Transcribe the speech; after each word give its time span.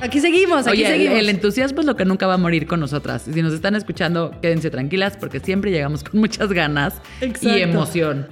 Aquí 0.00 0.20
seguimos, 0.20 0.66
aquí 0.68 0.78
Oye, 0.78 0.86
el- 0.86 0.92
seguimos. 0.92 1.18
el 1.18 1.28
entusiasmo 1.28 1.80
es 1.80 1.86
lo 1.86 1.96
que 1.96 2.04
nunca 2.04 2.26
va 2.28 2.34
a 2.34 2.38
morir 2.38 2.66
con 2.68 2.78
nosotras. 2.78 3.22
Si 3.32 3.42
nos 3.42 3.52
están 3.52 3.74
escuchando, 3.74 4.32
quédense 4.40 4.70
tranquilas 4.70 5.16
porque 5.16 5.40
siempre 5.40 5.70
llegamos 5.72 6.04
con 6.04 6.20
muchas 6.20 6.52
ganas 6.52 7.02
Exacto. 7.20 7.58
y 7.58 7.62
emoción. 7.62 8.28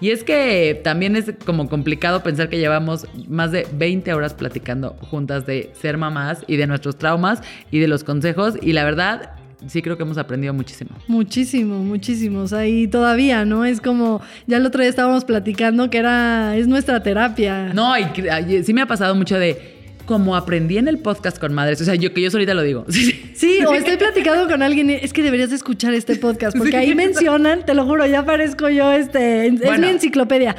Y 0.00 0.10
es 0.10 0.24
que 0.24 0.80
también 0.82 1.14
es 1.14 1.32
como 1.44 1.68
complicado 1.68 2.22
pensar 2.24 2.48
que 2.48 2.58
llevamos 2.58 3.06
más 3.28 3.52
de 3.52 3.68
20 3.74 4.12
horas 4.14 4.34
platicando 4.34 4.96
juntas 5.10 5.46
de 5.46 5.70
ser 5.80 5.96
mamás 5.96 6.44
y 6.48 6.56
de 6.56 6.66
nuestros 6.66 6.96
traumas 6.96 7.40
y 7.70 7.78
de 7.78 7.86
los 7.88 8.02
consejos. 8.04 8.54
Y 8.60 8.72
la 8.72 8.82
verdad, 8.82 9.32
sí 9.66 9.82
creo 9.82 9.96
que 9.96 10.02
hemos 10.02 10.18
aprendido 10.18 10.52
muchísimo. 10.54 10.90
Muchísimo, 11.08 11.78
muchísimo. 11.78 12.40
O 12.40 12.48
sea, 12.48 12.66
y 12.66 12.88
todavía, 12.88 13.44
¿no? 13.44 13.64
Es 13.64 13.80
como, 13.80 14.20
ya 14.46 14.56
el 14.56 14.66
otro 14.66 14.80
día 14.80 14.90
estábamos 14.90 15.24
platicando 15.24 15.90
que 15.90 15.98
era, 15.98 16.56
es 16.56 16.68
nuestra 16.68 17.02
terapia. 17.02 17.72
No, 17.74 17.94
y, 17.98 18.62
sí 18.64 18.72
me 18.72 18.82
ha 18.82 18.86
pasado 18.86 19.14
mucho 19.14 19.38
de 19.38 19.71
como 20.06 20.36
aprendí 20.36 20.78
en 20.78 20.88
el 20.88 20.98
podcast 20.98 21.38
con 21.38 21.54
madres. 21.54 21.80
O 21.80 21.84
sea, 21.84 21.94
yo 21.94 22.12
que 22.12 22.20
yo 22.22 22.30
solita 22.30 22.54
lo 22.54 22.62
digo. 22.62 22.84
Sí, 23.34 23.58
o 23.66 23.72
estoy 23.74 23.96
platicando 23.96 24.46
con 24.46 24.62
alguien 24.62 24.90
y 24.90 24.92
es 24.92 25.12
que 25.12 25.20
deberías 25.22 25.50
de 25.50 25.56
escuchar 25.56 25.94
este 25.94 26.14
podcast, 26.16 26.56
porque 26.56 26.76
ahí 26.76 26.94
mencionan, 26.94 27.64
te 27.64 27.74
lo 27.74 27.84
juro, 27.84 28.06
ya 28.06 28.24
parezco 28.24 28.68
yo, 28.68 28.92
este, 28.92 29.48
es 29.48 29.58
Bueno. 29.60 29.86
mi 29.86 29.92
enciclopedia. 29.94 30.54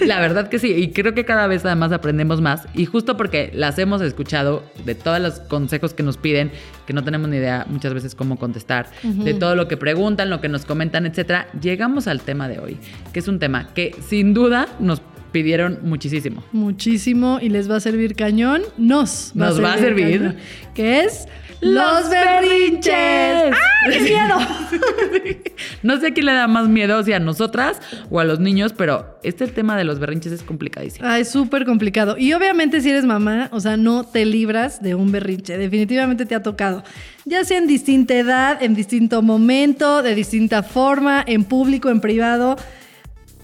La 0.00 0.20
verdad 0.20 0.48
que 0.48 0.60
sí, 0.60 0.68
y 0.72 0.92
creo 0.92 1.12
que 1.12 1.24
cada 1.24 1.48
vez 1.48 1.64
además 1.64 1.90
aprendemos 1.90 2.40
más. 2.40 2.68
Y 2.74 2.84
justo 2.84 3.16
porque 3.16 3.50
las 3.52 3.78
hemos 3.80 4.00
escuchado, 4.02 4.62
de 4.84 4.94
todos 4.94 5.18
los 5.18 5.40
consejos 5.40 5.92
que 5.92 6.02
nos 6.04 6.18
piden, 6.18 6.52
que 6.86 6.92
no 6.92 7.02
tenemos 7.02 7.28
ni 7.30 7.38
idea 7.38 7.66
muchas 7.68 7.94
veces 7.94 8.14
cómo 8.14 8.38
contestar, 8.38 8.86
de 9.02 9.34
todo 9.34 9.56
lo 9.56 9.66
que 9.66 9.76
preguntan, 9.76 10.30
lo 10.30 10.40
que 10.40 10.48
nos 10.48 10.64
comentan, 10.64 11.06
etcétera, 11.06 11.48
llegamos 11.60 12.06
al 12.06 12.20
tema 12.20 12.48
de 12.48 12.60
hoy, 12.60 12.78
que 13.12 13.18
es 13.20 13.28
un 13.28 13.38
tema 13.40 13.72
que 13.74 13.96
sin 14.06 14.34
duda 14.34 14.68
nos 14.78 15.02
pidieron 15.32 15.78
muchísimo. 15.82 16.44
Muchísimo 16.52 17.38
y 17.40 17.48
les 17.48 17.70
va 17.70 17.76
a 17.76 17.80
servir 17.80 18.14
cañón. 18.14 18.62
Nos 18.78 19.32
va, 19.38 19.46
Nos 19.46 19.62
va 19.62 19.74
a 19.74 19.78
servir. 19.78 20.18
cañón, 20.18 20.36
que 20.74 21.00
es 21.00 21.26
¡Los 21.60 22.08
berrinches. 22.08 22.94
¡Ay, 22.94 23.92
qué 23.92 24.00
miedo! 24.00 24.38
No 25.82 25.98
sé 25.98 26.08
a 26.08 26.14
quién 26.14 26.26
le 26.26 26.32
da 26.32 26.46
más 26.46 26.68
miedo, 26.68 27.02
si 27.02 27.12
a 27.12 27.18
nosotras 27.18 27.80
o 28.10 28.20
a 28.20 28.24
los 28.24 28.38
niños, 28.38 28.72
pero 28.74 29.18
este 29.22 29.46
tema 29.46 29.76
de 29.76 29.84
los 29.84 29.98
berrinches 29.98 30.32
es 30.32 30.42
complicadísimo. 30.42 31.06
Ah, 31.06 31.18
es 31.18 31.30
súper 31.30 31.64
complicado. 31.64 32.16
Y 32.18 32.32
obviamente 32.32 32.80
si 32.80 32.90
eres 32.90 33.04
mamá, 33.04 33.48
o 33.52 33.60
sea, 33.60 33.76
no 33.76 34.04
te 34.04 34.24
libras 34.24 34.82
de 34.82 34.94
un 34.94 35.12
berrinche. 35.12 35.56
Definitivamente 35.58 36.26
te 36.26 36.34
ha 36.34 36.42
tocado. 36.42 36.82
Ya 37.24 37.44
sea 37.44 37.58
en 37.58 37.66
distinta 37.66 38.14
edad, 38.14 38.62
en 38.62 38.74
distinto 38.74 39.22
momento, 39.22 40.02
de 40.02 40.14
distinta 40.14 40.62
forma, 40.62 41.22
en 41.26 41.44
público, 41.44 41.88
en 41.90 42.00
privado. 42.00 42.56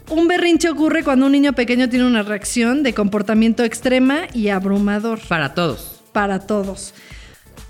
Un 0.08 0.28
berrinche 0.28 0.68
ocurre 0.68 1.02
cuando 1.02 1.26
un 1.26 1.32
niño 1.32 1.52
pequeño 1.54 1.88
tiene 1.88 2.06
una 2.06 2.22
reacción 2.22 2.82
de 2.84 2.94
comportamiento 2.94 3.64
extrema 3.64 4.28
y 4.32 4.48
abrumador 4.50 5.18
Para 5.26 5.52
todos. 5.52 6.00
para 6.12 6.38
todos. 6.40 6.94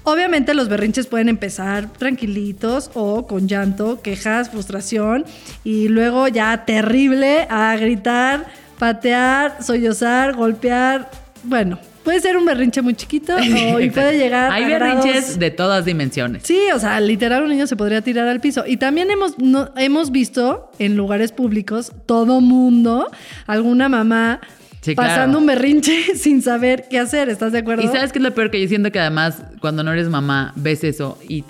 Obviamente 0.05 0.55
los 0.55 0.69
berrinches 0.69 1.07
pueden 1.07 1.29
empezar 1.29 1.93
tranquilitos 1.95 2.91
o 2.95 3.27
con 3.27 3.49
llanto, 3.49 4.03
quejas, 4.03 4.51
frustración 4.51 5.25
y 5.65 5.89
luego 5.89 6.29
ya 6.29 6.65
terrible 6.65 7.47
a 7.51 7.75
gritar, 7.77 8.47
patear, 8.79 9.63
sollozar, 9.65 10.37
golpear. 10.37 11.11
Bueno, 11.43 11.79
puede 12.07 12.21
ser 12.21 12.37
un 12.37 12.45
berrinche 12.47 12.81
muy 12.83 12.95
chiquito 12.95 13.35
o, 13.75 13.81
y 13.81 13.91
puede 13.91 14.17
llegar 14.17 14.53
Hay 14.53 14.63
a 14.65 14.69
berrinches 14.79 15.13
grados- 15.25 15.39
de 15.39 15.51
todas 15.51 15.85
dimensiones. 15.85 16.45
Sí, 16.45 16.59
o 16.73 16.79
sea, 16.79 17.01
literal 17.01 17.43
un 17.43 17.51
niño 17.51 17.67
se 17.67 17.75
podría 17.77 18.01
tirar 18.01 18.29
al 18.29 18.41
piso. 18.41 18.63
Y 18.67 18.77
también 18.77 19.11
hemos, 19.11 19.39
no- 19.41 19.71
hemos 19.77 20.13
visto 20.13 20.71
en 20.79 20.97
lugares 20.97 21.33
públicos, 21.33 21.93
todo 22.07 22.41
mundo, 22.41 23.11
alguna 23.49 23.89
mamá 23.89 24.41
Sí, 24.83 24.95
claro. 24.95 25.11
pasando 25.11 25.39
un 25.39 25.47
berrinche 25.47 26.15
sin 26.17 26.43
saber 26.43 26.85
qué 26.89 27.01
hacer. 27.01 27.29
¿Estás 27.29 27.51
de 27.51 27.59
acuerdo? 27.59 27.83
Y 27.83 27.89
sabes 27.89 28.13
qué 28.13 28.21
es 28.21 28.23
lo 28.23 28.33
peor 28.33 28.53
que 28.53 28.61
yo 28.63 28.69
siento 28.69 28.93
que 28.93 29.01
además 29.01 29.43
cuando 29.61 29.83
no 29.83 29.93
eres 29.93 30.09
mamá 30.09 30.53
ves 30.55 30.85
eso 30.85 31.19
y, 31.29 31.43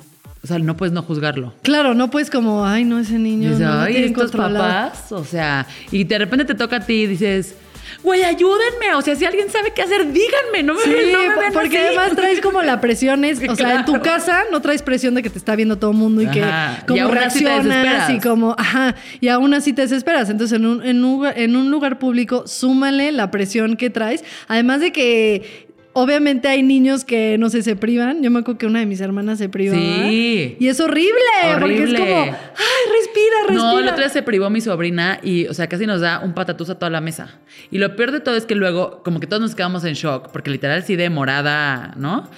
o 0.42 0.46
sea, 0.46 0.58
no 0.58 0.74
puedes 0.74 0.94
no 0.94 1.02
juzgarlo. 1.02 1.52
Claro, 1.60 1.92
no 1.94 2.10
puedes 2.10 2.30
como, 2.30 2.64
ay, 2.64 2.84
no, 2.84 2.98
ese 2.98 3.18
niño. 3.18 3.50
dices, 3.50 3.66
no 3.66 3.80
ay, 3.80 3.96
estos 4.04 4.30
controlado". 4.30 4.56
papás, 4.86 5.12
o 5.12 5.22
sea, 5.22 5.66
y 5.92 6.04
de 6.04 6.16
repente 6.18 6.46
te 6.46 6.54
toca 6.54 6.76
a 6.76 6.80
ti 6.80 7.02
y 7.02 7.06
dices, 7.08 7.54
güey, 8.02 8.22
ayúdenme, 8.24 8.94
o 8.94 9.02
sea, 9.02 9.16
si 9.16 9.24
alguien 9.24 9.50
sabe 9.50 9.72
qué 9.72 9.82
hacer, 9.82 10.12
díganme, 10.12 10.62
no 10.62 10.74
me, 10.74 10.80
Sí, 10.82 10.90
no 11.12 11.18
me 11.20 11.36
vean 11.36 11.52
porque 11.52 11.78
así". 11.78 11.86
además 11.88 12.16
traes 12.16 12.40
como 12.40 12.62
la 12.62 12.80
presión, 12.80 13.24
es, 13.24 13.40
o 13.48 13.56
sea, 13.56 13.76
en 13.80 13.84
tu 13.84 14.00
casa 14.00 14.44
no 14.52 14.60
traes 14.62 14.82
presión 14.82 15.14
de 15.14 15.22
que 15.22 15.30
te 15.30 15.38
está 15.38 15.56
viendo 15.56 15.78
todo 15.78 15.90
el 15.90 15.96
mundo 15.96 16.22
y 16.22 16.26
que 16.28 16.42
Ajá, 16.42 16.84
como 16.86 17.08
reaccionas 17.08 18.10
y 18.10 18.20
como, 18.20 18.54
ajá, 18.58 18.94
y 19.20 19.28
aún 19.28 19.54
así 19.54 19.72
te 19.72 19.82
desesperas. 19.82 20.30
Entonces, 20.30 20.56
en 20.58 20.66
un, 20.66 20.84
en, 20.84 21.04
un, 21.04 21.26
en 21.26 21.56
un 21.56 21.70
lugar 21.70 21.98
público, 21.98 22.46
súmale 22.46 23.12
la 23.12 23.30
presión 23.30 23.76
que 23.76 23.90
traes. 23.90 24.24
Además 24.48 24.80
de 24.80 24.92
que, 24.92 25.65
obviamente, 25.96 26.46
hay 26.46 26.62
niños 26.62 27.06
que, 27.06 27.38
no 27.38 27.48
sé, 27.48 27.62
se 27.62 27.74
privan. 27.74 28.22
Yo 28.22 28.30
me 28.30 28.40
acuerdo 28.40 28.58
que 28.58 28.66
una 28.66 28.80
de 28.80 28.86
mis 28.86 29.00
hermanas 29.00 29.38
se 29.38 29.48
privaba. 29.48 29.80
Sí. 29.80 30.54
Y 30.60 30.68
es 30.68 30.78
horrible, 30.78 31.10
porque 31.58 31.74
es 31.74 31.80
Horrible. 31.80 31.98
como, 31.98 32.20
ay, 32.20 32.92
respira, 33.00 33.36
respira. 33.48 33.72
No, 33.72 33.78
el 33.78 33.88
otro 33.88 34.00
día 34.00 34.10
se 34.10 34.22
privó 34.22 34.50
mi 34.50 34.60
sobrina 34.60 35.18
y, 35.22 35.46
o 35.46 35.54
sea, 35.54 35.68
casi 35.68 35.86
nos 35.86 36.02
da 36.02 36.20
un 36.20 36.34
patatús 36.34 36.68
a 36.68 36.74
toda 36.78 36.90
la 36.90 37.00
mesa. 37.00 37.38
Y 37.70 37.78
lo 37.78 37.96
peor 37.96 38.12
de 38.12 38.20
todo 38.20 38.36
es 38.36 38.44
que 38.44 38.54
luego, 38.54 39.02
como 39.04 39.20
que 39.20 39.26
todos 39.26 39.40
nos 39.40 39.54
quedamos 39.54 39.84
en 39.84 39.94
shock, 39.94 40.28
porque 40.32 40.50
literal 40.50 40.82
sí 40.84 40.96
de 40.96 41.08
morada, 41.08 41.94
¿no? 41.96 42.28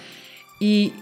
Y 0.61 0.93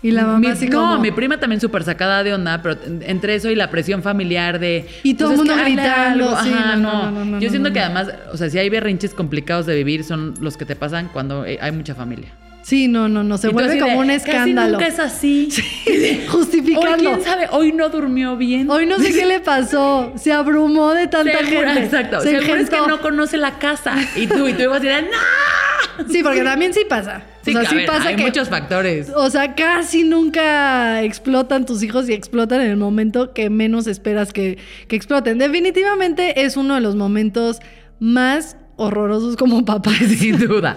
Y 0.00 0.12
la 0.12 0.22
mamá 0.22 0.38
mi, 0.38 0.46
así 0.46 0.68
no, 0.68 0.78
como... 0.80 0.98
mi 0.98 1.10
prima 1.10 1.40
también 1.40 1.60
súper 1.60 1.82
sacada 1.82 2.22
de 2.22 2.32
onda, 2.32 2.62
pero 2.62 2.76
entre 3.00 3.34
eso 3.34 3.50
y 3.50 3.56
la 3.56 3.68
presión 3.68 4.02
familiar 4.02 4.60
de... 4.60 4.86
Y 5.02 5.14
todo 5.14 5.28
pues 5.28 5.40
el 5.40 5.46
mundo 5.46 5.64
gritando, 5.64 6.30
sí, 6.42 6.50
Ajá, 6.52 6.76
no, 6.76 7.24
no, 7.24 7.40
Yo 7.40 7.50
siento 7.50 7.72
que 7.72 7.80
además, 7.80 8.12
o 8.32 8.36
sea, 8.36 8.48
si 8.48 8.58
hay 8.58 8.68
berrinches 8.68 9.12
complicados 9.12 9.66
de 9.66 9.74
vivir, 9.74 10.04
son 10.04 10.34
los 10.40 10.56
que 10.56 10.64
te 10.64 10.76
pasan 10.76 11.08
cuando 11.12 11.44
eh, 11.44 11.58
hay 11.60 11.72
mucha 11.72 11.96
familia. 11.96 12.28
Sí, 12.62 12.86
no, 12.86 13.08
no, 13.08 13.24
no, 13.24 13.38
se 13.38 13.48
vuelve 13.48 13.78
como 13.78 13.92
de, 13.92 13.98
un 13.98 14.06
"Casi 14.08 14.16
escándalo. 14.30 14.72
nunca 14.72 14.86
es 14.86 14.98
así. 14.98 15.48
Justificando. 16.28 16.90
Hoy, 16.90 16.98
quién 17.16 17.22
sabe, 17.22 17.48
hoy 17.50 17.72
no 17.72 17.88
durmió 17.88 18.36
bien. 18.36 18.70
Hoy 18.70 18.86
no 18.86 18.98
sé 18.98 19.12
qué 19.12 19.24
le 19.24 19.40
pasó. 19.40 20.12
Se 20.16 20.32
abrumó 20.32 20.92
de 20.92 21.06
tanta 21.06 21.38
gente. 21.38 21.84
Exacto. 21.84 22.20
Se 22.20 22.38
Seguro 22.38 22.60
es 22.60 22.68
que 22.68 22.76
no 22.86 23.00
conoce 23.00 23.36
la 23.38 23.58
casa. 23.58 23.94
Y 24.16 24.26
tú, 24.26 24.48
y 24.48 24.52
tú 24.52 24.62
ibas 24.62 24.80
a 24.82 24.84
decir, 24.84 25.08
¡no! 25.10 26.08
Sí, 26.12 26.22
porque 26.22 26.42
también 26.42 26.74
sí 26.74 26.82
pasa. 26.88 27.22
Sí, 27.42 27.50
o 27.50 27.60
sea, 27.60 27.62
a 27.62 27.70
sí 27.70 27.76
ver, 27.76 27.86
pasa 27.86 28.08
hay 28.08 28.16
que. 28.16 28.22
muchos 28.22 28.48
factores. 28.48 29.10
O 29.16 29.30
sea, 29.30 29.54
casi 29.54 30.04
nunca 30.04 31.02
explotan 31.02 31.64
tus 31.64 31.82
hijos 31.82 32.08
y 32.08 32.12
explotan 32.12 32.60
en 32.60 32.70
el 32.70 32.76
momento 32.76 33.32
que 33.32 33.48
menos 33.50 33.86
esperas 33.86 34.32
que, 34.32 34.58
que 34.86 34.96
exploten. 34.96 35.38
Definitivamente 35.38 36.42
es 36.44 36.56
uno 36.56 36.74
de 36.74 36.80
los 36.82 36.94
momentos 36.96 37.60
más 37.98 38.56
horrorosos 38.76 39.36
como 39.36 39.64
papá. 39.64 39.92
Sin 40.18 40.38
duda. 40.38 40.76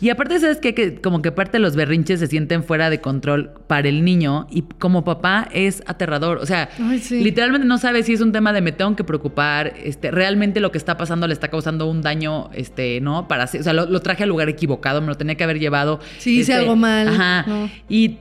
Y 0.00 0.08
aparte, 0.08 0.38
¿sabes 0.38 0.58
qué? 0.58 0.74
Que 0.74 0.94
como 1.00 1.20
que 1.20 1.30
parte 1.30 1.52
de 1.52 1.58
los 1.58 1.76
berrinches 1.76 2.20
se 2.20 2.26
sienten 2.26 2.64
fuera 2.64 2.88
de 2.88 3.00
control 3.00 3.50
para 3.66 3.88
el 3.88 4.04
niño 4.04 4.46
y 4.50 4.62
como 4.62 5.04
papá 5.04 5.48
es 5.52 5.82
aterrador. 5.86 6.38
O 6.38 6.46
sea, 6.46 6.70
Ay, 6.82 6.98
sí. 6.98 7.22
literalmente 7.22 7.66
no 7.66 7.76
sabes 7.78 8.06
si 8.06 8.14
es 8.14 8.20
un 8.20 8.32
tema 8.32 8.52
de 8.52 8.62
me 8.62 8.72
tengo 8.72 8.96
que 8.96 9.04
preocupar, 9.04 9.74
este, 9.84 10.10
realmente 10.10 10.60
lo 10.60 10.72
que 10.72 10.78
está 10.78 10.96
pasando 10.96 11.26
le 11.26 11.34
está 11.34 11.48
causando 11.48 11.86
un 11.86 12.00
daño, 12.00 12.50
este, 12.54 13.00
¿no? 13.00 13.28
Para 13.28 13.44
o 13.44 13.48
sea, 13.48 13.72
lo, 13.72 13.86
lo 13.86 14.00
traje 14.00 14.22
al 14.22 14.28
lugar 14.30 14.48
equivocado, 14.48 15.00
me 15.00 15.08
lo 15.08 15.16
tenía 15.16 15.34
que 15.34 15.44
haber 15.44 15.58
llevado. 15.58 16.00
Sí, 16.18 16.40
hice 16.40 16.52
este, 16.52 16.54
algo 16.54 16.76
mal, 16.76 17.08
Ajá. 17.08 17.44
no. 17.46 17.70
Y 17.88 18.16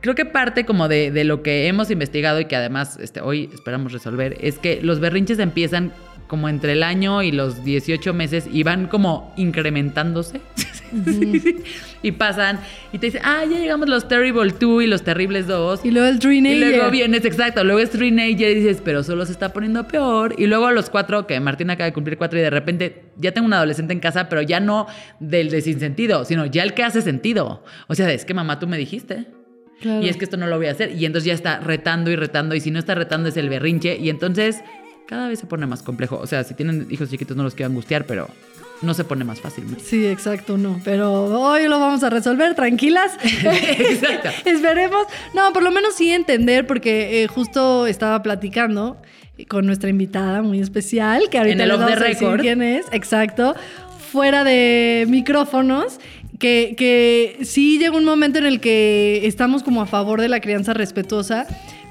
creo 0.00 0.14
que 0.14 0.26
parte 0.26 0.66
como 0.66 0.88
de, 0.88 1.10
de 1.10 1.24
lo 1.24 1.42
que 1.42 1.66
hemos 1.66 1.90
investigado 1.90 2.40
y 2.40 2.44
que 2.44 2.56
además 2.56 2.98
este, 3.00 3.20
hoy 3.20 3.48
esperamos 3.54 3.92
resolver 3.92 4.36
es 4.40 4.58
que 4.58 4.80
los 4.82 5.00
berrinches 5.00 5.38
empiezan 5.38 5.92
como 6.26 6.48
entre 6.48 6.72
el 6.72 6.82
año 6.82 7.22
y 7.22 7.32
los 7.32 7.64
18 7.64 8.12
meses 8.12 8.48
y 8.52 8.62
van 8.62 8.88
como 8.88 9.32
incrementándose. 9.36 10.40
y 12.02 12.12
pasan 12.12 12.60
y 12.92 12.98
te 12.98 13.06
dicen, 13.06 13.22
ah, 13.24 13.44
ya 13.44 13.58
llegamos 13.58 13.88
los 13.88 14.08
Terrible 14.08 14.52
2 14.58 14.82
y 14.82 14.86
los 14.86 15.02
Terribles 15.02 15.46
2. 15.46 15.84
Y 15.84 15.90
luego 15.90 16.08
el 16.08 16.16
Y 16.16 16.18
teenager. 16.18 16.68
luego 16.76 16.90
vienes, 16.90 17.24
exacto, 17.24 17.64
luego 17.64 17.80
es 17.80 17.90
teenager 17.90 18.50
y 18.50 18.54
dices, 18.54 18.80
pero 18.84 19.02
solo 19.02 19.26
se 19.26 19.32
está 19.32 19.52
poniendo 19.52 19.86
peor. 19.88 20.34
Y 20.38 20.46
luego 20.46 20.66
a 20.66 20.72
los 20.72 20.90
cuatro, 20.90 21.26
que 21.26 21.38
Martín 21.40 21.70
acaba 21.70 21.86
de 21.86 21.92
cumplir 21.92 22.18
cuatro 22.18 22.38
y 22.38 22.42
de 22.42 22.50
repente 22.50 23.04
ya 23.16 23.32
tengo 23.32 23.46
un 23.46 23.52
adolescente 23.52 23.92
en 23.92 24.00
casa, 24.00 24.28
pero 24.28 24.42
ya 24.42 24.60
no 24.60 24.86
del 25.20 25.50
de 25.50 25.60
sin 25.62 25.80
sentido, 25.80 26.24
sino 26.24 26.46
ya 26.46 26.62
el 26.62 26.74
que 26.74 26.82
hace 26.82 27.02
sentido. 27.02 27.64
O 27.88 27.94
sea, 27.94 28.12
es 28.12 28.24
que 28.24 28.34
mamá, 28.34 28.58
tú 28.58 28.66
me 28.66 28.78
dijiste. 28.78 29.26
Claro. 29.80 30.02
Y 30.02 30.08
es 30.08 30.16
que 30.16 30.24
esto 30.24 30.36
no 30.38 30.46
lo 30.46 30.56
voy 30.56 30.68
a 30.68 30.70
hacer. 30.70 30.92
Y 30.92 31.04
entonces 31.04 31.26
ya 31.26 31.34
está 31.34 31.60
retando 31.60 32.10
y 32.10 32.16
retando. 32.16 32.54
Y 32.54 32.60
si 32.60 32.70
no 32.70 32.78
está 32.78 32.94
retando 32.94 33.28
es 33.28 33.36
el 33.36 33.48
berrinche. 33.50 33.96
Y 33.98 34.08
entonces 34.08 34.62
cada 35.06 35.28
vez 35.28 35.38
se 35.38 35.46
pone 35.46 35.66
más 35.66 35.82
complejo. 35.82 36.18
O 36.18 36.26
sea, 36.26 36.44
si 36.44 36.54
tienen 36.54 36.86
hijos 36.90 37.10
chiquitos 37.10 37.36
no 37.36 37.42
los 37.42 37.54
quiero 37.54 37.68
angustiar, 37.70 38.06
pero 38.06 38.28
no 38.82 38.94
se 38.94 39.04
pone 39.04 39.24
más 39.24 39.40
fácil. 39.40 39.64
Sí, 39.82 40.06
exacto, 40.06 40.56
no. 40.58 40.80
Pero 40.84 41.12
hoy 41.40 41.66
lo 41.68 41.80
vamos 41.80 42.02
a 42.02 42.10
resolver, 42.10 42.54
tranquilas. 42.54 43.12
Exacto. 43.22 44.28
Esperemos. 44.44 45.06
No, 45.34 45.52
por 45.52 45.62
lo 45.62 45.70
menos 45.70 45.94
sí 45.94 46.10
entender, 46.12 46.66
porque 46.66 47.22
eh, 47.22 47.26
justo 47.26 47.86
estaba 47.86 48.22
platicando 48.22 48.96
con 49.48 49.66
nuestra 49.66 49.90
invitada 49.90 50.42
muy 50.42 50.60
especial, 50.60 51.28
que 51.30 51.38
ahorita 51.38 51.54
En 51.54 51.60
el 51.62 51.68
les 51.68 51.76
off 51.76 51.82
vamos 51.82 51.98
the 51.98 52.04
a 52.04 52.08
decir 52.08 52.22
record. 52.28 52.40
quién 52.40 52.62
es, 52.62 52.86
exacto, 52.92 53.54
fuera 54.12 54.44
de 54.44 55.06
micrófonos. 55.08 55.98
Que, 56.38 56.74
que 56.76 57.38
sí 57.44 57.78
llega 57.78 57.96
un 57.96 58.04
momento 58.04 58.38
en 58.38 58.44
el 58.44 58.60
que 58.60 59.22
estamos 59.26 59.62
como 59.62 59.80
a 59.80 59.86
favor 59.86 60.20
de 60.20 60.28
la 60.28 60.40
crianza 60.40 60.74
respetuosa, 60.74 61.46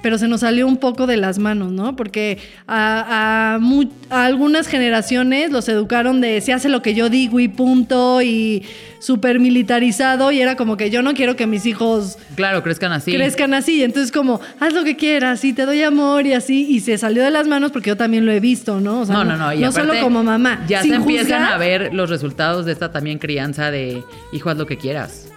pero 0.06 0.20
se 0.20 0.28
nos 0.28 0.42
salió 0.42 0.68
un 0.68 0.78
poco 0.78 1.08
de 1.08 1.18
las 1.18 1.40
manos, 1.40 1.72
¿no? 1.72 1.96
Porque 1.96 2.38
a, 2.68 3.56
a 3.56 3.60
mu- 3.60 3.90
a 4.12 4.26
algunas 4.26 4.68
generaciones 4.68 5.50
los 5.52 5.68
educaron 5.68 6.22
de 6.22 6.42
se 6.42 6.54
hace 6.54 6.70
lo 6.70 6.84
que 6.84 6.94
yo 6.94 7.10
digo 7.10 7.40
y 7.40 7.48
punto, 7.48 8.22
y 8.22 8.62
súper 9.00 9.40
militarizado, 9.40 10.32
y 10.32 10.42
era 10.42 10.56
como 10.56 10.78
que 10.78 10.92
yo 10.92 11.02
no 11.02 11.16
quiero 11.16 11.36
que 11.36 11.48
mis 11.48 11.66
hijos 11.66 12.20
Claro, 12.36 12.62
crezcan 12.62 12.92
así. 12.92 13.12
crezcan 13.16 13.56
así. 13.56 13.82
Entonces, 13.84 14.12
como, 14.12 14.40
haz 14.60 14.74
lo 14.74 14.84
que 14.84 14.96
quieras 14.96 15.44
y 15.44 15.54
te 15.54 15.66
doy 15.66 15.82
amor 15.82 16.28
y 16.28 16.34
así. 16.34 16.68
Y 16.70 16.82
se 16.82 17.00
salió 17.00 17.24
de 17.24 17.32
las 17.32 17.48
manos 17.48 17.72
porque 17.72 17.90
yo 17.90 17.98
también 17.98 18.28
lo 18.28 18.32
he 18.32 18.40
visto, 18.40 18.80
¿no? 18.80 19.00
O 19.02 19.06
sea, 19.08 19.16
no, 19.16 19.24
no, 19.26 19.38
no. 19.38 19.54
Y 19.54 19.62
no 19.62 19.70
aparte, 19.70 19.90
solo 19.90 20.02
como 20.04 20.24
mamá. 20.24 20.64
Ya 20.68 20.84
sin 20.84 20.92
se 20.92 20.98
empiezan 20.98 21.40
juzgar. 21.42 21.54
a 21.54 21.58
ver 21.58 21.94
los 21.96 22.12
resultados 22.12 22.68
de 22.68 22.74
esta 22.74 22.92
también 22.92 23.18
crianza 23.18 23.72
de 23.72 24.04
hijo, 24.34 24.52
haz 24.52 24.58
lo 24.58 24.68
que 24.68 24.78
quieras. 24.78 25.30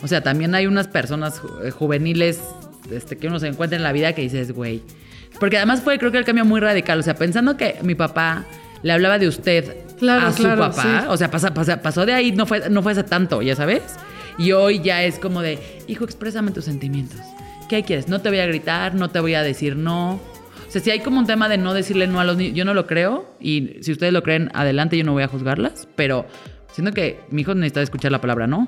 O 0.00 0.06
sea, 0.06 0.20
también 0.20 0.54
hay 0.54 0.68
unas 0.68 0.86
personas 0.86 1.42
ju- 1.42 1.66
eh, 1.66 1.72
juveniles 1.72 2.38
este, 2.90 3.16
que 3.16 3.26
uno 3.28 3.38
se 3.38 3.48
encuentra 3.48 3.76
en 3.76 3.82
la 3.82 3.92
vida 3.92 4.12
que 4.14 4.22
dices, 4.22 4.52
güey. 4.52 4.82
Porque 5.40 5.56
además 5.56 5.80
fue, 5.82 5.98
creo 5.98 6.12
que 6.12 6.18
el 6.18 6.24
cambio 6.24 6.44
muy 6.44 6.60
radical. 6.60 6.98
O 6.98 7.02
sea, 7.02 7.14
pensando 7.14 7.56
que 7.56 7.76
mi 7.82 7.94
papá 7.94 8.44
le 8.82 8.92
hablaba 8.92 9.18
de 9.18 9.28
usted 9.28 9.76
Claro, 9.98 10.26
a 10.26 10.32
su 10.32 10.42
claro, 10.42 10.60
papá. 10.62 10.82
sí. 10.82 11.06
O 11.08 11.16
sea, 11.16 11.30
pasa- 11.30 11.54
pasa- 11.54 11.80
pasó 11.80 12.04
de 12.04 12.12
ahí, 12.12 12.32
no 12.32 12.44
fue, 12.46 12.68
no 12.70 12.82
fue 12.82 12.92
hace 12.92 13.04
tanto, 13.04 13.40
ya 13.42 13.54
sabes. 13.56 13.82
Y 14.38 14.52
hoy 14.52 14.80
ya 14.80 15.02
es 15.04 15.18
como 15.18 15.42
de, 15.42 15.58
hijo, 15.86 16.04
exprésame 16.04 16.50
tus 16.50 16.64
sentimientos. 16.64 17.20
¿Qué 17.68 17.82
quieres? 17.84 18.08
No 18.08 18.20
te 18.20 18.28
voy 18.28 18.38
a 18.40 18.46
gritar, 18.46 18.94
no 18.94 19.10
te 19.10 19.20
voy 19.20 19.34
a 19.34 19.42
decir 19.42 19.76
no. 19.76 20.14
O 20.14 20.70
sea, 20.72 20.80
si 20.82 20.90
hay 20.90 21.00
como 21.00 21.18
un 21.20 21.26
tema 21.26 21.48
de 21.48 21.58
no 21.58 21.72
decirle 21.74 22.06
no 22.06 22.18
a 22.20 22.24
los 22.24 22.36
niños, 22.36 22.54
yo 22.56 22.64
no 22.64 22.74
lo 22.74 22.86
creo. 22.86 23.34
Y 23.40 23.76
si 23.82 23.92
ustedes 23.92 24.12
lo 24.12 24.22
creen, 24.22 24.50
adelante, 24.54 24.96
yo 24.96 25.04
no 25.04 25.12
voy 25.12 25.22
a 25.22 25.28
juzgarlas. 25.28 25.86
Pero 25.96 26.26
siento 26.72 26.92
que 26.92 27.20
mi 27.30 27.42
hijo 27.42 27.54
necesita 27.54 27.82
escuchar 27.82 28.12
la 28.12 28.20
palabra 28.20 28.46
no. 28.46 28.66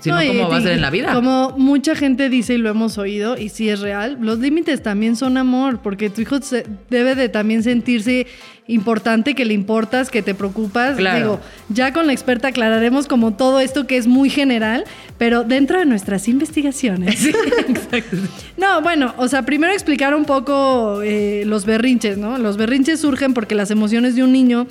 Si 0.00 0.10
no, 0.10 0.16
¿cómo 0.26 0.48
va 0.48 0.56
a 0.56 0.60
ser 0.60 0.72
en 0.72 0.80
la 0.80 0.90
vida? 0.90 1.14
Como 1.14 1.54
mucha 1.56 1.94
gente 1.94 2.28
dice 2.28 2.54
y 2.54 2.58
lo 2.58 2.68
hemos 2.68 2.98
oído, 2.98 3.38
y 3.38 3.48
sí 3.48 3.68
es 3.68 3.78
real, 3.78 4.18
los 4.20 4.40
límites 4.40 4.82
también 4.82 5.14
son 5.14 5.36
amor, 5.36 5.82
porque 5.82 6.10
tu 6.10 6.20
hijo 6.20 6.40
se- 6.42 6.66
debe 6.90 7.14
de 7.14 7.28
también 7.28 7.62
sentirse 7.62 8.26
importante, 8.66 9.34
que 9.36 9.44
le 9.44 9.54
importas, 9.54 10.10
que 10.10 10.20
te 10.20 10.34
preocupas. 10.34 10.96
Claro. 10.96 11.18
Digo, 11.18 11.40
ya 11.68 11.92
con 11.92 12.08
la 12.08 12.12
experta 12.12 12.48
aclararemos 12.48 13.06
como 13.06 13.34
todo 13.34 13.60
esto 13.60 13.86
que 13.86 13.96
es 13.96 14.08
muy 14.08 14.30
general, 14.30 14.82
pero 15.16 15.44
dentro 15.44 15.78
de 15.78 15.86
nuestras 15.86 16.26
investigaciones. 16.26 17.16
Sí, 17.20 17.30
exacto. 17.68 18.16
No, 18.56 18.82
bueno, 18.82 19.14
o 19.16 19.28
sea, 19.28 19.42
primero 19.42 19.72
explicar 19.72 20.12
un 20.16 20.24
poco 20.24 21.02
eh, 21.02 21.44
los 21.46 21.66
berrinches, 21.66 22.18
¿no? 22.18 22.36
Los 22.38 22.56
berrinches 22.56 22.98
surgen 23.00 23.32
porque 23.32 23.54
las 23.54 23.70
emociones 23.70 24.16
de 24.16 24.24
un 24.24 24.32
niño 24.32 24.66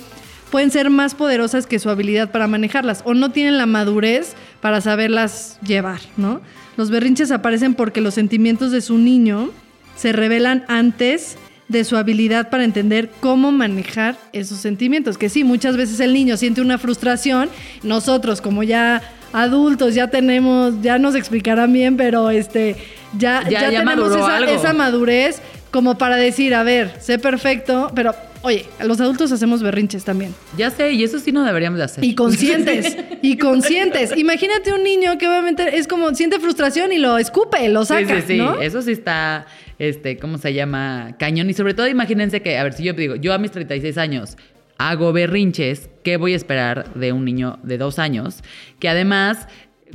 pueden 0.54 0.70
ser 0.70 0.88
más 0.88 1.16
poderosas 1.16 1.66
que 1.66 1.80
su 1.80 1.90
habilidad 1.90 2.30
para 2.30 2.46
manejarlas 2.46 3.02
o 3.04 3.12
no 3.12 3.32
tienen 3.32 3.58
la 3.58 3.66
madurez 3.66 4.34
para 4.60 4.80
saberlas 4.80 5.58
llevar, 5.66 5.98
¿no? 6.16 6.40
Los 6.76 6.90
berrinches 6.90 7.32
aparecen 7.32 7.74
porque 7.74 8.00
los 8.00 8.14
sentimientos 8.14 8.70
de 8.70 8.80
su 8.80 8.96
niño 8.96 9.50
se 9.96 10.12
revelan 10.12 10.64
antes 10.68 11.38
de 11.66 11.82
su 11.82 11.96
habilidad 11.96 12.50
para 12.50 12.62
entender 12.62 13.10
cómo 13.18 13.50
manejar 13.50 14.16
esos 14.32 14.58
sentimientos. 14.60 15.18
Que 15.18 15.28
sí, 15.28 15.42
muchas 15.42 15.76
veces 15.76 15.98
el 15.98 16.12
niño 16.12 16.36
siente 16.36 16.60
una 16.60 16.78
frustración, 16.78 17.48
nosotros 17.82 18.40
como 18.40 18.62
ya 18.62 19.02
adultos 19.32 19.96
ya 19.96 20.06
tenemos, 20.06 20.80
ya 20.82 20.98
nos 21.00 21.16
explicarán 21.16 21.72
bien, 21.72 21.96
pero 21.96 22.30
este 22.30 22.76
ya, 23.18 23.42
Ya- 23.42 23.50
ya, 23.50 23.70
ya 23.72 23.78
tenemos 23.80 24.12
esa 24.46 24.72
madurez 24.72 25.42
como 25.74 25.98
para 25.98 26.14
decir, 26.14 26.54
a 26.54 26.62
ver, 26.62 26.92
sé 27.00 27.18
perfecto, 27.18 27.90
pero 27.96 28.14
oye, 28.42 28.64
los 28.86 29.00
adultos 29.00 29.32
hacemos 29.32 29.60
berrinches 29.60 30.04
también. 30.04 30.32
Ya 30.56 30.70
sé, 30.70 30.92
y 30.92 31.02
eso 31.02 31.18
sí 31.18 31.32
no 31.32 31.42
deberíamos 31.42 31.78
de 31.78 31.84
hacer. 31.84 32.04
Y 32.04 32.14
conscientes, 32.14 32.96
y 33.22 33.36
conscientes. 33.38 34.16
Imagínate 34.16 34.72
un 34.72 34.84
niño 34.84 35.18
que 35.18 35.26
obviamente 35.26 35.76
es 35.76 35.88
como 35.88 36.14
siente 36.14 36.38
frustración 36.38 36.92
y 36.92 36.98
lo 36.98 37.18
escupe, 37.18 37.68
lo 37.70 37.84
Sí, 37.84 37.88
saca, 37.88 38.20
sí, 38.20 38.26
sí. 38.28 38.36
¿no? 38.36 38.60
Eso 38.60 38.82
sí 38.82 38.92
está, 38.92 39.46
este, 39.80 40.16
¿cómo 40.16 40.38
se 40.38 40.54
llama? 40.54 41.16
Cañón. 41.18 41.50
Y 41.50 41.54
sobre 41.54 41.74
todo, 41.74 41.88
imagínense 41.88 42.40
que, 42.40 42.56
a 42.56 42.62
ver, 42.62 42.74
si 42.74 42.84
yo 42.84 42.92
digo, 42.92 43.16
yo 43.16 43.32
a 43.32 43.38
mis 43.38 43.50
36 43.50 43.98
años 43.98 44.36
hago 44.78 45.12
berrinches, 45.12 45.90
¿qué 46.04 46.16
voy 46.18 46.34
a 46.34 46.36
esperar 46.36 46.94
de 46.94 47.12
un 47.12 47.24
niño 47.24 47.58
de 47.64 47.78
dos 47.78 47.98
años? 47.98 48.44
Que 48.78 48.88
además, 48.88 49.48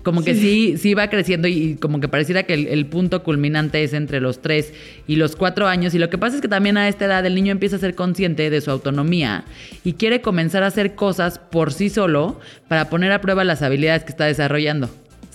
como 0.03 0.23
que 0.23 0.35
sí, 0.35 0.75
sí 0.77 0.93
va 0.93 1.09
creciendo 1.09 1.47
y 1.47 1.75
como 1.75 1.99
que 1.99 2.07
pareciera 2.07 2.43
que 2.43 2.53
el, 2.53 2.67
el 2.67 2.85
punto 2.85 3.23
culminante 3.23 3.83
es 3.83 3.93
entre 3.93 4.19
los 4.21 4.41
tres 4.41 4.73
y 5.07 5.15
los 5.15 5.35
cuatro 5.35 5.67
años. 5.67 5.93
Y 5.93 5.99
lo 5.99 6.09
que 6.09 6.17
pasa 6.17 6.35
es 6.35 6.41
que 6.41 6.47
también 6.47 6.77
a 6.77 6.87
esta 6.87 7.05
edad 7.05 7.25
el 7.25 7.35
niño 7.35 7.51
empieza 7.51 7.75
a 7.75 7.79
ser 7.79 7.95
consciente 7.95 8.49
de 8.49 8.61
su 8.61 8.71
autonomía 8.71 9.43
y 9.83 9.93
quiere 9.93 10.21
comenzar 10.21 10.63
a 10.63 10.67
hacer 10.67 10.95
cosas 10.95 11.39
por 11.39 11.73
sí 11.73 11.89
solo 11.89 12.39
para 12.67 12.89
poner 12.89 13.11
a 13.11 13.21
prueba 13.21 13.43
las 13.43 13.61
habilidades 13.61 14.03
que 14.03 14.09
está 14.11 14.25
desarrollando. 14.25 14.89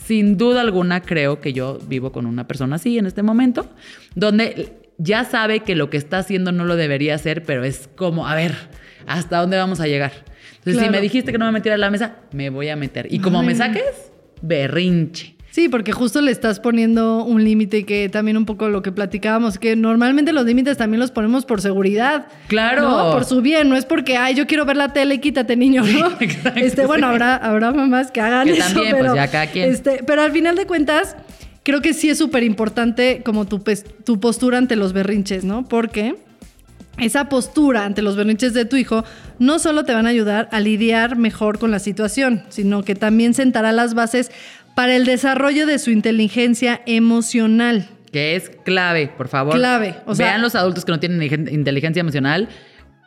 Sin 0.04 0.36
duda 0.36 0.60
alguna 0.60 1.00
creo 1.00 1.40
que 1.40 1.52
yo 1.52 1.78
vivo 1.88 2.12
con 2.12 2.26
una 2.26 2.46
persona 2.46 2.76
así 2.76 2.98
en 2.98 3.06
este 3.06 3.22
momento, 3.22 3.66
donde 4.14 4.72
ya 4.98 5.24
sabe 5.24 5.60
que 5.60 5.74
lo 5.74 5.90
que 5.90 5.96
está 5.96 6.18
haciendo 6.18 6.52
no 6.52 6.64
lo 6.64 6.76
debería 6.76 7.14
hacer, 7.14 7.42
pero 7.42 7.64
es 7.64 7.88
como, 7.96 8.28
a 8.28 8.34
ver, 8.34 8.54
¿hasta 9.06 9.38
dónde 9.40 9.56
vamos 9.56 9.80
a 9.80 9.86
llegar? 9.86 10.12
Entonces, 10.58 10.74
Claro. 10.74 10.86
si 10.86 10.90
me 10.92 11.00
dijiste 11.02 11.32
que 11.32 11.38
no 11.38 11.46
me 11.46 11.52
metiera 11.52 11.74
a 11.74 11.78
la 11.78 11.90
mesa, 11.90 12.16
me 12.32 12.48
voy 12.50 12.68
a 12.68 12.76
meter. 12.76 13.06
Y 13.12 13.18
como 13.18 13.42
me 13.42 13.52
Ay. 13.52 13.58
saques, 13.58 14.12
berrinche. 14.46 15.34
Sí, 15.50 15.68
porque 15.68 15.92
justo 15.92 16.20
le 16.20 16.32
estás 16.32 16.58
poniendo 16.58 17.22
un 17.24 17.44
límite 17.44 17.84
que 17.86 18.08
también 18.08 18.36
un 18.36 18.44
poco 18.44 18.68
lo 18.68 18.82
que 18.82 18.90
platicábamos, 18.90 19.56
que 19.56 19.76
normalmente 19.76 20.32
los 20.32 20.44
límites 20.44 20.76
también 20.76 20.98
los 20.98 21.12
ponemos 21.12 21.44
por 21.44 21.60
seguridad. 21.60 22.26
Claro. 22.48 22.82
¿no? 22.82 23.12
Por 23.12 23.24
su 23.24 23.40
bien, 23.40 23.68
no 23.68 23.76
es 23.76 23.84
porque, 23.86 24.16
ay, 24.16 24.34
yo 24.34 24.48
quiero 24.48 24.64
ver 24.64 24.76
la 24.76 24.92
tele, 24.92 25.20
quítate, 25.20 25.54
niño, 25.54 25.84
¿no? 25.84 26.08
exacto, 26.20 26.58
este, 26.58 26.86
bueno, 26.86 27.06
sí. 27.06 27.12
habrá, 27.12 27.36
habrá 27.36 27.70
mamás 27.70 28.10
que 28.10 28.20
hagan 28.20 28.48
Que 28.48 28.54
eso, 28.54 28.64
también, 28.74 28.96
pero, 28.96 29.10
pues, 29.10 29.14
ya 29.14 29.30
cada 29.30 29.46
quien. 29.46 29.70
Este, 29.70 30.02
pero 30.04 30.22
al 30.22 30.32
final 30.32 30.56
de 30.56 30.66
cuentas, 30.66 31.14
creo 31.62 31.80
que 31.80 31.94
sí 31.94 32.10
es 32.10 32.18
súper 32.18 32.42
importante 32.42 33.22
como 33.24 33.44
tu, 33.46 33.62
pes- 33.62 33.84
tu 34.04 34.18
postura 34.18 34.58
ante 34.58 34.74
los 34.74 34.92
berrinches, 34.92 35.44
¿no? 35.44 35.68
Porque 35.68 36.16
esa 36.98 37.28
postura 37.28 37.84
ante 37.84 38.02
los 38.02 38.16
berrinches 38.16 38.54
de 38.54 38.64
tu 38.64 38.76
hijo 38.76 39.04
no 39.38 39.58
solo 39.58 39.84
te 39.84 39.92
van 39.94 40.06
a 40.06 40.10
ayudar 40.10 40.48
a 40.52 40.60
lidiar 40.60 41.16
mejor 41.16 41.58
con 41.58 41.70
la 41.70 41.78
situación, 41.78 42.42
sino 42.48 42.82
que 42.84 42.94
también 42.94 43.34
sentará 43.34 43.72
las 43.72 43.94
bases 43.94 44.30
para 44.74 44.94
el 44.96 45.04
desarrollo 45.04 45.66
de 45.66 45.78
su 45.78 45.90
inteligencia 45.90 46.80
emocional. 46.86 47.88
Que 48.12 48.36
es 48.36 48.50
clave, 48.64 49.08
por 49.16 49.28
favor. 49.28 49.54
Clave, 49.56 49.96
o 50.06 50.14
sea- 50.14 50.26
Vean 50.28 50.42
los 50.42 50.54
adultos 50.54 50.84
que 50.84 50.92
no 50.92 51.00
tienen 51.00 51.20
igen- 51.20 51.52
inteligencia 51.52 52.00
emocional. 52.00 52.48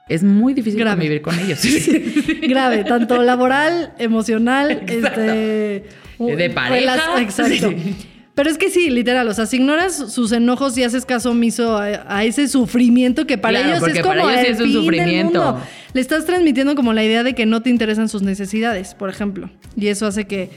Es 0.09 0.23
muy 0.23 0.53
difícil 0.53 0.79
Grave. 0.79 0.95
convivir 0.97 1.21
con 1.21 1.37
ellos. 1.39 1.59
Grave, 2.41 2.83
tanto 2.85 3.21
laboral, 3.23 3.93
emocional, 3.99 4.71
este 4.87 5.85
De 6.19 6.49
pareja. 6.53 7.21
Exacto. 7.21 7.69
Sí. 7.69 7.95
Pero 8.37 8.51
es 8.51 8.59
que 8.59 8.69
sí, 8.69 8.91
literal, 8.91 9.27
o 9.27 9.33
sea, 9.33 9.47
si 9.47 9.55
ignoras 9.55 9.95
sus 10.13 10.31
enojos 10.31 10.77
y 10.77 10.83
haces 10.83 11.05
caso 11.05 11.31
omiso 11.31 11.75
a, 11.75 12.05
a 12.07 12.23
ese 12.23 12.47
sufrimiento 12.47 13.25
que 13.25 13.39
para 13.39 13.63
Claro, 13.63 13.77
ellos 13.77 13.97
es 13.97 14.03
como 14.03 14.13
para 14.13 14.43
ellos 14.43 14.57
sí 14.59 14.63
el 14.63 14.69
es 14.69 14.75
un 14.75 14.81
fin 14.83 14.91
del 14.91 14.99
sufrimiento. 14.99 15.43
mundo. 15.43 15.63
Le 15.93 16.01
estás 16.01 16.23
transmitiendo 16.25 16.75
como 16.75 16.93
la 16.93 17.03
idea 17.03 17.23
de 17.23 17.33
que 17.33 17.47
no 17.47 17.63
te 17.63 17.71
interesan 17.71 18.09
sus 18.09 18.21
necesidades, 18.21 18.93
por 18.93 19.09
ejemplo. 19.09 19.49
Y 19.75 19.87
eso 19.87 20.05
hace 20.05 20.27
que, 20.27 20.51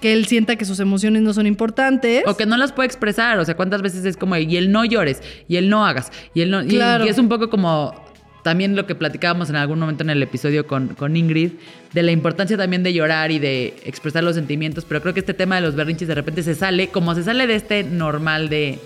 que 0.00 0.14
él 0.14 0.24
sienta 0.24 0.56
que 0.56 0.64
sus 0.64 0.80
emociones 0.80 1.20
no 1.20 1.34
son 1.34 1.46
importantes. 1.46 2.22
O 2.26 2.38
que 2.38 2.46
no 2.46 2.56
las 2.56 2.72
puede 2.72 2.86
expresar. 2.86 3.38
O 3.38 3.44
sea, 3.44 3.54
cuántas 3.54 3.82
veces 3.82 4.06
es 4.06 4.16
como, 4.16 4.38
y 4.38 4.56
el 4.56 4.72
no 4.72 4.86
llores, 4.86 5.20
y 5.46 5.56
el 5.56 5.68
no 5.68 5.84
hagas, 5.84 6.10
y 6.32 6.40
el 6.40 6.50
no. 6.50 6.64
Y, 6.64 6.78
es 7.06 7.18
un 7.18 7.28
poco 7.28 7.50
como 7.50 8.03
también 8.44 8.76
lo 8.76 8.86
que 8.86 8.94
platicábamos 8.94 9.48
en 9.50 9.56
algún 9.56 9.80
momento 9.80 10.04
en 10.04 10.10
el 10.10 10.22
episodio 10.22 10.66
con, 10.66 10.88
con 10.94 11.16
Ingrid, 11.16 11.52
de 11.92 12.02
la 12.02 12.12
importancia 12.12 12.56
también 12.56 12.82
de 12.84 12.92
llorar 12.92 13.32
y 13.32 13.38
de 13.40 13.74
expresar 13.84 14.22
los 14.22 14.36
sentimientos. 14.36 14.84
Pero 14.86 15.00
creo 15.00 15.14
que 15.14 15.20
este 15.20 15.34
tema 15.34 15.56
de 15.56 15.62
los 15.62 15.74
berrinches 15.74 16.06
de 16.06 16.14
repente 16.14 16.42
se 16.42 16.54
sale, 16.54 16.88
como 16.88 17.14
se 17.14 17.24
sale 17.24 17.46
de 17.48 17.56
este 17.56 17.82
normal 17.82 18.48
de 18.48 18.78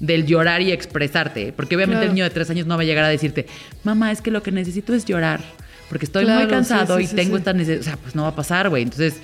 del 0.00 0.24
llorar 0.26 0.62
y 0.62 0.70
expresarte. 0.72 1.52
Porque 1.52 1.76
obviamente 1.76 1.98
Claro. 2.00 2.10
el 2.10 2.14
niño 2.14 2.24
de 2.24 2.30
tres 2.30 2.48
años 2.50 2.66
no 2.66 2.76
va 2.76 2.82
a 2.82 2.86
llegar 2.86 3.04
a 3.04 3.08
decirte, 3.08 3.46
mamá, 3.84 4.12
es 4.12 4.22
que 4.22 4.30
lo 4.30 4.42
que 4.42 4.52
necesito 4.52 4.94
es 4.94 5.04
llorar. 5.04 5.40
Porque 5.88 6.04
estoy 6.06 6.24
Claro, 6.24 6.40
muy 6.40 6.48
cansado 6.48 6.96
sí, 6.98 7.04
y 7.04 7.06
sí, 7.06 7.16
tengo 7.16 7.36
esta 7.36 7.52
necesidad. 7.52 7.80
O 7.80 7.84
sea, 7.84 7.96
pues 7.96 8.14
no 8.14 8.22
va 8.22 8.28
a 8.28 8.36
pasar, 8.36 8.68
güey. 8.68 8.82
Entonces, 8.82 9.16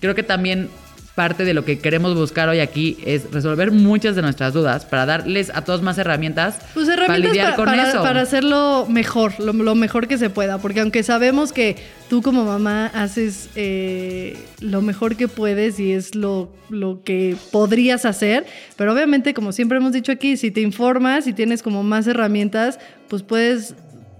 creo 0.00 0.14
que 0.14 0.22
también 0.22 0.68
parte 1.14 1.44
de 1.44 1.54
lo 1.54 1.64
que 1.64 1.78
queremos 1.78 2.14
buscar 2.14 2.48
hoy 2.48 2.58
aquí 2.58 2.98
es 3.06 3.30
resolver 3.30 3.70
muchas 3.70 4.16
de 4.16 4.22
nuestras 4.22 4.52
dudas 4.52 4.84
para 4.84 5.06
darles 5.06 5.50
a 5.54 5.62
todos 5.62 5.80
más 5.80 5.96
herramientas, 5.98 6.58
Pues 6.74 6.88
herramientas 6.88 7.06
para 7.06 7.18
lidiar 7.18 7.54
con 7.54 7.64
para, 7.66 7.88
eso. 7.88 8.02
para 8.02 8.20
hacerlo 8.22 8.86
mejor, 8.88 9.38
lo, 9.38 9.52
lo 9.52 9.74
mejor 9.76 10.08
que 10.08 10.18
se 10.18 10.28
pueda. 10.28 10.58
Porque 10.58 10.80
aunque 10.80 11.04
sabemos 11.04 11.52
que 11.52 11.76
tú 12.08 12.20
como 12.20 12.44
mamá 12.44 12.86
haces 12.86 13.48
eh, 13.54 14.36
lo 14.60 14.82
mejor 14.82 15.16
que 15.16 15.28
puedes 15.28 15.78
y 15.78 15.92
es 15.92 16.16
lo, 16.16 16.50
lo 16.68 17.02
que 17.04 17.36
podrías 17.52 18.04
hacer, 18.06 18.44
pero 18.76 18.92
obviamente, 18.92 19.34
como 19.34 19.52
siempre 19.52 19.78
hemos 19.78 19.92
dicho 19.92 20.10
aquí, 20.10 20.36
si 20.36 20.50
te 20.50 20.62
informas 20.62 21.28
y 21.28 21.32
tienes 21.32 21.62
como 21.62 21.84
más 21.84 22.08
herramientas, 22.08 22.80
pues 23.08 23.22
puedes 23.22 23.74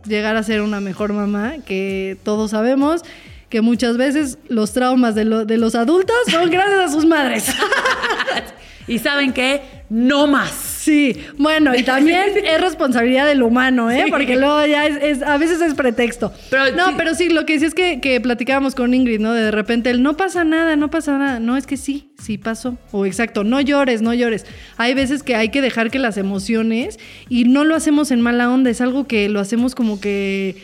llegar 0.06 0.36
a 0.36 0.42
ser 0.42 0.60
una 0.60 0.80
mejor 0.80 1.12
mamá, 1.12 1.54
que 1.66 2.16
todos 2.22 2.52
sabemos 2.52 3.02
que 3.54 3.61
muchas 3.61 3.96
veces 3.96 4.37
los 4.49 4.73
traumas 4.73 5.14
de, 5.14 5.25
lo- 5.25 5.44
de 5.44 5.58
los 5.58 5.76
adultos 5.76 6.16
son 6.28 6.50
gracias 6.50 6.80
a 6.80 6.88
sus 6.88 7.06
madres. 7.06 7.46
Y 8.87 8.99
saben 8.99 9.32
qué, 9.32 9.62
no 9.88 10.26
más. 10.26 10.50
Sí, 10.50 11.16
bueno, 11.38 11.75
y 11.75 11.84
también 11.84 12.20
es 12.44 12.61
responsabilidad 12.61 13.26
del 13.26 13.42
humano, 13.42 13.90
¿eh? 13.90 14.02
Sí. 14.04 14.11
Porque 14.11 14.37
luego 14.37 14.66
ya 14.66 14.87
es, 14.87 15.02
es- 15.02 15.23
a 15.23 15.38
veces 15.38 15.62
es 15.62 15.73
pretexto. 15.73 16.34
Pero 16.50 16.70
no, 16.76 16.88
sí. 16.88 16.94
pero 16.99 17.14
sí, 17.14 17.28
lo 17.30 17.46
que 17.46 17.58
sí 17.58 17.64
es 17.64 17.73
que, 17.75 18.00
que 18.02 18.20
platicábamos 18.20 18.75
con 18.75 18.92
Ingrid, 18.92 19.20
¿no? 19.20 19.32
De 19.32 19.50
repente 19.50 19.88
el 19.88 20.02
no 20.02 20.18
pasa 20.18 20.44
nada, 20.44 20.76
no 20.76 20.90
pasa 20.90 21.16
nada. 21.16 21.40
No, 21.40 21.56
es 21.56 21.66
que 21.66 21.78
sí, 21.78 22.11
sí 22.23 22.37
pasó. 22.37 22.76
O 22.92 23.06
exacto, 23.06 23.42
no 23.42 23.58
llores, 23.62 24.02
no 24.02 24.12
llores. 24.12 24.44
Hay 24.76 24.92
veces 24.92 25.23
que 25.23 25.34
hay 25.34 25.49
que 25.49 25.62
dejar 25.62 25.90
que 25.90 25.99
las 25.99 26.18
emociones, 26.18 26.99
y 27.30 27.44
no 27.44 27.64
lo 27.64 27.76
hacemos 27.76 28.11
en 28.11 28.20
mala 28.20 28.50
onda, 28.50 28.68
es 28.68 28.82
algo 28.82 29.06
que 29.06 29.30
lo 29.30 29.40
hacemos 29.40 29.75
como 29.75 29.99
que 29.99 30.56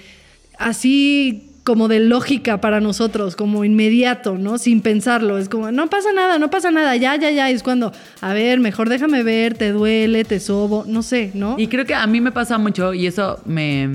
así 0.59 1.50
como 1.65 1.89
de 1.89 2.01
lógica 2.01 2.61
para 2.61 2.81
nosotros, 2.81 3.37
como 3.37 3.65
inmediato, 3.65 4.37
¿no? 4.39 4.59
Sin 4.59 4.81
pensarlo. 4.81 5.39
Es 5.39 5.49
como, 5.49 5.71
no 5.71 5.91
pasa 5.91 6.13
nada, 6.13 6.39
no 6.39 6.51
pasa 6.51 6.71
nada, 6.71 6.97
ya, 6.97 7.17
ya, 7.17 7.31
ya. 7.31 7.51
Es 7.51 7.63
cuando, 7.63 7.93
a 8.21 8.33
ver, 8.33 8.61
mejor 8.61 8.89
déjame 8.89 9.23
ver, 9.23 9.55
te 9.55 9.71
duele, 9.73 10.25
te 10.25 10.41
sobo, 10.41 10.85
no 10.87 11.03
sé, 11.03 11.31
¿no? 11.35 11.57
Y 11.59 11.67
creo 11.69 11.85
que 11.85 11.95
a 11.95 12.07
mí 12.07 12.21
me 12.21 12.33
pasa 12.33 12.57
mucho, 12.59 12.95
y 12.95 13.07
eso 13.07 13.41
me. 13.45 13.89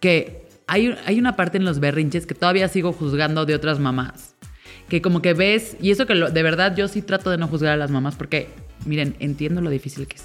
que 0.00 0.46
hay, 0.66 0.94
hay 1.06 1.18
una 1.18 1.34
parte 1.34 1.58
en 1.58 1.64
los 1.64 1.80
berrinches 1.80 2.26
que 2.26 2.34
todavía 2.34 2.68
sigo 2.68 2.92
juzgando 2.92 3.44
de 3.46 3.54
otras 3.54 3.78
mamás. 3.78 4.34
Que 4.88 5.02
como 5.02 5.20
que 5.20 5.34
ves, 5.34 5.76
y 5.82 5.90
eso 5.90 6.06
que 6.06 6.14
lo- 6.14 6.30
de 6.30 6.42
verdad 6.42 6.74
yo 6.76 6.88
sí 6.88 7.02
trato 7.02 7.28
de 7.30 7.36
no 7.38 7.46
juzgar 7.48 7.72
a 7.72 7.76
las 7.76 7.90
mamás, 7.90 8.16
porque, 8.16 8.48
miren, 8.86 9.16
entiendo 9.18 9.60
lo 9.60 9.68
difícil 9.70 10.06
que 10.06 10.16
es. 10.16 10.24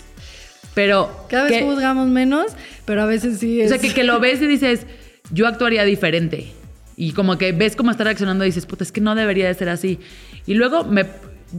Pero. 0.74 1.25
Cada 1.29 1.45
vez 1.45 1.53
que- 1.60 1.63
juzgamos 1.63 2.07
menos, 2.10 2.48
pero 2.86 3.01
a 3.01 3.05
veces 3.05 3.39
sí 3.39 3.60
es... 3.62 3.72
O 3.72 3.75
sea, 3.75 3.81
que, 3.81 3.93
que 3.93 4.03
lo 4.03 4.19
ves 4.19 4.41
y 4.41 4.48
dices, 4.48 4.86
yo 5.32 5.48
actuaría 5.48 5.84
diferente. 5.84 6.51
Y 6.96 7.13
como 7.13 7.38
que 7.38 7.51
ves 7.53 7.75
cómo 7.75 7.92
está 7.92 8.03
reaccionando 8.03 8.44
y 8.44 8.48
dices, 8.48 8.65
puta, 8.65 8.84
es 8.84 8.92
que 8.92 9.01
no 9.01 9.15
debería 9.15 9.48
de 9.48 9.53
ser 9.53 9.70
así. 9.70 10.00
Y 10.46 10.53
luego 10.53 10.84
me, 10.84 11.06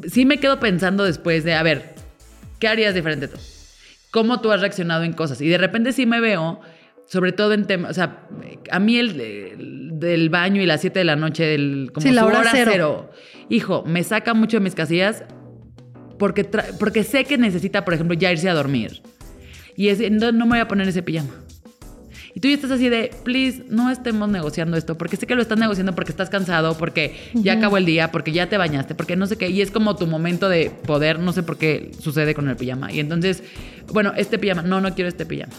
sí 0.09 0.25
me 0.25 0.39
quedo 0.39 0.61
pensando 0.61 1.05
después 1.05 1.45
de, 1.45 1.55
a 1.55 1.63
ver, 1.63 1.95
¿qué 2.61 2.69
harías 2.69 2.95
diferente 2.95 3.29
tú? 3.29 3.37
¿Cómo 4.11 4.41
tú 4.41 4.53
has 4.53 4.61
reaccionado 4.61 5.03
en 5.03 5.13
cosas? 5.13 5.41
Y 5.41 5.49
de 5.49 5.59
repente 5.59 5.93
sí 5.93 6.07
me 6.07 6.21
veo, 6.21 6.61
sobre 7.07 7.33
todo 7.33 7.53
en 7.53 7.67
temas, 7.67 7.91
o 7.91 7.95
sea, 7.95 8.29
a 8.71 8.79
mí 8.79 8.97
el, 8.97 9.21
el 9.21 9.91
del 9.99 10.29
baño 10.29 10.63
y 10.63 10.67
las 10.67 10.83
7 10.83 11.01
de 11.01 11.05
la 11.05 11.17
noche, 11.17 11.45
del, 11.45 11.91
como 11.93 12.07
Sí, 12.07 12.13
la 12.13 12.25
hora 12.25 12.41
hora 12.41 12.51
cero. 12.53 12.71
cero. 12.73 13.11
hijo, 13.49 13.83
me 13.87 14.05
saca 14.05 14.35
mucho 14.35 14.59
de 14.59 14.61
mis 14.63 14.77
casillas 14.77 15.25
porque, 16.19 16.45
porque 16.79 17.03
sé 17.03 17.25
que 17.25 17.39
necesita, 17.39 17.85
por 17.85 17.95
ejemplo, 17.95 18.17
ya 18.17 18.31
irse 18.31 18.49
a 18.49 18.55
dormir. 18.55 19.03
Y 19.77 19.89
es, 19.89 19.99
no 20.13 20.33
me 20.33 20.51
voy 20.51 20.59
a 20.61 20.69
poner 20.69 20.87
ese 20.87 21.03
pijama. 21.03 21.31
Y 22.35 22.41
tú 22.41 22.49
ya 22.49 22.55
estás 22.55 22.73
así 22.73 22.89
de, 22.89 23.13
please, 23.23 23.65
no 23.69 23.91
estemos 23.91 24.29
negociando 24.29 24.77
esto, 24.77 24.99
porque 24.99 25.17
sé 25.17 25.27
que 25.27 25.37
lo 25.37 25.43
estás 25.43 25.57
negociando 25.57 25.95
porque 25.95 26.11
estás 26.11 26.31
cansado, 26.31 26.77
porque 26.77 27.17
ya 27.33 27.53
acabó 27.55 27.77
el 27.77 27.87
día, 27.87 28.11
porque 28.11 28.33
ya 28.33 28.49
te 28.49 28.59
bañaste, 28.59 28.97
porque 28.97 29.15
no 29.15 29.27
sé 29.29 29.37
qué. 29.37 29.51
Y 29.51 29.63
es 29.63 29.71
como 29.71 29.95
tu 29.95 30.09
momento 30.09 30.49
de 30.49 30.71
poder, 30.85 31.21
no 31.21 31.33
sé 31.33 31.45
por 31.45 31.59
qué 31.59 31.93
sucede 32.01 32.35
con 32.35 32.49
el 32.49 32.57
pijama. 32.57 32.91
Y 32.91 32.99
entonces, 32.99 33.45
bueno, 33.93 34.13
este 34.17 34.41
pijama, 34.41 34.63
no, 34.63 34.81
no 34.81 34.95
quiero 34.97 35.09
este 35.09 35.27
pijama. 35.27 35.53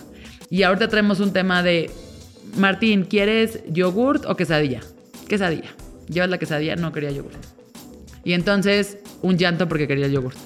Y 0.50 0.64
ahorita 0.64 0.90
traemos 0.90 1.22
un 1.22 1.32
tema 1.32 1.64
de, 1.64 1.90
Martín, 2.58 3.06
¿quieres 3.06 3.62
yogurt 3.70 4.26
o 4.26 4.36
quesadilla? 4.36 4.82
Quesadilla. 5.30 5.74
Llevas 6.10 6.30
la 6.30 6.38
quesadilla, 6.38 6.76
no 6.76 6.92
quería 6.92 7.12
yogurt. 7.12 7.38
Y 8.26 8.34
entonces, 8.34 8.98
un 9.22 9.38
llanto 9.38 9.70
porque 9.70 9.88
quería 9.88 10.08
el 10.08 10.12
yogurt. 10.12 10.38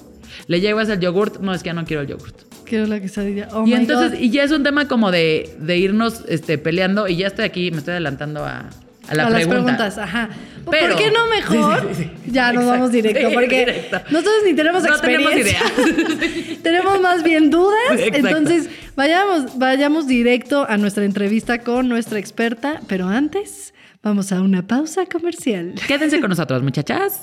Le 0.46 0.60
llevas 0.60 0.88
el 0.90 1.00
yogurt, 1.00 1.40
no 1.40 1.52
es 1.52 1.64
que 1.64 1.70
ya 1.70 1.74
no 1.74 1.84
quiero 1.84 2.02
el 2.02 2.08
yogurt. 2.08 2.49
Quiero 2.70 2.86
la 2.86 3.00
quesadilla. 3.00 3.48
Oh 3.52 3.64
y 3.66 3.70
my 3.70 3.74
entonces, 3.74 4.12
God. 4.12 4.18
y 4.20 4.30
ya 4.30 4.44
es 4.44 4.52
un 4.52 4.62
tema 4.62 4.86
como 4.88 5.10
de, 5.10 5.50
de 5.58 5.76
irnos 5.76 6.22
este, 6.28 6.56
peleando, 6.56 7.06
y 7.08 7.16
ya 7.16 7.26
estoy 7.26 7.44
aquí, 7.44 7.70
me 7.72 7.78
estoy 7.78 7.92
adelantando 7.92 8.44
a, 8.46 8.70
a 9.08 9.14
la 9.14 9.26
a 9.26 9.30
las 9.30 9.40
pregunta. 9.44 9.62
preguntas, 9.64 9.98
ajá. 9.98 10.30
Pero- 10.70 10.94
¿Por 10.94 11.02
qué 11.04 11.10
no 11.10 11.26
mejor? 11.26 11.80
Sí, 11.80 12.04
sí, 12.04 12.04
sí. 12.04 12.30
Ya 12.32 12.52
nos 12.52 12.62
Exacto. 12.62 12.70
vamos 12.70 12.92
directo, 12.92 13.28
porque 13.34 13.58
directo. 13.58 14.00
nosotros 14.10 14.34
ni 14.46 14.54
tenemos 14.54 14.84
No 14.84 14.98
tenemos 15.00 15.32
experiencia. 15.32 16.58
tenemos 16.62 17.00
más 17.00 17.22
bien 17.24 17.50
dudas. 17.50 17.76
Exacto. 17.98 18.28
Entonces, 18.28 18.68
vayamos, 18.94 19.58
vayamos 19.58 20.06
directo 20.06 20.64
a 20.68 20.76
nuestra 20.76 21.04
entrevista 21.04 21.58
con 21.58 21.88
nuestra 21.88 22.18
experta, 22.20 22.80
pero 22.86 23.08
antes 23.08 23.74
vamos 24.02 24.30
a 24.32 24.40
una 24.42 24.66
pausa 24.66 25.06
comercial. 25.06 25.74
Quédense 25.88 26.20
con 26.20 26.30
nosotros, 26.30 26.62
muchachas. 26.62 27.22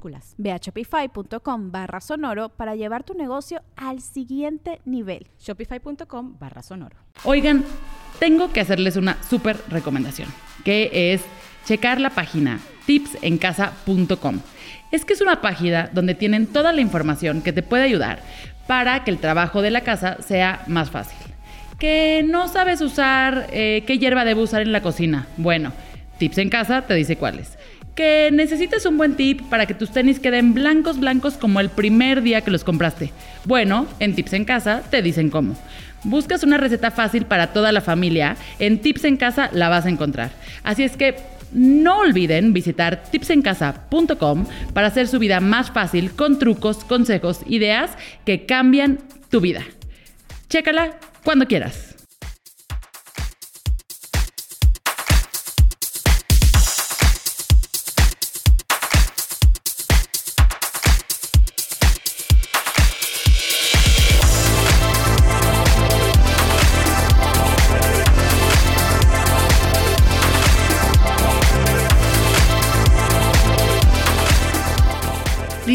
Ve 0.37 0.51
a 0.51 0.57
shopify.com 0.57 1.71
barra 1.71 2.01
sonoro 2.01 2.49
para 2.49 2.75
llevar 2.75 3.03
tu 3.03 3.13
negocio 3.13 3.61
al 3.75 4.01
siguiente 4.01 4.81
nivel. 4.85 5.27
Shopify.com 5.39 6.37
barra 6.39 6.61
sonoro. 6.63 6.97
Oigan, 7.23 7.63
tengo 8.19 8.51
que 8.51 8.61
hacerles 8.61 8.95
una 8.95 9.21
súper 9.23 9.57
recomendación, 9.69 10.29
que 10.63 11.13
es 11.13 11.21
checar 11.65 11.99
la 12.01 12.09
página 12.09 12.59
tipsencasa.com. 12.85 14.39
Es 14.91 15.05
que 15.05 15.13
es 15.13 15.21
una 15.21 15.41
página 15.41 15.89
donde 15.93 16.15
tienen 16.15 16.47
toda 16.47 16.73
la 16.73 16.81
información 16.81 17.41
que 17.41 17.53
te 17.53 17.63
puede 17.63 17.83
ayudar 17.83 18.21
para 18.67 19.03
que 19.03 19.11
el 19.11 19.19
trabajo 19.19 19.61
de 19.61 19.71
la 19.71 19.81
casa 19.81 20.17
sea 20.21 20.63
más 20.67 20.89
fácil. 20.89 21.17
Que 21.77 22.23
no 22.27 22.47
sabes 22.47 22.81
usar, 22.81 23.47
eh, 23.51 23.83
qué 23.87 23.97
hierba 23.97 24.25
debo 24.25 24.41
usar 24.41 24.61
en 24.61 24.71
la 24.71 24.81
cocina. 24.81 25.27
Bueno, 25.37 25.71
Tips 26.17 26.37
en 26.37 26.49
Casa 26.49 26.83
te 26.83 26.93
dice 26.93 27.15
cuáles. 27.15 27.57
Que 27.95 28.29
necesitas 28.31 28.85
un 28.85 28.97
buen 28.97 29.15
tip 29.15 29.41
para 29.49 29.65
que 29.65 29.73
tus 29.73 29.91
tenis 29.91 30.19
queden 30.19 30.53
blancos, 30.53 30.99
blancos 30.99 31.35
como 31.35 31.59
el 31.59 31.69
primer 31.69 32.21
día 32.21 32.41
que 32.41 32.51
los 32.51 32.63
compraste. 32.63 33.11
Bueno, 33.45 33.85
en 33.99 34.15
Tips 34.15 34.33
en 34.33 34.45
Casa 34.45 34.81
te 34.89 35.01
dicen 35.01 35.29
cómo. 35.29 35.57
Buscas 36.03 36.43
una 36.43 36.57
receta 36.57 36.89
fácil 36.89 37.25
para 37.25 37.53
toda 37.53 37.71
la 37.71 37.81
familia, 37.81 38.35
en 38.59 38.79
Tips 38.79 39.03
en 39.03 39.17
Casa 39.17 39.49
la 39.53 39.69
vas 39.69 39.85
a 39.85 39.89
encontrar. 39.89 40.31
Así 40.63 40.83
es 40.83 40.97
que 40.97 41.15
no 41.51 41.99
olviden 41.99 42.53
visitar 42.53 43.03
tipsencasa.com 43.03 44.45
para 44.73 44.87
hacer 44.87 45.07
su 45.07 45.19
vida 45.19 45.39
más 45.39 45.71
fácil 45.71 46.11
con 46.11 46.39
trucos, 46.39 46.83
consejos, 46.85 47.41
ideas 47.45 47.91
que 48.25 48.45
cambian 48.45 48.99
tu 49.29 49.41
vida. 49.41 49.63
Chécala 50.49 50.97
cuando 51.23 51.45
quieras. 51.47 51.90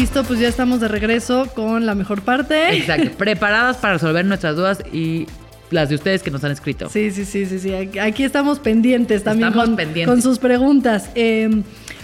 Listo, 0.07 0.23
pues 0.23 0.39
ya 0.39 0.47
estamos 0.47 0.79
de 0.79 0.87
regreso 0.87 1.49
con 1.53 1.85
la 1.85 1.93
mejor 1.93 2.21
parte. 2.21 2.77
Exacto. 2.77 3.11
Preparadas 3.17 3.75
para 3.75 3.95
resolver 3.95 4.23
nuestras 4.23 4.55
dudas 4.55 4.81
y 4.93 5.25
las 5.69 5.89
de 5.89 5.95
ustedes 5.95 6.23
que 6.23 6.31
nos 6.31 6.41
han 6.45 6.51
escrito. 6.53 6.87
Sí, 6.87 7.11
sí, 7.11 7.25
sí, 7.25 7.45
sí, 7.45 7.59
sí. 7.59 7.73
Aquí 7.99 8.23
estamos 8.23 8.59
pendientes 8.59 9.25
también 9.25 9.49
Estamos 9.49 9.67
con, 9.67 9.75
pendientes. 9.75 10.07
con 10.07 10.21
sus 10.21 10.39
preguntas. 10.39 11.09
Eh, 11.13 11.49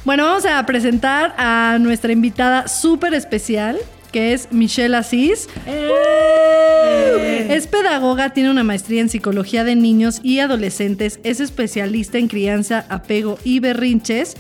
bueno, 0.04 0.26
vamos 0.26 0.46
a 0.46 0.66
presentar 0.66 1.34
a 1.38 1.78
nuestra 1.80 2.12
invitada 2.12 2.68
súper 2.68 3.14
especial, 3.14 3.78
que 4.12 4.34
es 4.34 4.50
Michelle 4.52 4.98
Asís. 4.98 5.48
¡Eh! 5.66 7.48
Es 7.52 7.68
pedagoga, 7.68 8.32
tiene 8.32 8.52
una 8.52 8.66
maestría 8.66 9.00
en 9.00 9.08
psicología 9.08 9.64
de 9.64 9.78
niños 9.78 10.20
y 10.24 10.40
adolescentes, 10.40 11.22
es 11.24 11.40
especialista 11.40 12.18
en 12.18 12.28
crianza, 12.28 12.86
apego 12.90 13.40
y 13.46 13.62
berrinches. 13.62 14.36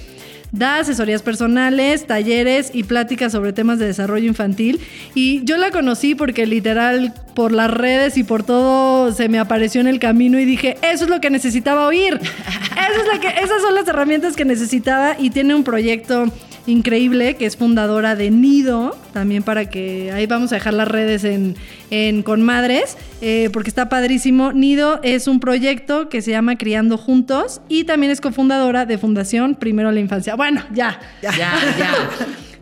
Da 0.53 0.77
asesorías 0.77 1.23
personales, 1.23 2.05
talleres 2.05 2.69
y 2.73 2.83
pláticas 2.83 3.31
sobre 3.31 3.53
temas 3.53 3.79
de 3.79 3.87
desarrollo 3.87 4.27
infantil. 4.27 4.79
Y 5.15 5.43
yo 5.45 5.57
la 5.57 5.71
conocí 5.71 6.13
porque 6.13 6.45
literal 6.45 7.11
por 7.33 7.51
las 7.51 7.71
redes 7.71 8.17
y 8.17 8.23
por 8.23 8.43
todo 8.43 9.11
se 9.11 9.29
me 9.29 9.39
apareció 9.39 9.81
en 9.81 9.87
el 9.87 9.97
camino 9.97 10.39
y 10.39 10.45
dije, 10.45 10.77
eso 10.83 11.05
es 11.05 11.09
lo 11.09 11.19
que 11.19 11.31
necesitaba 11.31 11.87
oír. 11.87 12.13
Eso 12.13 13.01
es 13.01 13.15
lo 13.15 13.19
que, 13.19 13.29
esas 13.29 13.63
son 13.63 13.73
las 13.73 13.87
herramientas 13.87 14.35
que 14.35 14.45
necesitaba 14.45 15.15
y 15.17 15.31
tiene 15.31 15.55
un 15.55 15.63
proyecto 15.63 16.31
increíble 16.65 17.35
que 17.35 17.45
es 17.45 17.57
fundadora 17.57 18.15
de 18.15 18.31
Nido, 18.31 18.97
también 19.11 19.43
para 19.43 19.69
que 19.69 20.11
ahí 20.11 20.25
vamos 20.25 20.51
a 20.51 20.55
dejar 20.55 20.73
las 20.73 20.87
redes 20.87 21.23
en, 21.23 21.55
en 21.89 22.23
Con 22.23 22.41
Madres, 22.41 22.97
eh, 23.21 23.49
porque 23.51 23.69
está 23.69 23.89
padrísimo. 23.89 24.53
Nido 24.53 24.99
es 25.03 25.27
un 25.27 25.39
proyecto 25.39 26.09
que 26.09 26.21
se 26.21 26.31
llama 26.31 26.57
Criando 26.57 26.97
Juntos 26.97 27.61
y 27.69 27.83
también 27.83 28.11
es 28.11 28.21
cofundadora 28.21 28.85
de 28.85 28.97
Fundación 28.97 29.55
Primero 29.55 29.91
la 29.91 29.99
Infancia. 29.99 30.35
Bueno, 30.35 30.63
ya. 30.73 30.99
Ya, 31.21 31.31
ya. 31.37 31.93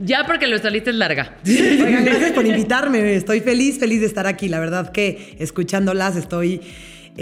Ya 0.03 0.25
porque 0.25 0.47
nuestra 0.47 0.71
lista 0.71 0.89
es 0.89 0.95
larga. 0.95 1.35
Oigan, 1.45 2.03
gracias 2.03 2.31
por 2.31 2.43
invitarme. 2.45 3.13
Estoy 3.13 3.39
feliz, 3.39 3.77
feliz 3.77 3.99
de 3.99 4.07
estar 4.07 4.25
aquí. 4.25 4.47
La 4.47 4.59
verdad 4.59 4.91
que 4.91 5.35
escuchándolas 5.37 6.15
estoy 6.15 6.61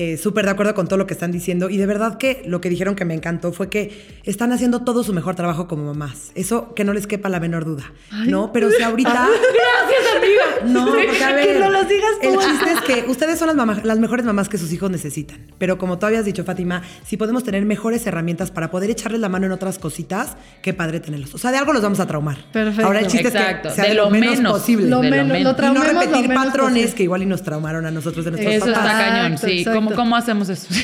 eh, 0.01 0.17
súper 0.17 0.45
de 0.45 0.51
acuerdo 0.51 0.73
con 0.73 0.87
todo 0.87 0.97
lo 0.97 1.05
que 1.07 1.13
están 1.13 1.31
diciendo. 1.31 1.69
Y 1.69 1.77
de 1.77 1.85
verdad 1.85 2.17
que 2.17 2.41
lo 2.45 2.61
que 2.61 2.69
dijeron 2.69 2.95
que 2.95 3.03
me 3.05 3.13
encantó 3.13 3.51
fue 3.51 3.69
que 3.69 4.19
están 4.23 4.51
haciendo 4.53 4.83
todo 4.83 5.03
su 5.03 5.13
mejor 5.13 5.35
trabajo 5.35 5.67
como 5.67 5.83
mamás. 5.83 6.31
Eso 6.35 6.73
que 6.73 6.83
no 6.83 6.93
les 6.93 7.05
quepa 7.07 7.27
la 7.29 7.39
menor 7.39 7.65
duda. 7.65 7.91
¿No? 8.25 8.51
Pero 8.53 8.69
si 8.71 8.81
ahorita. 8.83 9.11
Gracias, 9.27 10.15
amiga. 10.15 10.71
No, 10.73 10.85
porque 10.87 11.23
a 11.23 11.33
ver. 11.33 11.47
Que 11.53 11.59
no 11.59 11.69
los 11.69 11.87
digas 11.89 12.11
tú. 12.21 12.29
El 12.29 12.39
chiste 12.39 12.71
es 12.71 12.81
que 12.81 13.09
ustedes 13.11 13.37
son 13.39 13.47
las, 13.47 13.55
mamá- 13.55 13.81
las 13.83 13.99
mejores 13.99 14.25
mamás 14.25 14.47
que 14.49 14.57
sus 14.57 14.71
hijos 14.71 14.89
necesitan. 14.89 15.37
Pero 15.57 15.77
como 15.77 15.99
tú 15.99 16.05
habías 16.05 16.25
dicho, 16.25 16.43
Fátima, 16.43 16.81
si 17.05 17.17
podemos 17.17 17.43
tener 17.43 17.65
mejores 17.65 18.05
herramientas 18.07 18.51
para 18.51 18.71
poder 18.71 18.89
echarles 18.89 19.19
la 19.19 19.29
mano 19.29 19.45
en 19.47 19.51
otras 19.51 19.79
cositas, 19.79 20.37
qué 20.61 20.73
padre 20.73 20.99
tenerlos. 20.99 21.33
O 21.35 21.37
sea, 21.37 21.51
de 21.51 21.57
algo 21.57 21.73
los 21.73 21.81
vamos 21.81 21.99
a 21.99 22.07
traumar. 22.07 22.37
Perfecto. 22.53 22.85
Ahora 22.85 22.99
el 22.99 23.07
chiste 23.07 23.27
Exacto. 23.27 23.67
es 23.69 23.73
que 23.75 23.81
sea 23.81 23.89
De 23.89 23.95
lo 23.95 24.05
lo 24.05 24.09
menos, 24.11 24.37
menos. 24.37 24.51
posible. 24.53 24.87
Lo 24.87 25.01
menos, 25.01 25.27
lo 25.27 25.37
y 25.37 25.43
no 25.43 25.53
repetir 25.83 26.27
menos 26.29 26.45
patrones 26.45 26.73
posible. 26.73 26.95
que 26.95 27.03
igual 27.03 27.23
y 27.23 27.25
nos 27.25 27.43
traumaron 27.43 27.85
a 27.85 27.91
nosotros 27.91 28.23
de 28.25 28.31
nuestros 28.31 28.55
Eso 28.55 28.65
papás. 28.67 28.85
está 28.85 28.97
cañón, 28.97 29.37
sí. 29.37 29.59
exacto. 29.59 29.79
¿Cómo, 29.89 29.95
¿Cómo 29.95 30.15
hacemos 30.15 30.49
eso? 30.49 30.67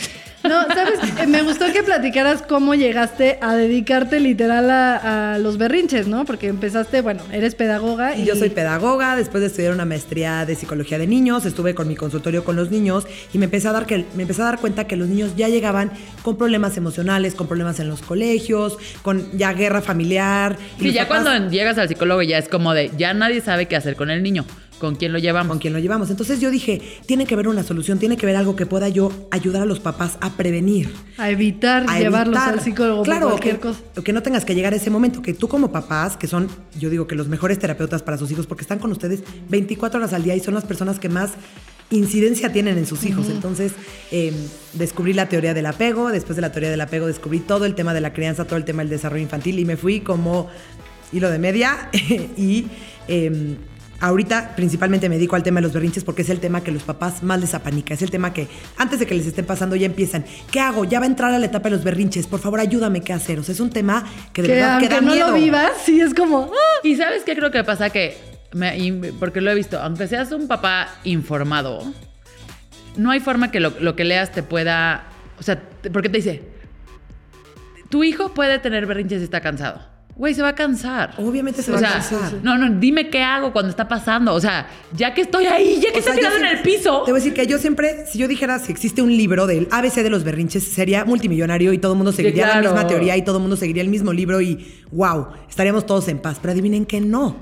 No, 0.45 0.61
¿sabes? 0.67 0.99
Me 1.27 1.41
gustó 1.41 1.65
que 1.73 1.81
platicaras 1.81 2.43
cómo 2.43 2.75
llegaste 2.75 3.39
a 3.41 3.55
dedicarte 3.55 4.19
literal 4.19 4.69
a, 4.69 5.33
a 5.33 5.37
los 5.39 5.57
berrinches, 5.57 6.05
¿no? 6.07 6.23
Porque 6.23 6.49
empezaste, 6.49 7.01
bueno, 7.01 7.23
eres 7.31 7.55
pedagoga 7.55 8.15
y, 8.15 8.21
Y 8.21 8.25
yo 8.25 8.35
soy 8.35 8.51
pedagoga, 8.51 9.15
después 9.15 9.41
de 9.41 9.47
estudiar 9.47 9.73
una 9.73 9.85
maestría 9.85 10.45
de 10.45 10.53
psicología 10.53 10.99
de 10.99 11.07
niños, 11.07 11.47
estuve 11.47 11.73
con 11.73 11.87
mi 11.87 11.95
consultorio 11.95 12.43
con 12.43 12.55
los 12.55 12.69
niños 12.69 13.07
y 13.33 13.39
me 13.39 13.45
empecé 13.45 13.69
a 13.69 13.71
dar 13.71 13.87
que 13.87 14.05
me 14.15 14.21
empecé 14.21 14.43
a 14.43 14.45
dar 14.45 14.59
cuenta 14.59 14.83
que 14.85 14.95
los 14.95 15.07
niños 15.07 15.35
ya 15.35 15.49
llegaban 15.49 15.89
con 16.21 16.37
problemas 16.37 16.77
emocionales, 16.77 17.33
con 17.33 17.47
problemas 17.47 17.79
en 17.79 17.87
los 17.89 18.03
colegios, 18.03 18.77
con 19.01 19.35
ya 19.35 19.51
guerra 19.53 19.81
familiar. 19.81 20.57
y 20.79 20.83
Sí, 20.83 20.91
ya 20.93 21.07
papás- 21.07 21.23
cuando 21.23 21.49
llegas 21.49 21.79
al 21.79 21.87
psicólogo 21.87 22.21
ya 22.21 22.37
es 22.37 22.49
como 22.49 22.75
de, 22.75 22.91
ya 22.95 23.15
nadie 23.15 23.41
sabe 23.41 23.65
qué 23.67 23.77
hacer 23.77 23.95
con 23.95 24.11
el 24.11 24.21
niño. 24.21 24.45
¿Con 24.79 24.95
quién 24.95 25.13
lo 25.13 25.19
llevamos? 25.19 25.55
con 25.55 25.59
quien 25.59 25.73
lo 25.73 25.79
llevamos. 25.79 26.09
Entonces 26.09 26.41
yo 26.41 26.51
dije, 26.51 26.81
tiene 27.05 27.25
que 27.25 27.33
haber 27.33 27.47
una 27.47 27.63
solución, 27.63 27.97
tiene 27.97 28.17
que 28.17 28.25
haber 28.25 28.35
algo 28.35 28.55
que 28.55 28.65
pueda 28.65 28.89
yo 28.89 29.11
ayudar 29.31 29.61
a 29.61 29.65
los 29.65 29.79
papás 29.79 30.17
a 30.21 30.31
prevenir. 30.31 30.93
a 31.17 31.29
evitar 31.29 31.85
a 31.87 31.99
llevarlos 31.99 32.35
evitar. 32.35 32.53
al 32.53 32.61
psicólogo 32.61 33.03
claro, 33.03 33.21
por 33.21 33.31
cualquier 33.31 33.55
que, 33.55 33.61
cosa. 33.61 33.79
que 34.03 34.13
no 34.13 34.21
tengas 34.21 34.43
que 34.43 34.53
llegar 34.53 34.73
a 34.73 34.75
ese 34.75 34.89
momento, 34.89 35.21
que 35.21 35.33
tú 35.33 35.47
como 35.47 35.71
papás, 35.71 36.17
que 36.17 36.27
son, 36.27 36.49
yo 36.77 36.89
digo 36.89 37.07
que 37.07 37.15
los 37.15 37.27
mejores 37.27 37.57
terapeutas 37.59 38.03
para 38.03 38.17
sus 38.17 38.31
hijos, 38.31 38.47
porque 38.47 38.63
están 38.63 38.79
con 38.79 38.91
ustedes 38.91 39.23
24 39.49 39.99
horas 39.99 40.13
al 40.13 40.23
día 40.23 40.35
y 40.35 40.39
son 40.39 40.53
las 40.53 40.65
personas 40.65 40.99
que 40.99 41.09
más 41.09 41.31
incidencia 41.91 42.51
tienen 42.51 42.77
en 42.77 42.85
sus 42.85 43.05
hijos. 43.05 43.29
Entonces, 43.29 43.71
eh, 44.11 44.33
descubrí 44.73 45.13
la 45.13 45.29
teoría 45.29 45.53
del 45.53 45.67
apego, 45.67 46.11
después 46.11 46.35
de 46.35 46.41
la 46.41 46.51
teoría 46.51 46.69
del 46.69 46.81
apego 46.81 47.07
descubrí 47.07 47.39
todo 47.39 47.65
el 47.65 47.75
tema 47.75 47.93
de 47.93 48.01
la 48.01 48.11
crianza, 48.13 48.45
todo 48.45 48.57
el 48.57 48.65
tema 48.65 48.81
del 48.81 48.89
desarrollo 48.89 49.23
infantil 49.23 49.59
y 49.59 49.65
me 49.65 49.77
fui 49.77 50.01
como 50.01 50.49
hilo 51.13 51.29
de 51.29 51.39
media 51.39 51.89
y... 52.37 52.65
eh, 53.07 53.55
Ahorita 54.05 54.53
principalmente 54.55 55.09
me 55.09 55.15
dedico 55.15 55.35
al 55.35 55.41
tema 55.41 55.59
de 55.59 55.63
los 55.63 55.73
berrinches 55.73 56.03
porque 56.03 56.21
es 56.21 56.29
el 56.29 56.39
tema 56.39 56.61
que 56.63 56.71
los 56.71 56.83
papás 56.83 57.23
más 57.23 57.39
les 57.41 57.55
apanica. 57.55 57.95
Es 57.95 58.03
el 58.03 58.11
tema 58.11 58.33
que 58.33 58.47
antes 58.77 58.99
de 58.99 59.07
que 59.07 59.15
les 59.15 59.25
estén 59.25 59.45
pasando 59.45 59.75
ya 59.75 59.87
empiezan. 59.87 60.23
¿Qué 60.51 60.59
hago? 60.59 60.85
Ya 60.85 60.99
va 60.99 61.05
a 61.05 61.07
entrar 61.07 61.33
a 61.33 61.39
la 61.39 61.47
etapa 61.47 61.69
de 61.69 61.75
los 61.75 61.83
berrinches. 61.83 62.27
Por 62.27 62.39
favor, 62.39 62.59
ayúdame. 62.59 63.01
¿Qué 63.01 63.13
hacer? 63.13 63.39
O 63.39 63.43
sea, 63.43 63.53
es 63.53 63.59
un 63.59 63.71
tema 63.71 64.05
que 64.31 64.43
de 64.43 64.47
Que 64.49 64.53
verdad 64.53 64.67
que 64.79 64.85
aunque 64.85 64.89
da 64.95 65.01
no 65.01 65.11
miedo. 65.13 65.27
lo 65.29 65.33
vivas, 65.33 65.71
sí 65.83 65.99
es 65.99 66.13
como... 66.13 66.51
¡ah! 66.53 66.79
Y 66.83 66.95
sabes 66.97 67.23
qué 67.23 67.35
creo 67.35 67.49
que 67.49 67.63
pasa 67.63 67.89
que, 67.89 68.15
me- 68.53 68.77
y- 68.77 68.91
porque 69.19 69.41
lo 69.41 69.49
he 69.49 69.55
visto, 69.55 69.79
aunque 69.81 70.07
seas 70.07 70.31
un 70.31 70.47
papá 70.47 70.87
informado, 71.03 71.81
no 72.97 73.09
hay 73.09 73.19
forma 73.21 73.49
que 73.49 73.59
lo, 73.59 73.71
lo 73.79 73.95
que 73.95 74.03
leas 74.03 74.31
te 74.31 74.43
pueda, 74.43 75.05
o 75.39 75.43
sea, 75.43 75.59
te- 75.81 75.89
porque 75.89 76.09
te 76.09 76.17
dice, 76.17 76.43
tu 77.89 78.03
hijo 78.03 78.35
puede 78.35 78.59
tener 78.59 78.85
berrinches 78.85 79.17
si 79.19 79.23
está 79.23 79.41
cansado. 79.41 79.81
Güey, 80.17 80.33
se 80.33 80.41
va 80.41 80.49
a 80.49 80.55
cansar. 80.55 81.13
Obviamente 81.17 81.61
se 81.61 81.71
O 81.71 81.73
va 81.73 81.79
sea, 81.81 81.89
a 81.89 81.93
cansar. 81.93 82.33
no, 82.41 82.57
no, 82.57 82.79
dime 82.79 83.09
qué 83.09 83.21
hago 83.21 83.51
cuando 83.51 83.69
está 83.69 83.87
pasando. 83.89 84.33
O 84.33 84.39
sea, 84.39 84.65
ya 84.95 85.13
que 85.13 85.21
estoy 85.21 85.45
ahí, 85.45 85.81
ya 85.81 85.91
que 85.91 85.99
O 85.99 86.01
sea, 86.01 86.13
está 86.13 86.15
yo 86.15 86.19
tirado 86.19 86.37
en 86.37 86.57
el 86.57 86.61
piso. 86.63 87.01
Te 87.05 87.11
voy 87.11 87.19
a 87.19 87.23
decir 87.23 87.33
que 87.33 87.45
yo 87.47 87.57
siempre, 87.57 88.05
si 88.07 88.17
yo 88.17 88.27
dijera 88.29 88.57
si 88.59 88.71
existe 88.71 89.01
un 89.01 89.15
libro 89.15 89.45
del 89.45 89.67
ABC 89.71 89.95
de 90.03 90.09
los 90.09 90.23
berrinches, 90.23 90.63
sería 90.63 91.03
multimillonario 91.03 91.73
y 91.73 91.79
todo 91.79 91.91
el 91.91 91.97
mundo 91.97 92.13
seguiría 92.13 92.45
claro. 92.45 92.61
la 92.61 92.71
misma 92.71 92.87
teoría 92.87 93.17
y 93.17 93.23
todo 93.23 93.37
el 93.37 93.41
mundo 93.41 93.57
seguiría 93.57 93.83
el 93.83 93.89
mismo 93.89 94.13
libro 94.13 94.39
y 94.39 94.65
wow, 94.93 95.27
estaríamos 95.49 95.85
todos 95.85 96.07
en 96.07 96.19
paz. 96.19 96.37
Pero 96.41 96.53
adivinen 96.53 96.85
que 96.85 97.01
no. 97.01 97.35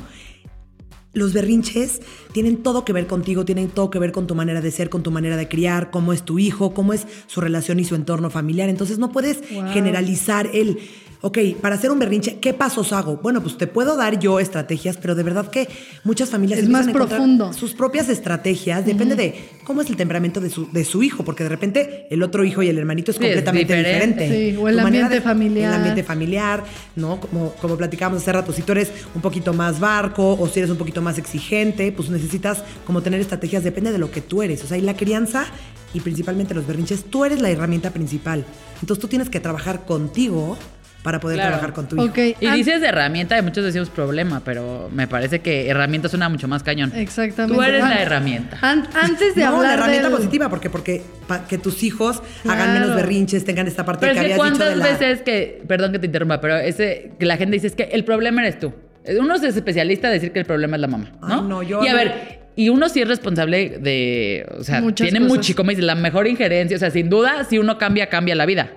Los 1.15 1.31
berrinches 1.31 2.01
tienen 2.31 2.63
todo 2.63 2.83
que 2.85 2.91
ver 2.91 3.05
contigo, 3.05 3.45
tienen 3.45 3.67
todo 3.69 3.91
que 3.91 3.99
ver 3.99 4.11
con 4.11 4.25
tu 4.25 4.33
manera 4.33 4.61
de 4.61 4.71
ser, 4.71 4.89
con 4.89 5.03
tu 5.03 5.11
manera 5.11 5.37
de 5.37 5.47
criar, 5.47 5.91
cómo 5.91 6.11
es 6.11 6.23
tu 6.23 6.39
hijo, 6.39 6.73
cómo 6.73 6.91
es 6.91 7.05
su 7.27 7.39
relación 7.39 7.79
y 7.79 7.83
su 7.85 7.93
entorno 7.93 8.31
familiar. 8.31 8.67
Entonces 8.67 8.97
no 8.97 9.11
puedes 9.11 9.41
Wow. 9.51 9.67
generalizar 9.73 10.49
el, 10.53 10.79
ok, 11.25 11.37
para 11.61 11.75
hacer 11.75 11.89
un 11.89 11.99
berrinche, 11.99 12.37
¿qué 12.41 12.53
pasos 12.53 12.91
hago? 12.91 13.15
Bueno, 13.23 13.41
pues 13.41 13.57
te 13.57 13.65
puedo 13.65 13.95
dar 13.95 14.19
yo 14.19 14.41
estrategias, 14.41 14.97
pero 14.97 15.15
de 15.15 15.23
verdad 15.23 15.47
que 15.49 15.69
muchas 16.03 16.29
familias 16.29 16.59
Es 16.59 16.67
más 16.67 16.85
profundo. 16.89 17.53
sus 17.53 17.73
propias 17.73 18.09
estrategias, 18.09 18.85
depende 18.85 19.15
de 19.15 19.33
cómo 19.63 19.79
es 19.81 19.89
el 19.89 19.95
temperamento 19.95 20.41
de 20.41 20.49
su, 20.49 20.69
de 20.69 20.83
su 20.83 21.01
hijo, 21.01 21.23
porque 21.23 21.43
de 21.43 21.49
repente 21.49 22.07
el 22.09 22.21
otro 22.23 22.43
hijo 22.43 22.61
y 22.61 22.67
el 22.67 22.77
hermanito 22.77 23.11
es 23.11 23.17
Sí, 23.17 23.23
es 23.23 23.35
completamente 23.35 23.73
diferente. 23.73 24.23
diferente. 24.25 24.51
Sí, 24.51 24.57
o 24.57 24.67
el 24.67 24.75
Tu 24.75 24.81
ambiente 24.85 25.21
familiar. 25.21 25.69
El 25.69 25.75
ambiente 25.77 26.03
familiar, 26.03 26.63
¿no? 26.97 27.21
Como, 27.21 27.53
como 27.53 27.77
platicábamos 27.77 28.21
hace 28.21 28.33
rato, 28.33 28.51
si 28.51 28.61
tú 28.61 28.73
eres 28.73 28.91
un 29.15 29.21
poquito 29.21 29.53
más 29.53 29.79
barco 29.79 30.33
o 30.37 30.47
si 30.49 30.59
eres 30.59 30.71
un 30.71 30.77
poquito 30.77 31.01
más 31.01 31.17
exigente, 31.17 31.93
pues 31.93 32.09
necesitas 32.09 32.65
como 32.85 33.01
tener 33.01 33.21
estrategias, 33.21 33.63
depende 33.63 33.93
de 33.93 33.97
lo 33.97 34.11
que 34.11 34.19
tú 34.19 34.41
eres. 34.43 34.61
O 34.65 34.67
sea, 34.67 34.77
y 34.77 34.81
la 34.81 34.97
crianza 34.97 35.45
y 35.93 36.01
principalmente 36.01 36.53
los 36.53 36.67
berrinches, 36.67 37.05
tú 37.05 37.23
eres 37.23 37.39
la 37.41 37.49
herramienta 37.49 37.91
principal. 37.91 38.43
Entonces 38.81 38.99
tú 39.01 39.07
tienes 39.07 39.29
que 39.29 39.39
trabajar 39.39 39.85
contigo 39.85 40.57
para 41.03 41.19
poder 41.19 41.35
Claro. 41.37 41.51
trabajar 41.51 41.73
con 41.73 41.87
tu 41.87 41.95
hijo. 41.97 42.05
Ok. 42.05 42.17
Y 42.39 42.45
an- 42.47 42.55
dices 42.55 42.79
de 42.81 42.87
herramienta, 42.87 43.37
y 43.37 43.41
muchos 43.41 43.63
decimos 43.63 43.89
problema, 43.89 44.41
pero 44.43 44.89
me 44.93 45.05
parece 45.07 45.39
que 45.41 45.69
herramienta 45.69 46.07
suena 46.09 46.29
mucho 46.29 46.47
más 46.47 46.63
cañón. 46.63 46.91
Exactamente. 46.95 47.53
Tú 47.55 47.61
eres 47.61 47.83
la 47.83 48.01
herramienta. 48.01 48.57
an- 48.61 48.87
antes 48.99 49.35
de 49.35 49.41
no, 49.43 49.49
hablar 49.49 49.63
la 49.63 49.73
herramienta 49.73 50.07
del- 50.07 50.17
positiva, 50.17 50.49
porque, 50.49 50.69
porque 50.69 51.03
pa- 51.27 51.45
que 51.45 51.57
tus 51.57 51.83
hijos 51.83 52.23
hagan 52.47 52.73
menos 52.73 52.95
berrinches, 52.95 53.43
tengan 53.45 53.67
esta 53.67 53.85
parte 53.85 54.07
Pero 54.07 54.13
que 54.13 54.19
es 54.21 54.25
que 54.27 54.33
habías 54.33 54.51
dicho 54.53 54.65
de 54.65 54.73
cuántas 54.73 54.91
la... 54.99 55.05
veces 55.05 55.21
que, 55.23 55.61
perdón 55.67 55.91
que 55.91 55.99
te 55.99 56.05
interrumpa, 56.05 56.39
pero 56.41 56.57
ese 56.57 57.11
que 57.19 57.25
la 57.25 57.35
gente 57.37 57.53
dice 57.55 57.67
es 57.67 57.75
que 57.75 57.83
el 57.83 58.05
problema 58.05 58.41
eres 58.41 58.59
tú. 58.59 58.73
Uno 59.19 59.35
es 59.35 59.43
especialista 59.43 60.07
en 60.07 60.13
decir 60.13 60.31
que 60.31 60.39
el 60.39 60.45
problema 60.45 60.77
es 60.77 60.81
la 60.81 60.87
mamá, 60.87 61.11
¿no? 61.21 61.35
Ay, 61.35 61.41
no, 61.49 61.61
yo 61.63 61.83
y 61.83 61.87
a 61.89 61.91
no. 61.91 61.97
ver, 61.97 62.39
y 62.55 62.69
uno 62.69 62.87
sí 62.87 63.01
es 63.01 63.07
responsable 63.09 63.77
de, 63.79 64.45
o 64.57 64.63
sea, 64.63 64.79
Muchas 64.79 65.09
tiene 65.09 65.19
cosas. 65.25 65.37
mucho, 65.37 65.55
como 65.55 65.71
dices, 65.71 65.83
la 65.83 65.95
mejor 65.95 66.27
injerencia, 66.27 66.77
o 66.77 66.79
sea, 66.79 66.89
sin 66.91 67.09
duda, 67.09 67.43
si 67.43 67.57
uno 67.57 67.77
cambia, 67.77 68.07
cambia 68.07 68.35
la 68.35 68.45
vida. 68.45 68.71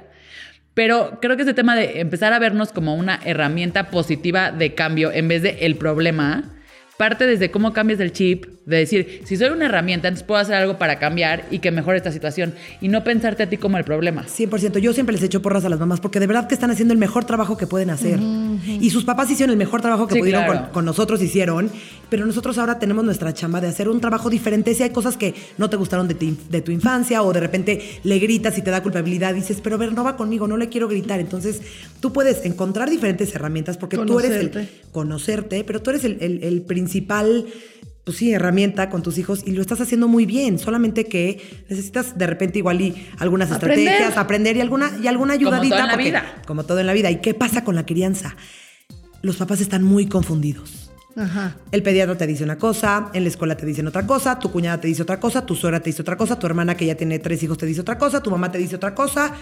Pero 0.76 1.20
creo 1.22 1.38
que 1.38 1.44
ese 1.44 1.54
tema 1.54 1.74
de 1.74 2.00
empezar 2.00 2.34
a 2.34 2.38
vernos 2.38 2.70
como 2.70 2.96
una 2.96 3.18
herramienta 3.24 3.90
positiva 3.90 4.52
de 4.52 4.74
cambio 4.74 5.10
en 5.10 5.26
vez 5.26 5.40
de 5.40 5.56
el 5.62 5.76
problema, 5.76 6.44
parte 6.96 7.26
desde 7.26 7.50
cómo 7.50 7.72
cambias 7.72 8.00
el 8.00 8.12
chip, 8.12 8.46
de 8.66 8.78
decir, 8.78 9.20
si 9.24 9.36
soy 9.36 9.50
una 9.50 9.66
herramienta, 9.66 10.08
entonces 10.08 10.26
puedo 10.26 10.40
hacer 10.40 10.56
algo 10.56 10.76
para 10.76 10.98
cambiar 10.98 11.44
y 11.52 11.60
que 11.60 11.70
mejore 11.70 11.98
esta 11.98 12.10
situación 12.10 12.52
y 12.80 12.88
no 12.88 13.04
pensarte 13.04 13.44
a 13.44 13.48
ti 13.48 13.58
como 13.58 13.78
el 13.78 13.84
problema. 13.84 14.24
100%. 14.26 14.78
Yo 14.78 14.92
siempre 14.92 15.12
les 15.14 15.22
echo 15.22 15.40
porras 15.40 15.64
a 15.64 15.68
las 15.68 15.78
mamás 15.78 16.00
porque 16.00 16.18
de 16.18 16.26
verdad 16.26 16.48
que 16.48 16.54
están 16.54 16.70
haciendo 16.72 16.92
el 16.92 16.98
mejor 16.98 17.24
trabajo 17.24 17.56
que 17.56 17.66
pueden 17.68 17.90
hacer. 17.90 18.18
Y 18.66 18.90
sus 18.90 19.04
papás 19.04 19.30
hicieron 19.30 19.52
el 19.52 19.56
mejor 19.58 19.82
trabajo 19.82 20.08
que 20.08 20.14
Sí, 20.14 20.18
pudieron 20.20 20.44
claro. 20.46 20.60
con, 20.64 20.70
con 20.72 20.84
nosotros 20.84 21.22
hicieron, 21.22 21.70
pero 22.10 22.26
nosotros 22.26 22.58
ahora 22.58 22.78
tenemos 22.80 23.04
nuestra 23.04 23.32
chamba 23.32 23.60
de 23.60 23.68
hacer 23.68 23.88
un 23.88 24.00
trabajo 24.00 24.30
diferente. 24.30 24.74
Si 24.74 24.82
hay 24.82 24.90
cosas 24.90 25.16
que 25.16 25.34
no 25.58 25.70
te 25.70 25.76
gustaron 25.76 26.08
de, 26.08 26.14
ti- 26.14 26.36
de 26.50 26.60
tu 26.60 26.72
infancia 26.72 27.22
o 27.22 27.32
de 27.32 27.38
repente 27.40 28.00
le 28.02 28.18
gritas 28.18 28.58
y 28.58 28.62
te 28.62 28.70
da 28.72 28.82
culpabilidad, 28.82 29.32
dices, 29.34 29.60
pero 29.62 29.76
a 29.76 29.78
ver, 29.78 29.92
no 29.92 30.02
va 30.02 30.16
conmigo, 30.16 30.48
no 30.48 30.56
le 30.56 30.68
quiero 30.68 30.88
gritar. 30.88 31.20
Entonces 31.20 31.60
tú 32.00 32.12
puedes 32.12 32.44
encontrar 32.44 32.90
diferentes 32.90 33.32
herramientas 33.34 33.76
porque 33.76 33.96
tú 33.98 34.18
eres 34.18 34.32
el 34.32 34.50
Conocerte. 34.50 34.80
conocerte, 34.90 35.62
pero 35.64 35.82
tú 35.82 35.90
eres 35.90 36.04
el, 36.04 36.16
el- 36.20 36.42
el 36.42 36.62
principal, 36.62 36.85
pues 38.04 38.18
sí, 38.18 38.32
herramienta 38.32 38.88
con 38.88 39.02
tus 39.02 39.18
hijos 39.18 39.42
y 39.44 39.50
lo 39.50 39.60
estás 39.60 39.80
haciendo 39.80 40.06
muy 40.06 40.26
bien. 40.26 40.58
Solamente 40.60 41.04
que 41.06 41.40
necesitas 41.68 42.16
de 42.16 42.26
repente 42.26 42.58
igual 42.58 42.80
y 42.80 43.06
algunas 43.18 43.50
Aprender. 43.50 43.80
estrategias, 43.80 44.16
aprender 44.16 44.56
y 44.56 44.60
alguna, 44.60 44.90
y 45.02 45.08
alguna 45.08 45.34
Como 45.34 45.46
ayudadita. 45.48 45.74
todo 45.76 45.80
en 45.82 45.86
la 45.88 45.92
porque- 45.94 46.04
vida. 46.08 46.42
Como 46.46 46.64
todo 46.64 46.78
en 46.78 46.86
la 46.86 46.92
vida. 46.92 47.10
¿Y 47.10 47.16
qué 47.20 47.34
pasa 47.34 47.64
con 47.64 47.74
la 47.74 47.84
crianza? 47.84 48.36
Los 49.22 49.36
papás 49.36 49.60
están 49.60 49.82
muy 49.82 50.06
confundidos. 50.06 50.90
Ajá. 51.16 51.56
El 51.72 51.82
pediatra 51.82 52.16
te 52.16 52.26
dice 52.26 52.44
una 52.44 52.58
cosa, 52.58 53.10
en 53.14 53.22
la 53.24 53.30
escuela 53.30 53.56
te 53.56 53.64
dicen 53.66 53.86
otra 53.86 54.06
cosa, 54.06 54.38
tu 54.38 54.52
cuñada 54.52 54.80
te 54.80 54.86
dice 54.86 55.00
otra 55.02 55.18
cosa, 55.18 55.46
tu 55.46 55.54
suegra 55.56 55.80
te 55.80 55.88
dice 55.90 56.02
otra 56.02 56.16
cosa, 56.16 56.38
tu 56.38 56.46
hermana 56.46 56.76
que 56.76 56.84
ya 56.86 56.94
tiene 56.94 57.18
tres 57.18 57.42
hijos 57.42 57.56
te 57.58 57.64
dice 57.66 57.80
otra 57.80 57.96
cosa, 57.98 58.22
tu 58.22 58.30
mamá 58.30 58.52
te 58.52 58.58
dice 58.58 58.76
otra 58.76 58.94
cosa. 58.94 59.32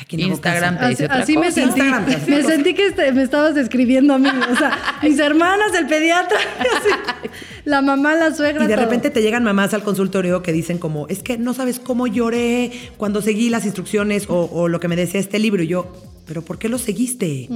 Aquí 0.00 0.16
no 0.16 0.26
Instagram 0.28 0.78
te 0.78 0.88
dice 0.88 1.04
Así, 1.04 1.12
otra 1.12 1.22
así 1.22 1.36
me 1.36 1.52
sentí. 1.52 1.80
Te 2.24 2.30
Me 2.30 2.42
sentí 2.42 2.74
que 2.74 2.86
este- 2.86 3.12
me 3.12 3.22
estabas 3.22 3.54
describiendo 3.54 4.14
a 4.14 4.18
mí. 4.18 4.28
O 4.28 4.56
sea, 4.56 4.78
mis 5.02 5.18
hermanas, 5.18 5.72
el 5.78 5.86
pediatra, 5.86 6.38
así, 6.58 7.30
la 7.64 7.82
mamá, 7.82 8.14
la 8.14 8.34
suegra. 8.34 8.64
Y 8.64 8.68
de 8.68 8.74
todo. 8.74 8.84
repente 8.84 9.10
te 9.10 9.22
llegan 9.22 9.44
mamás 9.44 9.74
al 9.74 9.82
consultorio 9.82 10.42
que 10.42 10.52
dicen 10.52 10.78
como, 10.78 11.06
es 11.08 11.22
que 11.22 11.38
no 11.38 11.54
sabes 11.54 11.78
cómo 11.80 12.06
lloré 12.06 12.72
cuando 12.96 13.20
seguí 13.22 13.50
las 13.50 13.64
instrucciones 13.64 14.26
o, 14.28 14.44
o 14.52 14.68
lo 14.68 14.80
que 14.80 14.88
me 14.88 14.96
decía 14.96 15.20
este 15.20 15.38
libro. 15.38 15.62
Y 15.62 15.68
yo, 15.68 15.92
pero 16.26 16.42
¿por 16.42 16.58
qué 16.58 16.68
lo 16.68 16.78
seguiste? 16.78 17.48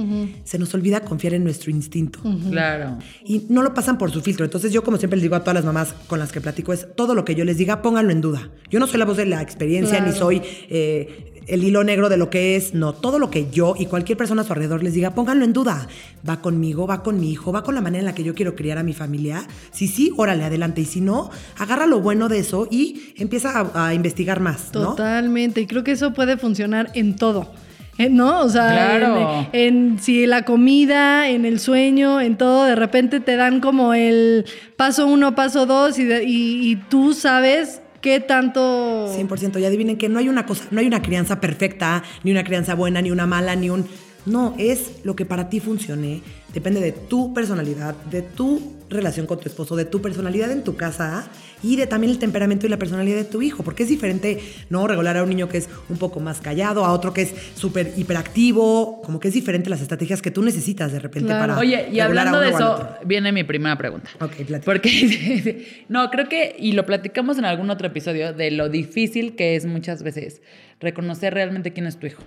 Se 0.43 0.59
nos 0.59 0.73
olvida 0.73 0.99
confiar 1.01 1.33
en 1.33 1.43
nuestro 1.45 1.71
instinto. 1.71 2.19
Claro. 2.51 2.97
Y 3.23 3.45
no 3.49 3.61
lo 3.63 3.73
pasan 3.73 3.97
por 3.97 4.11
su 4.11 4.21
filtro. 4.21 4.43
Entonces 4.43 4.73
yo, 4.73 4.83
como 4.83 4.97
siempre 4.97 5.15
les 5.17 5.23
digo 5.23 5.35
a 5.35 5.39
todas 5.41 5.55
las 5.55 5.63
mamás 5.65 5.93
con 6.07 6.19
las 6.19 6.31
que 6.33 6.41
platico, 6.41 6.73
es 6.73 6.85
todo 6.95 7.15
lo 7.15 7.23
que 7.23 7.35
yo 7.35 7.45
les 7.45 7.57
diga, 7.57 7.81
pónganlo 7.81 8.11
en 8.11 8.19
duda. 8.21 8.49
Yo 8.69 8.79
no 8.79 8.87
soy 8.87 8.99
la 8.99 9.05
voz 9.05 9.15
de 9.17 9.25
la 9.25 9.41
experiencia, 9.41 9.97
Claro. 9.97 10.11
ni 10.11 10.17
soy 10.17 10.41
eh, 10.69 11.24
el 11.47 11.63
hilo 11.63 11.83
negro 11.83 12.09
de 12.09 12.17
lo 12.17 12.29
que 12.29 12.55
es. 12.55 12.73
No, 12.73 12.93
todo 12.93 13.19
lo 13.19 13.29
que 13.29 13.49
yo 13.51 13.75
y 13.77 13.85
cualquier 13.85 14.17
persona 14.17 14.41
a 14.41 14.45
su 14.45 14.53
alrededor 14.53 14.83
les 14.83 14.93
diga, 14.93 15.11
pónganlo 15.15 15.45
en 15.45 15.53
duda. 15.53 15.87
Va 16.27 16.41
conmigo, 16.41 16.87
va 16.87 17.03
con 17.03 17.19
mi 17.19 17.31
hijo, 17.31 17.51
va 17.51 17.63
con 17.63 17.75
la 17.75 17.81
manera 17.81 17.99
en 17.99 18.05
la 18.05 18.15
que 18.15 18.23
yo 18.23 18.33
quiero 18.35 18.55
criar 18.55 18.77
a 18.77 18.83
mi 18.83 18.93
familia. 18.93 19.47
Si 19.71 19.87
sí, 19.87 20.11
órale, 20.17 20.43
adelante. 20.43 20.81
Y 20.81 20.85
si 20.85 21.01
no, 21.01 21.29
agarra 21.57 21.85
lo 21.85 21.99
bueno 22.01 22.29
de 22.29 22.39
eso 22.39 22.67
y 22.71 23.13
empieza 23.17 23.51
a, 23.73 23.87
a 23.87 23.93
investigar 23.93 24.39
más, 24.39 24.71
¿no? 24.73 24.81
Totalmente. 24.95 25.61
Y 25.61 25.67
creo 25.67 25.83
que 25.83 25.91
eso 25.91 26.13
puede 26.13 26.37
funcionar 26.37 26.89
en 26.93 27.15
todo. 27.15 27.51
Eh, 27.97 28.09
¿No? 28.09 28.41
O 28.41 28.49
sea, 28.49 28.71
Claro. 28.99 29.47
en, 29.53 29.93
en 29.93 29.99
si 29.99 30.25
la 30.25 30.43
comida, 30.43 31.29
en 31.29 31.45
el 31.45 31.61
sueño, 31.61 32.19
en 32.19 32.35
todo, 32.37 32.65
de 32.65 32.75
repente 32.75 33.21
te 33.21 33.37
dan 33.37 33.61
como 33.61 33.93
el 33.93 34.43
paso 34.75 35.07
uno, 35.07 35.33
paso 35.33 35.65
dos, 35.65 35.97
y, 35.97 36.03
de- 36.03 36.25
y- 36.25 36.71
y 36.71 36.75
tú 36.75 37.13
sabes 37.13 37.81
qué 38.05 38.19
tanto. 38.19 39.07
100%. 39.17 39.59
Y 39.59 39.65
adivinen 39.65 39.97
que 39.97 40.09
no 40.09 40.19
hay 40.19 40.29
una 40.29 40.45
cosa, 40.45 40.65
no 40.69 40.79
hay 40.79 40.85
una 40.85 41.01
crianza 41.01 41.41
perfecta, 41.41 42.03
ni 42.23 42.29
una 42.29 42.43
crianza 42.43 42.75
buena, 42.75 43.01
ni 43.01 43.09
una 43.09 43.25
mala, 43.25 43.55
ni 43.55 43.71
un... 43.71 43.87
No, 44.25 44.55
es 44.57 44.91
lo 45.03 45.15
que 45.15 45.25
para 45.25 45.49
ti 45.49 45.59
funcione. 45.59 46.21
Depende 46.53 46.79
de 46.79 46.91
tu 46.91 47.33
personalidad, 47.33 47.95
de 48.05 48.21
tu 48.21 48.75
relación 48.89 49.25
con 49.25 49.39
tu 49.39 49.49
esposo, 49.49 49.75
de 49.75 49.85
tu 49.85 50.01
personalidad 50.01 50.51
en 50.51 50.63
tu 50.63 50.75
casa 50.75 51.27
y 51.61 51.75
de 51.75 51.87
también 51.87 52.11
el 52.11 52.19
temperamento 52.19 52.65
y 52.65 52.69
la 52.69 52.77
personalidad 52.77 53.17
de 53.17 53.25
tu 53.25 53.41
hijo. 53.41 53.63
Porque 53.63 53.83
es 53.83 53.89
diferente, 53.89 54.39
¿no? 54.69 54.87
Regular 54.87 55.17
a 55.17 55.23
un 55.23 55.29
niño 55.29 55.49
que 55.49 55.57
es 55.57 55.69
un 55.89 55.97
poco 55.97 56.19
más 56.19 56.39
callado, 56.41 56.85
a 56.85 56.93
otro 56.93 57.13
que 57.13 57.23
es 57.23 57.33
súper 57.55 57.93
hiperactivo. 57.97 59.01
Como 59.03 59.19
que 59.19 59.27
es 59.27 59.33
diferente 59.33 59.69
las 59.69 59.81
estrategias 59.81 60.21
que 60.21 60.31
tú 60.31 60.41
necesitas 60.43 60.91
de 60.91 60.99
repente 60.99 61.27
Claro. 61.27 61.53
para... 61.53 61.59
Oye, 61.59 61.87
y 61.91 61.99
regular 61.99 62.27
a 62.27 62.29
hablando 62.29 62.39
de 62.39 62.49
eso, 62.49 62.89
viene 63.05 63.31
mi 63.31 63.43
primera 63.43 63.77
pregunta. 63.77 64.09
Ok, 64.21 64.31
platica. 64.47 64.65
Porque, 64.65 65.83
no, 65.89 66.09
creo 66.09 66.29
que, 66.29 66.55
y 66.57 66.71
lo 66.71 66.85
platicamos 66.85 67.37
en 67.37 67.45
algún 67.45 67.69
otro 67.69 67.87
episodio, 67.87 68.33
de 68.33 68.51
lo 68.51 68.69
difícil 68.69 69.35
que 69.35 69.55
es 69.55 69.65
muchas 69.65 70.03
veces 70.03 70.41
reconocer 70.79 71.33
realmente 71.33 71.73
quién 71.73 71.87
es 71.87 71.97
tu 71.97 72.07
hijo. 72.07 72.23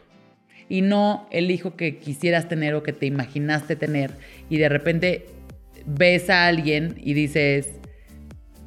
Y 0.69 0.83
no 0.83 1.27
el 1.31 1.51
hijo 1.51 1.77
que 1.77 1.99
quisieras 1.99 2.49
tener 2.49 2.75
o 2.75 2.83
que 2.83 2.93
te 2.93 3.07
imaginaste 3.07 3.75
tener. 3.77 4.13
Y 4.51 4.59
de 4.59 4.69
repente 4.69 5.27
ves 5.87 6.29
a 6.31 6.47
alguien 6.47 6.95
y 7.03 7.15
dices, 7.15 7.69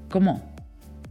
¿cómo? 0.10 0.50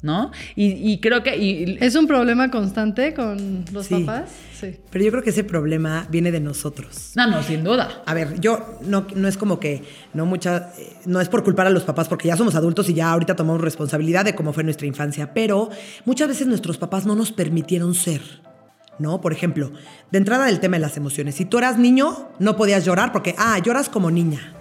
¿No? 0.03 0.31
Y, 0.57 0.69
y 0.93 0.99
creo 1.01 1.23
que... 1.23 1.37
y- 1.37 1.77
¿Es 1.81 1.95
un 1.95 2.07
problema 2.07 2.51
constante 2.51 3.13
con 3.13 3.67
los 3.71 3.85
Sí. 3.87 4.03
papás? 4.03 4.31
Sí. 4.59 4.77
Pero 4.91 5.05
yo 5.05 5.11
creo 5.11 5.23
que 5.23 5.29
ese 5.31 5.45
problema 5.45 6.07
viene 6.11 6.33
de 6.33 6.41
nosotros. 6.41 7.13
no, 7.17 7.27
no, 7.27 7.43
sin 7.43 7.63
duda. 7.63 8.03
A 8.07 8.15
ver, 8.15 8.41
yo 8.41 8.79
no, 8.83 9.07
no 9.15 9.29
es 9.29 9.37
como 9.37 9.61
que, 9.61 9.83
no 10.15 10.25
mucha, 10.25 10.73
no 11.05 11.21
es 11.21 11.29
por 11.29 11.45
culpar 11.45 11.67
a 11.67 11.71
los 11.71 11.85
papás 11.85 12.09
porque 12.09 12.29
ya 12.29 12.37
somos 12.37 12.55
adultos 12.55 12.89
y 12.89 12.95
ya 12.95 13.11
ahorita 13.13 13.37
tomamos 13.37 13.61
responsabilidad 13.61 14.25
de 14.25 14.35
cómo 14.35 14.55
fue 14.55 14.65
nuestra 14.65 14.87
infancia, 14.87 15.35
pero 15.35 15.69
muchas 16.07 16.29
veces 16.29 16.47
nuestros 16.47 16.79
papás 16.79 17.05
no 17.05 17.15
nos 17.15 17.31
permitieron 17.31 17.95
ser. 17.95 18.23
¿No? 19.01 19.21
Por 19.21 19.33
ejemplo, 19.33 19.73
de 20.13 20.19
entrada 20.19 20.45
del 20.47 20.61
tema 20.61 20.77
de 20.77 20.81
las 20.83 20.97
emociones. 20.97 21.35
Si 21.35 21.45
tú 21.47 21.59
eras 21.59 21.79
niño, 21.79 22.29
no 22.39 22.57
podías 22.57 22.85
llorar 22.85 23.11
porque, 23.13 23.35
ah, 23.39 23.59
lloras 23.59 23.89
como 23.89 24.11
niña. 24.11 24.55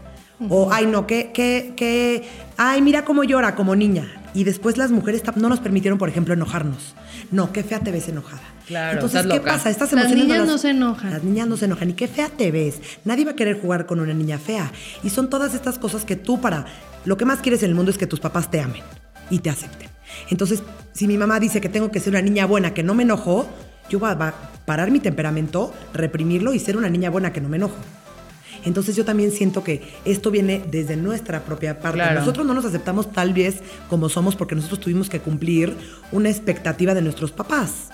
O, 0.49 0.71
ay, 0.71 0.85
no, 0.85 1.05
que, 1.05 1.31
que, 1.33 1.73
que, 1.75 2.23
ay, 2.55 2.81
mira 2.81 3.03
cómo 3.03 3.25
llora 3.25 3.53
como 3.55 3.75
niña. 3.75 4.07
Y 4.33 4.45
después 4.45 4.77
las 4.77 4.89
mujeres 4.91 5.21
no 5.35 5.49
nos 5.49 5.59
permitieron, 5.59 5.99
por 5.99 6.07
ejemplo, 6.07 6.33
enojarnos. 6.33 6.95
No, 7.31 7.51
qué 7.51 7.61
fea 7.63 7.81
te 7.81 7.91
ves 7.91 8.07
enojada. 8.07 8.41
Claro, 8.65 8.93
Entonces, 8.93 9.19
estás 9.19 9.33
¿qué 9.33 9.39
loca. 9.39 9.51
pasa? 9.51 9.69
Estas 9.69 9.91
Las 9.91 10.03
emociones 10.05 10.23
niñas 10.25 10.39
las- 10.39 10.47
no 10.47 10.57
se 10.57 10.69
enojan. 10.69 11.11
Las 11.11 11.23
niñas 11.23 11.47
no 11.49 11.57
se 11.57 11.65
enojan. 11.65 11.89
Y 11.89 11.93
qué 11.93 12.07
fea 12.07 12.29
te 12.29 12.49
ves. 12.51 12.79
Nadie 13.03 13.25
va 13.25 13.31
a 13.31 13.35
querer 13.35 13.59
jugar 13.59 13.85
con 13.85 13.99
una 13.99 14.13
niña 14.13 14.37
fea. 14.37 14.71
Y 15.03 15.09
son 15.09 15.29
todas 15.29 15.53
estas 15.53 15.77
cosas 15.77 16.05
que 16.05 16.15
tú 16.15 16.39
para... 16.39 16.65
Lo 17.03 17.17
que 17.17 17.25
más 17.25 17.39
quieres 17.39 17.61
en 17.63 17.69
el 17.71 17.75
mundo 17.75 17.91
es 17.91 17.97
que 17.97 18.07
tus 18.07 18.21
papás 18.21 18.49
te 18.49 18.61
amen 18.61 18.83
y 19.29 19.39
te 19.39 19.49
acepten. 19.49 19.89
Entonces, 20.29 20.63
si 20.93 21.07
mi 21.07 21.17
mamá 21.17 21.39
dice 21.41 21.59
que 21.59 21.67
tengo 21.69 21.91
que 21.91 21.99
ser 21.99 22.11
una 22.13 22.21
niña 22.21 22.45
buena, 22.45 22.73
que 22.73 22.83
no 22.83 22.93
me 22.93 23.03
enojo, 23.03 23.49
yo 23.89 23.99
voy 23.99 24.11
a 24.11 24.33
parar 24.65 24.91
mi 24.91 24.99
temperamento, 24.99 25.73
reprimirlo 25.93 26.53
y 26.53 26.59
ser 26.59 26.77
una 26.77 26.89
niña 26.89 27.09
buena 27.09 27.33
que 27.33 27.41
no 27.41 27.49
me 27.49 27.57
enojo. 27.57 27.75
Entonces 28.65 28.95
yo 28.95 29.05
también 29.05 29.31
siento 29.31 29.63
que 29.63 29.81
esto 30.05 30.31
viene 30.31 30.61
desde 30.69 30.97
nuestra 30.97 31.43
propia 31.43 31.79
parte. 31.79 31.99
Claro. 31.99 32.19
Nosotros 32.19 32.45
no 32.45 32.53
nos 32.53 32.65
aceptamos 32.65 33.11
tal 33.11 33.33
vez 33.33 33.61
como 33.89 34.09
somos 34.09 34.35
porque 34.35 34.55
nosotros 34.55 34.79
tuvimos 34.81 35.09
que 35.09 35.19
cumplir 35.19 35.75
una 36.11 36.29
expectativa 36.29 36.93
de 36.93 37.01
nuestros 37.01 37.31
papás. 37.31 37.89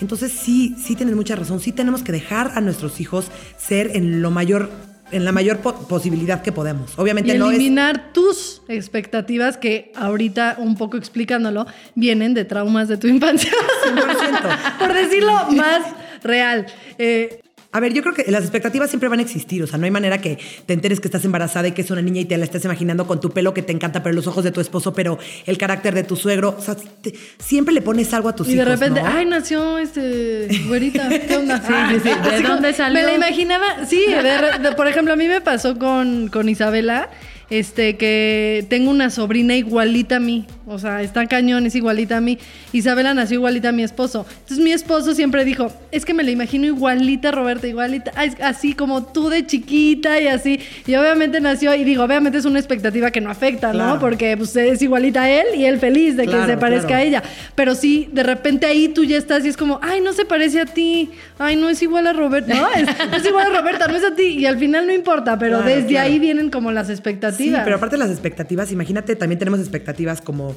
Entonces 0.00 0.32
sí, 0.32 0.76
sí 0.82 0.96
tienes 0.96 1.14
mucha 1.14 1.36
razón. 1.36 1.60
Sí 1.60 1.72
tenemos 1.72 2.02
que 2.02 2.12
dejar 2.12 2.52
a 2.56 2.60
nuestros 2.60 3.00
hijos 3.00 3.30
ser 3.56 3.96
en 3.96 4.20
lo 4.20 4.30
mayor, 4.30 4.70
en 5.12 5.24
la 5.24 5.32
mayor 5.32 5.58
po- 5.58 5.74
posibilidad 5.88 6.42
que 6.42 6.52
podemos. 6.52 6.92
Y 6.96 7.00
Obviamente 7.00 7.38
no 7.38 7.50
es. 7.50 7.56
eliminar 7.56 8.12
tus 8.12 8.62
expectativas 8.68 9.56
que 9.56 9.92
ahorita, 9.94 10.56
un 10.58 10.76
poco 10.76 10.96
explicándolo, 10.96 11.66
vienen 11.94 12.34
de 12.34 12.44
traumas 12.44 12.88
de 12.88 12.96
tu 12.96 13.06
infancia. 13.06 13.52
100%. 13.94 14.78
Por 14.78 14.92
decirlo 14.92 15.32
más 15.52 15.82
real. 16.22 16.66
Eh, 16.98 17.40
A 17.72 17.80
ver, 17.80 17.94
yo 17.94 18.02
creo 18.02 18.14
que 18.14 18.30
las 18.30 18.42
expectativas 18.42 18.90
siempre 18.90 19.08
van 19.08 19.18
a 19.18 19.22
existir. 19.22 19.62
O 19.62 19.66
sea, 19.66 19.78
no 19.78 19.86
hay 19.86 19.90
manera 19.90 20.20
que 20.20 20.38
te 20.66 20.74
enteres 20.74 21.00
que 21.00 21.08
estás 21.08 21.24
embarazada 21.24 21.68
y 21.68 21.72
que 21.72 21.80
es 21.82 21.90
una 21.90 22.02
niña 22.02 22.20
y 22.20 22.24
te 22.26 22.36
la 22.36 22.44
estés 22.44 22.64
imaginando 22.66 23.06
con 23.06 23.20
tu 23.20 23.30
pelo 23.30 23.54
que 23.54 23.62
te 23.62 23.72
encanta, 23.72 24.02
pero 24.02 24.14
los 24.14 24.26
ojos 24.26 24.44
de 24.44 24.50
tu 24.52 24.60
esposo, 24.60 24.92
pero 24.92 25.18
el 25.46 25.56
carácter 25.58 25.94
de 25.94 26.04
tu 26.04 26.14
suegro. 26.16 26.54
O 26.58 26.60
sea, 26.60 26.74
te- 26.76 27.14
siempre 27.38 27.72
le 27.74 27.80
pones 27.82 28.12
algo 28.12 28.28
a 28.28 28.36
tus 28.36 28.46
y 28.48 28.52
hijos. 28.52 28.66
de 28.66 28.70
repente, 28.72 29.02
¿no? 29.02 29.08
ay, 29.08 29.24
nació 29.24 29.78
este 29.78 30.48
güerita. 30.68 31.08
¿Qué 31.26 31.36
onda? 31.36 31.58
Sí, 31.66 31.72
sí, 31.94 32.00
sí. 32.02 32.08
¿De 32.28 32.34
Así 32.36 32.42
dónde 32.42 32.72
salió? 32.74 33.00
Me 33.00 33.06
la 33.06 33.14
imaginaba, 33.14 33.86
sí, 33.86 34.04
de 34.06 34.38
re- 34.38 34.58
de- 34.58 34.72
por 34.72 34.86
ejemplo, 34.86 35.14
a 35.14 35.16
mí 35.16 35.26
me 35.28 35.40
pasó 35.40 35.78
con, 35.78 36.28
con 36.28 36.48
Isabela, 36.50 37.08
este, 37.50 37.96
que 37.96 38.66
tengo 38.68 38.90
una 38.90 39.10
sobrina 39.10 39.54
igualita 39.56 40.16
a 40.16 40.20
mí. 40.20 40.46
O 40.66 40.78
sea, 40.78 41.02
está 41.02 41.26
cañón, 41.26 41.66
es 41.66 41.74
igualita 41.74 42.18
a 42.18 42.20
mí. 42.20 42.38
Isabela 42.72 43.14
nació 43.14 43.38
igualita 43.38 43.70
a 43.70 43.72
mi 43.72 43.82
esposo. 43.82 44.24
Entonces 44.42 44.58
mi 44.58 44.72
esposo 44.72 45.14
siempre 45.14 45.44
dijo, 45.44 45.72
es 45.90 46.04
que 46.04 46.14
me 46.14 46.22
la 46.22 46.30
imagino 46.30 46.66
igualita, 46.66 47.32
Roberta, 47.32 47.66
igualita, 47.66 48.12
así 48.42 48.74
como 48.74 49.04
tú 49.04 49.28
de 49.28 49.44
chiquita 49.44 50.20
y 50.20 50.28
así. 50.28 50.60
Y 50.86 50.94
obviamente 50.94 51.40
nació, 51.40 51.74
y 51.74 51.82
digo, 51.84 52.04
obviamente 52.04 52.38
es 52.38 52.44
una 52.44 52.58
expectativa 52.60 53.10
que 53.10 53.20
no 53.20 53.30
afecta, 53.30 53.72
Claro. 53.72 53.94
¿no? 53.94 54.00
Porque 54.00 54.36
pues, 54.36 54.54
es 54.56 54.80
igualita 54.82 55.22
a 55.22 55.30
él 55.30 55.46
y 55.56 55.64
él 55.64 55.78
feliz 55.80 56.16
de 56.16 56.26
que 56.26 56.44
se 56.46 56.56
parezca 56.56 56.86
claro. 56.88 57.02
a 57.02 57.04
ella. 57.04 57.22
Pero 57.56 57.74
sí, 57.74 58.08
de 58.12 58.22
repente 58.22 58.66
ahí 58.66 58.88
tú 58.88 59.02
ya 59.04 59.18
estás 59.18 59.44
y 59.44 59.48
es 59.48 59.56
como, 59.56 59.80
ay, 59.82 60.00
no 60.00 60.12
se 60.12 60.24
parece 60.24 60.60
a 60.60 60.66
ti, 60.66 61.10
ay, 61.38 61.56
no 61.56 61.68
es 61.70 61.82
igual 61.82 62.06
a 62.06 62.12
Roberta, 62.12 62.54
no, 62.54 62.68
es, 62.70 62.86
no 63.10 63.16
es 63.16 63.26
igual 63.26 63.52
a 63.54 63.60
Roberta, 63.60 63.88
no 63.88 63.96
es 63.96 64.04
a 64.04 64.14
ti. 64.14 64.38
Y 64.38 64.46
al 64.46 64.58
final 64.58 64.86
no 64.86 64.92
importa, 64.92 65.36
pero 65.38 65.62
desde 65.62 65.98
ahí 65.98 66.18
vienen 66.20 66.50
como 66.50 66.70
las 66.70 66.86
Sí, 66.86 66.92
expectativas. 66.92 67.62
pero 67.64 67.76
aparte 67.76 67.96
de 67.96 68.00
las 68.00 68.10
expectativas, 68.10 68.70
imagínate, 68.72 69.16
también 69.16 69.38
tenemos 69.38 69.58
expectativas 69.60 70.20
como 70.20 70.51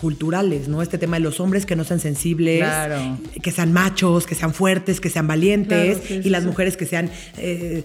culturales, 0.00 0.68
¿no? 0.68 0.82
Este 0.82 0.98
tema 0.98 1.16
de 1.16 1.22
los 1.22 1.40
hombres 1.40 1.64
que 1.64 1.74
no 1.74 1.82
sean 1.84 2.00
sensibles, 2.00 2.58
Claro. 2.58 3.18
que 3.42 3.50
sean 3.50 3.72
machos, 3.72 4.26
que 4.26 4.34
sean 4.34 4.52
fuertes, 4.52 5.00
que 5.00 5.08
sean 5.08 5.26
valientes, 5.26 5.96
Claro, 5.98 6.06
sí, 6.06 6.14
y 6.16 6.22
sí, 6.24 6.28
las 6.30 6.42
sí. 6.42 6.48
mujeres 6.48 6.76
que 6.76 6.84
sean 6.84 7.10
eh, 7.38 7.84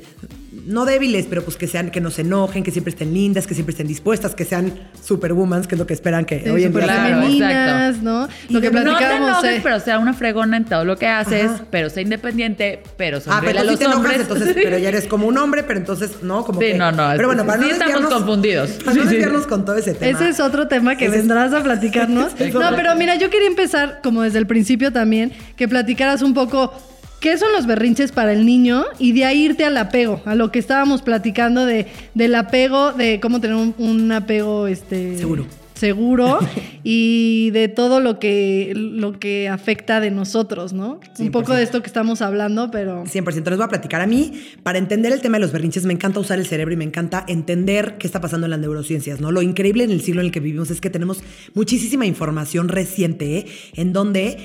no 0.67 0.85
débiles, 0.85 1.25
pero 1.29 1.43
pues 1.43 1.57
que 1.57 1.67
sean, 1.67 1.89
que 1.91 2.01
no 2.01 2.11
se 2.11 2.21
enojen, 2.21 2.63
que 2.63 2.71
siempre 2.71 2.91
estén 2.91 3.13
lindas, 3.13 3.47
que 3.47 3.53
siempre 3.53 3.71
estén 3.71 3.87
dispuestas, 3.87 4.35
que 4.35 4.45
sean 4.45 4.71
superwoman, 5.03 5.63
que 5.65 5.75
es 5.75 5.79
lo 5.79 5.87
que 5.87 5.93
esperan 5.93 6.25
que 6.25 6.49
hoy 6.51 6.63
en 6.63 6.71
día 6.73 6.83
Claro, 6.83 7.03
sean. 7.03 7.21
femeninas, 7.21 8.03
¿no? 8.03 8.27
Lo 8.49 8.61
que 8.61 8.69
no 8.71 8.79
te 8.79 8.83
platicábamos. 8.83 9.29
enojes, 9.29 9.57
eh, 9.57 9.59
pero 9.63 9.79
sea 9.79 9.99
una 9.99 10.13
fregona 10.13 10.57
en 10.57 10.65
todo 10.65 10.85
lo 10.85 10.97
que 10.97 11.07
haces, 11.07 11.45
Ajá. 11.51 11.65
pero 11.71 11.89
sea 11.89 12.03
independiente, 12.03 12.83
pero 12.97 13.19
Ah, 13.27 13.41
pero 13.43 13.59
a 13.59 13.63
los 13.63 13.77
te 13.79 13.85
enojas, 13.85 13.99
hombres. 14.01 14.21
entonces, 14.21 14.51
pero 14.53 14.77
ya 14.77 14.89
eres 14.89 15.07
como 15.07 15.27
un 15.27 15.37
hombre, 15.39 15.63
pero 15.63 15.79
entonces, 15.79 16.11
no, 16.21 16.43
como 16.45 16.59
Sí, 16.61 16.67
que. 16.67 16.73
no, 16.75 16.91
no, 16.91 17.09
Pero 17.15 17.27
bueno, 17.27 17.45
para 17.45 17.61
sí 17.63 17.69
no 17.69 17.73
estamos 17.85 18.13
confundidos. 18.13 18.69
Para 18.85 18.93
no 18.93 19.01
Sí, 19.03 19.07
sí. 19.07 19.15
desviarnos 19.15 19.47
con 19.47 19.65
todo 19.65 19.75
ese 19.77 19.93
tema. 19.93 20.11
Ese 20.19 20.29
es 20.29 20.39
otro 20.39 20.67
tema 20.67 20.95
que 20.95 21.05
Ese 21.05 21.15
es- 21.15 21.21
vendrás 21.21 21.53
a 21.53 21.63
platicarnos. 21.63 22.31
No, 22.53 22.75
pero 22.75 22.95
mira, 22.95 23.15
yo 23.15 23.29
quería 23.29 23.47
empezar 23.47 23.99
como 24.03 24.21
desde 24.21 24.37
el 24.39 24.45
principio 24.47 24.91
también, 24.91 25.31
que 25.55 25.67
platicaras 25.67 26.21
un 26.21 26.33
poco 26.33 26.73
qué 27.21 27.37
son 27.37 27.53
los 27.53 27.65
berrinches 27.67 28.11
para 28.11 28.33
el 28.33 28.45
niño 28.45 28.83
y 28.99 29.13
de 29.13 29.23
ahí 29.23 29.45
irte 29.45 29.63
al 29.63 29.77
apego, 29.77 30.21
a 30.25 30.35
lo 30.35 30.51
que 30.51 30.59
estábamos 30.59 31.01
platicando 31.01 31.65
de, 31.65 31.87
del 32.15 32.35
apego, 32.35 32.91
de 32.91 33.21
cómo 33.21 33.39
tener 33.39 33.55
un, 33.55 33.73
un 33.77 34.11
apego 34.11 34.65
este, 34.67 35.17
Seguro. 35.19 35.45
seguro 35.75 36.39
y 36.83 37.51
de 37.51 37.67
todo 37.67 37.99
lo 37.99 38.17
que, 38.17 38.73
lo 38.75 39.19
que 39.19 39.47
afecta 39.49 39.99
de 39.99 40.09
nosotros, 40.09 40.73
¿no? 40.73 40.99
Un 41.19 41.31
poco 41.31 41.53
100%. 41.53 41.55
de 41.57 41.63
esto 41.63 41.81
que 41.83 41.87
estamos 41.87 42.23
hablando, 42.23 42.71
pero... 42.71 43.03
100%. 43.05 43.49
Les 43.49 43.57
voy 43.57 43.65
a 43.65 43.69
platicar. 43.69 44.01
A 44.01 44.07
mí, 44.07 44.33
para 44.63 44.79
entender 44.79 45.13
el 45.13 45.21
tema 45.21 45.37
de 45.37 45.41
los 45.41 45.51
berrinches, 45.51 45.85
me 45.85 45.93
encanta 45.93 46.19
usar 46.19 46.39
el 46.39 46.47
cerebro 46.47 46.73
y 46.73 46.77
me 46.77 46.85
encanta 46.85 47.23
entender 47.27 47.97
qué 47.99 48.07
está 48.07 48.19
pasando 48.19 48.47
en 48.47 48.51
las 48.51 48.59
neurociencias, 48.59 49.21
¿no? 49.21 49.31
Lo 49.31 49.43
increíble 49.43 49.83
en 49.83 49.91
el 49.91 50.01
siglo 50.01 50.21
en 50.21 50.25
el 50.25 50.31
que 50.31 50.39
vivimos 50.39 50.71
es 50.71 50.81
que 50.81 50.89
tenemos 50.89 51.21
muchísima 51.53 52.07
información 52.07 52.67
reciente 52.67 53.37
¿eh? 53.37 53.45
en 53.75 53.93
donde... 53.93 54.37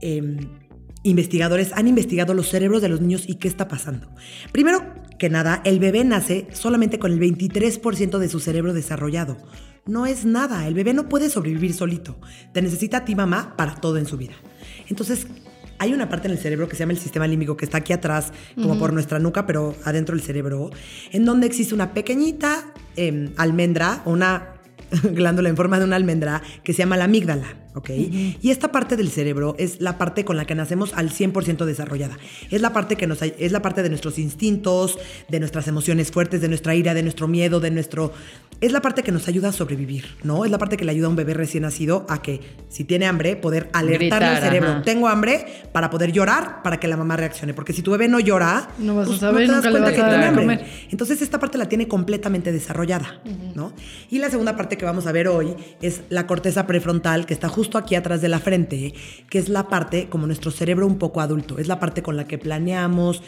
eh, 0.00 0.36
investigadores 1.04 1.72
han 1.74 1.86
investigado 1.86 2.34
los 2.34 2.48
cerebros 2.48 2.82
de 2.82 2.88
los 2.88 3.00
niños 3.00 3.24
y 3.28 3.36
qué 3.36 3.46
está 3.46 3.68
pasando. 3.68 4.08
Primero 4.50 4.82
que 5.18 5.30
nada, 5.30 5.60
el 5.64 5.78
bebé 5.78 6.02
nace 6.02 6.48
solamente 6.52 6.98
con 6.98 7.12
el 7.12 7.20
23% 7.20 8.18
de 8.18 8.28
su 8.28 8.40
cerebro 8.40 8.72
desarrollado. 8.72 9.36
No 9.86 10.06
es 10.06 10.24
nada, 10.24 10.66
el 10.66 10.74
bebé 10.74 10.94
no 10.94 11.08
puede 11.08 11.28
sobrevivir 11.28 11.74
solito. 11.74 12.16
Te 12.52 12.62
necesita 12.62 12.98
a 12.98 13.04
ti 13.04 13.14
mamá 13.14 13.54
para 13.56 13.76
todo 13.76 13.98
en 13.98 14.06
su 14.06 14.16
vida. 14.16 14.32
Entonces, 14.88 15.26
hay 15.78 15.92
una 15.92 16.08
parte 16.08 16.28
en 16.28 16.32
el 16.32 16.38
cerebro 16.38 16.68
que 16.68 16.74
se 16.74 16.80
llama 16.80 16.92
el 16.92 16.98
sistema 16.98 17.26
límbico, 17.26 17.56
que 17.56 17.66
está 17.66 17.78
aquí 17.78 17.92
atrás, 17.92 18.32
como 18.54 18.78
por 18.78 18.92
nuestra 18.92 19.18
nuca, 19.18 19.46
pero 19.46 19.74
adentro 19.84 20.16
del 20.16 20.24
cerebro, 20.24 20.70
en 21.12 21.24
donde 21.24 21.46
existe 21.46 21.74
una 21.74 21.92
pequeñita 21.92 22.72
em, 22.96 23.32
almendra, 23.36 24.00
una 24.06 24.54
glándula 25.02 25.50
en 25.50 25.56
forma 25.56 25.78
de 25.78 25.84
una 25.84 25.96
almendra, 25.96 26.42
que 26.62 26.72
se 26.72 26.78
llama 26.78 26.96
la 26.96 27.04
amígdala. 27.04 27.63
¿Ok? 27.74 27.90
Y 27.90 28.50
esta 28.50 28.72
parte 28.72 28.96
del 28.96 29.10
cerebro 29.10 29.54
es 29.58 29.80
la 29.80 29.98
parte 29.98 30.24
con 30.24 30.36
la 30.36 30.44
que 30.44 30.54
nacemos 30.54 30.92
al 30.94 31.10
100% 31.10 31.64
desarrollada. 31.64 32.16
Es 32.50 32.60
la 32.60 32.72
parte 32.72 32.96
que 32.96 33.06
nos 33.06 33.20
es 33.22 33.52
la 33.52 33.62
parte 33.62 33.82
de 33.82 33.88
nuestros 33.88 34.18
instintos, 34.18 34.98
de 35.28 35.40
nuestras 35.40 35.68
emociones 35.68 36.10
fuertes, 36.10 36.40
de 36.40 36.48
nuestra 36.48 36.74
ira, 36.74 36.94
de 36.94 37.02
nuestro 37.02 37.28
miedo, 37.28 37.60
de 37.60 37.70
nuestro 37.70 38.12
es 38.60 38.72
la 38.72 38.80
parte 38.80 39.02
que 39.02 39.12
nos 39.12 39.28
ayuda 39.28 39.48
a 39.48 39.52
sobrevivir, 39.52 40.06
¿no? 40.22 40.44
Es 40.44 40.50
la 40.50 40.58
parte 40.58 40.76
que 40.76 40.84
le 40.84 40.92
ayuda 40.92 41.06
a 41.06 41.10
un 41.10 41.16
bebé 41.16 41.34
recién 41.34 41.64
nacido 41.64 42.06
a 42.08 42.22
que 42.22 42.40
si 42.68 42.84
tiene 42.84 43.06
hambre 43.06 43.36
poder 43.36 43.68
alertarle 43.72 44.28
al 44.28 44.42
cerebro, 44.42 44.70
ajá. 44.70 44.82
tengo 44.82 45.08
hambre 45.08 45.44
para 45.72 45.90
poder 45.90 46.12
llorar 46.12 46.62
para 46.62 46.78
que 46.78 46.88
la 46.88 46.96
mamá 46.96 47.16
reaccione, 47.16 47.52
porque 47.52 47.72
si 47.72 47.82
tu 47.82 47.90
bebé 47.90 48.08
no 48.08 48.20
llora, 48.20 48.68
pues, 48.76 48.86
No 48.86 48.96
vas 48.96 49.10
a 49.10 49.18
saber, 49.18 49.46
te 49.46 49.52
das 49.52 49.60
cuenta 49.62 49.80
vas 49.80 49.92
que 49.92 50.00
a 50.00 50.08
tiene 50.08 50.24
hambre. 50.24 50.44
comer. 50.44 50.66
Entonces 50.90 51.20
esta 51.20 51.38
parte 51.38 51.58
la 51.58 51.68
tiene 51.68 51.88
completamente 51.88 52.52
desarrollada, 52.52 53.20
¿no? 53.54 53.72
Y 54.10 54.18
la 54.18 54.30
segunda 54.30 54.56
parte 54.56 54.78
que 54.78 54.84
vamos 54.84 55.06
a 55.06 55.12
ver 55.12 55.28
hoy 55.28 55.54
es 55.82 56.02
la 56.08 56.26
corteza 56.26 56.66
prefrontal 56.66 57.26
que 57.26 57.34
está 57.34 57.48
justo 57.48 57.63
aquí 57.72 57.94
atrás 57.94 58.20
de 58.20 58.28
la 58.28 58.38
frente, 58.38 58.94
que 59.28 59.38
es 59.38 59.48
la 59.48 59.68
parte 59.68 60.08
como 60.08 60.26
nuestro 60.26 60.50
cerebro 60.50 60.86
un 60.86 60.98
poco 60.98 61.20
adulto, 61.20 61.58
es 61.58 61.68
la 61.68 61.80
parte 61.80 62.02
con 62.02 62.16
la 62.16 62.26
que 62.26 62.38
planeamos, 62.38 63.22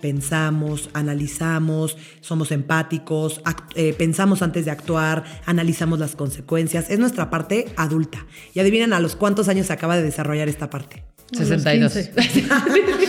pensamos, 0.00 0.90
analizamos, 0.92 1.96
somos 2.20 2.52
empáticos, 2.52 3.40
eh, 3.74 3.94
pensamos 3.94 4.42
antes 4.42 4.64
de 4.64 4.70
actuar, 4.70 5.24
analizamos 5.46 5.98
las 5.98 6.16
consecuencias, 6.16 6.90
es 6.90 6.98
nuestra 6.98 7.30
parte 7.30 7.66
adulta. 7.76 8.26
Y 8.54 8.60
adivinen 8.60 8.92
a 8.92 9.00
los 9.00 9.16
cuántos 9.16 9.48
años 9.48 9.66
se 9.66 9.72
acaba 9.72 9.96
de 9.96 10.02
desarrollar 10.02 10.48
esta 10.48 10.70
parte. 10.70 11.04
A 11.34 11.38
los 11.38 11.48
62. 11.48 11.92
15. 11.92 12.44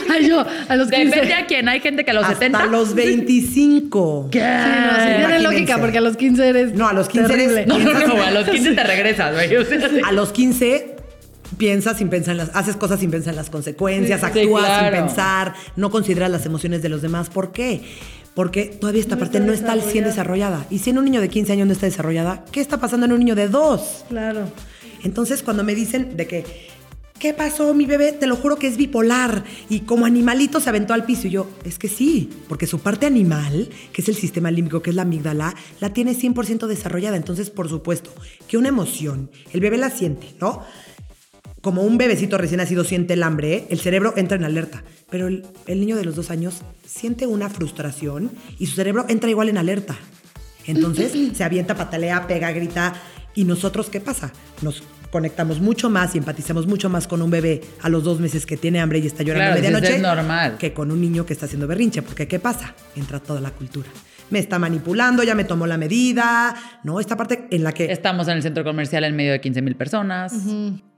Ay, 0.10 0.27
yo, 0.27 0.39
a 0.67 0.75
los 0.75 0.89
15. 0.89 1.06
Depende 1.06 1.34
a 1.34 1.45
quién. 1.45 1.69
Hay 1.69 1.80
gente 1.82 2.03
que 2.03 2.12
a 2.12 2.13
los 2.15 2.23
Hasta 2.23 2.36
70. 2.36 2.65
los 2.67 2.95
25. 2.95 4.27
¿Qué? 4.32 4.39
Sí, 4.39 4.45
no, 4.45 5.03
sí, 5.03 5.17
tiene 5.17 5.39
lógica 5.39 5.77
porque 5.77 5.97
a 5.99 6.01
los 6.01 6.17
15 6.17 6.47
eres. 6.47 6.73
No, 6.73 6.88
a 6.88 6.93
los 6.93 7.08
15 7.10 7.34
eres- 7.34 7.47
terrible. 7.47 7.65
No, 7.65 7.77
no, 7.80 8.08
no, 8.15 8.23
a 8.23 8.32
los 8.32 8.49
15 8.49 8.73
te 8.73 8.84
regresas, 8.84 9.34
güey. 9.34 9.49
Sí. 9.49 10.01
A 10.06 10.12
los 10.12 10.32
15 10.32 10.95
piensas 11.58 11.97
sin 11.97 12.10
pensar 12.10 12.32
en 12.34 12.38
las, 12.39 12.56
haces 12.56 12.75
cosas 12.75 12.99
sin 12.99 13.10
pensar 13.12 13.34
en 13.34 13.38
las 13.38 13.49
consecuencias, 13.49 14.19
Sí, 14.19 14.25
actúas 14.25 14.65
claro. 14.65 14.95
sin 14.97 15.06
pensar, 15.06 15.53
no 15.75 15.89
consideras 15.91 16.30
las 16.30 16.45
emociones 16.45 16.82
de 16.82 16.89
los 16.89 17.01
demás. 17.01 17.30
¿Por 17.30 17.51
qué? 17.51 17.82
Porque 18.36 18.65
todavía 18.65 19.01
esta 19.01 19.17
parte 19.17 19.39
no 19.39 19.53
está 19.53 19.71
al 19.71 19.82
100 19.82 20.06
desarrollada. 20.06 20.65
Y 20.69 20.80
si 20.80 20.89
en 20.91 20.97
un 20.99 21.06
niño 21.06 21.21
de 21.21 21.30
15 21.30 21.53
años 21.53 21.67
no 21.67 21.73
está 21.73 21.86
desarrollada, 21.86 22.45
¿qué 22.51 22.60
está 22.62 22.80
pasando 22.80 23.06
en 23.06 23.13
un 23.13 23.19
niño 23.19 23.34
de 23.36 23.47
2? 23.47 24.06
Claro. 24.10 24.41
Entonces, 25.03 25.41
cuando 25.41 25.63
me 25.63 25.73
dicen 25.73 26.17
de 26.17 26.27
que, 26.27 26.43
¿qué 27.19 27.34
pasó 27.34 27.73
mi 27.73 27.86
bebé? 27.86 28.12
Te 28.12 28.27
lo 28.27 28.36
juro 28.36 28.58
que 28.58 28.67
es 28.67 28.77
bipolar 28.77 29.43
y 29.69 29.82
como 29.82 30.06
animalito 30.06 30.60
se 30.60 30.69
aventó 30.69 30.93
al 30.93 31.06
piso. 31.06 31.27
Y 31.27 31.32
yo, 31.32 31.49
es 31.63 31.77
que 31.77 31.88
sí, 31.88 32.30
porque 32.47 32.67
su 32.67 32.80
parte 32.80 33.06
animal, 33.06 33.69
que 33.91 34.01
es 34.01 34.10
el 34.10 34.15
sistema 34.15 34.51
límbico, 34.51 34.82
que 34.82 34.91
es 34.91 34.95
la 34.95 35.01
amígdala, 35.03 35.56
la 35.80 35.93
tiene 35.93 36.15
100% 36.15 36.67
desarrollada. 36.67 37.17
Entonces, 37.17 37.49
por 37.49 37.69
supuesto, 37.69 38.12
que 38.47 38.58
una 38.58 38.69
emoción, 38.69 39.32
el 39.53 39.60
bebé 39.60 39.77
la 39.77 39.89
siente, 39.89 40.27
¿no? 40.39 40.63
Como 41.62 41.82
un 41.84 41.97
bebecito 41.97 42.38
recién 42.38 42.60
nacido 42.60 42.84
siente 42.84 43.13
el 43.13 43.23
hambre, 43.23 43.53
¿eh? 43.53 43.67
el 43.69 43.80
cerebro 43.80 44.13
entra 44.15 44.38
en 44.38 44.45
alerta. 44.45 44.84
Pero 45.10 45.27
el, 45.27 45.45
el 45.65 45.80
niño 45.80 45.95
de 45.95 46.06
los 46.06 46.15
dos 46.15 46.30
años 46.30 46.62
siente 46.86 47.27
una 47.27 47.49
frustración 47.49 48.32
y 48.60 48.67
su 48.67 48.75
cerebro 48.75 49.06
entra 49.10 49.30
igual 49.30 49.49
en 49.49 49.58
alerta. 49.58 49.97
Entonces 50.65 51.13
se 51.36 51.43
avienta, 51.43 51.75
patalea, 51.75 52.27
pega, 52.27 52.51
grita. 52.51 52.93
¿Y 53.34 53.43
nosotros 53.43 53.89
qué 53.89 53.99
pasa? 53.99 54.32
Nos 54.62 54.84
conectamos 55.12 55.60
mucho 55.60 55.89
más 55.89 56.15
y 56.15 56.17
empatizamos 56.17 56.67
mucho 56.67 56.89
más 56.89 57.08
con 57.08 57.22
un 57.22 57.30
bebé 57.30 57.62
a 57.82 57.89
los 57.89 58.04
dos 58.04 58.20
meses 58.20 58.46
que 58.46 58.58
tiene 58.58 58.80
hambre 58.80 59.00
y 59.00 59.08
está 59.08 59.24
llorando 59.24 59.46
Claro, 59.58 59.60
a 59.60 59.72
medianoche 59.72 59.96
es 59.96 60.02
normal. 60.02 60.58
que 60.58 60.74
con 60.74 60.91
un 60.91 61.00
niño 61.02 61.26
que 61.26 61.34
está 61.34 61.46
haciendo 61.46 61.67
berrinche. 61.67 62.02
Porque 62.02 62.28
¿qué 62.28 62.39
pasa? 62.39 62.74
Entra 62.96 63.20
toda 63.20 63.39
la 63.41 63.52
cultura. 63.52 63.88
Me 64.30 64.39
está 64.39 64.60
manipulando, 64.60 65.24
ya 65.24 65.36
me 65.36 65.46
tomó 65.46 65.65
la 65.67 65.78
medida, 65.78 66.54
¿no? 66.84 67.00
Esta 67.00 67.15
parte 67.15 67.48
en 67.50 67.63
la 67.63 67.72
que... 67.72 67.91
Estamos 67.91 68.28
en 68.28 68.36
el 68.38 68.43
centro 68.43 68.63
comercial 68.65 69.04
en 69.06 69.15
medio 69.15 69.32
de 69.32 69.39
15 69.39 69.62
mil 69.62 69.76
personas. 69.76 70.34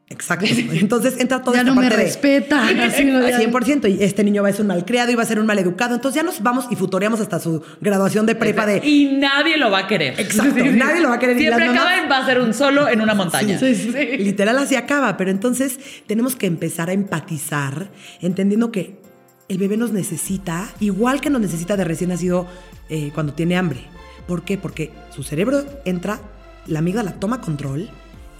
Exacto. 0.10 0.46
Entonces 0.72 1.20
entra 1.20 1.42
toda 1.42 1.58
Ya 1.58 1.62
esta 1.62 1.74
no 1.74 1.80
me 1.80 1.88
parte 1.88 1.98
de- 1.98 2.04
respeta. 2.04 2.68
Así, 2.86 3.06
¿no? 3.06 3.28
Ya- 3.28 3.40
100%. 3.40 3.90
Y 4.00 4.04
este 4.04 4.24
niño 4.24 4.42
va 4.44 4.50
a 4.50 4.52
ser 4.52 4.62
un 4.62 4.68
malcriado 4.68 5.12
y 5.12 5.16
va 5.16 5.24
a 5.24 5.26
ser 5.26 5.40
un 5.40 5.46
maleducado. 5.46 5.94
Entonces 5.96 6.16
ya 6.22 6.24
nos 6.26 6.42
vamos 6.42 6.66
y 6.72 6.76
futoreamos 6.76 7.20
hasta 7.20 7.40
su 7.40 7.62
graduación 7.80 8.26
de 8.26 8.36
prepa 8.36 8.66
de... 8.66 8.78
Y 8.86 9.18
nadie 9.20 9.58
lo 9.58 9.70
va 9.70 9.80
a 9.80 9.88
querer. 9.88 10.20
Exacto, 10.20 10.64
nadie 10.66 11.02
lo 11.02 11.10
va 11.10 11.16
a 11.16 11.20
querer. 11.20 11.38
Siempre 11.38 11.66
acaba 11.66 11.98
en 11.98 12.10
va 12.10 12.18
a 12.18 12.26
ser 12.26 12.40
un 12.42 12.54
solo 12.54 12.88
en 12.90 13.02
una 13.02 13.14
montaña. 13.14 13.60
Sí, 13.60 13.76
sí, 13.76 13.92
Literal 14.18 14.58
así 14.58 14.76
acaba. 14.76 15.16
Pero 15.16 15.30
entonces 15.32 15.80
tenemos 16.08 16.36
que 16.36 16.48
empezar 16.48 16.90
a 16.90 16.94
empatizar, 16.94 17.90
entendiendo 18.22 18.72
que 18.72 19.00
el 19.48 19.58
bebé 19.58 19.78
nos 19.78 19.92
necesita, 19.92 20.70
igual 20.80 21.22
que 21.22 21.30
nos 21.30 21.42
necesita 21.42 21.78
de 21.78 21.84
recién 21.84 22.10
nacido 22.10 22.48
eh, 22.90 23.12
cuando 23.14 23.34
tiene 23.34 23.58
hambre. 23.58 23.82
¿Por 24.28 24.44
qué? 24.44 24.58
Porque 24.58 24.92
su 25.16 25.24
cerebro 25.24 25.64
entra, 25.86 26.20
la 26.68 26.80
amígdala 26.80 27.14
toma 27.14 27.42
control 27.42 27.90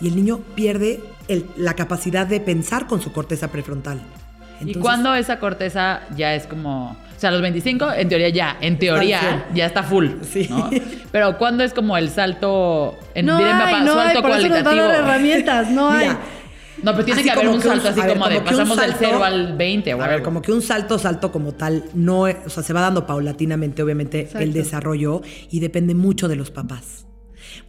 y 0.02 0.08
el 0.08 0.16
niño 0.16 0.40
pierde 0.56 1.02
el- 1.28 1.46
la 1.58 1.74
capacidad 1.76 2.26
de 2.28 2.40
pensar 2.40 2.88
con 2.88 3.02
su 3.02 3.12
corteza 3.12 3.50
prefrontal. 3.50 4.00
¿Y 4.60 4.64
Entonces- 4.64 4.82
cuando 4.82 5.14
esa 5.16 5.40
corteza 5.40 6.02
ya 6.18 6.34
es 6.36 6.46
como... 6.48 6.92
O 6.92 7.20
sea, 7.20 7.30
a 7.30 7.34
los 7.34 7.42
25, 7.42 7.92
en 7.92 8.08
teoría 8.08 8.30
ya, 8.30 8.58
en 8.62 8.80
teoría 8.80 9.46
ya 9.54 9.66
está 9.66 9.84
full. 9.84 10.08
Sí. 10.24 10.48
¿no? 10.50 10.70
Pero 11.12 11.38
¿cuándo 11.38 11.64
es 11.66 11.74
como 11.74 11.98
el 11.98 12.10
salto, 12.10 12.98
en, 13.14 13.26
No 13.26 13.38
diré 13.38 13.52
hay, 13.52 13.60
papá, 13.60 13.84
no 13.84 14.00
hay, 14.00 14.06
salto 14.08 14.22
por 14.22 14.32
eso 14.32 14.40
nos 14.40 14.48
cualitativo? 14.50 14.84
herramientas, 14.86 15.70
no 15.72 15.90
hay. 15.92 16.08
Mira, 16.08 16.20
No, 16.82 16.92
pero 16.94 17.04
tiene 17.04 17.20
Así 17.20 17.30
que 17.30 17.32
haber 17.36 17.48
un 17.50 17.52
que 17.62 17.68
un- 17.68 17.74
salto 17.74 17.90
así 17.90 18.00
ver, 18.00 18.10
como 18.14 18.30
de 18.30 18.40
pasamos 18.40 18.78
del 18.78 18.92
salto- 18.92 19.06
0 19.06 19.24
al 19.26 19.58
20 19.58 19.94
o 19.94 19.98
A 19.98 20.06
ver, 20.06 20.14
algo. 20.16 20.26
como 20.26 20.42
que 20.42 20.54
un 20.54 20.62
salto, 20.62 20.98
salto 20.98 21.30
como 21.34 21.52
tal, 21.52 21.84
no, 21.94 22.22
o 22.22 22.50
sea, 22.50 22.64
se 22.64 22.72
va 22.72 22.80
dando 22.82 23.06
paulatinamente, 23.06 23.84
obviamente, 23.84 24.22
Exacto. 24.22 24.40
el 24.40 24.54
desarrollo 24.54 25.22
y 25.52 25.60
depende 25.60 25.94
mucho 25.96 26.30
de 26.30 26.38
los 26.38 26.52
papás. 26.52 27.06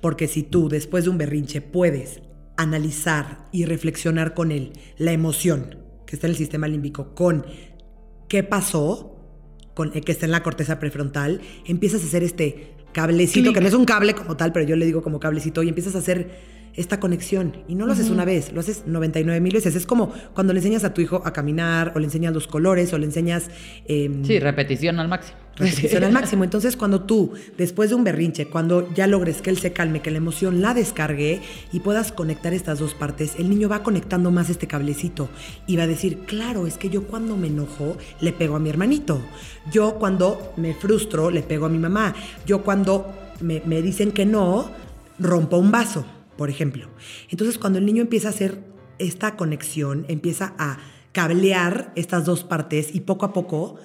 Porque 0.00 0.28
si 0.28 0.42
tú, 0.42 0.68
después 0.68 1.04
de 1.04 1.10
un 1.10 1.18
berrinche, 1.18 1.60
puedes 1.60 2.20
analizar 2.56 3.46
y 3.52 3.64
reflexionar 3.64 4.34
con 4.34 4.52
él 4.52 4.72
la 4.98 5.12
emoción 5.12 5.78
que 6.06 6.16
está 6.16 6.26
en 6.26 6.32
el 6.32 6.36
sistema 6.36 6.68
límbico 6.68 7.14
con 7.14 7.46
qué 8.28 8.42
pasó, 8.42 9.16
con, 9.74 9.92
que 9.92 10.12
está 10.12 10.26
en 10.26 10.32
la 10.32 10.42
corteza 10.42 10.78
prefrontal, 10.78 11.40
empiezas 11.66 12.02
a 12.02 12.06
hacer 12.06 12.22
este 12.22 12.74
cablecito, 12.92 13.44
Clic. 13.44 13.54
que 13.54 13.60
no 13.60 13.68
es 13.68 13.74
un 13.74 13.84
cable 13.84 14.14
como 14.14 14.36
tal, 14.36 14.52
pero 14.52 14.66
yo 14.66 14.76
le 14.76 14.86
digo 14.86 15.02
como 15.02 15.20
cablecito, 15.20 15.62
y 15.62 15.68
empiezas 15.68 15.94
a 15.94 15.98
hacer 15.98 16.59
esta 16.76 17.00
conexión. 17.00 17.56
Y 17.68 17.74
no 17.74 17.86
lo 17.86 17.92
haces 17.92 18.10
una 18.10 18.24
vez, 18.24 18.52
lo 18.52 18.60
haces 18.60 18.84
99 18.86 19.40
mil 19.40 19.52
veces. 19.52 19.74
Es 19.74 19.86
como 19.86 20.12
cuando 20.34 20.52
le 20.52 20.60
enseñas 20.60 20.84
a 20.84 20.94
tu 20.94 21.00
hijo 21.00 21.22
a 21.24 21.32
caminar, 21.32 21.92
o 21.94 21.98
le 21.98 22.06
enseñas 22.06 22.32
los 22.32 22.46
colores, 22.46 22.92
o 22.92 22.98
le 22.98 23.06
enseñas... 23.06 23.50
em, 23.86 24.24
Sí, 24.24 24.38
repetición 24.38 24.98
al 25.00 25.08
máximo. 25.08 25.38
repetición 25.56 26.04
al 26.04 26.12
máximo. 26.12 26.44
Entonces, 26.44 26.76
cuando 26.76 27.02
tú, 27.02 27.32
después 27.58 27.90
de 27.90 27.96
un 27.96 28.04
berrinche, 28.04 28.46
cuando 28.46 28.92
ya 28.94 29.06
logres 29.06 29.42
que 29.42 29.50
él 29.50 29.58
se 29.58 29.72
calme, 29.72 30.00
que 30.00 30.10
la 30.10 30.18
emoción 30.18 30.60
la 30.60 30.74
descargue 30.74 31.42
y 31.72 31.80
puedas 31.80 32.12
conectar 32.12 32.54
estas 32.54 32.78
dos 32.78 32.94
partes, 32.94 33.34
el 33.38 33.50
niño 33.50 33.68
va 33.68 33.82
conectando 33.82 34.30
más 34.30 34.48
este 34.48 34.66
cablecito 34.66 35.28
y 35.66 35.76
va 35.76 35.82
a 35.84 35.86
decir, 35.86 36.20
claro, 36.20 36.66
es 36.66 36.78
que 36.78 36.88
yo 36.88 37.04
cuando 37.04 37.36
me 37.36 37.48
enojo 37.48 37.96
le 38.20 38.32
pego 38.32 38.56
a 38.56 38.58
mi 38.58 38.70
hermanito. 38.70 39.20
Yo 39.70 39.96
cuando 39.96 40.52
me 40.56 40.74
frustro 40.74 41.30
le 41.30 41.42
pego 41.42 41.66
a 41.66 41.68
mi 41.68 41.78
mamá. 41.78 42.14
Yo 42.46 42.62
cuando 42.62 43.12
me, 43.40 43.62
me 43.66 43.82
dicen 43.82 44.12
que 44.12 44.24
no, 44.24 44.70
rompo 45.18 45.58
un 45.58 45.70
vaso, 45.70 46.04
por 46.40 46.48
ejemplo. 46.48 46.86
Entonces, 47.28 47.58
cuando 47.58 47.78
el 47.78 47.84
niño 47.84 48.00
empieza 48.00 48.28
a 48.28 48.30
hacer 48.30 48.62
esta 48.98 49.36
conexión, 49.36 50.06
empieza 50.08 50.54
a 50.56 50.78
cablear 51.12 51.92
estas 51.96 52.24
dos 52.24 52.44
partes 52.44 52.94
y 52.94 53.00
poco 53.00 53.26
a 53.26 53.34
poco 53.34 53.76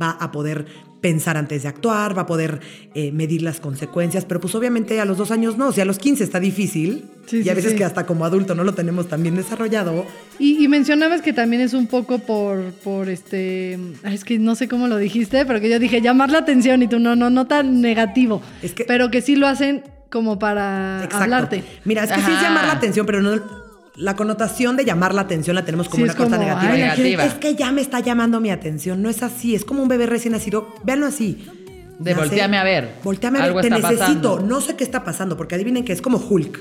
va 0.00 0.10
a 0.10 0.30
poder 0.30 0.64
pensar 1.00 1.36
antes 1.36 1.64
de 1.64 1.68
actuar, 1.68 2.16
va 2.16 2.22
a 2.22 2.26
poder 2.26 2.60
eh, 2.94 3.10
medir 3.10 3.42
las 3.42 3.58
consecuencias, 3.58 4.24
pero 4.24 4.38
pues 4.40 4.54
obviamente 4.54 5.00
a 5.00 5.04
los 5.04 5.18
dos 5.18 5.32
años 5.32 5.58
no, 5.58 5.68
o 5.68 5.72
sea, 5.72 5.82
a 5.82 5.86
los 5.86 5.98
15 5.98 6.22
está 6.22 6.38
difícil 6.38 7.04
Sí, 7.26 7.38
y 7.38 7.48
a 7.48 7.52
sí, 7.52 7.56
veces 7.56 7.72
sí. 7.72 7.78
que 7.78 7.84
hasta 7.84 8.06
como 8.06 8.24
adulto 8.24 8.54
no 8.54 8.62
lo 8.62 8.74
tenemos 8.74 9.08
tan 9.08 9.22
bien 9.24 9.34
desarrollado. 9.34 10.06
Y, 10.38 10.62
y 10.64 10.68
mencionabas 10.68 11.20
que 11.20 11.32
también 11.32 11.62
es 11.62 11.74
un 11.74 11.88
poco 11.88 12.20
por, 12.20 12.70
por 12.84 13.08
este, 13.08 13.76
ay, 14.04 14.14
es 14.14 14.24
que 14.24 14.38
no 14.38 14.54
sé 14.54 14.68
cómo 14.68 14.86
lo 14.86 14.98
dijiste, 14.98 15.44
pero 15.46 15.60
que 15.60 15.68
yo 15.68 15.80
dije 15.80 16.00
llamar 16.00 16.30
la 16.30 16.38
atención 16.38 16.80
y 16.82 16.86
tú 16.86 17.00
no, 17.00 17.16
no, 17.16 17.28
no 17.28 17.46
tan 17.48 17.80
negativo, 17.80 18.40
Es 18.62 18.72
que- 18.72 18.84
pero 18.84 19.10
que 19.10 19.20
sí 19.20 19.34
lo 19.36 19.48
hacen 19.48 19.82
como 20.14 20.38
para 20.38 21.00
Exacto. 21.02 21.24
hablarte. 21.24 21.64
Mira, 21.84 22.04
es 22.04 22.12
que 22.12 22.20
sí 22.22 22.30
es 22.30 22.40
llamar 22.40 22.66
la 22.68 22.72
atención, 22.74 23.04
pero 23.04 23.20
no 23.20 23.42
la 23.96 24.16
connotación 24.16 24.76
de 24.76 24.84
llamar 24.84 25.12
la 25.14 25.22
atención 25.22 25.54
la 25.56 25.64
tenemos 25.64 25.88
como 25.88 25.96
Sí, 25.98 26.02
una 26.04 26.12
es 26.12 26.16
cosa 26.18 26.36
como, 26.36 26.48
negativa. 26.48 27.22
ay, 27.22 27.28
Es 27.28 27.34
que 27.34 27.54
ya 27.56 27.70
me 27.72 27.80
está 27.80 27.98
llamando 28.00 28.40
mi 28.40 28.50
atención, 28.50 29.02
no 29.02 29.08
es 29.10 29.22
así, 29.22 29.54
es 29.54 29.64
como 29.64 29.82
un 29.82 29.88
bebé 29.88 30.06
recién 30.06 30.32
nacido, 30.32 30.72
véanlo 30.84 31.06
así. 31.06 31.44
De 31.98 32.12
Nace, 32.12 32.26
volteame 32.28 32.58
a 32.58 32.64
ver. 32.64 32.94
Volteame 33.04 33.38
a 33.38 33.42
ver, 33.42 33.48
Algo 33.50 33.60
te 33.60 33.70
necesito, 33.70 33.98
pasando. 33.98 34.40
no 34.40 34.60
sé 34.60 34.74
qué 34.76 34.82
está 34.84 35.04
pasando, 35.04 35.36
porque 35.36 35.54
adivinen 35.56 35.84
que 35.84 35.92
es 35.92 36.00
como 36.02 36.18
Hulk. 36.18 36.58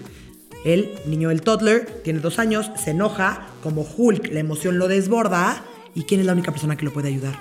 El 0.65 0.89
niño 1.07 1.29
del 1.29 1.41
toddler 1.41 2.01
tiene 2.03 2.19
dos 2.19 2.37
años, 2.39 2.69
se 2.83 2.91
enoja, 2.91 3.47
como 3.63 3.81
Hulk, 3.81 4.31
la 4.31 4.39
emoción 4.39 4.77
lo 4.77 4.87
desborda. 4.87 5.63
¿Y 5.95 6.03
quién 6.03 6.19
es 6.19 6.25
la 6.25 6.33
única 6.33 6.51
persona 6.51 6.75
que 6.75 6.85
lo 6.85 6.93
puede 6.93 7.07
ayudar? 7.09 7.33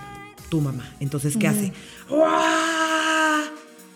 Tu 0.49 0.61
mamá. 0.61 0.85
Entonces, 1.01 1.37
¿qué 1.37 1.49
hace? 1.49 1.73
¡Uah! 2.11 2.92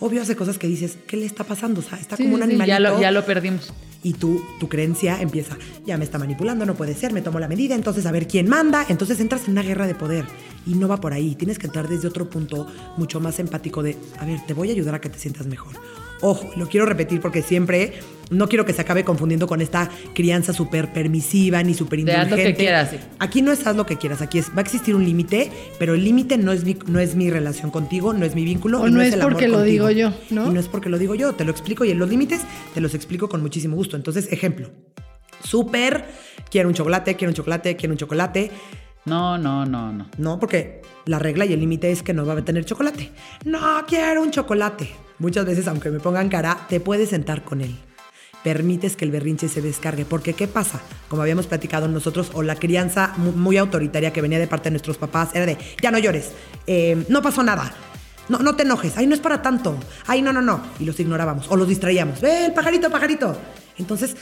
Obvio 0.00 0.22
hace 0.22 0.36
cosas 0.36 0.58
que 0.58 0.66
dices, 0.66 0.98
¿qué 1.06 1.16
le 1.16 1.26
está 1.26 1.44
pasando? 1.44 1.80
O 1.80 1.82
sea, 1.82 1.98
está 1.98 2.16
Sí, 2.16 2.24
como 2.24 2.36
un 2.36 2.42
animalito. 2.42 2.66
Ya 2.66 2.80
lo, 2.80 3.00
ya 3.00 3.10
lo 3.10 3.24
perdimos. 3.24 3.72
Y 4.02 4.12
tú, 4.12 4.40
tu 4.60 4.68
creencia 4.68 5.20
empieza, 5.20 5.56
ya 5.84 5.96
me 5.96 6.04
está 6.04 6.18
manipulando, 6.18 6.64
no 6.64 6.74
puede 6.74 6.94
ser, 6.94 7.12
me 7.12 7.22
tomo 7.22 7.40
la 7.40 7.48
medida, 7.48 7.74
entonces 7.74 8.06
a 8.06 8.12
ver 8.12 8.28
quién 8.28 8.48
manda, 8.48 8.86
entonces 8.88 9.18
entras 9.18 9.46
en 9.46 9.52
una 9.52 9.62
guerra 9.62 9.86
de 9.86 9.96
poder 9.96 10.26
y 10.64 10.74
no 10.74 10.86
va 10.86 11.00
por 11.00 11.12
ahí, 11.12 11.34
tienes 11.34 11.58
que 11.58 11.66
entrar 11.66 11.88
desde 11.88 12.06
otro 12.06 12.30
punto 12.30 12.68
mucho 12.96 13.18
más 13.18 13.40
empático 13.40 13.82
de, 13.82 13.96
a 14.20 14.24
ver, 14.24 14.38
te 14.46 14.54
voy 14.54 14.68
a 14.68 14.72
ayudar 14.72 14.94
a 14.94 15.00
que 15.00 15.08
te 15.08 15.18
sientas 15.18 15.46
mejor. 15.46 15.74
Ojo, 16.20 16.48
lo 16.56 16.68
quiero 16.68 16.86
repetir 16.86 17.20
porque 17.20 17.42
siempre 17.42 17.94
no 18.30 18.48
quiero 18.48 18.64
que 18.64 18.72
se 18.72 18.80
acabe 18.80 19.04
confundiendo 19.04 19.46
con 19.46 19.60
esta 19.60 19.88
crianza 20.14 20.52
súper 20.52 20.92
permisiva 20.92 21.62
ni 21.62 21.74
súper 21.74 22.04
De 22.04 22.12
haz 22.12 22.18
lo 22.18 22.22
indulgente. 22.24 22.52
que 22.52 22.58
quieras, 22.58 22.90
sí. 22.90 22.96
Aquí 23.18 23.42
no 23.42 23.52
es 23.52 23.66
haz 23.66 23.76
lo 23.76 23.86
que 23.86 23.96
quieras, 23.96 24.20
aquí 24.22 24.38
es, 24.38 24.50
va 24.50 24.58
a 24.58 24.60
existir 24.62 24.94
un 24.94 25.04
límite, 25.04 25.50
pero 25.78 25.94
el 25.94 26.02
límite 26.04 26.36
no, 26.38 26.52
es 26.52 26.64
mi- 26.64 26.76
no 26.86 26.98
es 26.98 27.14
mi 27.14 27.30
relación 27.30 27.70
contigo, 27.70 28.12
no 28.12 28.24
es 28.24 28.34
mi 28.34 28.44
vínculo. 28.44 28.80
O 28.82 28.88
y 28.88 28.90
no 28.90 29.00
es 29.00 29.12
el 29.12 29.20
amor 29.20 29.32
porque 29.34 29.48
lo 29.48 29.58
contigo. 29.58 29.88
digo 29.88 30.10
yo, 30.10 30.12
¿no? 30.30 30.50
Y 30.50 30.54
no 30.54 30.60
es 30.60 30.68
porque 30.68 30.88
lo 30.88 30.98
digo 30.98 31.14
yo, 31.14 31.32
te 31.34 31.44
lo 31.44 31.50
explico 31.50 31.84
y 31.84 31.90
en 31.90 31.98
los 31.98 32.08
límites 32.08 32.40
te 32.74 32.80
los 32.80 32.94
explico 32.94 33.28
con 33.28 33.42
muchísimo 33.42 33.76
gusto. 33.76 33.96
Entonces, 33.96 34.28
ejemplo, 34.32 34.70
súper, 35.42 36.04
quiero 36.50 36.68
un 36.68 36.74
chocolate, 36.74 37.14
quiero 37.16 37.30
un 37.30 37.34
chocolate, 37.34 37.76
quiero 37.76 37.92
un 37.92 37.98
chocolate. 37.98 38.50
No, 39.04 39.38
no, 39.38 39.64
no, 39.64 39.92
no. 39.92 40.08
No, 40.18 40.40
porque 40.40 40.82
la 41.04 41.18
regla 41.20 41.44
y 41.46 41.52
el 41.52 41.60
límite 41.60 41.92
es 41.92 42.02
que 42.02 42.12
no 42.12 42.26
va 42.26 42.34
a 42.34 42.44
tener 42.44 42.64
chocolate. 42.64 43.10
No 43.44 43.84
quiero 43.86 44.20
un 44.22 44.30
chocolate. 44.32 44.90
Muchas 45.18 45.46
veces, 45.46 45.68
aunque 45.68 45.90
me 45.90 46.00
pongan 46.00 46.28
cara, 46.28 46.66
te 46.68 46.80
puedes 46.80 47.10
sentar 47.10 47.44
con 47.44 47.60
él. 47.60 47.76
Permites 48.46 48.94
que 48.94 49.04
el 49.04 49.10
berrinche 49.10 49.48
se 49.48 49.60
descargue. 49.60 50.04
Porque, 50.04 50.32
¿qué 50.34 50.46
pasa? 50.46 50.80
Como 51.08 51.20
habíamos 51.20 51.48
platicado 51.48 51.88
nosotros, 51.88 52.30
o 52.32 52.44
la 52.44 52.54
crianza 52.54 53.12
mu- 53.16 53.32
muy, 53.32 53.56
autoritaria 53.56 54.12
que 54.12 54.22
venía 54.22 54.38
de 54.38 54.46
parte 54.46 54.66
de 54.66 54.70
nuestros 54.70 54.98
papás, 54.98 55.30
era 55.34 55.46
de, 55.46 55.58
ya 55.82 55.90
no 55.90 55.98
llores, 55.98 56.30
eh, 56.68 57.04
no 57.08 57.22
pasó 57.22 57.42
nada. 57.42 57.74
No, 58.28 58.38
no 58.38 58.54
te 58.54 58.62
enojes, 58.62 58.96
ay, 58.98 59.08
no 59.08 59.14
es 59.16 59.20
para 59.20 59.42
tanto. 59.42 59.76
Ay, 60.06 60.22
no, 60.22 60.32
no, 60.32 60.42
no. 60.42 60.60
Y 60.78 60.84
los 60.84 61.00
ignorábamos 61.00 61.46
o 61.50 61.56
los 61.56 61.66
distraíamos. 61.66 62.20
¡Ve, 62.20 62.46
el 62.46 62.52
pajarito, 62.52 62.88
pajarito! 62.88 63.36
Entonces, 63.78 64.14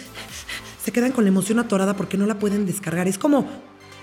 se 0.82 0.90
quedan 0.90 1.12
con 1.12 1.24
la 1.24 1.28
emoción 1.28 1.58
atorada 1.58 1.94
porque 1.94 2.16
no 2.16 2.24
la 2.24 2.38
pueden 2.38 2.64
descargar. 2.64 3.06
Es 3.06 3.18
como 3.18 3.46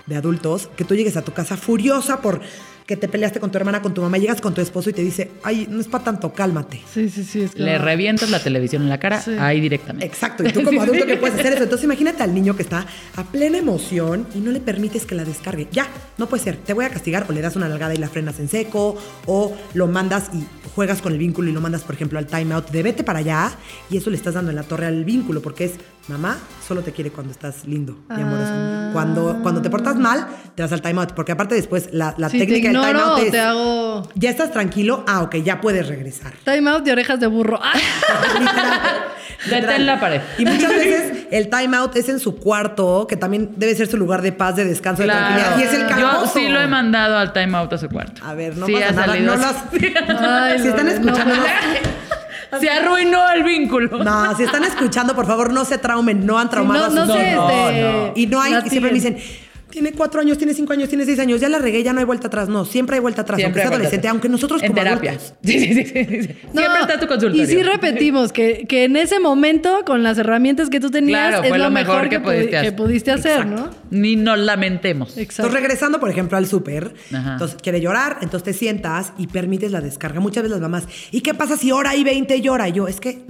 de 0.06 0.14
adultos 0.14 0.70
que 0.76 0.84
tú 0.84 0.94
llegues 0.94 1.16
a 1.16 1.22
tu 1.22 1.32
casa 1.32 1.56
furiosa 1.56 2.20
por 2.20 2.40
que 2.86 2.96
te 2.96 3.08
peleaste 3.08 3.40
con 3.40 3.50
tu 3.50 3.58
hermana, 3.58 3.80
con 3.82 3.94
tu 3.94 4.00
mamá, 4.02 4.18
llegas 4.18 4.40
con 4.40 4.54
tu 4.54 4.60
esposo 4.60 4.90
y 4.90 4.92
te 4.92 5.02
dice, 5.02 5.30
ay, 5.42 5.66
no 5.70 5.80
es 5.80 5.86
para 5.88 6.04
tanto, 6.04 6.32
cálmate. 6.32 6.82
Sí, 6.92 7.08
sí, 7.08 7.24
sí. 7.24 7.42
Es 7.42 7.54
Le 7.54 7.78
revientas 7.78 8.30
la 8.30 8.42
televisión 8.42 8.82
en 8.82 8.88
la 8.88 8.98
cara, 8.98 9.20
Sí. 9.20 9.32
ahí 9.38 9.60
directamente. 9.60 10.06
Exacto, 10.06 10.42
y 10.46 10.52
tú 10.52 10.62
como 10.62 10.82
adulto 10.82 11.06
que 11.06 11.16
puedes 11.16 11.38
hacer 11.38 11.52
eso. 11.54 11.62
Entonces 11.62 11.84
imagínate 11.84 12.22
al 12.22 12.34
niño 12.34 12.56
que 12.56 12.62
está 12.62 12.86
a 13.16 13.24
plena 13.24 13.58
emoción 13.58 14.26
y 14.34 14.38
no 14.38 14.50
le 14.50 14.60
permites 14.60 15.06
que 15.06 15.14
la 15.14 15.24
descargue. 15.24 15.68
Ya, 15.72 15.86
no 16.18 16.28
puede 16.28 16.42
ser. 16.42 16.56
Te 16.56 16.72
voy 16.72 16.84
a 16.84 16.90
castigar 16.90 17.26
o 17.28 17.32
le 17.32 17.40
das 17.40 17.56
una 17.56 17.68
nalgada 17.68 17.94
y 17.94 17.98
la 17.98 18.08
frenas 18.08 18.38
en 18.40 18.48
seco 18.48 18.96
o 19.26 19.56
lo 19.74 19.86
mandas 19.86 20.30
y 20.34 20.44
juegas 20.74 21.02
con 21.02 21.12
el 21.12 21.18
vínculo 21.18 21.50
y 21.50 21.52
lo 21.52 21.60
mandas, 21.60 21.82
por 21.82 21.94
ejemplo, 21.94 22.18
al 22.18 22.26
timeout 22.26 22.70
de 22.70 22.82
vete 22.82 23.04
para 23.04 23.18
allá 23.20 23.52
y 23.90 23.98
eso 23.98 24.10
le 24.10 24.16
estás 24.16 24.34
dando 24.34 24.50
en 24.50 24.56
la 24.56 24.62
torre 24.62 24.86
al 24.86 25.04
vínculo 25.04 25.42
porque 25.42 25.64
es 25.66 25.72
mamá 26.08 26.36
solo 26.66 26.82
te 26.82 26.92
quiere 26.92 27.10
cuando 27.10 27.32
estás 27.32 27.64
lindo 27.64 27.96
y 28.10 28.20
amoroso. 28.20 28.50
Ah. 28.52 28.90
Cuando, 28.92 29.38
cuando 29.42 29.62
te 29.62 29.70
portas 29.70 29.96
mal, 29.96 30.26
te 30.54 30.62
vas 30.62 30.72
al 30.72 30.82
timeout 30.82 31.12
porque 31.12 31.32
aparte 31.32 31.54
después 31.54 31.88
la, 31.92 32.14
la 32.18 32.28
Si 32.28 32.38
te 32.38 32.46
técnica 32.46 32.68
del 32.70 32.80
timeout 32.80 33.18
es 33.20 33.30
te 33.30 33.40
hago 33.40 34.08
ya 34.14 34.30
estás 34.30 34.50
tranquilo, 34.50 35.04
ah, 35.06 35.22
ok, 35.22 35.36
ya 35.36 35.60
puedes 35.60 35.86
regresar. 35.88 36.32
time 36.44 36.68
out 36.70 36.84
de 36.84 36.92
orejas 36.92 37.20
de 37.20 37.26
burro. 37.26 37.58
¡Ah! 37.62 37.72
Detén 39.48 39.86
la 39.86 39.98
pared. 39.98 40.20
Y 40.38 40.44
muchas 40.44 40.70
veces 40.70 41.26
el 41.30 41.48
time 41.48 41.76
out 41.76 41.96
es 41.96 42.08
en 42.08 42.20
su 42.20 42.36
cuarto, 42.36 43.06
que 43.08 43.16
también 43.16 43.54
debe 43.56 43.74
ser 43.74 43.88
su 43.88 43.96
lugar 43.96 44.22
de 44.22 44.32
paz, 44.32 44.56
de 44.56 44.64
descanso, 44.64 45.02
de 45.02 45.08
tranquilidad. 45.08 45.58
Y 45.58 45.62
es 45.62 45.74
el 45.74 45.82
Yo 45.82 45.88
calabozo. 45.88 46.34
sí 46.34 46.48
lo 46.48 46.60
he 46.60 46.66
mandado 46.68 47.16
al 47.18 47.32
time 47.32 47.56
out 47.56 47.72
a 47.72 47.78
su 47.78 47.88
cuarto. 47.88 48.24
A 48.24 48.34
ver, 48.34 48.56
no 48.56 48.66
Sí, 48.66 48.74
pasa 48.74 48.88
ha 48.88 48.92
nada. 48.92 49.16
No. 49.16 49.32
Ay, 50.20 50.58
si 50.62 50.68
están 50.68 50.88
escuchando, 50.88 51.34
no. 51.34 51.42
Se 52.60 52.68
arruinó 52.70 53.30
el 53.30 53.42
vínculo. 53.44 54.04
no, 54.04 54.36
si 54.36 54.44
están 54.44 54.64
escuchando, 54.64 55.14
por 55.14 55.26
favor, 55.26 55.52
no 55.52 55.64
se 55.64 55.78
traumen, 55.78 56.26
no 56.26 56.38
han 56.38 56.50
traumado 56.50 56.90
no, 56.90 57.02
a 57.02 57.06
sus 57.06 57.14
no 57.14 57.22
hijos. 57.22 57.52
este, 57.72 58.12
Y 58.20 58.26
no 58.26 58.40
hay, 58.40 58.54
y 58.64 58.68
siempre 58.68 58.90
me 58.90 58.94
dicen, 58.94 59.16
tiene 59.72 59.92
cuatro 59.92 60.20
años, 60.20 60.36
tiene 60.36 60.52
cinco 60.52 60.74
años, 60.74 60.90
tiene 60.90 61.06
seis 61.06 61.18
años, 61.18 61.40
ya 61.40 61.48
la 61.48 61.58
regué, 61.58 61.82
ya 61.82 61.94
no 61.94 62.00
hay 62.00 62.04
vuelta 62.04 62.26
atrás. 62.26 62.46
No, 62.48 62.66
siempre 62.66 62.96
hay 62.96 63.00
vuelta 63.00 63.22
atrás, 63.22 63.38
Siempre 63.38 63.62
aunque 63.62 63.68
sea 63.68 63.74
adolescente, 63.76 64.06
atrás. 64.06 64.10
aunque 64.12 64.28
nosotros 64.28 64.62
En 64.62 64.68
como 64.72 64.82
terapia. 64.82 65.10
adultos. 65.12 65.34
Sí, 65.42 65.58
sí, 65.58 65.74
sí, 65.74 65.84
sí, 65.86 66.22
sí. 66.24 66.28
No, 66.52 66.60
Siempre 66.60 66.80
está 66.82 67.00
tu 67.00 67.06
consultorio. 67.08 67.42
Y 67.42 67.46
sí 67.46 67.62
repetimos 67.62 68.32
que, 68.32 68.66
que 68.68 68.84
en 68.84 68.96
ese 68.96 69.18
momento, 69.18 69.80
con 69.86 70.02
las 70.02 70.18
herramientas 70.18 70.68
que 70.68 70.78
tú 70.78 70.90
tenías, 70.90 71.28
Claro, 71.30 71.42
es 71.44 71.48
fue 71.48 71.58
lo, 71.58 71.64
lo 71.64 71.70
mejor 71.70 72.08
que 72.10 72.20
pu- 72.20 72.24
pudiste 72.24 72.56
hacer. 72.58 72.70
que 72.70 72.76
pudiste 72.76 73.10
hacer, 73.12 73.46
¿no? 73.46 73.70
Ni 73.90 74.14
nos 74.16 74.38
lamentemos. 74.38 75.16
Exacto. 75.16 75.42
Entonces, 75.48 75.60
regresando, 75.62 75.98
por 76.00 76.10
ejemplo, 76.10 76.36
al 76.36 76.46
súper, 76.46 76.92
entonces 77.10 77.56
quiere 77.62 77.80
llorar, 77.80 78.18
entonces 78.20 78.44
te 78.44 78.52
sientas 78.52 79.14
y 79.16 79.26
permites 79.28 79.72
la 79.72 79.80
descarga. 79.80 80.20
Muchas 80.20 80.42
veces 80.42 80.52
las 80.52 80.60
mamás, 80.60 80.84
¿y 81.10 81.22
qué 81.22 81.32
pasa 81.32 81.56
si 81.56 81.72
hora 81.72 81.96
y 81.96 82.04
20 82.04 82.40
llora? 82.42 82.68
Y 82.68 82.72
yo, 82.72 82.88
es 82.88 83.00
que, 83.00 83.24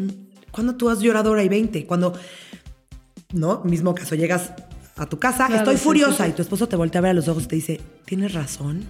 ¿cuándo 0.51 0.75
tú 0.75 0.91
has 0.91 0.99
llorado 1.01 1.31
hora 1.31 1.45
y 1.45 1.49
20? 1.49 1.87
Cuando, 1.87 2.13
¿no? 3.33 3.63
Mismo 3.65 3.95
caso, 3.95 4.15
llegas 4.15 4.53
a 5.03 5.09
tu 5.09 5.19
casa, 5.19 5.47
Claro, 5.47 5.57
estoy 5.57 5.77
sí, 5.77 5.83
furiosa 5.85 6.17
sí, 6.19 6.23
sí. 6.25 6.31
y 6.31 6.33
tu 6.33 6.43
esposo 6.43 6.69
te 6.69 6.77
voltea 6.77 6.99
a 7.01 7.03
ver 7.03 7.11
a 7.11 7.15
los 7.15 7.29
ojos 7.29 7.45
y 7.45 7.47
te 7.49 7.57
dice, 7.57 7.81
¿tienes 8.05 8.33
razón? 8.35 8.85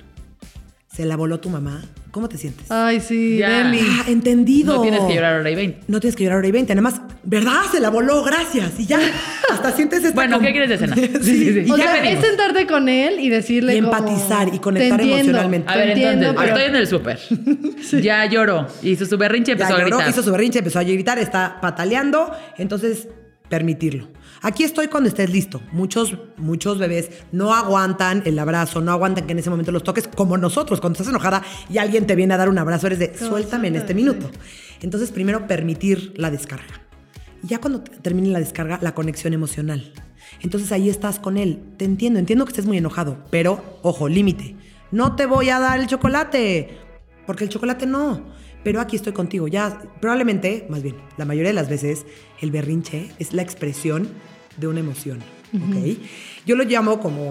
¿Se 0.95 1.07
la 1.07 1.17
voló 1.17 1.41
tu 1.41 1.49
mamá? 1.49 1.83
¿Cómo 2.11 2.29
te 2.29 2.37
sientes? 2.37 2.71
Ay, 2.71 3.01
sí, 3.01 3.39
Ya. 3.39 3.65
Deli. 3.65 3.81
Ah, 3.81 4.05
entendido. 4.09 4.75
No 4.77 4.83
tienes 4.83 5.01
que 5.05 5.15
llorar 5.15 5.41
hora 5.41 5.51
y 5.51 5.55
20. 5.55 5.81
No 5.89 6.01
tienes 6.01 6.15
que 6.17 6.25
llorar 6.25 6.41
hora 6.41 6.49
y 6.49 6.53
20. 6.53 6.75
Nada 6.75 6.83
más, 6.83 7.01
¿verdad? 7.25 7.63
Se 7.71 7.81
la 7.81 7.89
voló, 7.89 8.23
gracias. 8.23 8.79
Y 8.79 8.85
ya, 8.85 9.01
hasta 9.51 9.73
sientes 9.73 10.01
esta... 10.01 10.15
Bueno, 10.15 10.39
¿qué 10.39 10.53
quieres 10.53 10.69
de 10.69 10.77
cenar? 10.77 10.99
sí, 10.99 11.09
Sí, 11.23 11.45
sí, 11.45 11.53
sí. 11.55 11.65
y 11.67 11.71
O 11.71 11.79
ya 11.79 11.85
sea, 11.85 12.11
es 12.13 12.21
sentarte 12.21 12.67
con 12.67 12.91
él 12.91 13.21
y 13.21 13.31
decirle 13.31 13.75
Y 13.75 13.81
como, 13.81 13.97
empatizar 13.97 14.49
y 14.49 14.51
"Te 14.51 14.61
conectar 14.61 15.01
entiendo, 15.01 15.17
emocionalmente. 15.31 15.71
A 15.71 15.73
te 15.73 15.79
ver, 15.79 15.89
entiendo, 15.89 16.27
entonces, 16.29 16.53
pero- 16.53 16.57
estoy 16.59 16.71
en 16.71 16.77
el 16.77 16.87
súper. 16.87 18.03
Ya 18.05 18.27
lloró. 18.27 18.67
Hizo 18.83 19.07
su 19.07 19.17
berrinche 19.17 19.53
y 19.53 19.57
Ya 19.57 19.65
empezó 19.65 19.75
a 19.75 19.79
lloró, 19.83 19.97
gritar. 19.97 20.11
hizo 20.11 20.23
su 20.23 20.31
berrinche, 20.31 20.59
empezó 20.59 20.79
a 20.79 20.83
gritar, 20.83 21.19
está 21.19 21.59
pataleando, 21.63 22.31
entonces 22.59 23.09
permitirlo. 23.49 24.09
Aquí 24.43 24.65
estoy 24.65 24.89
cuando 24.89 25.09
estés 25.09 25.31
listo. 25.31 25.63
Muchos, 25.73 26.17
muchos 26.37 26.79
bebés 26.79 27.11
no 27.31 27.55
aguantan 27.55 28.23
el 28.27 28.39
abrazo, 28.39 28.81
no 28.81 28.91
aguantan 28.91 29.27
que 29.27 29.33
en 29.33 29.39
ese 29.39 29.51
momento 29.51 29.71
los 29.71 29.85
toques, 29.85 30.09
como 30.09 30.37
nosotros, 30.37 30.81
cuando 30.81 30.95
estás 30.97 31.09
enojada 31.09 31.43
y 31.71 31.79
alguien 31.79 32.07
te 32.07 32.17
viene 32.17 32.35
a 32.35 32.37
dar 32.37 32.49
un 32.49 32.59
abrazo, 32.59 32.89
eres 32.89 32.99
de 32.99 33.17
suéltame 33.17 33.69
en 33.69 33.77
este 33.77 33.95
minuto. 33.95 34.31
Entonces, 34.81 35.13
primero 35.13 35.47
permitir 35.47 36.13
la 36.17 36.31
descarga. 36.31 36.81
Y 37.45 37.49
ya 37.49 37.59
cuando 37.61 37.83
te- 37.83 37.97
termine 37.99 38.29
la 38.29 38.41
descarga, 38.41 38.79
la 38.83 38.95
conexión 38.95 39.33
emocional. 39.33 39.93
Entonces 40.41 40.73
ahí 40.73 40.89
estás 40.89 41.19
con 41.21 41.37
él. 41.37 41.61
Te 41.77 41.85
entiendo, 41.85 42.19
entiendo 42.19 42.45
que 42.45 42.51
estés 42.51 42.67
muy 42.67 42.79
enojado, 42.79 43.19
pero 43.31 43.79
ojo, 43.83 44.09
límite. 44.09 44.57
No 44.91 45.15
te 45.15 45.27
voy 45.27 45.51
a 45.51 45.61
dar 45.61 45.79
el 45.79 45.87
chocolate, 45.87 46.79
porque 47.27 47.45
el 47.45 47.51
chocolate 47.51 47.87
no. 47.87 48.25
pero 48.65 48.81
aquí 48.81 48.95
estoy 48.97 49.13
contigo. 49.13 49.47
Ya, 49.49 49.81
probablemente, 50.01 50.67
más 50.69 50.83
bien, 50.83 50.97
la 51.17 51.25
mayoría 51.25 51.51
de 51.51 51.55
las 51.55 51.69
veces, 51.69 52.07
el 52.41 52.51
berrinche 52.53 53.11
es 53.19 53.33
la 53.33 53.43
expresión 53.43 54.09
de 54.57 54.67
una 54.67 54.81
emoción. 54.81 55.19
¿ok? 55.55 55.99
Yo 56.47 56.57
lo 56.57 56.65
llamo 56.65 57.01
como, 57.01 57.31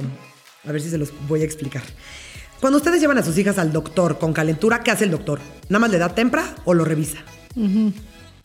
a 0.65 0.72
ver 0.72 0.82
si 0.82 0.89
se 0.89 0.97
los 0.97 1.11
voy 1.28 1.41
a 1.41 1.45
explicar. 1.45 1.84
Cuando 2.59 2.78
ustedes 2.78 3.01
llevan 3.01 3.17
a 3.17 3.24
sus 3.24 3.38
hijas 3.38 3.57
al 3.57 3.72
doctor 3.72 4.19
con 4.19 4.34
calentura, 4.34 4.84
¿qué 4.84 4.91
hace 4.91 5.05
el 5.05 5.11
doctor? 5.11 5.39
¿Nada 5.69 5.80
más 5.80 5.91
le 5.91 5.97
da 5.97 6.13
tempra 6.13 6.55
o 6.65 6.74
lo 6.74 6.86
revisa? 6.86 7.17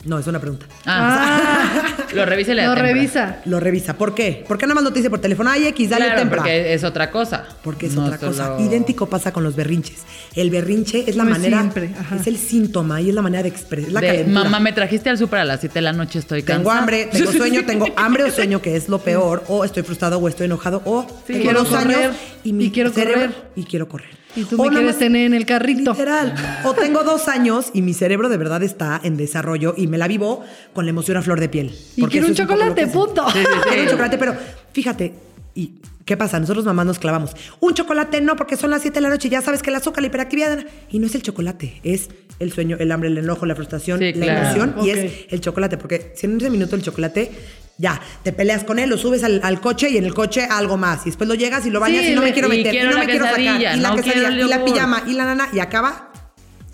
No, 0.05 0.17
es 0.19 0.27
una 0.27 0.39
pregunta. 0.39 0.65
Ah, 0.85 1.95
lo 2.13 2.25
revisa 2.25 2.51
y 2.53 2.55
le 2.55 2.61
da 2.61 2.69
Lo 2.69 2.75
tempra. 2.75 2.93
revisa. 2.93 3.37
Lo 3.45 3.59
revisa. 3.59 3.97
¿Por 3.97 4.13
qué? 4.15 4.45
¿Por 4.47 4.57
qué 4.57 4.65
nada 4.65 4.75
más 4.75 4.83
lo 4.85 4.91
te 4.91 4.99
dice 4.99 5.09
por 5.09 5.19
teléfono? 5.19 5.49
Ay, 5.49 5.67
X, 5.67 5.89
dale 5.89 6.05
Claro, 6.05 6.19
tempra. 6.21 6.37
porque 6.37 6.73
es 6.73 6.83
otra 6.85 7.11
cosa. 7.11 7.45
Porque 7.63 7.87
es 7.87 7.95
No 7.95 8.05
otra 8.05 8.17
solo- 8.17 8.31
cosa. 8.31 8.55
Idéntico 8.61 9.07
pasa 9.09 9.33
con 9.33 9.43
los 9.43 9.55
berrinches. 9.55 10.03
El 10.35 10.49
berrinche 10.49 11.03
es 11.09 11.15
la 11.17 11.23
No 11.23 11.31
es 11.31 11.37
manera, 11.37 11.59
siempre, 11.59 11.89
ajá. 11.99 12.15
es 12.15 12.27
el 12.27 12.37
síntoma 12.37 13.01
y 13.01 13.09
es 13.09 13.15
la 13.15 13.21
manera 13.21 13.43
de 13.43 13.49
expresar. 13.49 13.91
La 13.91 13.99
De, 13.99 14.07
calentura. 14.07 14.43
mamá, 14.43 14.59
me 14.59 14.71
trajiste 14.71 15.09
al 15.09 15.17
súper 15.17 15.39
a 15.39 15.45
las 15.45 15.59
7 15.59 15.73
de 15.73 15.81
la 15.81 15.93
noche, 15.93 16.19
estoy 16.19 16.41
cansada. 16.43 16.59
Tengo 16.59 16.71
hambre, 16.71 17.09
tengo 17.11 17.31
sueño, 17.33 17.65
tengo 17.65 17.87
hambre 17.97 18.23
o 18.23 18.31
sueño, 18.31 18.61
que 18.61 18.75
es 18.77 18.87
lo 18.87 18.99
peor, 18.99 19.43
o 19.49 19.65
estoy 19.65 19.83
frustrado 19.83 20.19
o 20.19 20.27
estoy 20.29 20.45
enojado, 20.45 20.81
o 20.85 21.05
tengo 21.25 21.41
quiero 21.41 21.59
dos 21.63 21.69
correr, 21.69 21.97
años 21.97 22.15
y 22.43 22.53
mi 22.53 22.65
y 22.65 22.71
quiero 22.71 22.91
cerebro 22.91 23.21
correr. 23.31 23.35
y 23.55 23.63
quiero 23.65 23.89
correr. 23.89 24.09
Y 24.37 24.43
tú 24.43 24.61
O 24.61 24.65
me 24.65 24.75
quieres 24.77 24.99
tener 24.99 25.25
en 25.25 25.33
el 25.33 25.45
carrito. 25.45 25.91
Literal. 25.91 26.33
O 26.63 26.73
tengo 26.73 27.03
dos 27.03 27.27
años 27.27 27.71
y 27.73 27.81
mi 27.81 27.93
cerebro 27.93 28.29
de 28.29 28.37
verdad 28.37 28.61
está 28.61 29.01
en 29.03 29.17
desarrollo 29.17 29.73
y 29.75 29.87
me 29.87 29.97
la 29.97 30.07
vivo 30.07 30.43
con 30.73 30.85
la 30.85 30.91
emoción 30.91 31.17
a 31.17 31.21
flor 31.23 31.39
de 31.39 31.49
piel. 31.49 31.75
Y 31.95 32.05
quiero 32.05 32.27
un 32.27 32.35
chocolate, 32.35 32.83
hacen. 32.83 32.93
punto. 32.93 33.27
Sí, 33.31 33.39
sí, 33.39 33.45
sí. 33.45 33.59
Quiero 33.67 33.83
un 33.83 33.89
chocolate, 33.89 34.17
pero 34.19 34.35
fíjate, 34.73 35.13
¿y 35.55 35.73
qué 36.05 36.15
pasa? 36.15 36.39
Nosotros 36.39 36.65
mamás 36.65 36.85
nos 36.85 36.99
clavamos. 36.99 37.35
Un 37.59 37.73
chocolate 37.73 38.21
no, 38.21 38.35
porque 38.35 38.55
son 38.57 38.69
las 38.69 38.83
7 38.83 38.95
de 38.95 39.01
la 39.01 39.09
noche 39.09 39.27
y 39.27 39.31
ya 39.31 39.41
sabes 39.41 39.63
que 39.63 39.71
el 39.71 39.75
azúcar, 39.75 40.01
la 40.01 40.07
hiperactividad. 40.07 40.65
Y 40.91 40.99
no 40.99 41.07
es 41.07 41.15
el 41.15 41.23
chocolate, 41.23 41.81
es 41.83 42.09
el 42.39 42.51
sueño, 42.53 42.77
el 42.79 42.91
hambre, 42.91 43.09
el 43.09 43.17
enojo, 43.17 43.47
la 43.47 43.55
frustración, 43.55 43.99
la 43.99 44.11
claro. 44.13 44.39
emoción 44.39 44.75
y 44.85 44.91
es 44.91 45.11
el 45.29 45.41
chocolate. 45.41 45.77
Porque 45.77 46.13
si 46.15 46.27
en 46.27 46.37
ese 46.37 46.51
minuto 46.51 46.75
el 46.75 46.83
chocolate, 46.83 47.31
ya, 47.77 48.01
te 48.23 48.33
peleas 48.33 48.63
con 48.63 48.79
él, 48.79 48.89
lo 48.89 48.97
subes 48.97 49.23
al, 49.23 49.39
al 49.43 49.61
coche 49.61 49.89
y 49.89 49.97
en 49.97 50.05
el 50.05 50.13
coche 50.13 50.47
algo 50.49 50.77
más. 50.77 51.01
Y 51.03 51.09
después 51.09 51.27
lo 51.27 51.35
llegas 51.35 51.65
y 51.65 51.69
lo 51.69 51.79
bañas 51.79 52.03
Sí, 52.05 52.11
y 52.11 52.15
no 52.15 52.21
me 52.21 52.33
quiero 52.33 52.49
meter, 52.49 52.67
y, 52.67 52.77
quiero 52.77 52.91
no 52.91 52.99
me 52.99 53.05
quiero 53.05 53.25
sacar. 53.25 53.39
Y 53.39 53.43
la 53.79 53.89
no 53.89 53.95
quesadilla, 53.95 54.31
y 54.31 54.47
la 54.47 54.65
pijama, 54.65 55.03
y 55.07 55.13
la 55.13 55.25
nana, 55.25 55.49
y 55.53 55.59
acaba 55.59 56.11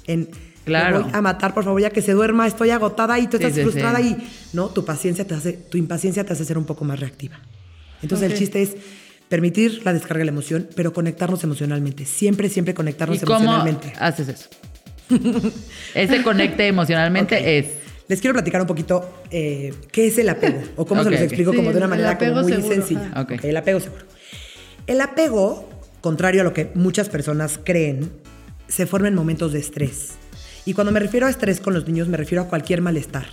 en. 0.06 0.30
Claro. 0.66 1.00
"Me 1.00 1.04
voy 1.04 1.12
a 1.14 1.22
matar, 1.22 1.54
por 1.54 1.66
favor, 1.66 1.82
ya 1.82 1.90
que 1.90 2.02
se 2.02 2.14
duerma, 2.14 2.48
estoy 2.48 2.70
agotada 2.70 3.20
y 3.20 3.28
tú 3.28 3.36
estás 3.36 3.54
sí, 3.54 3.62
frustrada 3.64 4.00
y 4.00 4.16
no, 4.54 4.70
tu 4.70 4.86
paciencia 4.86 5.28
te 5.28 5.34
hace, 5.36 5.52
tu 5.54 5.78
impaciencia 5.78 6.24
te 6.24 6.32
hace 6.32 6.46
ser 6.46 6.58
un 6.58 6.64
poco 6.64 6.86
más 6.86 7.02
reactiva. 7.02 7.38
Entonces 8.02 8.32
el 8.32 8.38
chiste 8.38 8.62
es 8.62 8.78
permitir 9.28 9.82
la 9.84 9.92
descarga 9.92 10.20
de 10.20 10.26
la 10.26 10.32
emoción, 10.32 10.70
pero 10.74 10.94
conectarnos 10.94 11.44
emocionalmente. 11.44 12.06
Siempre, 12.06 12.48
siempre 12.48 12.74
conectarnos 12.74 13.18
¿Y 13.18 13.26
cómo 13.26 13.40
emocionalmente. 13.40 13.94
haces 14.00 14.30
eso? 14.30 14.50
Ese 15.94 16.24
conecte 16.24 16.66
emocionalmente 16.68 17.58
es... 17.58 17.83
Les 18.08 18.20
quiero 18.20 18.34
platicar 18.34 18.62
un 18.62 18.68
poquito 18.68 19.24
eh, 19.32 19.74
qué 19.92 20.08
es 20.08 20.18
el 20.18 20.30
apego 20.30 20.62
o 20.76 20.86
cómo 20.86 21.04
se 21.04 21.12
los 21.12 21.22
explico 21.22 21.54
como 21.54 21.72
de 21.72 21.78
una 21.78 21.88
manera 21.88 22.18
como 22.18 22.42
muy 22.42 22.52
seguro, 22.52 22.76
sencilla. 22.76 23.28
el 23.44 23.58
apego 23.58 23.80
seguro. 23.80 24.06
El 24.88 25.00
apego, 25.00 25.70
contrario 26.02 26.42
a 26.42 26.44
lo 26.44 26.54
que 26.54 26.70
muchas 26.76 27.08
personas 27.08 27.60
creen, 27.64 28.12
se 28.68 28.86
forma 28.86 29.08
en 29.08 29.16
momentos 29.16 29.54
de 29.54 29.60
estrés. 29.60 30.14
Y 30.66 30.74
cuando 30.74 30.92
me 30.92 31.00
refiero 31.00 31.28
a 31.28 31.30
estrés 31.30 31.60
con 31.60 31.74
los 31.74 31.88
niños, 31.88 32.08
me 32.08 32.18
refiero 32.18 32.44
a 32.44 32.48
cualquier 32.48 32.82
malestar. 32.82 33.26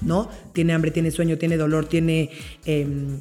¿No? 0.00 0.30
Tiene 0.54 0.72
hambre, 0.72 0.90
tiene 0.90 1.10
sueño, 1.10 1.36
tiene 1.36 1.58
dolor, 1.58 1.86
tiene 1.86 2.30
em, 2.64 3.20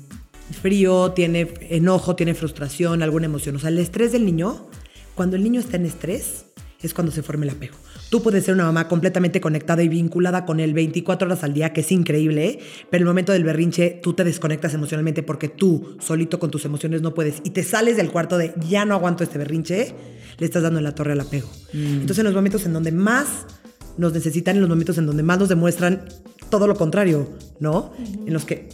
frío, 0.61 1.11
tiene 1.11 1.53
enojo, 1.69 2.15
tiene 2.15 2.33
frustración, 2.33 3.03
alguna 3.03 3.25
emoción. 3.25 3.57
O 3.57 3.59
sea, 3.59 3.69
el 3.69 3.79
estrés 3.79 4.13
del 4.13 4.25
niño, 4.25 4.69
cuando 5.13 5.35
el 5.35 5.43
niño 5.43 5.59
está 5.59 5.75
en 5.75 5.85
estrés, 5.85 6.45
es 6.81 6.93
cuando 6.93 7.11
se 7.11 7.21
forma 7.21 7.43
el 7.43 7.51
apego. 7.51 7.75
Tú 8.09 8.23
puedes 8.23 8.43
ser 8.43 8.55
una 8.55 8.65
mamá 8.65 8.87
completamente 8.87 9.39
conectada 9.39 9.83
y 9.83 9.87
vinculada 9.87 10.45
con 10.45 10.59
él 10.59 10.73
24 10.73 11.27
horas 11.27 11.43
al 11.43 11.53
día, 11.53 11.73
que 11.73 11.81
es 11.81 11.91
increíble, 11.91 12.45
¿eh? 12.47 12.59
pero 12.89 13.03
el 13.03 13.07
momento 13.07 13.31
del 13.31 13.43
berrinche 13.43 13.99
tú 14.01 14.13
te 14.13 14.23
desconectas 14.23 14.73
emocionalmente 14.73 15.21
porque 15.21 15.47
tú, 15.47 15.95
solito 15.99 16.39
con 16.39 16.49
tus 16.49 16.65
emociones, 16.65 17.03
no 17.03 17.13
puedes 17.13 17.41
y 17.43 17.51
te 17.51 17.63
sales 17.63 17.97
del 17.97 18.09
cuarto 18.09 18.37
de 18.37 18.53
ya 18.67 18.83
no 18.85 18.95
aguanto 18.95 19.23
este 19.23 19.37
berrinche, 19.37 19.93
le 20.39 20.45
estás 20.45 20.63
dando 20.63 20.79
en 20.79 20.85
la 20.85 20.95
torre 20.95 21.11
al 21.11 21.19
apego. 21.19 21.49
Entonces, 21.73 22.19
en 22.19 22.25
los 22.25 22.33
momentos 22.33 22.65
en 22.65 22.73
donde 22.73 22.91
más 22.91 23.45
nos 23.97 24.13
necesitan, 24.13 24.55
en 24.55 24.61
los 24.61 24.69
momentos 24.69 24.97
en 24.97 25.05
donde 25.05 25.21
más 25.21 25.37
nos 25.37 25.49
demuestran 25.49 26.05
todo 26.49 26.65
lo 26.65 26.75
contrario, 26.75 27.29
¿no? 27.59 27.93
En 28.25 28.33
los 28.33 28.45
que 28.45 28.69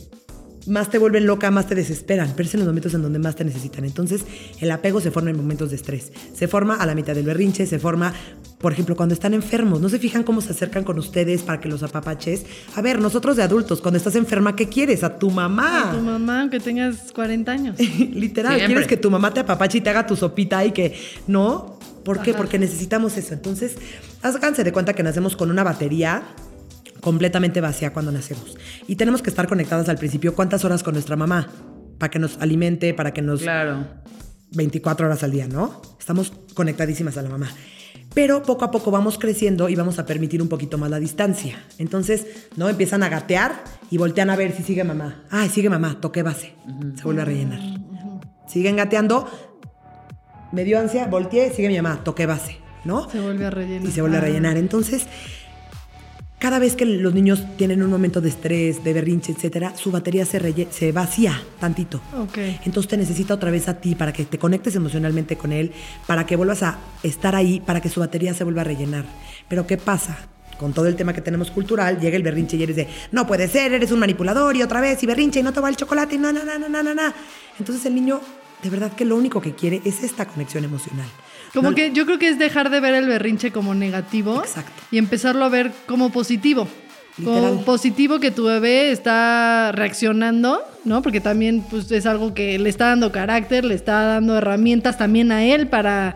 más 0.68 0.90
te 0.90 0.98
vuelven 0.98 1.26
loca, 1.26 1.52
más 1.52 1.68
te 1.68 1.76
desesperan, 1.76 2.34
pero 2.36 2.48
es 2.48 2.54
en 2.54 2.62
los 2.62 2.68
momentos 2.68 2.94
en 2.94 3.02
donde 3.02 3.20
más 3.20 3.36
te 3.36 3.44
necesitan. 3.44 3.86
Entonces, 3.86 4.22
el 4.60 4.72
apego 4.72 5.02
se 5.02 5.12
forma 5.12 5.30
en 5.30 5.38
momentos 5.38 5.70
de 5.70 5.76
estrés. 5.76 6.12
Se 6.34 6.48
forma 6.48 6.76
a 6.76 6.86
la 6.86 6.96
mitad 6.96 7.14
del 7.14 7.26
berrinche, 7.26 7.66
se 7.66 7.80
forma, 7.80 8.14
por 8.60 8.74
ejemplo, 8.74 8.96
cuando 8.96 9.14
están 9.14 9.34
enfermos. 9.34 9.82
¿No 9.82 9.90
se 9.90 10.00
fijan 10.00 10.24
cómo 10.24 10.42
se 10.42 10.52
acercan 10.52 10.84
con 10.84 10.98
ustedes 10.98 11.44
para 11.44 11.60
que 11.60 11.70
los 11.70 11.84
apapaches? 11.84 12.46
A 12.76 12.82
ver, 12.82 13.00
nosotros 13.00 13.36
de 13.38 13.44
adultos, 13.44 13.82
cuando 13.82 13.98
estás 13.98 14.16
enferma, 14.16 14.56
¿qué 14.56 14.68
quieres? 14.70 15.04
A 15.04 15.18
tu 15.18 15.30
mamá. 15.30 15.92
Tu 15.94 16.02
mamá, 16.02 16.42
aunque 16.42 16.60
tengas 16.60 17.12
40 17.12 17.52
años. 17.52 17.80
Literal, 17.80 18.54
Siempre. 18.54 18.68
quieres 18.68 18.88
que 18.88 18.98
tu 18.98 19.12
mamá 19.12 19.34
te 19.34 19.42
apapache 19.42 19.78
y 19.78 19.82
te 19.82 19.90
haga 19.90 20.08
tu 20.08 20.16
sopita 20.16 20.66
y 20.66 20.72
que 20.72 20.96
no. 21.28 21.80
¿Por 22.04 22.22
qué? 22.22 22.36
Porque 22.36 22.60
necesitamos 22.60 23.18
eso. 23.18 23.34
Entonces, 23.34 23.78
háganse 24.22 24.64
de 24.64 24.72
cuenta 24.72 24.94
que 24.94 25.02
nacemos 25.02 25.36
con 25.36 25.50
una 25.50 25.64
batería 25.64 26.24
completamente 27.06 27.62
vacía 27.62 27.94
cuando 27.94 28.12
nacemos. 28.12 28.58
Y 28.88 28.96
tenemos 28.96 29.22
que 29.22 29.30
estar 29.30 29.48
conectadas 29.48 29.88
al 29.90 29.98
principio 30.00 30.34
cuántas 30.34 30.66
horas 30.66 30.82
con 30.82 30.96
nuestra 30.96 31.16
mamá 31.16 31.48
para 32.00 32.10
que 32.10 32.18
nos 32.18 32.38
alimente, 32.40 32.96
para 32.96 33.14
que 33.14 33.22
nos... 33.22 33.42
Claro. 33.44 33.86
24 34.54 35.06
horas 35.06 35.22
al 35.24 35.30
día, 35.32 35.48
¿no? 35.48 35.82
Estamos 36.00 36.34
conectadísimas 36.56 37.16
a 37.18 37.22
la 37.22 37.30
mamá. 37.30 37.48
Pero 38.16 38.42
poco 38.42 38.66
a 38.66 38.72
poco 38.72 38.90
vamos 38.90 39.20
creciendo 39.20 39.70
y 39.70 39.76
vamos 39.76 40.00
a 40.00 40.06
permitir 40.08 40.42
un 40.42 40.48
poquito 40.50 40.80
más 40.80 40.90
la 40.90 41.00
distancia. 41.00 41.64
Entonces, 41.78 42.26
¿no? 42.56 42.70
Empiezan 42.70 43.04
a 43.04 43.10
gatear 43.10 43.64
y 43.92 43.98
voltean 44.00 44.32
a 44.32 44.36
ver 44.36 44.52
si 44.54 44.64
sigue 44.64 44.84
mamá. 44.84 45.26
Ay, 45.30 45.50
sigue 45.50 45.70
mamá, 45.70 46.00
toqué 46.02 46.24
base. 46.24 46.54
Se 46.96 47.04
vuelve 47.04 47.22
a 47.22 47.26
rellenar. 47.26 47.60
Siguen 48.48 48.78
gateando. 48.78 49.30
Me 50.54 50.64
dio 50.64 50.80
ansia, 50.80 51.06
volteé, 51.06 51.52
sigue 51.54 51.68
mi 51.68 51.76
mamá, 51.80 52.04
toqué 52.04 52.26
base, 52.26 52.58
¿no? 52.84 53.08
Se 53.12 53.20
vuelve 53.20 53.46
a 53.46 53.52
rellenar. 53.52 53.88
y 53.88 53.92
se 53.92 54.02
vuelve 54.02 54.18
a 54.18 54.22
Ah. 54.22 54.24
rellenar. 54.24 54.58
Entonces, 54.58 55.06
cada 56.46 56.60
vez 56.60 56.76
que 56.76 56.86
los 56.86 57.12
niños 57.12 57.44
tienen 57.58 57.82
un 57.82 57.90
momento 57.90 58.22
de 58.22 58.30
estrés, 58.30 58.84
de 58.84 58.94
berrinche, 58.94 59.32
etcétera, 59.32 59.76
su 59.76 59.90
batería 59.90 60.28
se, 60.28 60.68
se 60.70 60.92
vacía 60.92 61.42
tantito. 61.60 62.00
Ok. 62.16 62.38
Entonces 62.66 62.88
te 62.88 62.98
necesita 62.98 63.34
otra 63.34 63.50
vez 63.50 63.68
a 63.68 63.80
ti 63.80 63.96
para 63.96 64.14
que 64.14 64.26
te 64.26 64.38
conectes 64.38 64.76
emocionalmente 64.76 65.38
con 65.38 65.52
él, 65.52 65.72
para 66.06 66.28
que 66.28 66.36
vuelvas 66.36 66.62
a 66.62 66.78
estar 67.02 67.36
ahí, 67.36 67.62
para 67.62 67.82
que 67.82 67.90
su 67.90 68.00
batería 68.00 68.36
se 68.36 68.44
vuelva 68.44 68.62
a 68.62 68.64
rellenar. 68.64 69.06
Pero 69.50 69.66
¿qué 69.66 69.78
pasa? 69.78 70.20
Con 70.60 70.72
todo 70.72 70.86
el 70.86 70.96
tema 70.96 71.14
que 71.14 71.22
tenemos 71.22 71.50
cultural, 71.50 72.00
llega 72.00 72.16
el 72.16 72.22
berrinche 72.22 72.58
y 72.58 72.62
eres 72.62 72.76
de, 72.76 72.90
no 73.12 73.26
puede 73.26 73.48
ser, 73.48 73.74
eres 73.74 73.92
un 73.92 73.98
manipulador 73.98 74.56
y 74.56 74.62
otra 74.62 74.82
vez, 74.82 75.02
y 75.02 75.08
berrinche 75.08 75.40
y 75.40 75.44
no 75.44 75.52
te 75.52 75.62
va 75.62 75.70
el 75.70 75.76
chocolate 75.76 76.14
y 76.14 76.20
no, 76.20 76.32
no, 76.32 76.46
no, 76.46 76.60
no, 76.60 76.70
no, 76.70 76.94
no. 76.94 77.14
Entonces 77.58 77.84
el 77.88 77.96
niño, 77.96 78.22
de 78.62 78.70
verdad 78.70 78.94
que 78.94 79.04
lo 79.04 79.16
único 79.16 79.42
que 79.42 79.56
quiere 79.56 79.82
es 79.84 80.04
esta 80.04 80.26
conexión 80.28 80.64
emocional. 80.64 81.08
Como 81.56 81.70
No- 81.72 81.76
que 81.76 81.92
yo 81.92 82.06
creo 82.06 82.20
que 82.20 82.28
es 82.30 82.38
dejar 82.38 82.70
de 82.70 82.80
ver 82.80 82.94
el 82.94 83.08
berrinche 83.08 83.52
como 83.52 83.74
negativo 83.74 84.42
Exacto. 84.44 84.72
y 84.92 84.98
empezarlo 85.00 85.44
a 85.46 85.50
ver 85.50 85.72
como 85.88 86.12
positivo. 86.12 86.68
Como 87.24 87.62
positivo 87.64 88.20
que 88.20 88.30
tu 88.30 88.44
bebé 88.44 88.92
está 88.92 89.72
reaccionando, 89.72 90.62
¿no? 90.84 91.02
Porque 91.02 91.22
también 91.22 91.64
pues, 91.70 91.90
es 91.92 92.06
algo 92.06 92.34
que 92.34 92.60
le 92.60 92.68
está 92.70 92.88
dando 92.88 93.14
carácter, 93.14 93.64
le 93.64 93.74
está 93.74 94.02
dando 94.04 94.38
herramientas 94.38 94.98
también 94.98 95.32
a 95.32 95.46
él 95.46 95.68
para, 95.68 96.14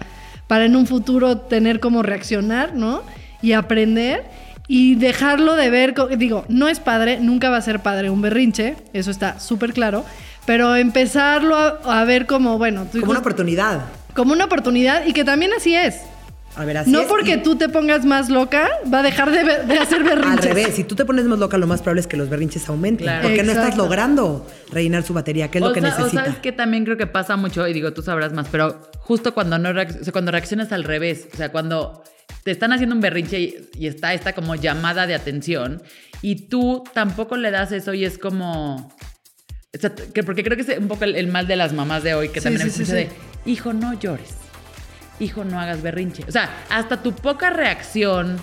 para 0.47 0.65
en 0.65 0.75
un 0.75 0.85
futuro 0.87 1.37
tener 1.37 1.79
cómo 1.79 2.03
reaccionar, 2.03 2.75
¿no? 2.75 3.01
Y 3.41 3.53
aprender 3.53 4.25
y 4.67 4.95
dejarlo 4.95 5.55
de 5.55 5.69
ver, 5.69 5.95
digo, 6.17 6.43
no 6.49 6.67
es 6.67 6.81
padre, 6.81 7.19
nunca 7.21 7.49
va 7.49 7.55
a 7.55 7.61
ser 7.61 7.79
padre 7.79 8.09
un 8.09 8.21
berrinche, 8.21 8.75
eso 8.91 9.09
está 9.09 9.39
súper 9.39 9.71
claro, 9.71 10.03
pero 10.45 10.75
empezarlo 10.75 11.55
a, 11.55 12.01
a 12.01 12.03
ver 12.03 12.25
como, 12.25 12.57
bueno, 12.57 12.85
Como 12.91 13.11
una 13.11 13.19
oportunidad. 13.21 13.85
Como 14.15 14.33
una 14.33 14.45
oportunidad 14.45 15.05
y 15.05 15.13
que 15.13 15.23
también 15.23 15.51
así 15.53 15.75
es. 15.75 15.97
A 16.55 16.65
ver, 16.65 16.77
así 16.77 16.91
no 16.91 17.01
es, 17.01 17.07
porque 17.07 17.35
y- 17.35 17.43
tú 17.43 17.55
te 17.55 17.69
pongas 17.69 18.05
más 18.05 18.27
loca, 18.29 18.67
va 18.91 18.99
a 18.99 19.03
dejar 19.03 19.31
de, 19.31 19.39
hacer 19.79 20.03
berrinches. 20.03 20.31
Al 20.45 20.55
revés, 20.55 20.75
si 20.75 20.83
tú 20.83 20.95
te 20.95 21.05
pones 21.05 21.25
más 21.25 21.37
loca, 21.39 21.57
lo 21.57 21.67
más 21.67 21.81
probable 21.81 22.01
es 22.01 22.07
que 22.07 22.17
los 22.17 22.27
berrinches 22.27 22.67
aumenten. 22.67 23.05
Claro. 23.05 23.21
Porque 23.27 23.43
no 23.43 23.51
estás 23.51 23.77
logrando 23.77 24.45
rellenar 24.71 25.03
su 25.03 25.13
batería, 25.13 25.49
que 25.51 25.59
es 25.59 25.63
lo 25.63 25.69
o 25.69 25.73
que 25.73 25.79
o 25.79 25.83
necesita. 25.83 26.23
sabes 26.25 26.39
que 26.39 26.51
también 26.51 26.85
creo 26.85 26.97
que 26.97 27.07
pasa 27.07 27.37
mucho, 27.37 27.67
y 27.67 27.73
digo, 27.73 27.93
tú 27.93 28.01
sabrás 28.01 28.33
más, 28.33 28.47
pero 28.51 28.81
justo 28.97 29.33
cuando 29.33 29.57
no 29.59 29.69
reacc- 29.71 30.01
o 30.01 30.03
sea, 30.03 30.11
cuando 30.11 30.31
reaccionas 30.31 30.71
al 30.71 30.83
revés, 30.83 31.27
o 31.33 31.37
sea, 31.37 31.49
cuando 31.51 32.03
te 32.43 32.51
están 32.51 32.73
haciendo 32.73 32.95
un 32.95 33.01
berrinche 33.01 33.39
y, 33.39 33.69
y 33.77 33.87
está 33.87 34.13
esta 34.15 34.33
como 34.33 34.55
llamada 34.55 35.05
de 35.07 35.13
atención, 35.15 35.81
y 36.23 36.47
tú 36.49 36.83
tampoco 36.93 37.37
le 37.37 37.51
das 37.51 37.71
eso 37.71 37.93
y 37.93 38.03
es 38.05 38.17
como... 38.17 38.75
o 39.73 39.79
sea, 39.79 39.93
que 39.93 40.23
porque 40.23 40.43
creo 40.43 40.57
que 40.57 40.63
es 40.73 40.79
un 40.79 40.87
poco 40.87 41.03
el, 41.05 41.15
el 41.15 41.27
mal 41.27 41.45
de 41.47 41.55
las 41.55 41.73
mamás 41.73 42.01
de 42.03 42.15
hoy, 42.15 42.29
que 42.29 42.39
Sí, 42.41 42.45
también 42.45 42.63
sí, 42.63 42.67
es 42.69 42.73
sí, 42.73 42.79
mucho 42.81 42.91
sí. 42.91 42.97
de, 42.97 43.09
hijo, 43.49 43.73
no 43.73 43.93
llores, 43.99 44.35
hijo, 45.19 45.43
no 45.43 45.59
hagas 45.59 45.81
berrinche. 45.81 46.23
O 46.27 46.31
sea, 46.31 46.49
hasta 46.69 47.01
tu 47.03 47.13
poca 47.13 47.49
reacción 47.49 48.37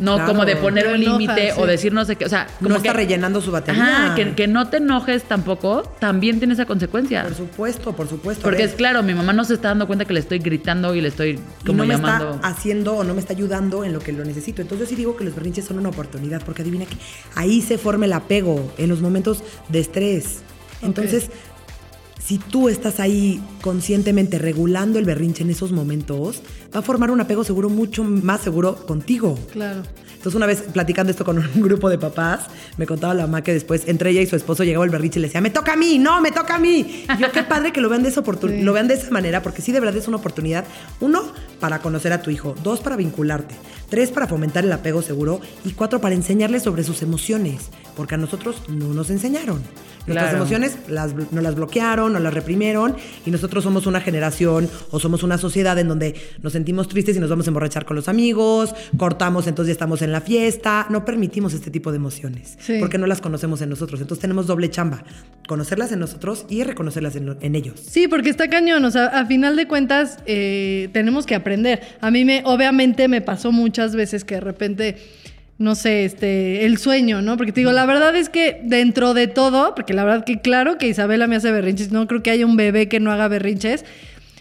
No 0.00 0.14
Claro. 0.14 0.28
como 0.30 0.44
de 0.44 0.54
poner 0.54 0.86
un 0.86 1.00
límite 1.00 1.50
sí. 1.52 1.60
o 1.60 1.66
decir 1.66 1.92
no 1.92 2.04
sé 2.04 2.14
qué. 2.14 2.24
O 2.24 2.28
sea, 2.28 2.46
como 2.58 2.68
no 2.68 2.76
está 2.76 2.90
que- 2.90 2.96
rellenando 2.98 3.40
su 3.40 3.50
batería. 3.50 3.82
Ajá, 4.06 4.14
que, 4.14 4.32
que 4.36 4.46
no 4.46 4.68
te 4.68 4.76
enojes 4.76 5.24
tampoco, 5.24 5.82
también 5.98 6.38
tiene 6.38 6.54
esa 6.54 6.66
consecuencia. 6.66 7.24
Por 7.24 7.34
supuesto, 7.34 7.92
por 7.96 8.08
supuesto. 8.08 8.42
Porque 8.44 8.62
es 8.62 8.74
claro, 8.74 9.02
mi 9.02 9.12
mamá 9.12 9.32
no 9.32 9.42
se 9.44 9.54
está 9.54 9.70
dando 9.70 9.88
cuenta 9.88 10.04
que 10.04 10.12
le 10.14 10.20
estoy 10.20 10.38
gritando 10.38 10.94
y 10.94 11.00
le 11.00 11.08
estoy 11.08 11.30
y 11.30 11.66
como 11.66 11.78
no 11.78 11.84
me 11.84 11.94
llamando. 11.94 12.34
está 12.36 12.46
haciendo 12.46 12.94
o 12.94 13.02
no 13.02 13.12
me 13.12 13.18
está 13.18 13.32
ayudando 13.32 13.82
en 13.84 13.92
lo 13.92 13.98
que 13.98 14.12
lo 14.12 14.24
necesito. 14.24 14.62
Entonces 14.62 14.86
yo 14.86 14.90
sí 14.90 14.94
digo 14.94 15.16
que 15.16 15.24
los 15.24 15.34
berrinches 15.34 15.64
son 15.64 15.80
una 15.80 15.88
oportunidad, 15.88 16.42
porque 16.44 16.62
adivina 16.62 16.84
que 16.84 16.96
ahí 17.34 17.60
se 17.60 17.76
forma 17.76 18.04
el 18.04 18.12
apego 18.12 18.72
en 18.78 18.88
los 18.90 19.00
momentos 19.00 19.42
de 19.68 19.80
estrés. 19.80 20.42
Entonces, 20.80 21.28
si 22.28 22.36
tú 22.36 22.68
estás 22.68 23.00
ahí 23.00 23.42
conscientemente 23.62 24.38
regulando 24.38 24.98
el 24.98 25.06
berrinche 25.06 25.42
en 25.44 25.48
esos 25.48 25.72
momentos, 25.72 26.42
va 26.74 26.80
a 26.80 26.82
formar 26.82 27.10
un 27.10 27.22
apego 27.22 27.42
seguro 27.42 27.70
mucho 27.70 28.04
más 28.04 28.42
seguro 28.42 28.84
contigo. 28.84 29.38
Claro. 29.50 29.80
Entonces 30.12 30.34
una 30.34 30.44
vez 30.44 30.60
platicando 30.70 31.10
esto 31.10 31.24
con 31.24 31.38
un 31.38 31.48
grupo 31.62 31.88
de 31.88 31.96
papás, 31.96 32.40
me 32.76 32.84
contaba 32.84 33.14
la 33.14 33.22
mamá 33.22 33.42
que 33.42 33.54
después 33.54 33.88
entre 33.88 34.10
ella 34.10 34.20
y 34.20 34.26
su 34.26 34.36
esposo 34.36 34.62
llegaba 34.62 34.84
el 34.84 34.90
berrinche 34.90 35.18
y 35.18 35.22
le 35.22 35.28
decía, 35.28 35.40
me 35.40 35.48
toca 35.48 35.72
a 35.72 35.76
mí, 35.76 35.98
no, 35.98 36.20
me 36.20 36.30
toca 36.30 36.56
a 36.56 36.58
mí. 36.58 37.04
Y 37.16 37.18
yo 37.18 37.32
qué 37.32 37.44
padre 37.44 37.72
que 37.72 37.80
lo 37.80 37.88
vean 37.88 38.02
de 38.02 38.10
esa 38.10 38.22
Sí. 38.22 38.60
lo 38.62 38.74
vean 38.74 38.88
de 38.88 38.94
esa 38.94 39.10
manera, 39.10 39.42
porque 39.42 39.62
sí 39.62 39.72
de 39.72 39.80
verdad 39.80 39.96
es 39.96 40.06
una 40.06 40.18
oportunidad, 40.18 40.66
uno, 41.00 41.22
para 41.60 41.80
conocer 41.80 42.12
a 42.12 42.20
tu 42.20 42.30
hijo, 42.30 42.54
dos, 42.62 42.80
para 42.80 42.96
vincularte, 42.96 43.54
tres, 43.88 44.10
para 44.10 44.26
fomentar 44.26 44.64
el 44.64 44.72
apego 44.72 45.02
seguro 45.02 45.40
y 45.64 45.72
cuatro, 45.72 46.00
para 46.00 46.14
enseñarle 46.14 46.60
sobre 46.60 46.84
sus 46.84 47.02
emociones, 47.02 47.70
porque 47.96 48.14
a 48.14 48.18
nosotros 48.18 48.62
no 48.68 48.92
nos 48.94 49.10
enseñaron. 49.10 49.62
Nuestras 50.06 50.30
Claro. 50.30 50.38
emociones 50.38 50.78
las, 50.88 51.14
nos 51.14 51.42
las 51.42 51.54
bloquearon, 51.54 52.14
nos 52.14 52.22
las 52.22 52.32
reprimieron 52.32 52.96
y 53.26 53.30
nosotros 53.30 53.62
somos 53.62 53.86
una 53.86 54.00
generación 54.00 54.66
o 54.90 54.98
somos 54.98 55.22
una 55.22 55.36
sociedad 55.36 55.78
en 55.78 55.86
donde 55.88 56.14
nos 56.42 56.54
sentimos 56.54 56.88
tristes 56.88 57.14
y 57.16 57.20
nos 57.20 57.28
vamos 57.28 57.46
a 57.46 57.50
emborrachar 57.50 57.84
con 57.84 57.94
los 57.94 58.08
amigos, 58.08 58.74
cortamos, 58.96 59.46
entonces 59.46 59.68
ya 59.68 59.72
estamos 59.72 60.00
en 60.00 60.10
la 60.12 60.22
fiesta, 60.22 60.86
no 60.88 61.04
permitimos 61.04 61.52
este 61.52 61.70
tipo 61.70 61.90
de 61.90 61.96
emociones 61.98 62.56
Sí. 62.58 62.76
porque 62.80 62.96
no 62.96 63.06
las 63.06 63.20
conocemos 63.20 63.60
en 63.60 63.68
nosotros. 63.68 64.00
Entonces 64.00 64.22
tenemos 64.22 64.46
doble 64.46 64.70
chamba, 64.70 65.04
conocerlas 65.46 65.92
en 65.92 65.98
nosotros 66.00 66.46
y 66.48 66.62
reconocerlas 66.64 67.14
en, 67.16 67.26
lo- 67.26 67.36
en 67.42 67.54
ellos. 67.54 67.78
Sí, 67.78 68.08
porque 68.08 68.30
está 68.30 68.48
cañón. 68.48 68.84
O 68.86 68.90
sea, 68.90 69.06
a 69.08 69.26
final 69.26 69.56
de 69.56 69.68
cuentas, 69.68 70.18
eh, 70.24 70.88
tenemos 70.94 71.26
que 71.26 71.34
aprender. 71.34 71.82
A 72.00 72.10
mí 72.10 72.24
me, 72.24 72.42
obviamente, 72.46 73.08
me 73.08 73.20
pasó 73.20 73.52
muchas 73.78 73.94
veces 73.94 74.24
que 74.24 74.34
de 74.34 74.40
repente, 74.40 74.96
no 75.58 75.76
sé, 75.76 76.04
este, 76.04 76.66
el 76.66 76.78
sueño, 76.78 77.22
¿no? 77.22 77.36
Porque 77.36 77.52
te 77.52 77.60
digo, 77.60 77.70
la 77.70 77.86
verdad 77.86 78.16
es 78.16 78.28
que 78.28 78.60
dentro 78.64 79.14
de 79.14 79.28
todo, 79.28 79.76
porque 79.76 79.94
la 79.94 80.02
verdad 80.02 80.24
que 80.24 80.40
claro 80.40 80.78
que 80.78 80.88
Isabela 80.88 81.28
me 81.28 81.36
hace 81.36 81.52
berrinches, 81.52 81.92
no 81.92 82.08
creo 82.08 82.20
que 82.20 82.32
haya 82.32 82.44
un 82.44 82.56
bebé 82.56 82.88
que 82.88 82.98
no 82.98 83.12
haga 83.12 83.28
berrinches, 83.28 83.84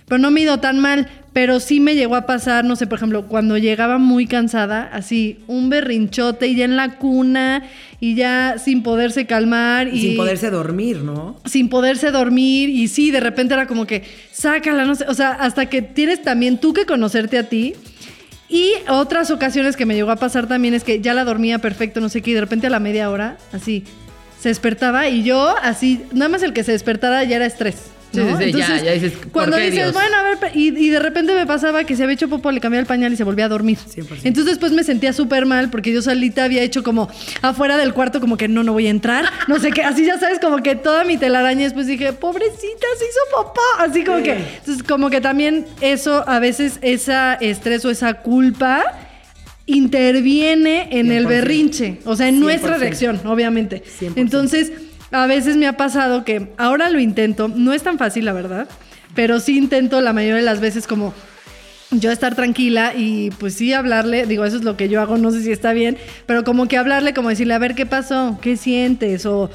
pero 0.08 0.18
no 0.18 0.32
me 0.32 0.42
ido 0.42 0.60
tan 0.60 0.80
mal. 0.80 1.08
Pero 1.34 1.60
sí 1.60 1.80
me 1.80 1.94
llegó 1.94 2.16
a 2.16 2.26
pasar, 2.26 2.66
no 2.66 2.76
sé, 2.76 2.88
por 2.88 2.98
ejemplo, 2.98 3.28
cuando 3.28 3.60
llegaba 3.60 4.00
muy 4.00 4.26
cansada, 4.26 4.90
así, 4.92 5.38
un 5.46 5.70
berrinchote 5.70 6.48
y 6.48 6.56
ya 6.56 6.66
en 6.66 6.76
la 6.78 6.96
cuna 6.96 7.62
y 8.00 8.16
ya 8.16 8.56
sin 8.58 8.82
poderse 8.82 9.28
calmar 9.28 9.88
Y 9.88 9.98
y, 9.98 10.02
sin 10.02 10.18
poderse 10.18 10.50
dormir, 10.50 11.04
¿no? 11.04 11.40
sin 11.46 11.70
poderse 11.70 12.10
dormir 12.10 12.70
y 12.70 12.88
sí, 12.88 13.12
de 13.12 13.20
repente 13.20 13.54
era 13.54 13.68
como 13.68 13.86
que 13.86 14.02
sácala, 14.32 14.86
no 14.86 14.96
sé, 14.96 15.06
o 15.08 15.14
sea, 15.14 15.30
hasta 15.30 15.68
que 15.68 15.84
tienes 15.84 16.24
también 16.24 16.58
tú 16.58 16.74
que 16.74 16.88
conocerte 16.88 17.38
a 17.38 17.44
ti. 17.44 17.76
Y 18.50 18.74
otras 18.88 19.30
ocasiones 19.30 19.76
que 19.76 19.86
me 19.86 19.96
llegó 19.96 20.12
a 20.12 20.16
pasar 20.16 20.48
también 20.48 20.74
es 20.74 20.84
que 20.84 21.02
ya 21.02 21.14
la 21.14 21.26
dormía 21.26 21.60
perfecto, 21.60 22.00
no 22.00 22.10
sé 22.10 22.22
qué, 22.22 22.32
y 22.32 22.34
de 22.34 22.42
repente 22.42 22.68
a 22.68 22.70
la 22.70 22.80
media 22.80 23.10
hora, 23.10 23.38
así, 23.52 23.84
se 24.40 24.50
despertaba 24.50 25.10
y 25.10 25.24
yo 25.24 25.56
así, 25.62 26.04
nada 26.14 26.30
más 26.30 26.44
el 26.44 26.54
que 26.54 26.64
se 26.64 26.72
despertara 26.72 27.24
ya 27.24 27.36
era 27.38 27.46
estrés. 27.46 27.97
Sí, 28.14 28.20
¿no? 28.22 28.38
sí, 28.40 28.52
ya- 28.54 28.82
ya 28.84 28.92
dices, 28.94 29.12
¿por 29.14 29.28
cuando 29.32 29.58
qué, 29.58 29.64
dices, 29.64 29.76
Dios? 29.76 29.94
bueno, 29.94 30.16
a 30.18 30.24
ver, 30.24 30.38
y, 30.56 30.68
y 30.78 30.90
de 30.90 31.00
repente 31.00 31.34
me 31.36 31.46
pasaba 31.46 31.84
que 31.84 31.96
se 31.96 32.04
había 32.04 32.14
hecho 32.16 32.30
popo, 32.30 32.52
le 32.52 32.60
cambiaba 32.62 32.80
el 32.82 32.88
pañal 32.88 33.12
y 33.14 33.16
se 33.18 33.24
volvía 33.24 33.46
a 33.46 33.50
dormir. 33.50 33.78
100%. 33.78 34.06
Entonces 34.24 34.46
después 34.46 34.72
me 34.72 34.84
sentía 34.84 35.12
súper 35.14 35.46
mal 35.46 35.70
porque 35.70 35.92
yo 35.92 36.02
solita 36.02 36.46
había 36.46 36.62
hecho 36.64 36.84
como 36.84 37.10
afuera 37.42 37.78
del 37.78 37.94
cuarto, 37.94 38.20
como 38.22 38.38
que 38.38 38.48
no, 38.48 38.64
no 38.64 38.74
voy 38.74 38.88
a 38.88 38.90
entrar, 38.92 39.26
no 39.48 39.60
sé 39.60 39.72
qué, 39.72 39.84
así 39.84 40.06
ya 40.06 40.18
sabes, 40.18 40.40
como 40.40 40.64
que 40.64 40.76
toda 40.76 41.04
mi 41.04 41.18
telaraña. 41.18 41.64
Después 41.66 41.86
dije, 41.86 42.14
pobrecita, 42.14 42.88
se 42.98 43.06
hizo 43.06 43.44
papá. 43.46 43.62
Así 43.80 44.04
como 44.04 44.24
que, 44.24 44.32
entonces 44.60 44.84
como 44.84 45.10
que 45.10 45.22
también 45.22 45.66
eso, 45.82 46.24
a 46.28 46.40
veces 46.40 46.80
esa 46.82 47.34
estrés 47.36 47.84
o 47.86 47.90
esa 47.92 48.16
culpa 48.16 48.84
interviene 49.78 50.88
en 50.92 51.12
el 51.12 51.26
100%. 51.26 51.28
berrinche, 51.28 52.00
o 52.06 52.16
sea, 52.16 52.28
en 52.30 52.36
100%. 52.36 52.40
nuestra 52.40 52.78
reacción, 52.78 53.22
obviamente. 53.26 53.84
100%. 54.00 54.14
Entonces, 54.16 54.72
a 55.12 55.28
veces 55.28 55.58
me 55.58 55.68
ha 55.68 55.78
pasado 55.78 56.24
que 56.24 56.50
ahora 56.58 56.90
lo 56.90 57.00
intento, 57.00 57.48
no 57.48 57.74
es 57.74 57.84
tan 57.84 57.98
fácil, 57.98 58.26
la 58.26 58.34
verdad, 58.34 58.68
pero 59.16 59.40
sí 59.40 59.58
intento 59.58 60.02
la 60.02 60.14
mayoría 60.14 60.38
de 60.38 60.44
las 60.44 60.60
veces 60.60 60.88
como 60.88 61.14
yo 61.92 62.12
estar 62.12 62.36
tranquila 62.36 62.94
y 62.96 63.32
pues 63.32 63.54
sí 63.54 63.72
hablarle, 63.74 64.26
digo, 64.26 64.44
eso 64.44 64.58
es 64.58 64.64
lo 64.64 64.76
que 64.76 64.90
yo 64.90 65.00
hago, 65.00 65.18
no 65.18 65.32
sé 65.32 65.42
si 65.42 65.52
está 65.52 65.72
bien, 65.72 65.98
pero 66.26 66.44
como 66.44 66.68
que 66.68 66.78
hablarle, 66.78 67.14
como 67.14 67.30
decirle, 67.30 67.54
a 67.54 67.60
ver 67.60 67.76
qué 67.76 67.86
pasó, 67.86 68.38
qué 68.42 68.58
sientes, 68.58 69.26
o 69.26 69.50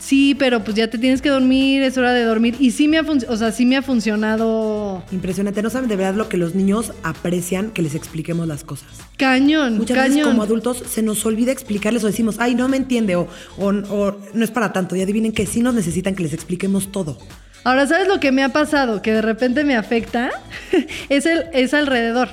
sí, 0.00 0.34
pero 0.34 0.62
pues 0.64 0.76
ya 0.76 0.88
te 0.90 0.98
tienes 0.98 1.22
que 1.22 1.28
dormir, 1.28 1.82
es 1.82 1.96
hora 1.98 2.12
de 2.12 2.24
dormir, 2.24 2.56
y 2.58 2.70
sí 2.72 2.88
me 2.88 2.98
ha, 2.98 3.02
o 3.02 3.36
sea, 3.36 3.52
sí 3.52 3.64
me 3.66 3.76
ha 3.76 3.82
funcionado 3.82 5.02
Impresionante. 5.12 5.62
No 5.62 5.70
saben 5.70 5.88
de 5.88 5.96
verdad 5.96 6.14
lo 6.14 6.28
que 6.28 6.36
los 6.36 6.54
niños 6.54 6.92
aprecian 7.02 7.70
que 7.70 7.82
les 7.82 7.94
expliquemos 7.94 8.46
las 8.48 8.64
cosas. 8.64 8.88
cañón, 9.16 9.78
Muchas 9.78 9.96
cañón. 9.96 10.10
veces 10.16 10.26
como 10.26 10.42
adultos 10.42 10.82
se 10.88 11.02
nos 11.02 11.24
olvida 11.26 11.52
explicarles 11.52 12.02
o 12.04 12.06
decimos, 12.08 12.36
ay, 12.38 12.54
no 12.54 12.68
me 12.68 12.76
entiende 12.76 13.16
o, 13.16 13.28
o- 13.58 13.68
o 13.68 14.16
no 14.34 14.44
es 14.44 14.50
para 14.50 14.72
tanto. 14.72 14.96
Y 14.96 15.02
adivinen 15.02 15.32
que 15.32 15.46
sí 15.46 15.60
nos 15.60 15.74
necesitan 15.74 16.14
que 16.14 16.22
les 16.22 16.32
expliquemos 16.32 16.90
todo. 16.92 17.18
Ahora, 17.64 17.86
¿sabes 17.86 18.06
lo 18.08 18.20
que 18.20 18.30
me 18.32 18.42
ha 18.44 18.50
pasado? 18.50 19.02
Que 19.02 19.12
de 19.12 19.22
repente 19.22 19.64
me 19.64 19.76
afecta. 19.76 20.30
es, 21.08 21.26
el, 21.26 21.44
es 21.52 21.74
alrededor. 21.74 22.28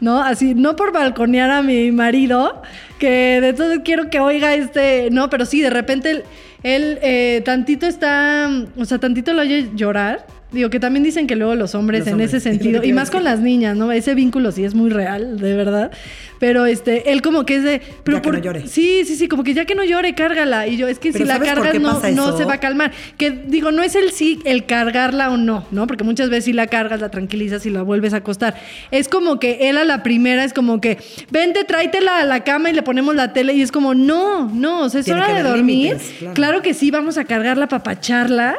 ¿No? 0.00 0.20
Así, 0.20 0.54
no 0.56 0.74
por 0.74 0.92
balconear 0.92 1.48
a 1.50 1.62
mi 1.62 1.92
marido, 1.92 2.60
que 2.98 3.38
de 3.40 3.52
todo 3.52 3.84
quiero 3.84 4.10
que 4.10 4.18
oiga 4.18 4.54
este. 4.54 5.10
No, 5.12 5.30
pero 5.30 5.46
sí, 5.46 5.60
de 5.60 5.70
repente 5.70 6.24
él, 6.62 6.98
eh, 7.02 7.42
tantito 7.44 7.86
está. 7.86 8.48
O 8.76 8.84
sea, 8.84 8.98
tantito 8.98 9.32
lo 9.32 9.42
oye 9.42 9.70
llorar. 9.74 10.26
Digo, 10.52 10.70
que 10.70 10.78
también 10.78 11.02
dicen 11.02 11.26
que 11.26 11.34
luego 11.34 11.54
los 11.54 11.74
hombres 11.74 12.00
Los 12.00 12.08
en 12.08 12.14
hombres, 12.14 12.34
ese 12.34 12.40
sentido, 12.50 12.84
y 12.84 12.92
más 12.92 13.10
con 13.10 13.24
las 13.24 13.40
niñas, 13.40 13.76
¿no? 13.76 13.90
Ese 13.90 14.14
vínculo 14.14 14.52
sí 14.52 14.64
es 14.64 14.74
muy 14.74 14.90
real, 14.90 15.38
de 15.38 15.56
verdad. 15.56 15.90
Pero 16.38 16.66
este, 16.66 17.12
él 17.12 17.22
como 17.22 17.46
que 17.46 17.56
es 17.56 17.62
de. 17.62 17.80
Pero 18.02 18.18
Ya 18.18 18.22
que 18.22 18.32
no 18.32 18.38
llore. 18.38 18.66
Sí, 18.66 19.04
sí, 19.04 19.14
sí, 19.14 19.28
como 19.28 19.44
que 19.44 19.54
ya 19.54 19.64
que 19.64 19.76
no 19.76 19.84
llore, 19.84 20.14
cárgala. 20.14 20.66
Y 20.66 20.76
yo, 20.76 20.88
es 20.88 20.98
que 20.98 21.12
Pero 21.12 21.24
si 21.24 21.28
la 21.28 21.36
¿sabes 21.36 21.52
por 21.52 21.62
cargas 21.62 21.80
no, 21.80 22.30
no 22.30 22.36
se 22.36 22.44
va 22.44 22.54
a 22.54 22.58
calmar. 22.60 22.90
Que 23.16 23.30
digo, 23.30 23.70
no 23.70 23.82
es 23.82 23.94
el 23.94 24.10
sí, 24.10 24.40
el 24.44 24.66
cargarla 24.66 25.30
o 25.30 25.36
no, 25.36 25.64
¿no? 25.70 25.86
Porque 25.86 26.02
muchas 26.02 26.30
veces 26.30 26.46
si 26.46 26.52
la 26.52 26.66
cargas, 26.66 27.00
la 27.00 27.10
tranquilizas 27.10 27.64
y 27.64 27.70
la 27.70 27.82
vuelves 27.82 28.12
a 28.12 28.16
acostar. 28.16 28.56
Es 28.90 29.08
como 29.08 29.38
que 29.38 29.70
él 29.70 29.78
a 29.78 29.84
la 29.84 30.02
primera 30.02 30.42
es 30.42 30.52
como 30.52 30.80
que, 30.80 30.98
vente, 31.30 31.62
tráetela 31.62 32.18
a 32.18 32.24
la 32.24 32.42
cama 32.42 32.70
y 32.70 32.72
le 32.72 32.82
ponemos 32.82 33.14
la 33.14 33.32
tele. 33.32 33.54
Y 33.54 33.62
es 33.62 33.70
como, 33.70 33.94
no, 33.94 34.48
no, 34.48 34.80
o 34.80 34.88
sea, 34.88 34.98
es 34.98 35.06
Tiene 35.06 35.20
hora 35.20 35.34
de 35.34 35.42
dormir. 35.44 35.96
claro. 36.18 36.34
claro. 36.34 36.62
que 36.62 36.74
sí, 36.74 36.90
vamos 36.90 37.18
a 37.18 37.24
cargarla 37.24 37.68
para 37.68 37.84
pacharla. 37.84 38.56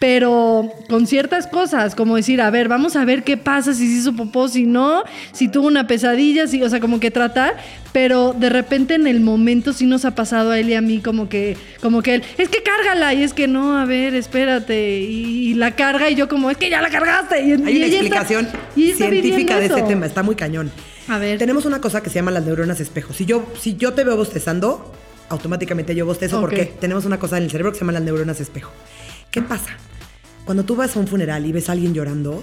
Pero 0.00 0.72
con 0.88 1.06
ciertas 1.06 1.46
cosas, 1.46 1.94
como 1.94 2.16
decir, 2.16 2.40
a 2.40 2.48
ver, 2.48 2.68
vamos 2.68 2.96
a 2.96 3.04
ver 3.04 3.22
qué 3.22 3.36
pasa, 3.36 3.74
si 3.74 3.86
se 3.86 3.98
hizo 3.98 4.16
popó, 4.16 4.48
si 4.48 4.64
no, 4.64 5.04
si 5.32 5.46
tuvo 5.48 5.66
una 5.66 5.86
pesadilla, 5.86 6.46
si, 6.46 6.62
o 6.62 6.70
sea, 6.70 6.80
como 6.80 7.00
que 7.00 7.10
tratar, 7.10 7.58
pero 7.92 8.32
de 8.32 8.48
repente 8.48 8.94
en 8.94 9.06
el 9.06 9.20
momento 9.20 9.74
sí 9.74 9.84
nos 9.84 10.06
ha 10.06 10.14
pasado 10.14 10.52
a 10.52 10.58
él 10.58 10.70
y 10.70 10.74
a 10.74 10.80
mí 10.80 11.00
como 11.00 11.28
que, 11.28 11.58
como 11.82 12.00
que 12.00 12.14
él, 12.14 12.22
es 12.38 12.48
que 12.48 12.62
cárgala, 12.62 13.12
y 13.12 13.22
es 13.22 13.34
que 13.34 13.46
no, 13.46 13.76
a 13.78 13.84
ver, 13.84 14.14
espérate, 14.14 15.00
y, 15.00 15.50
y 15.50 15.54
la 15.54 15.76
carga 15.76 16.08
y 16.08 16.14
yo 16.14 16.30
como, 16.30 16.50
es 16.50 16.56
que 16.56 16.70
ya 16.70 16.80
la 16.80 16.88
cargaste. 16.88 17.42
Y, 17.42 17.50
Hay 17.50 17.50
y 17.50 17.54
una 17.60 17.68
ella 17.70 17.84
está- 17.86 17.96
explicación 17.98 18.48
y 18.76 18.92
científica 18.92 19.58
de 19.58 19.66
este 19.66 19.80
eso. 19.80 19.86
tema, 19.86 20.06
está 20.06 20.22
muy 20.22 20.34
cañón. 20.34 20.72
A 21.08 21.18
ver. 21.18 21.36
Tenemos 21.38 21.66
una 21.66 21.82
cosa 21.82 22.02
que 22.02 22.08
se 22.08 22.14
llama 22.14 22.30
las 22.30 22.46
neuronas 22.46 22.80
espejo. 22.80 23.12
Si 23.12 23.26
yo, 23.26 23.44
si 23.60 23.76
yo 23.76 23.92
te 23.92 24.02
veo 24.04 24.16
bostezando, 24.16 24.94
automáticamente 25.28 25.94
yo 25.94 26.06
bostezo 26.06 26.40
porque 26.40 26.64
tenemos 26.80 27.04
una 27.04 27.18
cosa 27.18 27.36
en 27.36 27.44
el 27.44 27.50
cerebro 27.50 27.72
que 27.72 27.78
se 27.78 27.84
llama 27.84 27.92
las 27.92 28.02
neuronas 28.02 28.40
espejo. 28.40 28.72
¿Qué 29.30 29.42
pasa? 29.42 29.76
Cuando 30.50 30.64
tú 30.64 30.74
vas 30.74 30.96
a 30.96 30.98
un 30.98 31.06
funeral 31.06 31.46
y 31.46 31.52
ves 31.52 31.68
a 31.68 31.72
alguien 31.74 31.94
llorando, 31.94 32.42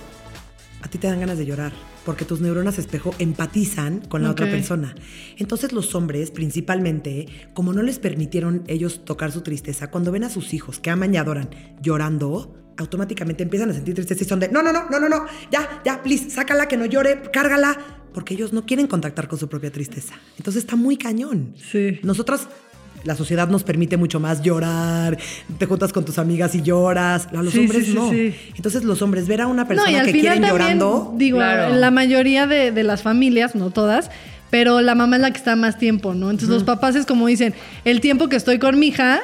a 0.82 0.88
ti 0.88 0.98
te 0.98 1.08
dan 1.08 1.20
ganas 1.20 1.38
de 1.38 1.46
llorar 1.46 1.74
porque 2.06 2.24
tus 2.24 2.40
neuronas 2.40 2.80
espejo 2.80 3.14
empatizan 3.20 4.00
con 4.00 4.24
la 4.24 4.32
otra 4.32 4.50
persona. 4.50 4.96
Entonces 5.36 5.74
los 5.74 5.94
hombres, 5.94 6.32
principalmente, 6.32 7.28
como 7.54 7.74
no 7.74 7.82
les 7.82 8.00
permitieron 8.00 8.64
ellos 8.68 9.04
tocar 9.04 9.34
su 9.34 9.42
tristeza, 9.42 9.92
cuando 9.92 10.14
ven 10.14 10.24
a 10.24 10.30
sus 10.30 10.54
hijos 10.54 10.80
que 10.80 10.90
aman 10.90 11.14
y 11.14 11.18
adoran 11.18 11.50
llorando, 11.82 12.56
automáticamente 12.78 13.44
empiezan 13.44 13.72
a 13.72 13.74
sentir 13.74 13.94
tristeza 13.94 14.24
y 14.24 14.26
son 14.26 14.40
de, 14.40 14.48
no, 14.48 14.64
no, 14.64 14.72
no, 14.72 14.90
no, 14.90 15.02
no, 15.02 15.10
no, 15.10 15.26
ya, 15.52 15.82
ya, 15.84 16.02
please, 16.02 16.30
sácala, 16.30 16.70
que 16.70 16.78
no 16.78 16.86
llore, 16.86 17.24
cárgala, 17.34 17.78
porque 18.14 18.36
ellos 18.36 18.54
no 18.54 18.66
quieren 18.66 18.88
contactar 18.88 19.28
con 19.28 19.38
su 19.38 19.50
propia 19.50 19.70
tristeza. 19.70 20.16
Entonces 20.38 20.64
está 20.64 20.78
muy 20.78 20.96
cañón. 20.96 21.56
Sí. 21.58 22.00
Nosotras, 22.04 22.48
la 23.08 23.16
sociedad 23.16 23.48
nos 23.48 23.64
permite 23.64 23.96
mucho 23.98 24.20
más 24.20 24.42
llorar, 24.42 25.18
te 25.58 25.66
juntas 25.66 25.92
con 25.94 26.04
tus 26.06 26.20
amigas 26.20 26.54
y 26.56 26.62
lloras, 26.62 27.28
a 27.34 27.42
los 27.42 27.54
Sí, 27.54 27.60
hombres 27.62 27.86
sí, 27.86 27.94
no. 27.94 28.10
sí. 28.12 28.36
Entonces 28.56 28.84
los 28.84 29.02
hombres, 29.02 29.28
ver 29.28 29.42
a 29.42 29.48
una 29.48 29.64
No, 29.64 29.68
persona 29.68 29.90
y 29.92 29.96
al 29.96 30.06
que 30.06 30.12
final 30.12 30.22
quieren 30.34 30.42
también, 30.44 30.78
llorando... 30.78 31.14
digo, 31.18 31.38
Claro. 31.38 31.74
en 31.74 31.82
la 31.82 31.90
mayoría 31.90 32.46
de, 32.48 32.72
de 32.72 32.84
las 32.84 33.02
familias, 33.02 33.56
no 33.56 33.70
todas, 33.72 34.12
pero 34.50 34.82
la 34.82 34.94
mamá 34.94 35.16
es 35.16 35.22
la 35.22 35.32
que 35.32 35.38
está 35.38 35.56
más 35.56 35.78
tiempo, 35.80 36.14
¿no? 36.14 36.30
Entonces 36.30 36.50
los 36.50 36.64
papás 36.64 36.96
es 36.96 37.06
como 37.06 37.28
dicen, 37.28 37.54
el 37.86 38.02
tiempo 38.02 38.28
que 38.30 38.36
estoy 38.36 38.60
con 38.60 38.78
mi 38.78 38.88
hija, 38.88 39.22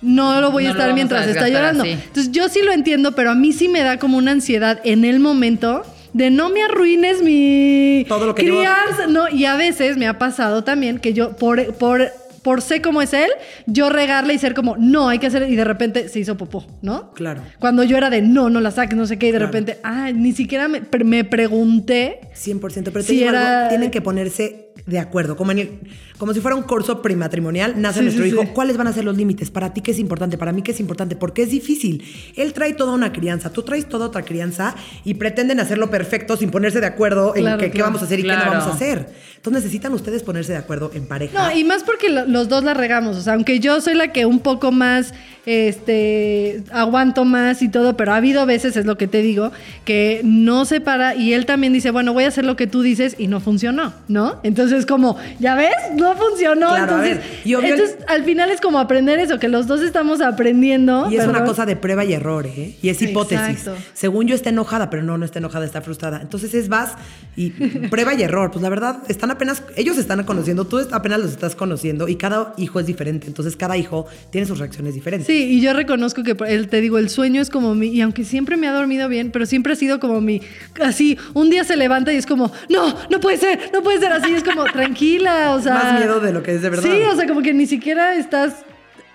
no 0.00 0.40
lo 0.40 0.50
voy 0.50 0.66
a 0.66 0.68
No 0.68 0.74
estar 0.74 0.94
mientras 0.94 1.26
a 1.26 1.30
está 1.30 1.48
llorando. 1.48 1.82
así. 1.82 1.92
Entonces 1.92 2.30
yo 2.32 2.48
sí 2.48 2.60
lo 2.64 2.72
entiendo, 2.72 3.12
pero 3.16 3.30
a 3.30 3.34
mí 3.34 3.52
sí 3.52 3.68
me 3.68 3.80
da 3.82 3.98
como 3.98 4.16
una 4.18 4.30
ansiedad 4.32 4.80
en 4.84 5.04
el 5.04 5.18
momento 5.18 5.82
de 6.12 6.30
no 6.30 6.50
me 6.50 6.62
arruines 6.62 7.22
mi 7.22 8.04
Todo 8.08 8.26
lo 8.26 8.34
que 8.34 8.44
yo- 8.46 8.54
crianza. 8.54 9.06
No, 9.08 9.28
y 9.28 9.44
a 9.46 9.56
veces 9.56 9.96
me 9.96 10.06
ha 10.06 10.18
pasado 10.18 10.62
también 10.62 10.98
que 10.98 11.12
yo, 11.14 11.34
por, 11.36 11.74
por, 11.74 12.12
por 12.44 12.62
sé 12.62 12.80
cómo 12.80 13.02
es 13.02 13.12
él, 13.14 13.30
yo 13.66 13.88
regarle 13.88 14.34
y 14.34 14.38
ser 14.38 14.54
como, 14.54 14.76
no, 14.76 15.08
hay 15.08 15.18
que 15.18 15.26
hacer, 15.26 15.50
y 15.50 15.56
de 15.56 15.64
repente 15.64 16.08
se 16.08 16.20
hizo 16.20 16.36
popó, 16.36 16.64
¿no? 16.82 17.10
Claro. 17.14 17.40
Cuando 17.58 17.82
yo 17.82 17.96
era 17.96 18.10
de, 18.10 18.22
no, 18.22 18.50
no 18.50 18.60
la 18.60 18.70
saques, 18.70 18.96
no 18.96 19.06
sé 19.06 19.18
qué, 19.18 19.26
y 19.28 19.32
de 19.32 19.38
Claro. 19.38 19.50
repente, 19.50 19.78
ah, 19.82 20.12
ni 20.14 20.32
siquiera 20.32 20.68
me, 20.68 20.82
me 21.04 21.24
pregunté. 21.24 22.20
100%, 22.34 22.60
pero 22.92 23.02
Sí, 23.02 23.16
digo 23.16 23.30
algo, 23.30 23.40
era- 23.40 23.68
tienen 23.68 23.90
que 23.90 24.00
ponerse 24.00 24.63
de 24.86 24.98
acuerdo, 24.98 25.36
como, 25.36 25.52
en 25.52 25.58
el- 25.60 25.70
como 26.18 26.34
si 26.34 26.40
fuera 26.40 26.54
un 26.56 26.62
curso 26.64 27.00
prematrimonial, 27.00 27.80
nace 27.80 28.00
Sí, 28.00 28.04
nuestro 28.04 28.24
sí, 28.24 28.30
hijo, 28.30 28.42
sí. 28.42 28.48
¿cuáles 28.52 28.76
van 28.76 28.86
a 28.86 28.92
ser 28.92 29.04
los 29.04 29.16
límites? 29.16 29.50
Para 29.50 29.72
ti 29.72 29.80
qué 29.80 29.92
es 29.92 29.98
importante, 29.98 30.36
para 30.36 30.52
mí 30.52 30.62
qué 30.62 30.72
es 30.72 30.80
importante, 30.80 31.16
porque 31.16 31.42
es 31.42 31.50
difícil. 31.50 32.04
Él 32.36 32.52
trae 32.52 32.74
toda 32.74 32.92
una 32.92 33.12
crianza, 33.12 33.50
tú 33.50 33.62
traes 33.62 33.88
toda 33.88 34.06
otra 34.06 34.22
crianza 34.22 34.74
y 35.04 35.14
pretenden 35.14 35.60
hacerlo 35.60 35.90
perfecto 35.90 36.36
sin 36.36 36.50
ponerse 36.50 36.80
de 36.80 36.86
acuerdo 36.86 37.34
en 37.36 37.42
Claro, 37.44 37.70
qué, 37.70 37.82
vamos 37.82 38.02
a 38.02 38.04
hacer 38.04 38.20
y 38.20 38.22
qué 38.22 38.28
no 38.28 38.36
vamos 38.38 38.64
a 38.64 38.72
hacer. 38.74 39.08
Entonces 39.36 39.62
necesitan 39.62 39.92
ustedes 39.92 40.22
ponerse 40.22 40.52
de 40.52 40.58
acuerdo 40.58 40.90
en 40.94 41.06
pareja. 41.06 41.50
No, 41.50 41.56
y 41.56 41.64
más 41.64 41.82
porque 41.84 42.08
lo- 42.10 42.26
los 42.26 42.48
dos 42.48 42.64
la 42.64 42.72
regamos. 42.74 43.16
O 43.16 43.20
sea, 43.20 43.34
aunque 43.34 43.60
yo 43.60 43.80
soy 43.80 43.94
la 43.94 44.12
que 44.12 44.24
un 44.26 44.40
poco 44.40 44.72
más, 44.72 45.12
este, 45.46 46.62
aguanto 46.72 47.24
más 47.24 47.60
y 47.62 47.68
todo, 47.68 47.96
pero 47.96 48.12
ha 48.12 48.16
habido 48.16 48.46
veces, 48.46 48.76
es 48.76 48.86
lo 48.86 48.96
que 48.96 49.06
te 49.06 49.20
digo, 49.22 49.52
que 49.84 50.20
no 50.24 50.64
se 50.64 50.80
para 50.80 51.14
y 51.14 51.32
él 51.34 51.46
también 51.46 51.72
dice, 51.72 51.90
bueno, 51.90 52.12
voy 52.12 52.24
a 52.24 52.28
hacer 52.28 52.44
lo 52.44 52.56
que 52.56 52.66
tú 52.66 52.82
dices 52.82 53.16
y 53.18 53.26
no 53.28 53.40
funcionó, 53.40 53.92
¿no? 54.08 54.40
Entonces, 54.42 54.63
como, 54.86 55.16
ya 55.38 55.54
ves, 55.54 55.74
no 55.94 56.14
funcionó. 56.16 56.68
Claro, 56.68 56.82
entonces, 57.04 57.16
ver, 57.18 57.24
y 57.44 57.54
obvio- 57.54 57.72
entonces, 57.74 57.96
al 58.08 58.24
final 58.24 58.50
es 58.50 58.60
como 58.60 58.78
aprender 58.78 59.18
eso, 59.18 59.38
que 59.38 59.48
los 59.48 59.66
dos 59.66 59.80
estamos 59.82 60.20
aprendiendo. 60.20 61.08
Y 61.10 61.16
es 61.16 61.26
una 61.26 61.44
cosa 61.44 61.66
de 61.66 61.76
prueba 61.76 62.04
y 62.04 62.12
error, 62.12 62.46
¿eh? 62.46 62.76
Y 62.82 62.88
es 62.88 63.00
hipótesis. 63.02 63.48
Exacto. 63.48 63.76
Según 63.92 64.26
yo 64.26 64.34
está 64.34 64.50
enojada, 64.50 64.90
pero 64.90 65.02
no, 65.02 65.18
no 65.18 65.24
está 65.24 65.38
enojada, 65.38 65.64
está 65.64 65.80
frustrada. 65.82 66.20
Entonces 66.22 66.54
es 66.54 66.68
vas 66.68 66.92
y 67.36 67.50
prueba 67.90 68.14
y 68.14 68.22
error. 68.22 68.50
Pues 68.50 68.62
la 68.62 68.68
verdad, 68.68 68.98
están 69.08 69.30
apenas, 69.30 69.62
ellos 69.76 69.98
están 69.98 70.22
conociendo, 70.24 70.64
tú 70.66 70.78
apenas 70.92 71.18
los 71.20 71.30
estás 71.30 71.54
conociendo 71.56 72.08
y 72.08 72.16
cada 72.16 72.54
hijo 72.56 72.80
es 72.80 72.86
diferente. 72.86 73.26
Entonces 73.26 73.56
cada 73.56 73.76
hijo 73.76 74.06
tiene 74.30 74.46
sus 74.46 74.58
reacciones 74.58 74.94
diferentes. 74.94 75.26
Sí, 75.26 75.44
y 75.56 75.60
yo 75.60 75.72
reconozco 75.72 76.22
que 76.22 76.36
el, 76.48 76.68
te 76.68 76.80
digo, 76.80 76.98
el 76.98 77.08
sueño 77.08 77.40
es 77.40 77.50
como 77.50 77.74
mi, 77.74 77.88
y 77.88 78.00
aunque 78.00 78.24
siempre 78.24 78.56
me 78.56 78.68
ha 78.68 78.72
dormido 78.72 79.08
bien, 79.08 79.30
pero 79.30 79.46
siempre 79.46 79.72
ha 79.72 79.76
sido 79.76 80.00
como 80.00 80.20
mi, 80.20 80.40
así, 80.82 81.18
un 81.34 81.50
día 81.50 81.64
se 81.64 81.76
levanta 81.76 82.12
y 82.12 82.16
es 82.16 82.26
como, 82.26 82.52
no, 82.68 82.94
no 83.10 83.20
puede 83.20 83.38
ser, 83.38 83.70
no 83.72 83.82
puede 83.82 83.98
ser 83.98 84.12
así, 84.12 84.32
es 84.32 84.44
como, 84.44 84.53
tranquila, 84.62 85.54
o 85.54 85.60
sea. 85.60 85.74
Más 85.74 85.98
miedo 85.98 86.20
de 86.20 86.32
lo 86.32 86.42
que 86.44 86.54
es 86.54 86.62
de 86.62 86.70
verdad. 86.70 86.84
Sí, 86.84 87.02
o 87.10 87.16
sea, 87.16 87.26
como 87.26 87.42
que 87.42 87.52
ni 87.52 87.66
siquiera 87.66 88.14
estás. 88.14 88.64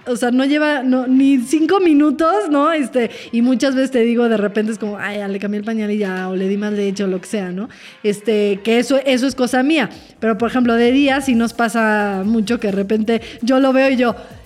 O 0.06 0.16
sea, 0.16 0.32
no 0.32 0.44
lleva 0.44 0.82
no, 0.82 1.06
ni 1.08 1.38
cinco 1.40 1.80
minutos, 1.80 2.50
¿no? 2.50 2.72
Este, 2.72 3.12
y 3.32 3.42
muchas 3.42 3.76
veces 3.76 3.92
te 3.92 4.00
digo, 4.00 4.28
de 4.28 4.38
repente 4.38 4.72
es 4.72 4.80
como, 4.80 4.98
ay, 4.98 5.18
ya 5.20 5.28
le 5.28 5.40
cambié 5.40 5.60
el 5.60 5.66
pañal 5.66 5.92
y 5.92 6.00
ya, 6.00 6.30
o 6.30 6.36
le 6.36 6.48
di 6.48 6.58
más 6.58 6.74
leche 6.74 7.04
o 7.04 7.08
lo 7.08 7.22
que 7.22 7.28
sea, 7.28 7.52
¿no? 7.52 7.70
Este, 8.02 8.60
que 8.64 8.80
eso, 8.80 9.00
eso 9.06 9.28
es 9.28 9.36
cosa 9.36 9.62
mía. 9.62 9.90
Pero, 10.20 10.38
por 10.38 10.50
ejemplo, 10.50 10.74
de 10.74 10.92
día 10.92 11.22
sí 11.22 11.36
nos 11.36 11.54
pasa 11.54 12.24
mucho 12.26 12.60
que 12.60 12.68
de 12.68 12.74
repente 12.74 13.22
yo 13.42 13.60
lo 13.60 13.72
veo 13.72 13.90
y 13.92 13.98
yo, 13.98 14.16
Di- 14.16 14.16
¿Es 14.16 14.39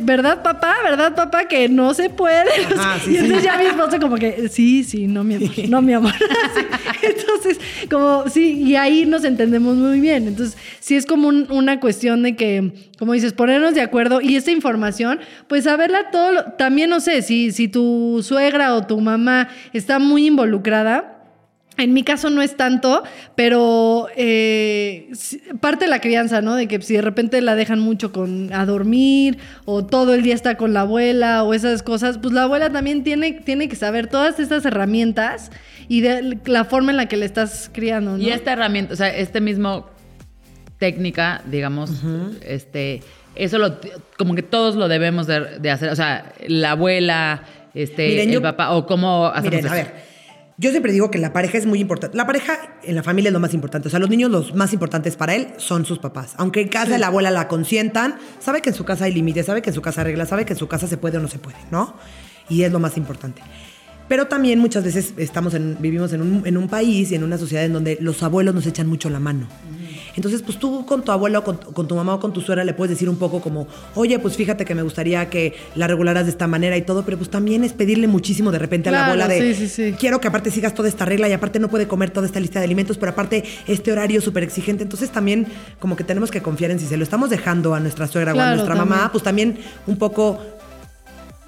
verdad, 0.00 0.42
papá? 0.42 0.76
¿Verdad, 0.82 1.14
papá? 1.14 1.46
Que 1.48 1.68
no 1.68 1.94
se 1.94 2.10
puede. 2.10 2.44
Ajá, 2.76 2.98
sí, 3.04 3.12
y 3.12 3.16
entonces 3.16 3.40
sí. 3.40 3.44
ya 3.46 3.58
mi 3.58 3.64
esposo 3.66 3.98
como 4.00 4.16
que, 4.16 4.48
sí, 4.48 4.84
sí, 4.84 5.06
no, 5.06 5.24
mi 5.24 5.34
amor, 5.36 5.50
no, 5.68 5.82
mi 5.82 5.92
amor. 5.94 6.12
Sí. 6.54 7.06
Entonces, 7.06 7.60
como, 7.90 8.28
sí, 8.28 8.62
y 8.62 8.76
ahí 8.76 9.06
nos 9.06 9.24
entendemos 9.24 9.76
muy 9.76 10.00
bien. 10.00 10.26
Entonces, 10.28 10.56
sí 10.80 10.96
es 10.96 11.06
como 11.06 11.28
un- 11.28 11.46
una 11.50 11.80
cuestión 11.80 12.22
de 12.22 12.36
que, 12.36 12.72
como 12.98 13.12
dices, 13.12 13.32
ponernos 13.32 13.74
de 13.74 13.80
acuerdo 13.80 14.20
y 14.20 14.36
esta 14.36 14.50
información, 14.50 15.20
pues 15.48 15.64
saberla 15.64 16.10
todo, 16.10 16.32
lo- 16.32 16.44
también 16.58 16.90
no 16.90 17.00
sé, 17.00 17.22
si, 17.22 17.52
si 17.52 17.68
tu 17.68 18.20
suegra 18.22 18.74
o 18.74 18.86
tu 18.86 19.00
mamá 19.00 19.48
está 19.72 19.98
muy 19.98 20.26
involucrada, 20.26 21.09
en 21.82 21.92
mi 21.92 22.02
caso 22.02 22.30
no 22.30 22.42
es 22.42 22.56
tanto, 22.56 23.02
pero 23.36 24.08
eh, 24.16 25.10
parte 25.60 25.84
de 25.86 25.90
la 25.90 26.00
crianza, 26.00 26.40
¿no? 26.42 26.54
De 26.56 26.68
que 26.68 26.80
si 26.82 26.94
de 26.94 27.02
repente 27.02 27.40
la 27.40 27.54
dejan 27.54 27.80
mucho 27.80 28.12
con 28.12 28.52
a 28.52 28.66
dormir 28.66 29.38
o 29.64 29.84
todo 29.84 30.14
el 30.14 30.22
día 30.22 30.34
está 30.34 30.56
con 30.56 30.72
la 30.72 30.82
abuela 30.82 31.42
o 31.44 31.54
esas 31.54 31.82
cosas, 31.82 32.18
pues 32.18 32.32
la 32.34 32.42
abuela 32.44 32.70
también 32.70 33.02
tiene, 33.04 33.32
tiene 33.32 33.68
que 33.68 33.76
saber 33.76 34.06
todas 34.08 34.38
estas 34.40 34.64
herramientas 34.64 35.50
y 35.88 36.02
de 36.02 36.38
la 36.44 36.64
forma 36.64 36.90
en 36.90 36.96
la 36.98 37.06
que 37.06 37.16
le 37.16 37.26
estás 37.26 37.70
criando, 37.72 38.12
¿no? 38.12 38.18
Y 38.22 38.30
esta 38.30 38.52
herramienta, 38.52 38.94
o 38.94 38.96
sea, 38.96 39.08
este 39.14 39.40
mismo 39.40 39.86
técnica, 40.78 41.42
digamos, 41.50 41.90
este, 42.42 43.02
eso 43.34 43.58
lo, 43.58 43.78
como 44.16 44.34
que 44.34 44.42
todos 44.42 44.76
lo 44.76 44.88
debemos 44.88 45.26
de, 45.26 45.58
de 45.58 45.70
hacer, 45.70 45.90
o 45.90 45.96
sea, 45.96 46.32
la 46.46 46.72
abuela, 46.72 47.42
este, 47.74 48.08
Miren, 48.08 48.28
el 48.28 48.34
yo- 48.36 48.42
papá, 48.42 48.70
o 48.72 48.86
cómo 48.86 49.26
hacemos 49.26 49.56
Miren, 49.62 49.66
a 49.68 49.74
ver. 49.74 50.09
Yo 50.60 50.70
siempre 50.72 50.92
digo 50.92 51.10
que 51.10 51.16
la 51.16 51.32
pareja 51.32 51.56
es 51.56 51.64
muy 51.64 51.80
importante. 51.80 52.14
La 52.18 52.26
pareja 52.26 52.58
en 52.82 52.94
la 52.94 53.02
familia 53.02 53.30
es 53.30 53.32
lo 53.32 53.40
más 53.40 53.54
importante. 53.54 53.88
O 53.88 53.90
sea, 53.90 53.98
los 53.98 54.10
niños 54.10 54.30
los 54.30 54.54
más 54.54 54.74
importantes 54.74 55.16
para 55.16 55.34
él 55.34 55.48
son 55.56 55.86
sus 55.86 55.98
papás. 55.98 56.34
Aunque 56.36 56.60
en 56.60 56.68
casa 56.68 56.98
la 56.98 57.06
abuela 57.06 57.30
la 57.30 57.48
consientan, 57.48 58.16
sabe 58.40 58.60
que 58.60 58.68
en 58.68 58.74
su 58.74 58.84
casa 58.84 59.06
hay 59.06 59.14
límites, 59.14 59.46
sabe 59.46 59.62
que 59.62 59.70
en 59.70 59.74
su 59.74 59.80
casa 59.80 60.02
hay 60.02 60.08
reglas, 60.08 60.28
sabe 60.28 60.44
que 60.44 60.52
en 60.52 60.58
su 60.58 60.68
casa 60.68 60.86
se 60.86 60.98
puede 60.98 61.16
o 61.16 61.20
no 61.22 61.28
se 61.28 61.38
puede, 61.38 61.56
¿no? 61.70 61.94
Y 62.50 62.64
es 62.64 62.72
lo 62.72 62.78
más 62.78 62.98
importante. 62.98 63.40
Pero 64.06 64.26
también 64.26 64.58
muchas 64.58 64.84
veces 64.84 65.14
estamos 65.16 65.54
en, 65.54 65.78
vivimos 65.80 66.12
en 66.12 66.20
un, 66.20 66.46
en 66.46 66.58
un 66.58 66.68
país 66.68 67.10
y 67.10 67.14
en 67.14 67.24
una 67.24 67.38
sociedad 67.38 67.64
en 67.64 67.72
donde 67.72 67.96
los 67.98 68.22
abuelos 68.22 68.54
nos 68.54 68.66
echan 68.66 68.86
mucho 68.86 69.08
la 69.08 69.18
mano. 69.18 69.46
Entonces, 70.16 70.42
pues 70.42 70.58
tú 70.58 70.84
con 70.86 71.02
tu 71.02 71.12
abuelo, 71.12 71.44
con, 71.44 71.56
con 71.56 71.86
tu 71.86 71.94
mamá 71.94 72.14
o 72.14 72.20
con 72.20 72.32
tu 72.32 72.40
suegra 72.40 72.64
le 72.64 72.74
puedes 72.74 72.90
decir 72.90 73.08
un 73.08 73.16
poco 73.16 73.40
como, 73.40 73.66
oye, 73.94 74.18
pues 74.18 74.36
fíjate 74.36 74.64
que 74.64 74.74
me 74.74 74.82
gustaría 74.82 75.28
que 75.30 75.54
la 75.74 75.86
regularas 75.86 76.24
de 76.24 76.30
esta 76.30 76.46
manera 76.46 76.76
y 76.76 76.82
todo, 76.82 77.04
pero 77.04 77.16
pues 77.16 77.30
también 77.30 77.64
es 77.64 77.72
pedirle 77.72 78.06
muchísimo 78.06 78.50
de 78.50 78.58
repente 78.58 78.88
a 78.88 78.92
la 78.92 79.06
abuela 79.06 79.28
de, 79.28 79.54
sí, 79.54 79.66
sí, 79.66 79.68
sí. 79.68 79.96
quiero 79.98 80.20
que 80.20 80.28
aparte 80.28 80.50
sigas 80.50 80.74
toda 80.74 80.88
esta 80.88 81.04
regla 81.04 81.28
y 81.28 81.32
aparte 81.32 81.58
no 81.58 81.68
puede 81.68 81.86
comer 81.86 82.10
toda 82.10 82.26
esta 82.26 82.40
lista 82.40 82.58
de 82.58 82.64
alimentos, 82.64 82.98
pero 82.98 83.12
aparte 83.12 83.44
este 83.66 83.92
horario 83.92 84.20
súper 84.20 84.42
exigente. 84.42 84.82
Entonces 84.82 85.10
también 85.10 85.46
como 85.78 85.96
que 85.96 86.04
tenemos 86.04 86.30
que 86.30 86.42
confiar 86.42 86.70
en 86.70 86.78
si 86.78 86.86
se 86.86 86.96
lo 86.96 87.04
estamos 87.04 87.30
dejando 87.30 87.74
a 87.74 87.80
nuestra 87.80 88.06
suegra 88.06 88.34
o 88.34 88.40
a 88.40 88.54
nuestra 88.54 88.74
también. 88.74 88.88
mamá, 88.88 89.12
pues 89.12 89.24
también 89.24 89.58
un 89.86 89.96
poco, 89.96 90.40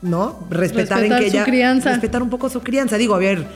¿no? 0.03 0.47
Respetar, 0.51 1.05
en 1.05 1.17
que 1.17 1.27
ella... 1.27 1.45
crianza. 1.45 1.91
Respetar 1.91 2.23
un 2.23 2.31
poco 2.31 2.49
su 2.49 2.61
crianza. 2.61 2.97
Digo, 2.97 3.15
a 3.15 3.19
ver, 3.19 3.47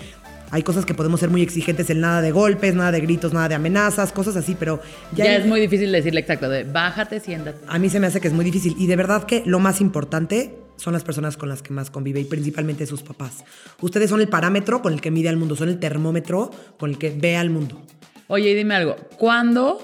hay 0.56 0.62
cosas 0.62 0.86
que 0.86 0.94
podemos 0.94 1.20
ser 1.20 1.28
muy 1.28 1.42
exigentes 1.42 1.90
en 1.90 2.00
nada 2.00 2.22
de 2.22 2.32
golpes, 2.32 2.74
nada 2.74 2.90
de 2.90 3.00
gritos, 3.00 3.34
nada 3.34 3.46
de 3.46 3.54
amenazas, 3.56 4.10
cosas 4.10 4.36
así, 4.36 4.56
pero 4.58 4.80
Ya, 5.12 5.26
ya, 5.26 5.36
es 5.36 5.44
muy 5.44 5.60
difícil 5.60 5.92
decirle 5.92 6.20
exacto, 6.20 6.48
de 6.48 6.64
bájate, 6.64 7.20
siéntate. 7.20 7.58
a 7.68 7.78
mí 7.78 7.90
se 7.90 8.00
me 8.00 8.06
hace 8.06 8.22
que 8.22 8.28
es 8.28 8.32
muy 8.32 8.42
difícil. 8.42 8.74
Y 8.78 8.86
de 8.86 8.96
verdad 8.96 9.24
que 9.24 9.42
lo 9.44 9.58
más 9.58 9.82
importante 9.82 10.54
son 10.76 10.94
las 10.94 11.04
personas 11.04 11.36
con 11.36 11.50
las 11.50 11.60
que 11.60 11.74
más 11.74 11.90
convive 11.90 12.20
y 12.20 12.24
principalmente 12.24 12.86
sus 12.86 13.02
papás. 13.02 13.44
Ustedes 13.82 14.08
son 14.08 14.22
el 14.22 14.28
parámetro 14.28 14.80
con 14.80 14.94
el 14.94 15.02
que 15.02 15.10
mide 15.10 15.28
al 15.28 15.36
mundo, 15.36 15.56
son 15.56 15.68
el 15.68 15.78
termómetro 15.78 16.50
con 16.78 16.88
el 16.88 16.96
que 16.96 17.10
ve 17.10 17.36
al 17.36 17.50
mundo. 17.50 17.82
Oye, 18.28 18.50
y 18.50 18.54
dime 18.54 18.76
algo, 18.76 18.96
¿cuándo? 19.18 19.78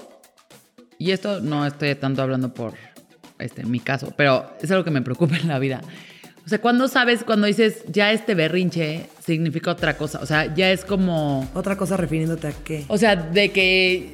Y 0.97 1.11
esto 1.11 1.39
no 1.39 1.67
estoy 1.67 1.93
tanto 1.93 2.23
hablando 2.23 2.51
por 2.51 2.73
este, 3.37 3.63
mi 3.63 3.79
caso, 3.79 4.11
pero 4.17 4.49
es 4.59 4.71
algo 4.71 4.83
que 4.83 4.89
me 4.89 5.03
preocupa 5.03 5.37
en 5.37 5.47
la 5.49 5.59
vida. 5.59 5.81
O 6.45 6.49
sea, 6.49 6.59
¿cuándo 6.59 6.87
sabes, 6.89 7.23
cuando 7.23 7.47
dices, 7.47 7.83
ya 7.87 8.11
este 8.11 8.35
berrinche 8.35 9.07
significa 9.25 9.71
otra 9.71 9.95
cosa? 9.95 10.19
O 10.21 10.25
sea, 10.25 10.53
ya 10.53 10.71
es 10.71 10.83
como... 10.83 11.49
Otra 11.53 11.77
cosa 11.77 11.95
refiriéndote 11.95 12.47
a 12.47 12.51
qué. 12.51 12.83
O 12.89 12.97
sea, 12.97 13.15
de 13.15 13.51
que 13.51 14.11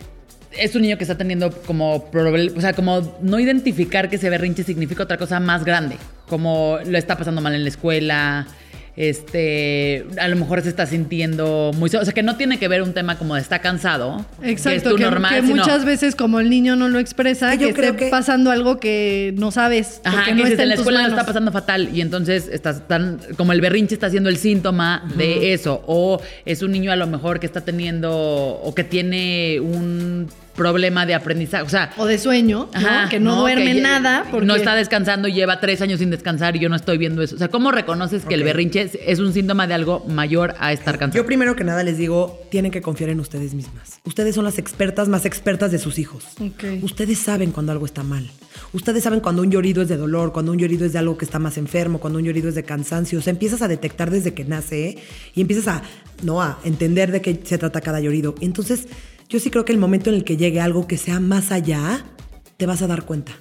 es 0.57 0.75
un 0.75 0.83
niño 0.83 0.97
que 0.97 1.03
está 1.03 1.17
teniendo 1.17 1.51
como 1.51 1.95
o 1.95 2.61
sea, 2.61 2.73
como 2.73 3.17
no 3.21 3.39
identificar 3.39 4.09
que 4.09 4.17
ese 4.17 4.29
berrinche 4.29 4.63
significa 4.63 5.03
otra 5.03 5.17
cosa 5.17 5.39
más 5.39 5.63
grande, 5.63 5.97
como 6.27 6.77
lo 6.85 6.97
está 6.97 7.17
pasando 7.17 7.41
mal 7.41 7.53
en 7.55 7.63
la 7.63 7.69
escuela, 7.69 8.47
este, 8.99 10.05
a 10.19 10.27
lo 10.27 10.35
mejor 10.35 10.61
se 10.61 10.67
está 10.67 10.85
sintiendo 10.85 11.71
muy, 11.77 11.89
o 11.89 12.03
sea, 12.03 12.13
que 12.13 12.21
no 12.21 12.35
tiene 12.35 12.59
que 12.59 12.67
ver 12.67 12.81
un 12.81 12.93
tema 12.93 13.17
como 13.17 13.35
de 13.35 13.41
está 13.41 13.59
cansado, 13.59 14.25
que 14.41 14.47
es 14.47 14.51
Exacto, 14.51 14.89
tu 14.91 14.95
que, 14.97 15.03
normal, 15.03 15.35
que 15.41 15.47
sino- 15.47 15.55
muchas 15.63 15.85
veces 15.85 16.15
como 16.15 16.41
el 16.41 16.49
niño 16.49 16.75
no 16.75 16.89
lo 16.89 16.99
expresa, 16.99 17.51
Que 17.51 17.57
que, 17.57 17.63
yo 17.63 17.69
esté 17.69 17.81
creo 17.81 17.95
que- 17.95 18.09
pasando 18.09 18.51
algo 18.51 18.77
que 18.77 19.33
no 19.37 19.51
sabes, 19.51 20.01
Ajá, 20.03 20.25
que 20.25 20.31
no 20.31 20.37
dices, 20.37 20.51
está 20.51 20.63
en 20.63 20.69
la 20.69 20.75
escuela 20.75 20.99
manos. 20.99 21.13
está 21.17 21.25
pasando 21.25 21.51
fatal 21.53 21.89
y 21.95 22.01
entonces 22.01 22.49
estás 22.51 22.87
tan, 22.89 23.19
como 23.37 23.53
el 23.53 23.61
berrinche 23.61 23.93
está 23.95 24.09
siendo 24.09 24.29
el 24.29 24.35
síntoma 24.37 25.09
de 25.15 25.53
eso 25.53 25.81
o 25.87 26.21
es 26.45 26.61
un 26.61 26.71
niño 26.71 26.91
a 26.91 26.97
lo 26.97 27.07
mejor 27.07 27.39
que 27.39 27.45
está 27.45 27.61
teniendo 27.61 28.11
o 28.11 28.75
que 28.75 28.83
tiene 28.83 29.59
un 29.61 30.27
problema 30.59 31.05
de 31.05 31.13
aprendizaje, 31.13 31.63
o 31.63 31.69
sea, 31.69 31.91
O 31.95 32.05
de 32.05 32.17
sueño, 32.17 32.69
¿no? 32.73 32.87
Ajá, 32.87 33.09
que 33.09 33.19
no, 33.19 33.37
duerme 33.37 33.73
que 33.73 33.81
nada. 33.81 34.25
Porque... 34.29 34.45
No 34.45 34.55
está 34.55 34.75
descansando 34.75 35.29
y 35.29 35.33
lleva 35.33 35.61
tres 35.61 35.81
años 35.81 35.99
sin 35.99 36.09
descansar 36.09 36.57
y 36.57 36.59
yo 36.59 36.67
no 36.67 36.75
estoy 36.75 36.97
viendo 36.97 37.21
eso. 37.21 37.35
O 37.35 37.37
sea, 37.37 37.47
¿cómo 37.47 37.71
reconoces 37.71 38.25
que 38.25 38.33
el 38.33 38.43
berrinche 38.43 38.81
es, 38.81 38.97
es 39.05 39.19
un 39.19 39.31
síntoma 39.31 39.67
de 39.67 39.73
algo 39.73 40.03
mayor 40.09 40.55
a 40.59 40.73
estar 40.73 40.97
cansado? 40.97 41.23
Yo 41.23 41.25
primero 41.25 41.55
que 41.55 41.63
nada 41.63 41.81
les 41.83 41.97
digo, 41.97 42.41
tienen 42.51 42.71
que 42.71 42.81
confiar 42.81 43.09
en 43.09 43.21
ustedes 43.21 43.53
mismas. 43.53 44.01
Ustedes 44.03 44.35
son 44.35 44.43
las 44.43 44.57
expertas 44.57 45.07
más 45.07 45.25
expertas 45.25 45.71
de 45.71 45.79
sus 45.79 45.97
hijos. 45.97 46.25
Ustedes 46.81 47.19
saben 47.19 47.51
cuando 47.51 47.71
algo 47.71 47.85
está 47.85 48.03
mal. 48.03 48.29
Ustedes 48.73 49.03
saben 49.03 49.21
cuando 49.21 49.41
un 49.41 49.51
llorido 49.51 49.81
es 49.81 49.87
de 49.87 49.95
dolor, 49.95 50.33
cuando 50.33 50.51
un 50.51 50.57
llorido 50.57 50.85
es 50.85 50.93
de 50.93 50.99
algo 50.99 51.17
que 51.17 51.25
está 51.25 51.39
más 51.39 51.57
enfermo, 51.57 51.99
cuando 51.99 52.19
un 52.19 52.25
llorido 52.25 52.49
es 52.49 52.55
de 52.55 52.63
cansancio. 52.63 53.19
O 53.19 53.21
sea, 53.21 53.31
empiezas 53.31 53.61
a 53.61 53.67
detectar 53.67 54.11
desde 54.11 54.33
que 54.33 54.43
nace 54.43 54.89
¿eh? 54.89 54.97
y 55.33 55.41
empiezas 55.41 55.67
a, 55.67 55.83
no, 56.23 56.41
a 56.41 56.59
entender 56.63 57.11
de 57.11 57.21
qué 57.21 57.39
se 57.43 57.57
trata 57.57 57.81
cada 57.81 57.99
llorido. 57.99 58.35
Entonces, 58.41 58.87
yo 59.29 59.39
sí 59.39 59.49
creo 59.49 59.63
que 59.65 59.71
el 59.71 59.77
momento 59.77 60.09
en 60.09 60.15
el 60.17 60.23
que 60.23 60.37
llegue 60.37 60.59
algo 60.59 60.87
que 60.87 60.97
sea 60.97 61.19
más 61.19 61.51
allá, 61.51 62.03
te 62.57 62.65
vas 62.65 62.81
a 62.81 62.87
dar 62.87 63.03
cuenta. 63.05 63.31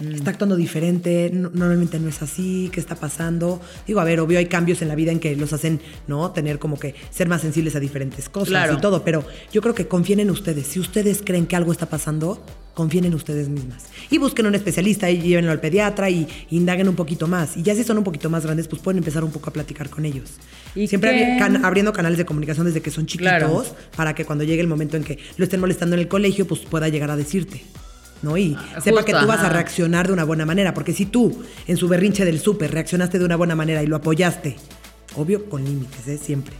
está 0.00 0.30
actuando 0.30 0.56
diferente, 0.56 1.30
no- 1.30 1.50
normalmente 1.50 1.98
no 2.00 2.08
es 2.08 2.22
así, 2.22 2.70
¿qué 2.72 2.80
está 2.80 2.94
pasando? 2.94 3.60
Digo, 3.86 4.00
a 4.00 4.04
ver, 4.04 4.18
obvio 4.20 4.38
hay 4.38 4.46
cambios 4.46 4.80
en 4.80 4.88
la 4.88 4.94
vida 4.94 5.12
en 5.12 5.20
que 5.20 5.36
los 5.36 5.52
hacen, 5.52 5.78
¿no? 6.06 6.30
Tener 6.30 6.58
como 6.58 6.78
que 6.78 6.94
ser 7.10 7.28
más 7.28 7.42
sensibles 7.42 7.76
a 7.76 7.80
diferentes 7.80 8.30
cosas 8.30 8.48
Claro. 8.48 8.74
y 8.78 8.80
todo, 8.80 9.04
pero 9.04 9.22
yo 9.52 9.60
creo 9.60 9.74
que 9.74 9.88
confíen 9.88 10.20
en 10.20 10.30
ustedes. 10.30 10.68
Si 10.68 10.80
ustedes 10.80 11.20
creen 11.22 11.46
que 11.46 11.54
algo 11.54 11.70
está 11.70 11.84
pasando, 11.84 12.42
confíen 12.72 13.04
en 13.04 13.14
ustedes 13.14 13.50
mismas. 13.50 13.88
Y 14.08 14.16
busquen 14.16 14.46
un 14.46 14.54
especialista 14.54 15.10
y 15.10 15.20
llévenlo 15.20 15.52
al 15.52 15.60
pediatra 15.60 16.08
y 16.08 16.26
indaguen 16.50 16.88
un 16.88 16.96
poquito 16.96 17.26
más. 17.26 17.58
Y 17.58 17.62
ya 17.62 17.74
si 17.74 17.84
son 17.84 17.98
un 17.98 18.04
poquito 18.04 18.30
más 18.30 18.44
grandes, 18.46 18.68
pues 18.68 18.80
pueden 18.80 18.96
empezar 18.98 19.22
un 19.22 19.30
poco 19.32 19.50
a 19.50 19.52
platicar 19.52 19.90
con 19.90 20.06
ellos. 20.06 20.30
¿Y 20.74 20.86
Siempre 20.86 21.36
can- 21.38 21.64
abriendo 21.64 21.92
canales 21.92 22.18
de 22.18 22.24
comunicación 22.24 22.66
desde 22.66 22.80
que 22.80 22.90
son 22.90 23.06
chiquitos 23.06 23.28
Claro. 23.38 23.64
para 23.96 24.14
que 24.14 24.24
cuando 24.24 24.44
llegue 24.44 24.60
el 24.60 24.68
momento 24.68 24.96
en 24.96 25.04
que 25.04 25.18
lo 25.36 25.44
estén 25.44 25.60
molestando 25.60 25.94
en 25.96 26.00
el 26.00 26.08
colegio, 26.08 26.46
pues 26.46 26.60
pueda 26.60 26.88
llegar 26.88 27.10
a 27.10 27.16
decirte. 27.16 27.64
¿No? 28.22 28.36
Y 28.36 28.54
Ah, 28.58 28.80
sepa 28.82 29.02
que 29.04 29.14
tú 29.14 29.26
vas 29.26 29.40
a 29.40 29.48
reaccionar 29.48 30.06
de 30.06 30.12
una 30.12 30.24
buena 30.24 30.44
manera. 30.44 30.74
Porque 30.74 30.92
si 30.92 31.06
tú, 31.06 31.42
en 31.66 31.76
su 31.78 31.88
berrinche 31.88 32.24
del 32.26 32.38
súper, 32.38 32.70
reaccionaste 32.70 33.18
de 33.18 33.24
una 33.24 33.34
buena 33.36 33.56
manera 33.56 33.82
y 33.82 33.86
lo 33.86 33.96
apoyaste, 33.96 34.56
obvio, 35.16 35.48
con 35.48 35.64
límites, 35.64 36.06
¿eh? 36.06 36.18
Siempre. 36.18 36.54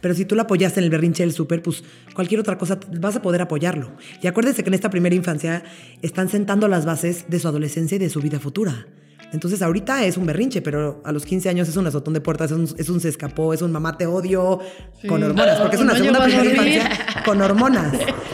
Pero 0.00 0.14
si 0.14 0.24
tú 0.24 0.36
lo 0.36 0.42
apoyaste 0.42 0.78
en 0.80 0.84
el 0.84 0.90
berrinche 0.90 1.24
del 1.24 1.32
súper, 1.32 1.62
pues 1.62 1.82
cualquier 2.14 2.40
otra 2.40 2.56
cosa 2.56 2.78
vas 3.00 3.16
a 3.16 3.22
poder 3.22 3.42
apoyarlo. 3.42 3.90
Y 4.22 4.28
acuérdense 4.28 4.62
que 4.62 4.70
en 4.70 4.74
esta 4.74 4.88
primera 4.88 5.14
infancia 5.14 5.64
están 6.00 6.28
sentando 6.28 6.68
las 6.68 6.86
bases 6.86 7.24
de 7.28 7.38
su 7.40 7.48
adolescencia 7.48 7.96
y 7.96 7.98
de 7.98 8.08
su 8.08 8.20
vida 8.20 8.38
futura. 8.38 8.86
Entonces 9.32 9.62
ahorita 9.62 10.04
es 10.04 10.16
un 10.16 10.26
berrinche, 10.26 10.60
pero 10.60 11.00
a 11.04 11.12
los 11.12 11.24
15 11.24 11.48
años 11.48 11.68
es 11.68 11.76
un 11.76 11.86
azotón 11.86 12.14
de 12.14 12.20
puertas, 12.20 12.50
es 12.50 12.56
un, 12.56 12.64
es 12.78 12.88
un 12.88 13.00
se 13.00 13.08
escapó, 13.08 13.54
es 13.54 13.62
un 13.62 13.70
mamá 13.70 13.96
te 13.96 14.06
odio, 14.06 14.58
Sí. 15.00 15.06
con 15.06 15.22
hormonas, 15.22 15.60
porque 15.60 15.76
es 15.76 15.82
una 15.82 15.94
segunda 15.96 16.24
primera 16.24 16.44
infancia 16.50 16.90
con 17.24 17.40
hormonas. 17.40 17.92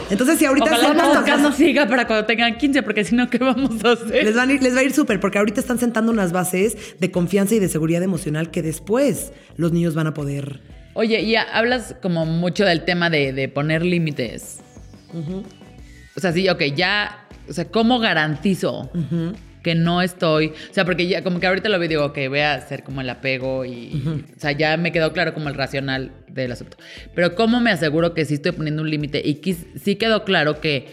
Entonces 0.09 0.39
si 0.39 0.45
ahorita 0.45 0.65
Ojalá 0.65 0.87
están 1.03 1.23
bases- 1.25 1.41
no 1.41 1.51
siga 1.51 1.87
para 1.87 2.07
cuando 2.07 2.25
tengan 2.25 2.57
15, 2.57 2.81
porque 2.83 3.03
si 3.03 3.15
no, 3.15 3.29
¿qué 3.29 3.37
vamos 3.37 3.83
a 3.85 3.91
hacer? 3.91 4.23
les, 4.23 4.35
van 4.35 4.49
a 4.49 4.53
ir- 4.53 4.61
les 4.61 4.75
va 4.75 4.79
a 4.79 4.83
ir 4.83 4.93
súper, 4.93 5.19
porque 5.19 5.37
ahorita 5.37 5.59
están 5.59 5.77
sentando 5.77 6.11
unas 6.11 6.31
bases 6.31 6.75
de 6.99 7.11
confianza 7.11 7.53
y 7.55 7.59
de 7.59 7.69
seguridad 7.69 8.01
emocional 8.01 8.49
que 8.49 8.61
después 8.63 9.31
los 9.55 9.71
niños 9.71 9.93
van 9.95 10.07
a 10.07 10.13
poder 10.13 10.61
Oye, 10.95 11.21
y 11.21 11.35
hablas 11.35 11.93
como 12.01 12.25
mucho 12.25 12.65
del 12.65 12.83
tema 12.83 13.11
de, 13.11 13.31
de 13.31 13.47
poner 13.49 13.85
límites. 13.85 14.61
O 16.15 16.19
sea, 16.19 16.31
sí, 16.33 16.49
ok, 16.49 16.63
ya. 16.75 17.27
O 17.47 17.53
sea, 17.53 17.65
¿cómo 17.69 17.99
garantizo 17.99 18.89
que 19.67 19.75
no 19.75 20.01
estoy? 20.01 20.47
O 20.69 20.73
sea, 20.73 20.85
porque 20.85 21.07
ya 21.07 21.23
como 21.23 21.39
que 21.39 21.47
ahorita 21.47 21.67
lo 21.69 21.77
veo 21.77 21.85
y 21.85 21.89
digo, 21.89 22.05
ok, 22.05 22.17
voy 22.29 22.39
a 22.39 22.53
hacer 22.53 22.83
como 22.83 23.01
el 23.01 23.09
apego 23.09 23.65
y. 23.65 24.23
O 24.35 24.39
sea, 24.39 24.51
ya 24.53 24.77
me 24.77 24.91
quedó 24.91 25.11
claro 25.13 25.33
como 25.33 25.49
el 25.49 25.55
racional 25.55 26.11
del 26.29 26.51
asunto. 26.53 26.77
Pero 27.13 27.35
¿cómo 27.35 27.59
me 27.59 27.71
aseguro 27.71 28.13
que 28.13 28.23
sí 28.25 28.35
estoy 28.35 28.53
poniendo 28.53 28.81
un 28.81 28.89
límite? 28.89 29.21
Y 29.23 29.41
quis- 29.41 29.65
sí 29.83 29.95
quedó 29.95 30.23
claro 30.23 30.61
que 30.61 30.87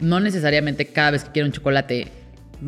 no 0.00 0.20
necesariamente 0.20 0.86
cada 0.86 1.12
vez 1.12 1.24
que 1.24 1.30
quiero 1.32 1.46
un 1.46 1.52
chocolate 1.52 2.08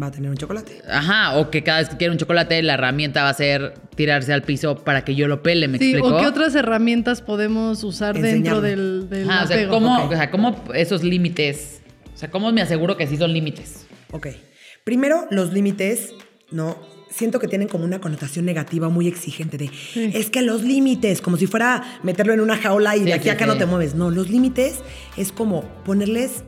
va 0.00 0.06
a 0.06 0.10
tener 0.10 0.28
un 0.30 0.36
chocolate. 0.36 0.82
Ajá, 0.90 1.36
o 1.38 1.50
que 1.50 1.62
cada 1.62 1.78
vez 1.78 1.88
que 1.88 1.96
quiero 1.96 2.12
un 2.12 2.18
chocolate, 2.18 2.60
la 2.62 2.74
herramienta 2.74 3.22
va 3.22 3.28
a 3.28 3.34
ser 3.34 3.74
tirarse 3.94 4.32
al 4.32 4.42
piso 4.42 4.82
para 4.82 5.04
que 5.04 5.14
yo 5.14 5.28
lo 5.28 5.42
pele, 5.42 5.68
¿me 5.68 5.78
Sí, 5.78 5.90
explico? 5.92 6.16
o 6.16 6.20
qué 6.20 6.26
otras 6.26 6.54
herramientas 6.56 7.20
podemos 7.22 7.84
usar 7.84 8.18
dentro 8.18 8.60
del, 8.60 9.08
del 9.08 9.30
Ajá, 9.30 9.44
o 9.44 9.46
sea, 9.46 9.56
apego. 9.56 9.70
¿cómo, 9.72 10.04
o 10.06 10.10
sea, 10.10 10.30
¿cómo 10.32 10.64
esos 10.74 11.04
límites? 11.04 11.80
O 12.12 12.16
sea, 12.18 12.28
¿cómo 12.30 12.50
me 12.50 12.60
aseguro 12.60 12.96
que 12.96 13.06
sí 13.06 13.16
son 13.16 13.32
límites? 13.32 13.86
Ok. 14.10 14.28
Primero, 14.84 15.26
los 15.30 15.54
límites, 15.54 16.12
¿no? 16.50 16.76
Siento 17.08 17.38
que 17.38 17.48
tienen 17.48 17.68
como 17.68 17.84
una 17.84 18.02
connotación 18.02 18.44
negativa 18.44 18.90
muy 18.90 19.08
exigente 19.08 19.56
de 19.56 19.70
es 19.94 20.28
que 20.28 20.42
los 20.42 20.62
límites, 20.62 21.22
como 21.22 21.38
si 21.38 21.46
fuera 21.46 22.00
meterlo 22.02 22.34
en 22.34 22.40
una 22.40 22.58
jaula 22.58 22.94
y 22.94 22.98
Sí, 22.98 23.04
de 23.06 23.14
aquí 23.14 23.30
a 23.30 23.32
acá 23.32 23.46
no 23.46 23.56
te 23.56 23.64
mueves. 23.64 23.94
No, 23.94 24.10
los 24.10 24.28
límites 24.28 24.80
es 25.16 25.32
como 25.32 25.62
ponerles 25.84 26.44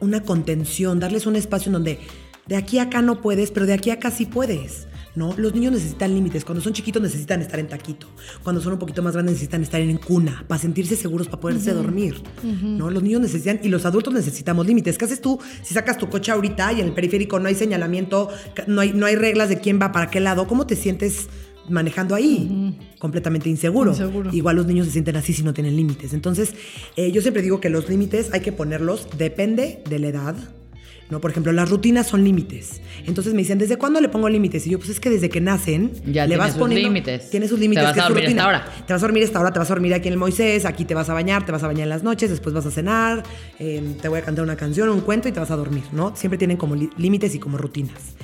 una 0.00 0.22
contención, 0.22 0.98
darles 0.98 1.26
un 1.26 1.36
espacio 1.36 1.68
en 1.68 1.72
donde 1.74 1.98
de 2.46 2.56
aquí 2.56 2.78
a 2.78 2.84
acá 2.84 3.02
no 3.02 3.20
puedes, 3.20 3.50
pero 3.50 3.66
de 3.66 3.74
aquí 3.74 3.90
a 3.90 3.94
acá 3.94 4.10
sí 4.10 4.24
puedes. 4.24 4.86
¿No? 5.14 5.32
Los 5.36 5.54
niños 5.54 5.72
necesitan 5.72 6.12
límites. 6.12 6.44
Cuando 6.44 6.60
son 6.60 6.72
chiquitos 6.72 7.00
necesitan 7.00 7.40
estar 7.40 7.60
en 7.60 7.68
taquito. 7.68 8.08
Cuando 8.42 8.60
son 8.60 8.72
un 8.72 8.78
poquito 8.78 9.02
más 9.02 9.12
grandes 9.12 9.34
necesitan 9.34 9.62
estar 9.62 9.80
en 9.80 9.96
cuna 9.96 10.44
para 10.48 10.60
sentirse 10.60 10.96
seguros, 10.96 11.28
para 11.28 11.40
poderse 11.40 11.72
dormir. 11.72 12.20
¿no? 12.42 12.90
Los 12.90 13.02
niños 13.02 13.20
necesitan 13.20 13.60
y 13.62 13.68
los 13.68 13.86
adultos 13.86 14.12
necesitamos 14.12 14.66
límites. 14.66 14.98
¿Qué 14.98 15.04
haces 15.04 15.20
tú 15.20 15.38
si 15.62 15.72
sacas 15.72 15.98
tu 15.98 16.08
coche 16.08 16.32
ahorita 16.32 16.72
y 16.72 16.80
en 16.80 16.88
el 16.88 16.92
periférico 16.94 17.38
no 17.38 17.48
hay 17.48 17.54
señalamiento, 17.54 18.28
no 18.66 18.80
hay, 18.80 18.92
no 18.92 19.06
hay 19.06 19.14
reglas 19.14 19.48
de 19.48 19.60
quién 19.60 19.80
va 19.80 19.92
para 19.92 20.10
qué 20.10 20.20
lado? 20.20 20.48
¿Cómo 20.48 20.66
te 20.66 20.74
sientes 20.74 21.28
manejando 21.68 22.14
ahí? 22.14 22.76
Completamente 22.98 23.48
inseguro. 23.48 23.92
Inseguro. 23.92 24.30
Igual 24.32 24.56
los 24.56 24.66
niños 24.66 24.86
se 24.86 24.92
sienten 24.92 25.16
así 25.16 25.32
si 25.32 25.42
no 25.42 25.54
tienen 25.54 25.76
límites. 25.76 26.12
Entonces, 26.12 26.54
eh, 26.96 27.10
yo 27.12 27.22
siempre 27.22 27.42
digo 27.42 27.60
que 27.60 27.70
los 27.70 27.88
límites 27.88 28.30
hay 28.32 28.40
que 28.40 28.52
ponerlos, 28.52 29.08
depende 29.16 29.82
de 29.88 29.98
la 29.98 30.08
edad. 30.08 30.36
¿No? 31.10 31.20
Por 31.20 31.30
ejemplo, 31.30 31.52
las 31.52 31.68
rutinas 31.70 32.06
son 32.06 32.24
límites. 32.24 32.80
Entonces 33.06 33.34
me 33.34 33.40
dicen, 33.42 33.58
¿desde 33.58 33.76
cuándo 33.76 34.00
le 34.00 34.08
pongo 34.08 34.28
límites? 34.28 34.66
Y 34.66 34.70
yo, 34.70 34.78
pues 34.78 34.90
es 34.90 35.00
que 35.00 35.10
desde 35.10 35.28
que 35.28 35.40
nacen, 35.40 35.92
Ya 36.06 36.26
le 36.26 36.36
vas 36.36 36.52
sus 36.52 36.60
poniendo. 36.60 36.88
límites. 36.88 37.30
Tiene 37.30 37.46
sus 37.48 37.58
límites. 37.58 37.82
Te 37.82 37.86
vas 37.86 37.94
que 37.94 38.00
a 38.00 38.04
dormir 38.04 38.24
rutina. 38.24 38.42
esta 38.42 38.48
hora. 38.48 38.64
Te 38.86 38.92
vas 38.92 39.02
a 39.02 39.06
dormir 39.06 39.22
esta 39.22 39.40
hora, 39.40 39.52
te 39.52 39.58
vas 39.58 39.70
a 39.70 39.74
dormir 39.74 39.94
aquí 39.94 40.08
en 40.08 40.14
el 40.14 40.18
Moisés, 40.18 40.64
aquí 40.64 40.84
te 40.84 40.94
vas 40.94 41.08
a 41.10 41.14
bañar, 41.14 41.44
te 41.46 41.52
vas 41.52 41.62
a 41.62 41.66
bañar 41.66 41.84
en 41.84 41.90
las 41.90 42.02
noches, 42.02 42.30
después 42.30 42.54
vas 42.54 42.66
a 42.66 42.70
cenar, 42.70 43.22
eh, 43.58 43.82
te 44.00 44.08
voy 44.08 44.18
a 44.18 44.22
cantar 44.22 44.44
una 44.44 44.56
canción, 44.56 44.88
un 44.88 45.00
cuento 45.00 45.28
y 45.28 45.32
te 45.32 45.40
vas 45.40 45.50
a 45.50 45.56
dormir, 45.56 45.84
¿no? 45.92 46.14
Siempre 46.16 46.38
tienen 46.38 46.56
como 46.56 46.74
límites 46.74 47.34
y 47.34 47.38
como 47.38 47.58
rutinas. 47.58 48.14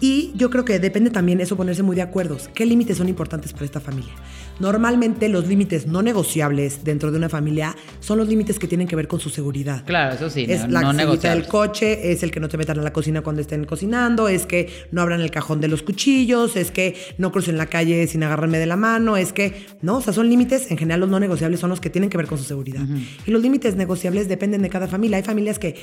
Y 0.00 0.32
yo 0.36 0.50
creo 0.50 0.64
que 0.64 0.80
depende 0.80 1.10
también 1.10 1.40
eso 1.40 1.56
ponerse 1.56 1.82
muy 1.84 1.94
de 1.96 2.02
acuerdos. 2.02 2.50
¿Qué 2.52 2.66
límites 2.66 2.98
son 2.98 3.08
importantes 3.08 3.52
para 3.52 3.64
esta 3.64 3.80
familia? 3.80 4.12
Normalmente 4.60 5.28
los 5.28 5.46
límites 5.46 5.86
no 5.86 6.02
negociables 6.02 6.84
dentro 6.84 7.10
de 7.10 7.18
una 7.18 7.28
familia 7.28 7.76
son 8.00 8.18
los 8.18 8.28
límites 8.28 8.58
que 8.58 8.68
tienen 8.68 8.86
que 8.86 8.96
ver 8.96 9.08
con 9.08 9.20
su 9.20 9.30
seguridad. 9.30 9.84
Claro, 9.84 10.14
eso 10.14 10.30
sí, 10.30 10.46
Es 10.48 10.62
no, 10.62 10.80
la 10.80 10.92
no 10.92 11.16
del 11.16 11.46
coche, 11.46 12.12
es 12.12 12.22
el 12.22 12.30
que 12.30 12.40
no 12.40 12.48
te 12.48 12.56
metan 12.56 12.78
a 12.78 12.82
la 12.82 12.92
cocina 12.92 13.22
cuando 13.22 13.40
estén 13.40 13.64
cocinando, 13.64 14.28
es 14.28 14.46
que 14.46 14.70
no 14.92 15.02
abran 15.02 15.20
el 15.20 15.30
cajón 15.30 15.60
de 15.60 15.68
los 15.68 15.82
cuchillos, 15.82 16.56
es 16.56 16.70
que 16.70 16.96
no 17.18 17.32
crucen 17.32 17.56
la 17.56 17.66
calle 17.66 18.06
sin 18.06 18.22
agarrarme 18.22 18.58
de 18.58 18.66
la 18.66 18.76
mano, 18.76 19.16
es 19.16 19.32
que, 19.32 19.66
¿no? 19.82 19.98
O 19.98 20.00
sea, 20.00 20.12
son 20.12 20.28
límites, 20.28 20.70
en 20.70 20.78
general 20.78 21.00
los 21.00 21.08
no 21.08 21.20
negociables 21.20 21.60
son 21.60 21.70
los 21.70 21.80
que 21.80 21.90
tienen 21.90 22.10
que 22.10 22.16
ver 22.16 22.26
con 22.26 22.38
su 22.38 22.44
seguridad. 22.44 22.82
Y 23.26 23.30
los 23.30 23.42
límites 23.42 23.76
negociables 23.76 24.28
dependen 24.28 24.62
de 24.62 24.70
cada 24.70 24.86
familia. 24.86 25.16
Hay 25.16 25.22
familias 25.22 25.58
que 25.58 25.76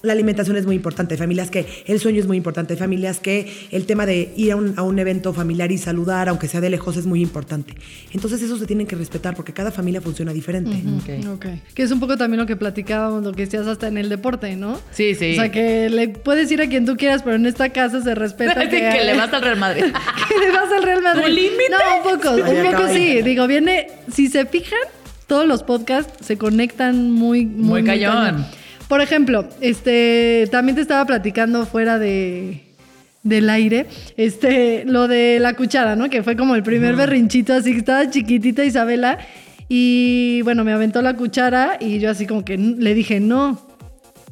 la 0.00 0.12
alimentación 0.12 0.56
es 0.56 0.64
muy 0.64 0.76
importante, 0.76 1.14
hay 1.14 1.18
familias 1.18 1.50
que 1.50 1.66
el 1.86 1.98
sueño 1.98 2.20
es 2.20 2.26
muy 2.28 2.36
importante, 2.36 2.74
hay 2.74 2.78
familias 2.78 3.18
que 3.18 3.52
el 3.72 3.84
tema 3.84 4.06
de 4.06 4.32
ir 4.36 4.52
a 4.52 4.56
un, 4.56 4.74
a 4.76 4.82
un 4.82 4.96
evento 5.00 5.32
familiar 5.32 5.72
y 5.72 5.78
saludar, 5.78 6.28
aunque 6.28 6.46
sea 6.46 6.60
de 6.60 6.70
lejos, 6.70 6.96
es 6.96 7.04
muy 7.04 7.20
importante. 7.20 7.74
Entonces 8.12 8.40
eso 8.42 8.56
se 8.58 8.66
tienen 8.66 8.86
que 8.86 8.94
respetar 8.94 9.34
porque 9.34 9.52
cada 9.52 9.72
familia 9.72 10.00
funciona 10.00 10.32
diferente. 10.32 10.70
Ok. 10.98 11.26
Ok. 11.34 11.46
Que 11.74 11.82
es 11.82 11.90
un 11.90 11.98
poco 11.98 12.16
también 12.16 12.38
lo 12.38 12.46
que 12.46 12.54
platicábamos, 12.54 13.24
lo 13.24 13.32
que 13.32 13.46
decías 13.46 13.66
hasta 13.66 13.88
en 13.88 13.98
el 13.98 14.08
deporte, 14.08 14.54
¿no? 14.54 14.80
Sí, 14.92 15.16
sí. 15.16 15.32
O 15.32 15.34
sea, 15.34 15.50
que 15.50 15.90
le 15.90 16.08
puedes 16.08 16.48
ir 16.52 16.62
a 16.62 16.68
quien 16.68 16.86
tú 16.86 16.96
quieras, 16.96 17.22
pero 17.24 17.34
en 17.34 17.46
esta 17.46 17.70
casa 17.70 18.00
se 18.00 18.14
respeta 18.14 18.54
que, 18.68 18.78
que, 18.78 19.04
le 19.04 19.16
vas 19.16 19.32
al 19.32 19.42
Real 19.42 19.58
Madrid. 19.58 19.82
que 20.28 20.38
le 20.38 20.52
vas 20.52 20.70
al 20.70 20.82
Real 20.84 21.02
Madrid. 21.02 21.22
¿Tu 21.22 21.28
límite? 21.28 21.70
No, 21.70 21.96
un 21.96 22.16
poco, 22.16 22.34
un 22.34 22.70
poco 22.70 22.88
sí. 22.94 23.22
Digo, 23.22 23.48
viene, 23.48 23.88
si 24.12 24.28
se 24.28 24.46
fijan, 24.46 24.78
todos 25.26 25.48
los 25.48 25.64
podcasts 25.64 26.24
se 26.24 26.38
conectan 26.38 27.10
muy, 27.10 27.46
muy, 27.46 27.82
Muy 27.82 27.84
cañón. 27.84 28.46
Por 28.88 29.00
ejemplo, 29.00 29.46
este, 29.60 30.48
también 30.50 30.76
te 30.76 30.82
estaba 30.82 31.04
platicando 31.04 31.66
fuera 31.66 31.98
de 31.98 32.64
del 33.22 33.50
aire, 33.50 33.86
este, 34.16 34.84
lo 34.86 35.08
de 35.08 35.38
la 35.38 35.54
cuchara, 35.54 35.96
¿no? 35.96 36.08
Que 36.08 36.22
fue 36.22 36.36
como 36.36 36.54
el 36.54 36.62
primer 36.62 36.96
berrinchito, 36.96 37.52
así 37.52 37.72
que 37.72 37.78
estaba 37.78 38.08
chiquitita 38.08 38.64
Isabela 38.64 39.18
y 39.68 40.40
bueno, 40.42 40.64
me 40.64 40.72
aventó 40.72 41.02
la 41.02 41.14
cuchara 41.14 41.76
y 41.78 41.98
yo 41.98 42.10
así 42.10 42.26
como 42.26 42.44
que 42.44 42.56
le 42.56 42.94
dije, 42.94 43.20
no, 43.20 43.60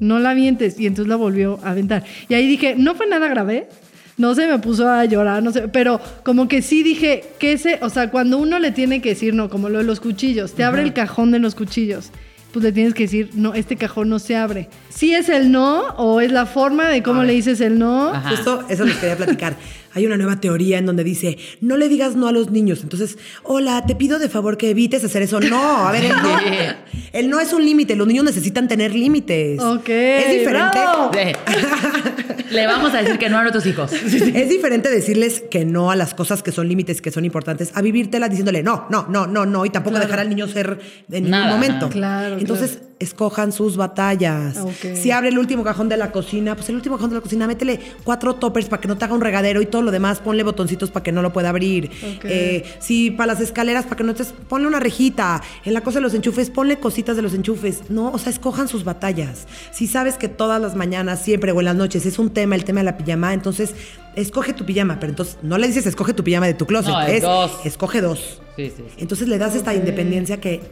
no 0.00 0.18
la 0.18 0.30
avientes. 0.30 0.80
Y 0.80 0.86
entonces 0.86 1.08
la 1.08 1.16
volvió 1.16 1.60
a 1.62 1.70
aventar. 1.70 2.04
Y 2.28 2.34
ahí 2.34 2.48
dije, 2.48 2.74
no 2.76 2.94
fue 2.94 3.06
nada 3.06 3.28
grave. 3.28 3.68
No 4.16 4.34
se 4.34 4.46
me 4.46 4.58
puso 4.58 4.88
a 4.88 5.04
llorar, 5.04 5.42
no 5.42 5.52
sé, 5.52 5.68
pero 5.68 6.00
como 6.24 6.48
que 6.48 6.62
sí 6.62 6.82
dije 6.82 7.22
que 7.38 7.52
ese, 7.52 7.78
o 7.82 7.90
sea, 7.90 8.10
cuando 8.10 8.38
uno 8.38 8.58
le 8.58 8.70
tiene 8.70 9.02
que 9.02 9.10
decir 9.10 9.34
no, 9.34 9.50
como 9.50 9.68
lo 9.68 9.76
de 9.76 9.84
los 9.84 10.00
cuchillos, 10.00 10.54
te 10.54 10.64
abre 10.64 10.80
el 10.80 10.94
cajón 10.94 11.32
de 11.32 11.38
los 11.38 11.54
cuchillos, 11.54 12.12
pues 12.56 12.64
le 12.64 12.72
tienes 12.72 12.94
que 12.94 13.02
decir, 13.02 13.28
no, 13.34 13.52
este 13.52 13.76
cajón 13.76 14.08
no 14.08 14.18
se 14.18 14.34
abre. 14.34 14.70
Si 14.88 15.12
es 15.14 15.28
el 15.28 15.52
no 15.52 15.88
o 15.98 16.22
es 16.22 16.32
la 16.32 16.46
forma 16.46 16.88
de 16.88 17.02
cómo 17.02 17.22
le 17.22 17.34
dices 17.34 17.60
el 17.60 17.78
no. 17.78 18.14
Ajá. 18.14 18.30
Justo 18.30 18.64
eso 18.70 18.86
les 18.86 18.96
quería 18.96 19.14
platicar. 19.14 19.56
Hay 19.92 20.06
una 20.06 20.16
nueva 20.16 20.40
teoría 20.40 20.78
en 20.78 20.86
donde 20.86 21.04
dice, 21.04 21.36
no 21.60 21.76
le 21.76 21.90
digas 21.90 22.16
no 22.16 22.28
a 22.28 22.32
los 22.32 22.50
niños. 22.50 22.80
Entonces, 22.82 23.18
hola, 23.42 23.84
te 23.86 23.94
pido 23.94 24.18
de 24.18 24.30
favor 24.30 24.56
que 24.56 24.70
evites 24.70 25.04
hacer 25.04 25.20
eso. 25.20 25.38
No, 25.38 25.86
a 25.86 25.92
ver, 25.92 26.04
el 26.04 26.12
no, 26.16 26.38
el 27.12 27.28
no 27.28 27.40
es 27.40 27.52
un 27.52 27.62
límite. 27.62 27.94
Los 27.94 28.06
niños 28.06 28.24
necesitan 28.24 28.68
tener 28.68 28.94
límites. 28.94 29.60
Ok, 29.60 29.88
Es 29.90 30.30
diferente. 30.30 30.78
Le 32.50 32.66
vamos 32.66 32.94
a 32.94 32.98
decir 32.98 33.18
que 33.18 33.28
no 33.28 33.38
a 33.38 33.42
nuestros 33.42 33.66
hijos. 33.66 33.92
Es 34.36 34.48
diferente 34.48 34.90
decirles 34.90 35.42
que 35.50 35.64
no 35.64 35.90
a 35.90 35.96
las 35.96 36.14
cosas 36.14 36.42
que 36.42 36.52
son 36.52 36.68
límites, 36.68 37.00
que 37.00 37.10
son 37.10 37.24
importantes, 37.24 37.70
a 37.74 37.82
vivírtela 37.82 38.28
diciéndole 38.28 38.62
no, 38.62 38.86
no, 38.90 39.06
no, 39.08 39.26
no, 39.26 39.46
no, 39.46 39.64
y 39.66 39.70
tampoco 39.70 39.96
Claro. 39.96 40.06
dejar 40.06 40.20
al 40.20 40.28
niño 40.28 40.46
ser 40.48 40.78
en 41.10 41.24
ningún 41.24 41.30
Nada, 41.30 41.52
momento. 41.54 41.88
Claro, 41.88 42.38
Entonces, 42.38 42.80
escojan 42.98 43.52
sus 43.52 43.76
batallas. 43.76 44.56
Si 44.94 45.10
abre 45.10 45.28
el 45.28 45.38
último 45.38 45.62
cajón 45.62 45.88
de 45.88 45.96
la 45.98 46.12
cocina, 46.12 46.54
pues 46.56 46.68
el 46.70 46.76
último 46.76 46.96
cajón 46.96 47.10
de 47.10 47.16
la 47.16 47.20
cocina, 47.22 47.46
métele 47.46 47.78
cuatro 48.04 48.36
toppers 48.36 48.68
para 48.68 48.80
que 48.80 48.88
no 48.88 48.96
te 48.96 49.04
haga 49.04 49.14
un 49.14 49.20
regadero 49.20 49.60
y 49.60 49.66
todo 49.66 49.82
lo 49.82 49.90
demás, 49.90 50.20
ponle 50.20 50.42
botoncitos 50.42 50.90
para 50.90 51.02
que 51.02 51.12
no 51.12 51.20
lo 51.20 51.32
pueda 51.32 51.50
abrir. 51.50 51.90
Eh, 52.24 52.64
si 52.80 53.10
para 53.10 53.34
las 53.34 53.40
escaleras, 53.42 53.84
para 53.84 53.96
que 53.96 54.04
no 54.04 54.14
te... 54.14 54.24
Ponle 54.24 54.66
una 54.66 54.80
rejita. 54.80 55.42
En 55.64 55.74
la 55.74 55.82
cosa 55.82 55.98
de 55.98 56.02
los 56.04 56.14
enchufes, 56.14 56.48
ponle 56.50 56.78
cositas 56.78 57.16
de 57.16 57.22
los 57.22 57.34
enchufes. 57.34 57.82
No, 57.90 58.10
o 58.12 58.18
sea, 58.18 58.30
escojan 58.30 58.66
sus 58.68 58.84
batallas. 58.84 59.46
Si 59.72 59.86
sabes 59.86 60.16
que 60.16 60.28
todas 60.28 60.60
las 60.60 60.74
mañanas, 60.74 61.20
siempre 61.22 61.52
o 61.52 61.58
en 61.60 61.66
las 61.66 61.76
noches 61.76 62.06
es 62.06 62.18
un 62.18 62.30
tema, 62.30 62.54
el 62.54 62.64
tema 62.64 62.80
de 62.80 62.84
la 62.84 62.96
pijama, 62.96 63.34
entonces 63.34 63.74
escoge 64.14 64.54
tu 64.54 64.64
pijama. 64.64 64.98
Pero 65.00 65.10
entonces 65.10 65.36
no 65.42 65.58
le 65.58 65.66
dices 65.66 65.84
escoge 65.86 66.14
tu 66.14 66.24
pijama 66.24 66.46
de 66.46 66.54
tu 66.54 66.64
closet, 66.66 66.92
No, 66.92 67.02
es 67.02 67.12
es 67.16 67.22
dos. 67.22 67.52
escoge 67.64 68.00
dos. 68.00 68.40
Sí, 68.56 68.72
sí, 68.74 68.84
sí. 68.88 68.94
Entonces 68.96 69.28
le 69.28 69.36
das 69.36 69.54
esta 69.54 69.74
independencia 69.74 70.40
que 70.40 70.62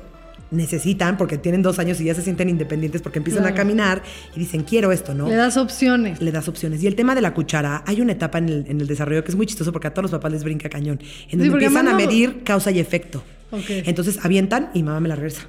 necesitan 0.50 1.16
porque 1.16 1.38
tienen 1.38 1.62
dos 1.62 1.78
años 1.78 2.00
y 2.00 2.04
ya 2.04 2.14
se 2.14 2.22
sienten 2.22 2.48
independientes 2.48 3.02
porque 3.02 3.18
empiezan 3.18 3.42
Claro. 3.42 3.54
a 3.54 3.56
caminar 3.58 4.02
y 4.36 4.40
dicen 4.40 4.62
quiero 4.62 4.92
esto, 4.92 5.14
¿no? 5.14 5.28
Le 5.28 5.34
das 5.34 5.56
opciones. 5.56 6.20
Le 6.20 6.30
das 6.32 6.48
opciones. 6.48 6.82
Y 6.82 6.86
el 6.86 6.94
tema 6.94 7.14
de 7.14 7.20
la 7.20 7.34
cuchara, 7.34 7.82
hay 7.86 8.00
una 8.00 8.12
etapa 8.12 8.38
en 8.38 8.48
el, 8.48 8.64
en 8.68 8.80
el 8.80 8.86
desarrollo 8.86 9.24
que 9.24 9.30
es 9.32 9.36
muy 9.36 9.46
chistoso 9.46 9.72
porque 9.72 9.88
a 9.88 9.90
todos 9.94 10.04
los 10.04 10.10
papás 10.12 10.32
les 10.32 10.44
brinca 10.44 10.68
cañón. 10.68 11.00
En 11.30 11.38
donde 11.38 11.52
empiezan 11.54 11.88
a 11.88 11.94
medir 11.94 12.42
causa 12.44 12.70
y 12.70 12.78
efecto. 12.78 13.22
Entonces 13.68 14.18
avientan 14.22 14.70
y 14.74 14.82
mamá 14.82 15.00
me 15.00 15.08
la 15.08 15.16
regresa. 15.16 15.48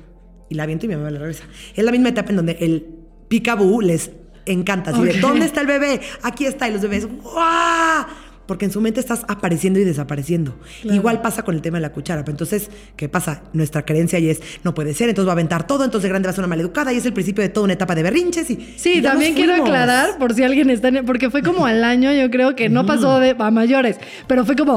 Y 0.49 0.55
la 0.55 0.63
aviento 0.63 0.85
y 0.85 0.89
mi 0.89 0.95
mamá 0.95 1.07
me 1.07 1.11
la 1.13 1.19
regresa. 1.19 1.43
Es 1.75 1.83
la 1.83 1.91
misma 1.91 2.09
etapa 2.09 2.29
en 2.29 2.35
donde 2.37 2.57
el 2.59 2.85
picabú 3.27 3.81
les 3.81 4.11
encanta. 4.45 4.91
Así 4.91 5.01
de. 5.01 5.19
¿dónde 5.19 5.45
está 5.45 5.61
el 5.61 5.67
bebé? 5.67 6.01
Aquí 6.21 6.45
está. 6.45 6.69
Y 6.69 6.73
los 6.73 6.81
bebés, 6.81 7.07
¡guau! 7.07 8.05
Porque 8.47 8.65
en 8.65 8.71
su 8.71 8.81
mente 8.81 8.99
estás 8.99 9.23
apareciendo 9.27 9.79
y 9.79 9.83
desapareciendo. 9.83 10.55
Claro. 10.81 10.95
Igual 10.95 11.21
pasa 11.21 11.43
con 11.43 11.55
el 11.55 11.61
tema 11.61 11.77
de 11.77 11.81
la 11.81 11.91
cuchara. 11.91 12.21
Pero 12.23 12.33
entonces, 12.33 12.69
¿qué 12.95 13.09
pasa? 13.09 13.41
Nuestra 13.53 13.83
creencia 13.85 14.17
ahí 14.17 14.29
es, 14.29 14.41
no 14.63 14.73
puede 14.73 14.93
ser, 14.93 15.09
entonces 15.09 15.27
va 15.27 15.31
a 15.31 15.33
aventar 15.33 15.65
todo, 15.67 15.83
entonces 15.83 16.03
de 16.03 16.09
grande 16.09 16.27
va 16.27 16.31
a 16.31 16.35
ser 16.35 16.41
una 16.43 16.49
maleducada 16.49 16.93
y 16.93 16.97
es 16.97 17.05
el 17.05 17.13
principio 17.13 17.41
de 17.43 17.49
toda 17.49 17.63
una 17.65 17.73
etapa 17.73 17.95
de 17.95 18.03
berrinches. 18.03 18.49
Y, 18.49 18.73
Sí, 18.77 18.95
y 18.97 19.01
también 19.01 19.33
quiero 19.33 19.55
aclarar, 19.55 20.17
por 20.17 20.33
si 20.33 20.43
alguien 20.43 20.69
está 20.69 20.89
en... 20.89 21.05
Porque 21.05 21.29
fue 21.29 21.41
como 21.41 21.65
al 21.65 21.83
año, 21.83 22.11
yo 22.13 22.29
creo 22.29 22.55
que 22.55 22.69
no 22.69 22.85
pasó 22.85 23.19
de 23.19 23.35
a 23.37 23.51
mayores, 23.51 23.97
pero 24.27 24.45
fue 24.45 24.55
como... 24.55 24.75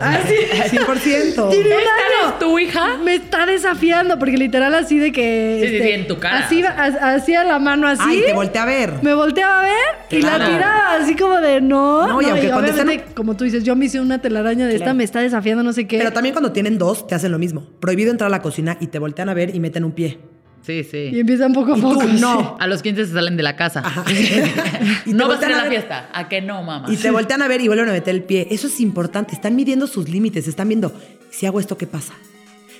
¡ah! 0.00 0.16
Así. 0.18 0.34
100%. 0.76 1.50
Tiene 1.50 1.66
un 1.66 1.72
¿Esta 1.72 1.74
año. 1.74 2.26
eres 2.28 2.38
tu 2.38 2.58
hija? 2.58 2.98
Me 3.04 3.14
está 3.16 3.46
desafiando, 3.46 4.18
porque 4.18 4.36
literal 4.36 4.74
así 4.74 4.98
de 4.98 5.12
que... 5.12 5.56
este, 5.62 5.68
Sí, 5.68 5.76
sí, 5.78 5.82
sí, 5.84 5.90
en 5.92 6.06
tu 6.06 6.18
cara. 6.18 6.38
Así, 6.38 6.62
ha- 6.64 7.14
hacía 7.14 7.44
la 7.44 7.58
mano 7.58 7.86
así. 7.88 8.02
Ay, 8.04 8.22
te 8.26 8.32
volteé 8.32 8.60
a 8.60 8.64
ver. 8.66 8.94
Me 9.02 9.14
volteaba 9.14 9.60
a 9.60 9.62
ver 9.64 9.72
y 10.10 10.22
la 10.22 10.44
tiraba 10.46 10.94
así 11.00 11.14
como 11.16 11.40
de 11.40 11.60
no. 11.60 12.06
No, 12.06 12.22
y 12.22 12.26
aunque 12.26 12.48
cuando 12.50 12.70
están- 12.70 12.91
como 13.00 13.36
tú 13.36 13.44
dices, 13.44 13.64
yo 13.64 13.74
me 13.76 13.86
hice 13.86 14.00
una 14.00 14.20
telaraña 14.20 14.66
de 14.66 14.74
esta, 14.74 14.84
Claro. 14.86 14.96
me 14.98 15.04
está 15.04 15.20
desafiando 15.20 15.62
no 15.62 15.72
sé 15.72 15.86
qué. 15.86 15.98
Pero 15.98 16.12
también 16.12 16.32
cuando 16.34 16.52
tienen 16.52 16.78
dos, 16.78 17.06
te 17.06 17.14
hacen 17.14 17.32
lo 17.32 17.38
mismo. 17.38 17.66
Prohibido 17.80 18.10
entrar 18.10 18.28
a 18.28 18.30
la 18.30 18.42
cocina 18.42 18.76
y 18.80 18.88
te 18.88 18.98
voltean 18.98 19.28
a 19.28 19.34
ver 19.34 19.54
y 19.54 19.60
meten 19.60 19.84
un 19.84 19.92
pie. 19.92 20.18
Sí, 20.64 20.74
Y 20.74 20.84
sí. 20.84 21.10
empiezan 21.18 21.52
poco 21.52 21.74
a 21.74 21.78
Y 21.78 21.80
tú, 21.80 21.92
poco. 21.94 22.04
no. 22.20 22.56
A 22.60 22.66
los 22.68 22.82
15 22.82 23.06
se 23.06 23.12
salen 23.12 23.36
de 23.36 23.42
la 23.42 23.56
casa. 23.56 23.80
Ajá. 23.84 24.04
Y 25.06 25.12
no 25.12 25.26
vas 25.26 25.42
a 25.42 25.46
ir 25.48 25.54
a 25.54 25.64
la 25.64 25.68
fiesta. 25.70 26.08
¿A 26.12 26.28
que 26.28 26.40
no, 26.40 26.62
mamá? 26.62 26.86
Y 26.92 26.96
te 26.96 27.10
voltean 27.10 27.42
a 27.42 27.48
ver 27.48 27.60
y 27.60 27.66
vuelven 27.66 27.88
a 27.88 27.92
meter 27.92 28.14
el 28.14 28.22
pie. 28.22 28.46
Eso 28.50 28.68
es 28.68 28.78
importante. 28.80 29.34
Están 29.34 29.56
midiendo 29.56 29.86
sus 29.88 30.08
límites. 30.08 30.46
Están 30.46 30.68
viendo, 30.68 30.92
si 31.30 31.46
hago 31.46 31.58
esto, 31.58 31.76
¿qué 31.76 31.86
pasa? 31.88 32.12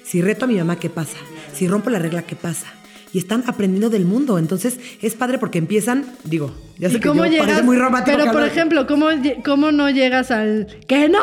Si 0.05 0.23
reto 0.23 0.45
a 0.45 0.49
mi 0.49 0.55
mamá, 0.57 0.77
¿qué 0.77 0.91
pasa? 0.91 1.17
Si 1.53 1.67
rompo 1.67 1.91
la 1.91 1.99
regla, 1.99 2.23
¿qué 2.23 2.37
pasa? 2.37 2.67
Y 3.13 3.19
están 3.19 3.45
aprendiendo 3.47 3.91
del 3.91 4.05
mundo. 4.07 4.39
Entonces, 4.39 4.79
es 5.03 5.15
padre 5.15 5.39
porque 5.39 5.59
empiezan, 5.59 6.07
digo, 6.25 6.51
ya 6.79 6.89
sé 6.89 6.97
¿Y 6.97 7.01
que 7.01 7.09
cómo 7.09 7.25
yo 7.27 7.31
llegas? 7.33 7.47
parece 7.47 7.63
muy 7.65 7.77
romántico. 7.77 8.17
pero, 8.19 8.33
por 8.33 8.43
ejemplo, 8.43 8.87
¿cómo, 8.87 9.09
¿cómo 9.45 9.71
no 9.71 9.91
llegas 9.91 10.31
al 10.31 10.67
que 10.87 11.09
no, 11.11 11.19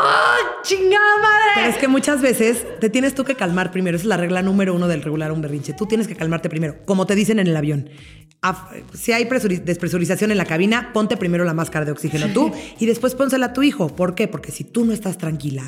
chingada 0.63 1.17
madre? 1.21 1.51
Pero 1.55 1.67
es 1.69 1.77
que 1.77 1.87
muchas 1.87 2.21
veces 2.21 2.63
te 2.79 2.89
tienes 2.89 3.15
tú 3.15 3.23
que 3.23 3.35
calmar 3.35 3.71
primero. 3.71 3.95
Esa 3.97 4.03
es 4.03 4.07
la 4.09 4.17
regla 4.17 4.41
número 4.41 4.75
uno 4.75 4.87
del 4.87 5.01
regular 5.01 5.31
un 5.31 5.41
berrinche. 5.41 5.73
Tú 5.73 5.85
tienes 5.87 6.07
que 6.07 6.15
calmarte 6.15 6.49
primero, 6.49 6.75
como 6.85 7.05
te 7.05 7.15
dicen 7.15 7.39
en 7.39 7.47
el 7.47 7.57
avión. 7.57 7.89
Si 8.93 9.11
hay 9.11 9.25
presuri- 9.25 9.61
despresurización 9.63 10.31
en 10.31 10.37
la 10.37 10.45
cabina, 10.45 10.91
ponte 10.93 11.17
primero 11.17 11.43
la 11.43 11.53
máscara 11.53 11.85
de 11.85 11.91
oxígeno 11.91 12.27
tú 12.33 12.51
y 12.79 12.85
después 12.85 13.15
pónsela 13.15 13.47
a 13.47 13.53
tu 13.53 13.63
hijo. 13.63 13.95
¿Por 13.95 14.15
qué? 14.15 14.27
Porque 14.27 14.51
si 14.51 14.63
tú 14.63 14.85
no 14.85 14.93
estás 14.93 15.17
tranquila, 15.17 15.63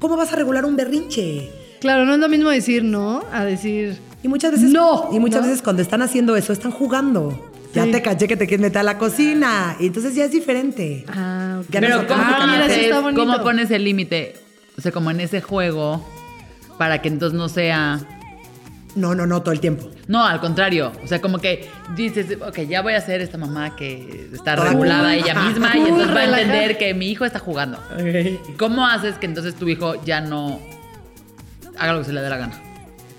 ¿cómo 0.00 0.16
vas 0.16 0.32
a 0.32 0.36
regular 0.36 0.64
un 0.64 0.74
berrinche? 0.76 1.50
Claro, 1.80 2.04
no 2.04 2.14
es 2.14 2.18
lo 2.18 2.28
mismo 2.28 2.48
decir 2.50 2.82
no 2.82 3.22
a 3.32 3.44
decir. 3.44 3.98
Y 4.22 4.28
muchas 4.28 4.52
veces 4.52 4.70
No, 4.70 5.10
y 5.12 5.18
muchas 5.20 5.42
¿no? 5.42 5.48
veces 5.48 5.62
cuando 5.62 5.82
están 5.82 6.02
haciendo 6.02 6.36
eso 6.36 6.52
están 6.52 6.72
jugando. 6.72 7.50
Ya 7.74 7.84
Sí. 7.84 7.90
te 7.92 8.02
caché 8.02 8.26
que 8.26 8.36
te 8.36 8.46
quieres 8.46 8.62
meter 8.62 8.78
a 8.78 8.82
la 8.82 8.96
cocina 8.98 9.76
y 9.78 9.86
entonces 9.88 10.14
ya 10.14 10.24
es 10.24 10.32
diferente. 10.32 11.04
Ah, 11.08 11.58
ok. 11.60 11.66
Ya 11.70 11.80
no 11.80 11.86
Pero 11.86 12.00
se 12.00 12.06
¿cómo, 12.06 12.22
Ah, 12.24 12.36
pones, 12.38 12.50
mira, 12.52 12.66
eso 12.66 12.80
está 12.80 13.00
bonito. 13.00 13.20
¿cómo 13.26 13.42
pones 13.42 13.70
el 13.70 13.84
límite? 13.84 14.34
O 14.78 14.80
sea, 14.80 14.92
como 14.92 15.10
en 15.10 15.20
ese 15.20 15.40
juego, 15.42 16.06
para 16.78 17.02
que 17.02 17.08
entonces 17.08 17.36
no 17.38 17.48
sea... 17.48 18.00
No, 18.94 19.14
no, 19.14 19.26
no, 19.26 19.42
todo 19.42 19.52
el 19.52 19.60
tiempo. 19.60 19.90
No, 20.08 20.24
al 20.24 20.40
contrario. 20.40 20.90
O 21.04 21.06
sea, 21.06 21.20
como 21.20 21.38
que 21.38 21.68
dices, 21.94 22.38
ok, 22.40 22.60
ya 22.60 22.80
voy 22.80 22.94
a 22.94 23.00
ser 23.02 23.20
esta 23.20 23.36
mamá 23.36 23.76
que 23.76 24.30
está 24.32 24.56
Toda 24.56 24.70
regulada 24.70 25.12
cool. 25.14 25.22
ella 25.22 25.34
misma 25.42 25.76
y 25.76 25.80
entonces 25.80 26.16
va 26.16 26.20
a 26.20 26.24
entender 26.24 26.78
que 26.78 26.94
mi 26.94 27.10
hijo 27.10 27.26
está 27.26 27.38
jugando. 27.38 27.78
¿Cómo 28.58 28.86
haces 28.86 29.16
que 29.16 29.26
entonces 29.26 29.54
tu 29.54 29.68
hijo 29.68 30.02
ya 30.04 30.22
no 30.22 30.60
haga 31.78 31.92
lo 31.92 31.98
que 31.98 32.04
se 32.06 32.12
le 32.14 32.22
dé 32.22 32.30
la 32.30 32.38
gana? 32.38 32.58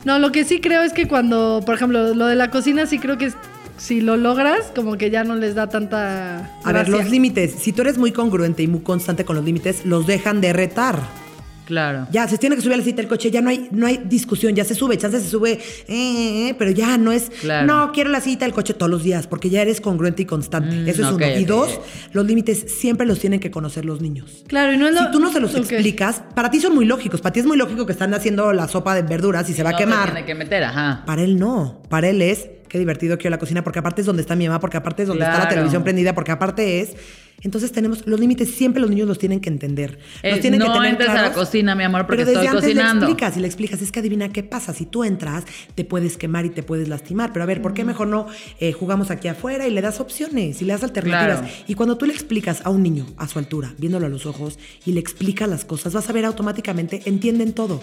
No, 0.05 0.19
lo 0.19 0.31
que 0.31 0.45
sí 0.45 0.61
creo 0.61 0.81
es 0.83 0.93
que 0.93 1.07
cuando, 1.07 1.61
por 1.65 1.75
ejemplo, 1.75 2.13
lo 2.13 2.27
de 2.27 2.35
la 2.35 2.49
cocina 2.49 2.85
sí 2.85 2.99
creo 2.99 3.17
que 3.17 3.31
si 3.77 4.01
lo 4.01 4.17
logras, 4.17 4.71
como 4.75 4.97
que 4.97 5.09
ya 5.09 5.23
no 5.23 5.35
les 5.35 5.55
da 5.55 5.67
tanta. 5.67 6.51
A 6.63 6.71
ver, 6.71 6.89
los 6.89 7.09
límites. 7.09 7.53
Si 7.59 7.73
tú 7.73 7.81
eres 7.81 7.97
muy 7.97 8.11
congruente 8.11 8.63
y 8.63 8.67
muy 8.67 8.81
constante 8.81 9.25
con 9.25 9.35
los 9.35 9.45
límites, 9.45 9.85
los 9.85 10.07
dejan 10.07 10.41
de 10.41 10.53
retar. 10.53 11.26
Claro. 11.68 12.07
Ya, 12.11 12.26
se 12.30 12.38
tiene 12.38 12.55
que 12.55 12.61
subir 12.61 12.76
a 12.76 12.78
la 12.78 12.84
cita 12.84 12.97
del 13.01 13.09
coche, 13.09 13.30
ya 13.30 13.41
no 13.41 13.49
hay, 13.49 13.68
no 13.72 13.86
hay 13.88 13.97
discusión, 14.05 14.55
ya 14.55 14.63
se 14.63 14.74
sube, 14.74 14.97
chance 14.97 15.20
se 15.20 15.28
sube, 15.30 15.51
eh, 15.51 15.59
eh, 15.89 16.49
eh, 16.49 16.55
pero 16.57 16.72
ya 16.72 16.97
no 16.97 17.11
es, 17.11 17.30
Claro. 17.41 17.68
no, 17.68 17.91
quiero 17.91 18.09
la 18.09 18.22
cita 18.22 18.45
del 18.45 18.53
coche 18.53 18.74
todos 18.74 18.89
los 18.89 19.03
días, 19.03 19.28
porque 19.28 19.49
ya 19.49 19.61
eres 19.61 19.82
congruente 19.82 20.22
y 20.22 20.26
constante. 20.26 20.74
Mm, 20.74 20.88
Eso 20.88 21.01
es 21.05 21.11
uno. 21.13 21.28
Y 21.38 21.43
dos, 21.43 21.80
los 22.13 22.26
límites 22.26 22.65
siempre 22.80 23.05
los 23.05 23.20
tienen 23.20 23.41
que 23.41 23.51
conocer 23.51 23.84
los 23.84 23.99
niños. 23.99 24.45
Claro, 24.47 24.72
y 24.72 24.78
no 24.78 24.88
es 24.88 24.93
lo. 24.95 25.01
Si 25.01 25.11
tú 25.11 25.20
no 25.20 25.30
se 25.32 25.41
los 25.41 25.53
explicas, 25.55 26.24
para 26.34 26.49
ti 26.49 26.61
son 26.61 26.74
muy 26.74 26.86
lógicos. 26.86 27.20
Para 27.20 27.34
ti 27.34 27.41
es 27.41 27.45
muy 27.45 27.57
lógico 27.57 27.86
que 27.86 27.91
están 27.91 28.13
haciendo 28.13 28.53
la 28.53 28.70
sopa 28.70 28.95
de 28.95 29.01
verduras 29.01 29.49
y 29.49 29.53
se 29.53 29.61
va 29.63 29.72
a 29.72 29.76
quemar. 29.76 30.05
tiene 30.13 30.26
que 30.26 30.36
meter, 30.36 30.63
ajá. 30.63 31.03
Para 31.05 31.22
él 31.24 31.38
no. 31.38 31.82
Para 31.89 32.07
él 32.07 32.22
es, 32.22 32.47
qué 32.70 32.80
divertido 32.80 33.18
quiero 33.18 33.32
la 33.32 33.39
cocina, 33.39 33.61
porque 33.63 33.80
aparte 33.80 34.01
es 34.01 34.07
donde 34.07 34.22
está 34.22 34.36
mi 34.38 34.47
mamá, 34.47 34.61
porque 34.61 34.78
aparte 34.78 35.01
es 35.03 35.09
donde 35.09 35.26
está 35.26 35.39
la 35.39 35.49
televisión 35.49 35.84
prendida, 35.84 36.15
porque 36.15 36.32
aparte 36.32 36.80
es. 36.80 36.95
Entonces 37.41 37.71
tenemos 37.71 38.05
los 38.07 38.19
límites, 38.19 38.49
siempre 38.51 38.81
los 38.81 38.89
niños 38.89 39.07
los 39.07 39.19
tienen 39.19 39.39
que 39.39 39.49
entender. 39.49 39.99
Los 40.23 40.38
Eh, 40.38 40.41
tienen 40.41 40.59
no 40.59 40.65
que 40.65 40.71
tener 40.71 40.91
entres 40.91 41.09
a 41.09 41.21
la 41.21 41.33
cocina, 41.33 41.75
mi 41.75 41.83
amor, 41.83 42.07
porque 42.07 42.23
pero 42.23 42.31
desde 42.31 42.45
estoy 42.45 42.47
antes 42.47 42.63
cocinando. 42.63 43.05
Le 43.05 43.11
explicas 43.11 43.38
y 43.38 43.39
le 43.39 43.47
explicas, 43.47 43.81
es 43.81 43.91
que 43.91 43.99
adivina 43.99 44.29
qué 44.29 44.43
pasa. 44.43 44.73
Si 44.73 44.85
tú 44.85 45.03
entras, 45.03 45.43
te 45.75 45.85
puedes 45.85 46.17
quemar 46.17 46.45
y 46.45 46.49
te 46.49 46.63
puedes 46.63 46.88
lastimar. 46.88 47.33
Pero 47.33 47.43
a 47.43 47.45
ver, 47.45 47.61
¿por 47.61 47.73
qué 47.73 47.83
mejor 47.83 48.07
no 48.07 48.27
eh, 48.59 48.73
jugamos 48.73 49.11
aquí 49.11 49.27
afuera 49.27 49.67
y 49.67 49.71
le 49.71 49.81
das 49.81 49.99
opciones 49.99 50.61
y 50.61 50.65
le 50.65 50.73
das 50.73 50.83
alternativas? 50.83 51.39
Claro. 51.39 51.53
Y 51.67 51.75
cuando 51.75 51.97
tú 51.97 52.05
le 52.05 52.13
explicas 52.13 52.61
a 52.65 52.69
un 52.69 52.81
niño 52.81 53.05
a 53.17 53.27
su 53.27 53.38
altura, 53.38 53.73
viéndolo 53.77 54.07
a 54.07 54.09
los 54.09 54.25
ojos, 54.25 54.57
y 54.85 54.93
le 54.93 54.99
explicas 54.99 55.47
las 55.47 55.63
cosas, 55.63 55.93
vas 55.93 56.09
a 56.09 56.13
ver 56.13 56.25
automáticamente, 56.25 57.03
entienden 57.05 57.53
todo. 57.53 57.81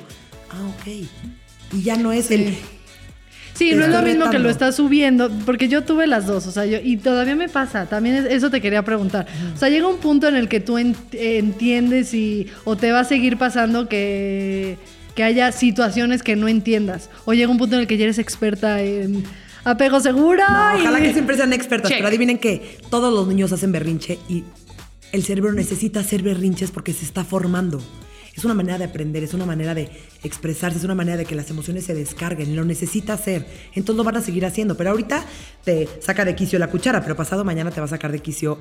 Ah, 0.51 0.63
ok. 0.81 1.07
Y 1.73 1.83
ya 1.83 1.97
no 1.97 2.13
es 2.13 2.31
el. 2.31 2.55
Sí, 3.55 3.73
no 3.75 3.85
es 3.85 3.91
lo 3.91 4.03
mismo 4.03 4.31
que 4.31 4.39
lo 4.41 4.51
estás 4.51 4.75
subiendo, 4.77 5.31
porque 5.47 5.69
yo 5.69 5.85
tuve 5.85 6.07
las 6.09 6.27
dos, 6.27 6.47
o 6.47 6.51
sea, 6.53 6.67
yo, 6.67 6.79
y 6.83 6.97
todavía 6.97 7.37
me 7.37 7.49
pasa, 7.49 7.87
también 7.87 8.17
es- 8.17 8.25
eso 8.27 8.51
te 8.51 8.61
quería 8.61 8.83
preguntar. 8.85 9.27
O 9.55 9.57
sea, 9.59 9.69
llega 9.69 9.87
un 9.87 9.99
punto 9.99 10.27
en 10.27 10.35
el 10.37 10.49
que 10.49 10.59
tú 10.61 10.77
en- 10.77 10.97
entiendes 11.13 12.13
y, 12.15 12.49
o 12.65 12.77
te 12.77 12.91
va 12.93 13.01
a 13.01 13.05
seguir 13.05 13.37
pasando 13.39 13.89
que, 13.89 14.77
que 15.15 15.23
haya 15.23 15.53
situaciones 15.53 16.23
que 16.25 16.35
no 16.35 16.49
entiendas, 16.49 17.11
o 17.25 17.33
llega 17.35 17.51
un 17.51 17.59
punto 17.59 17.77
en 17.77 17.83
el 17.83 17.87
que 17.87 17.97
ya 17.97 18.05
eres 18.05 18.19
experta 18.19 18.83
en 18.83 19.23
apego 19.65 20.01
seguro. 20.01 20.43
No, 20.49 20.79
y- 20.79 20.81
ojalá 20.83 21.01
que 21.01 21.13
siempre 21.13 21.37
sean 21.37 21.53
expertas, 21.53 21.89
Check. 21.91 21.99
pero 21.99 22.09
adivinen 22.09 22.39
que 22.39 22.79
todos 22.91 23.15
los 23.15 23.27
niños 23.29 23.53
hacen 23.53 23.71
berrinche 23.71 24.19
y 24.29 24.43
el 25.13 25.23
cerebro 25.23 25.53
necesita 25.53 26.01
hacer 26.01 26.23
berrinches 26.23 26.73
porque 26.73 26.93
se 26.93 27.05
está 27.05 27.23
formando. 27.25 27.81
Es 28.37 28.45
una 28.45 28.55
manera 28.55 28.79
de 28.79 28.85
aprender, 28.85 29.23
es 29.23 29.35
una 29.35 29.47
manera 29.47 29.75
de 29.75 29.89
expresarse, 30.23 30.79
es 30.79 30.85
una 30.85 30.95
manera 30.95 31.17
de 31.17 31.25
que 31.25 31.35
las 31.35 31.49
emociones 31.51 31.85
se 31.85 31.95
descarguen, 31.95 32.57
lo 32.57 32.65
necesita 32.65 33.13
hacer. 33.13 33.47
Entonces 33.75 33.97
lo 33.97 34.05
van 34.05 34.17
a 34.17 34.21
seguir 34.23 34.45
haciendo, 34.45 34.77
pero 34.77 34.91
ahorita 34.91 35.25
te 35.65 35.89
saca 36.01 36.25
de 36.25 36.35
quicio 36.35 36.59
la 36.59 36.69
cuchara, 36.69 37.01
pero 37.03 37.17
pasado 37.17 37.45
mañana 37.45 37.71
te 37.71 37.81
va 37.81 37.87
a 37.87 37.91
sacar 37.91 38.11
de 38.13 38.21
quicio 38.21 38.59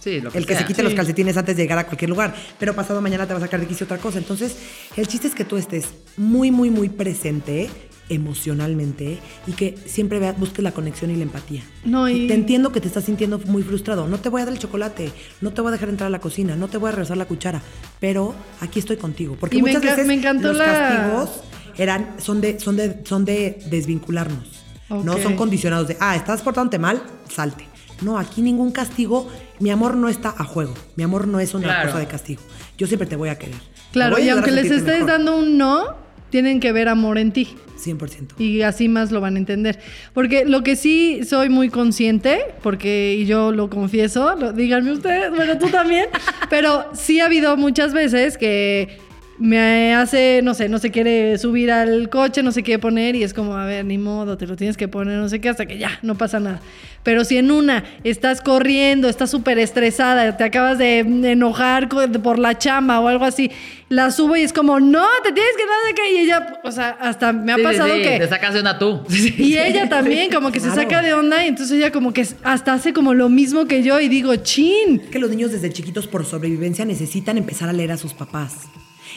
Sí, 0.00 0.20
lo 0.20 0.30
que 0.30 0.38
el 0.38 0.46
que 0.46 0.52
sea. 0.52 0.62
se 0.62 0.66
quite 0.66 0.82
los 0.82 0.94
calcetines 0.94 1.36
antes 1.36 1.56
de 1.56 1.62
llegar 1.62 1.78
a 1.78 1.86
cualquier 1.86 2.08
lugar, 2.08 2.34
pero 2.58 2.74
pasado 2.74 3.00
mañana 3.00 3.26
te 3.26 3.32
va 3.32 3.38
a 3.38 3.42
sacar 3.42 3.58
de 3.60 3.66
quicio 3.66 3.84
otra 3.84 3.98
cosa. 3.98 4.18
Entonces, 4.18 4.56
el 4.96 5.08
chiste 5.08 5.26
es 5.26 5.34
que 5.34 5.44
tú 5.44 5.56
estés 5.56 5.86
muy, 6.16 6.50
muy, 6.50 6.70
muy 6.70 6.88
presente 6.88 7.68
emocionalmente 8.08 9.18
y 9.46 9.52
que 9.52 9.76
siempre 9.86 10.18
veas, 10.18 10.38
busques 10.38 10.62
la 10.62 10.72
conexión 10.72 11.10
y 11.10 11.16
la 11.16 11.22
empatía. 11.24 11.62
No, 11.84 12.08
y- 12.08 12.26
Te 12.26 12.34
entiendo 12.34 12.72
que 12.72 12.80
te 12.80 12.88
estás 12.88 13.04
sintiendo 13.04 13.38
muy 13.46 13.62
frustrado. 13.62 14.06
No 14.08 14.18
te 14.18 14.28
voy 14.28 14.42
a 14.42 14.44
dar 14.44 14.54
el 14.54 14.58
chocolate, 14.60 15.10
no 15.40 15.52
te 15.52 15.60
voy 15.60 15.68
a 15.68 15.72
dejar 15.72 15.88
entrar 15.88 16.06
a 16.08 16.10
la 16.10 16.20
cocina, 16.20 16.56
no 16.56 16.68
te 16.68 16.78
voy 16.78 16.88
a 16.88 16.92
regresar 16.92 17.16
la 17.16 17.26
cuchara, 17.26 17.62
pero 18.00 18.34
aquí 18.60 18.78
estoy 18.78 18.96
contigo. 18.96 19.36
Porque 19.38 19.58
Y 19.58 19.60
muchas 19.62 19.82
veces 19.82 20.06
me 20.06 20.14
encantó 20.14 20.48
los 20.48 20.58
la- 20.58 20.64
castigos 20.64 21.30
eran, 21.76 22.16
son, 22.18 22.40
de, 22.40 22.58
son, 22.58 22.76
de, 22.76 23.02
son 23.04 23.24
de 23.24 23.58
desvincularnos. 23.70 24.48
No 24.90 25.18
son 25.18 25.36
condicionados 25.36 25.86
de, 25.86 25.96
ah, 26.00 26.16
estás 26.16 26.40
portándote 26.40 26.78
mal, 26.78 27.02
salte. 27.28 27.66
No, 28.00 28.18
aquí 28.18 28.40
ningún 28.42 28.70
castigo, 28.72 29.28
mi 29.60 29.70
amor 29.70 29.96
no 29.96 30.08
está 30.08 30.30
a 30.36 30.44
juego. 30.44 30.72
Mi 30.96 31.02
amor 31.04 31.26
no 31.28 31.40
es 31.40 31.52
una 31.52 31.64
Claro. 31.64 31.88
cosa 31.88 31.98
de 31.98 32.06
castigo. 32.06 32.40
Yo 32.78 32.86
siempre 32.86 33.06
te 33.06 33.14
voy 33.16 33.28
a 33.28 33.38
querer. 33.38 33.56
Claro, 33.92 34.18
y 34.18 34.28
aunque 34.30 34.50
les 34.50 34.70
estés 34.70 34.84
mejor. 35.00 35.06
dando 35.08 35.36
un 35.36 35.58
no, 35.58 35.96
tienen 36.30 36.60
que 36.60 36.72
ver 36.72 36.88
amor 36.88 37.18
en 37.18 37.32
ti. 37.32 37.56
100%. 37.78 38.40
Y 38.40 38.62
así 38.62 38.88
más 38.88 39.12
lo 39.12 39.20
van 39.20 39.36
a 39.36 39.38
entender. 39.38 39.78
Porque 40.12 40.44
lo 40.44 40.62
que 40.62 40.76
sí 40.76 41.20
soy 41.24 41.48
muy 41.48 41.68
consciente, 41.68 42.40
porque 42.62 43.14
y 43.18 43.26
yo 43.26 43.52
lo 43.52 43.70
confieso, 43.70 44.34
lo, 44.34 44.52
díganme 44.52 44.92
ustedes, 44.92 45.30
bueno, 45.30 45.58
tú 45.58 45.68
también, 45.68 46.06
pero 46.50 46.86
sí 46.94 47.20
ha 47.20 47.26
habido 47.26 47.56
muchas 47.56 47.92
veces 47.92 48.36
que 48.36 48.98
me 49.38 49.94
hace, 49.94 50.40
no 50.42 50.54
sé, 50.54 50.68
no 50.68 50.78
se 50.78 50.90
quiere 50.90 51.38
subir 51.38 51.70
al 51.70 52.08
coche, 52.08 52.42
no 52.42 52.50
se 52.50 52.62
quiere 52.62 52.80
poner 52.80 53.14
y 53.14 53.22
es 53.22 53.32
como, 53.32 53.56
a 53.56 53.64
ver, 53.64 53.84
ni 53.84 53.96
modo, 53.96 54.36
te 54.36 54.46
lo 54.46 54.56
tienes 54.56 54.76
que 54.76 54.88
poner, 54.88 55.16
no 55.18 55.28
sé 55.28 55.40
qué, 55.40 55.48
hasta 55.48 55.66
que 55.66 55.78
ya, 55.78 55.98
no 56.02 56.16
pasa 56.16 56.40
nada. 56.40 56.60
Pero 57.08 57.24
si 57.24 57.38
en 57.38 57.50
una 57.50 57.84
estás 58.04 58.42
corriendo, 58.42 59.08
estás 59.08 59.30
súper 59.30 59.58
estresada, 59.58 60.36
te 60.36 60.44
acabas 60.44 60.76
de 60.76 60.98
enojar 60.98 61.88
por 61.88 62.38
la 62.38 62.58
chamba 62.58 63.00
o 63.00 63.08
algo 63.08 63.24
así, 63.24 63.50
la 63.88 64.10
subo 64.10 64.36
y 64.36 64.42
es 64.42 64.52
como, 64.52 64.78
no, 64.78 65.06
te 65.24 65.32
tienes 65.32 65.52
que 65.56 65.62
dar 65.64 65.86
de 65.86 65.94
qué. 65.94 66.12
Y 66.12 66.18
ella, 66.18 66.60
o 66.62 66.70
sea, 66.70 66.90
hasta 67.00 67.32
me 67.32 67.52
ha 67.52 67.56
Sí, 67.56 67.62
pasado 67.62 67.94
sí, 67.94 68.02
que... 68.02 68.18
Te 68.18 68.28
sacas 68.28 68.52
de 68.52 68.60
una 68.60 68.78
tú. 68.78 69.00
Y 69.38 69.56
ella 69.56 69.88
también, 69.88 70.30
como 70.30 70.52
que 70.52 70.60
se 70.60 70.70
saca 70.70 71.00
de 71.00 71.14
onda 71.14 71.42
y 71.46 71.48
entonces 71.48 71.78
ella 71.78 71.90
como 71.90 72.12
que 72.12 72.26
hasta 72.42 72.74
hace 72.74 72.92
como 72.92 73.14
lo 73.14 73.30
mismo 73.30 73.64
que 73.64 73.82
yo 73.82 73.98
y 74.00 74.08
digo, 74.08 74.36
chin. 74.36 75.00
que 75.10 75.18
los 75.18 75.30
niños 75.30 75.50
desde 75.50 75.72
chiquitos 75.72 76.06
por 76.06 76.26
sobrevivencia 76.26 76.84
necesitan 76.84 77.38
empezar 77.38 77.70
a 77.70 77.72
leer 77.72 77.92
a 77.92 77.96
sus 77.96 78.12
papás. 78.12 78.68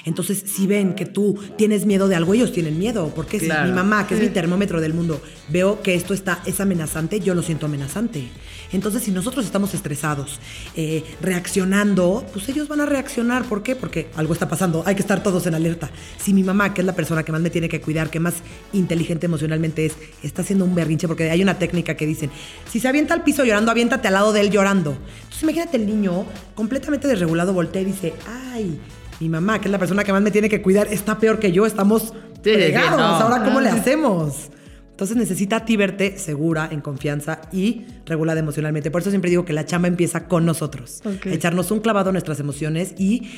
Entonces, 0.06 0.43
si 0.45 0.68
ven 0.68 0.93
que 0.95 1.06
tú 1.06 1.38
tienes 1.58 1.86
miedo 1.86 2.08
de 2.08 2.16
algo, 2.16 2.34
ellos 2.34 2.52
tienen 2.52 2.78
miedo. 2.80 3.12
Porque 3.16 3.39
si 3.39 3.45
Claro. 3.45 3.70
mi 3.70 3.76
mamá, 3.76 4.08
que 4.08 4.16
es 4.16 4.22
mi 4.22 4.30
termómetro 4.30 4.82
del 4.82 4.93
mundo, 4.93 5.22
veo 5.49 5.82
que 5.82 5.95
esto 5.95 6.14
está, 6.14 6.41
es 6.45 6.60
amenazante, 6.60 7.20
yo 7.20 7.34
lo 7.36 7.43
siento 7.43 7.66
amenazante. 7.66 8.30
Entonces, 8.74 9.04
si 9.04 9.12
nosotros 9.12 9.45
estamos 9.45 9.74
estresados, 9.74 10.39
eh, 10.76 11.04
reaccionando, 11.22 12.26
pues 12.32 12.47
ellos 12.49 12.68
van 12.68 12.82
a 12.82 12.86
reaccionar. 12.86 13.43
¿Por 13.43 13.64
qué? 13.64 13.76
Porque 13.76 14.08
algo 14.16 14.34
está 14.34 14.47
pasando. 14.47 14.84
Hay 14.86 14.95
que 14.95 15.02
estar 15.02 15.22
todos 15.22 15.45
en 15.47 15.56
alerta. 15.56 15.91
Si 16.18 16.34
mi 16.34 16.43
mamá, 16.43 16.74
que 16.74 16.82
es 16.82 16.88
la 16.88 16.95
persona 16.95 17.24
que 17.24 17.32
más 17.32 17.41
me 17.41 17.49
tiene 17.49 17.68
que 17.68 17.82
cuidar, 17.82 18.10
que 18.10 18.20
más 18.20 18.36
inteligente 18.74 19.26
emocionalmente 19.26 19.86
es, 19.86 19.93
está 20.24 20.41
haciendo 20.41 20.66
un 20.66 20.74
berrinche, 20.74 21.08
porque 21.08 21.30
hay 21.30 21.41
una 21.41 21.60
técnica 21.60 21.95
que 21.95 22.06
dicen, 22.06 22.32
si 22.72 22.80
se 22.80 22.88
avienta 22.88 23.14
al 23.14 23.24
piso 23.24 23.43
llorando, 23.43 23.72
aviéntate 23.72 24.08
al 24.08 24.14
lado 24.14 24.32
de 24.32 24.41
él 24.41 24.52
llorando. 24.52 24.91
Entonces, 25.24 25.43
imagínate 25.43 25.78
el 25.78 25.86
niño 25.86 26.26
completamente 26.56 27.08
desregulado, 27.08 27.54
voltea 27.54 27.82
y 27.82 27.86
dice, 27.86 28.14
ay, 28.54 28.80
mi 29.22 29.30
mamá, 29.30 29.59
que 29.61 29.67
es 29.67 29.72
la 29.72 29.80
persona 29.80 30.03
que 30.03 30.11
más 30.11 30.22
me 30.22 30.32
tiene 30.32 30.49
que 30.49 30.61
cuidar, 30.61 30.88
está 30.91 31.17
peor 31.19 31.39
que 31.39 31.51
yo, 31.51 31.65
estamos 31.65 32.01
sí, 32.01 32.09
sí, 32.43 32.51
fregados. 32.53 32.97
no. 32.99 33.05
Ahora, 33.05 33.43
¿cómo 33.45 33.61
le 33.61 33.69
Ah. 33.69 33.76
hacemos? 33.76 34.49
Entonces 34.89 35.15
necesita 35.17 35.57
a 35.57 35.65
ti 35.65 35.78
verte 35.78 36.17
segura, 36.19 36.67
en 36.72 36.82
confianza 36.82 37.41
y 37.51 37.86
regulada 38.05 38.39
emocionalmente. 38.39 38.91
Por 38.91 39.01
eso 39.01 39.09
siempre 39.09 39.30
digo 39.32 39.45
que 39.45 39.53
la 39.53 39.65
chamba 39.65 39.88
empieza 39.88 40.28
con 40.28 40.45
nosotros. 40.45 41.01
A 41.05 41.30
echarnos 41.30 41.72
un 41.72 41.80
clavado 41.80 42.09
a 42.09 42.11
nuestras 42.11 42.39
emociones 42.39 42.93
y 42.99 43.30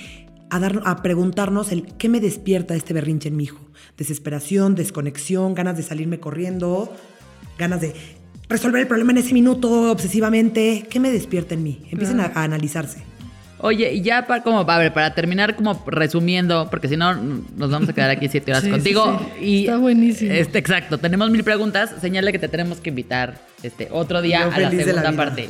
a, 0.49 0.59
dar, 0.59 0.81
a 0.85 1.01
preguntarnos 1.01 1.71
el 1.71 1.83
qué 1.97 2.09
me 2.09 2.19
despierta 2.19 2.75
este 2.75 2.93
berrinche 2.93 3.29
en 3.29 3.37
mi 3.37 3.45
hijo. 3.45 3.59
Desesperación, 3.97 4.75
desconexión, 4.75 5.53
ganas 5.53 5.77
de 5.77 5.83
salirme 5.83 6.19
corriendo, 6.19 6.91
ganas 7.57 7.79
de 7.79 7.93
resolver 8.49 8.81
el 8.81 8.87
problema 8.87 9.11
en 9.11 9.19
ese 9.19 9.33
minuto 9.33 9.89
obsesivamente. 9.89 10.85
¿Qué 10.89 10.99
me 10.99 11.11
despierta 11.11 11.53
en 11.53 11.63
mí? 11.63 11.85
Empiecen 11.91 12.19
a, 12.19 12.25
a 12.35 12.43
analizarse. 12.43 13.03
Oye, 13.65 13.93
y 13.93 14.01
ya 14.01 14.27
para, 14.27 14.43
como, 14.43 14.59
a 14.69 14.77
ver, 14.77 14.91
para 14.91 15.15
terminar 15.15 15.55
como 15.55 15.81
resumiendo, 15.87 16.67
porque 16.69 16.89
si 16.89 16.97
no 16.97 17.13
nos 17.13 17.71
vamos 17.71 17.87
a 17.87 17.93
quedar 17.93 18.09
aquí 18.09 18.27
siete 18.27 18.51
horas 18.51 18.63
Sí, 18.65 18.69
contigo. 18.69 19.21
sí. 19.39 19.45
Y, 19.45 19.59
Está 19.61 19.77
buenísimo. 19.77 20.33
Este, 20.33 20.57
exacto, 20.59 20.97
tenemos 20.97 21.29
mil 21.29 21.45
preguntas. 21.45 21.95
Señale 22.01 22.33
que 22.33 22.39
te 22.39 22.49
tenemos 22.49 22.81
que 22.81 22.89
invitar 22.89 23.35
este 23.63 23.87
otro 23.89 24.21
día 24.21 24.41
Yo 24.49 24.51
a 24.53 24.59
la 24.59 24.69
segunda 24.69 25.11
parte. 25.13 25.49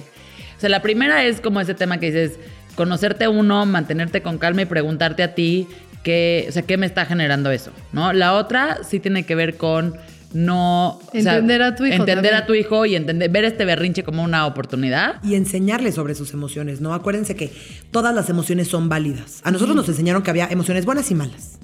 O 0.55 0.59
sea, 0.59 0.69
la 0.69 0.83
primera 0.83 1.23
es 1.25 1.41
como 1.41 1.59
ese 1.59 1.73
tema 1.73 1.99
que 1.99 2.05
dices, 2.11 2.39
conocerte 2.75 3.27
uno, 3.27 3.65
mantenerte 3.65 4.21
con 4.21 4.37
calma 4.37 4.61
y 4.61 4.65
preguntarte 4.65 5.23
a 5.23 5.33
ti 5.33 5.67
qué, 6.03 6.45
o 6.49 6.51
sea, 6.51 6.61
qué 6.61 6.77
me 6.77 6.85
está 6.85 7.07
generando 7.07 7.49
eso, 7.49 7.71
¿no? 7.93 8.13
La 8.13 8.33
otra 8.35 8.77
sí 8.87 8.99
tiene 8.99 9.23
que 9.23 9.33
ver 9.33 9.57
con 9.57 9.95
no... 10.33 10.97
o 10.97 11.01
sea, 11.11 11.35
Entender 11.35 11.61
a 11.61 11.75
tu 11.75 11.85
hijo 11.85 11.93
Entender 11.95 12.15
también. 12.15 12.35
a 12.35 12.45
tu 12.45 12.53
hijo 12.53 12.85
y 12.85 12.95
entender, 12.95 13.29
ver 13.31 13.45
este 13.45 13.65
berrinche 13.65 14.03
como 14.03 14.23
una 14.23 14.45
oportunidad. 14.45 15.23
y 15.23 15.35
enseñarle 15.35 15.91
sobre 15.91 16.15
sus 16.15 16.33
emociones, 16.33 16.81
¿no? 16.81 16.93
Acuérdense 16.93 17.35
que 17.35 17.51
todas 17.91 18.13
las 18.15 18.29
emociones 18.29 18.67
son 18.67 18.89
válidas. 18.89 19.41
A 19.43 19.51
nosotros 19.51 19.75
nos 19.75 19.87
enseñaron 19.89 20.23
que 20.23 20.29
había 20.31 20.47
emociones 20.47 20.85
buenas 20.85 21.09
y 21.11 21.15
malas. 21.15 21.59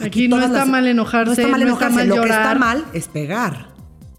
Aquí 0.00 0.28
no 0.28 0.40
está 0.40 0.64
mal 0.64 0.86
enojarse, 0.86 1.26
No 1.26 1.32
está 1.32 1.48
mal 1.48 1.60
no 1.60 1.72
está 1.72 1.86
enojarse. 1.88 1.96
mal 1.96 2.08
Lo 2.08 2.14
que 2.16 2.20
está 2.28 2.38
llorar. 2.42 2.58
mal 2.58 2.84
es 2.92 3.08
pegar. 3.08 3.68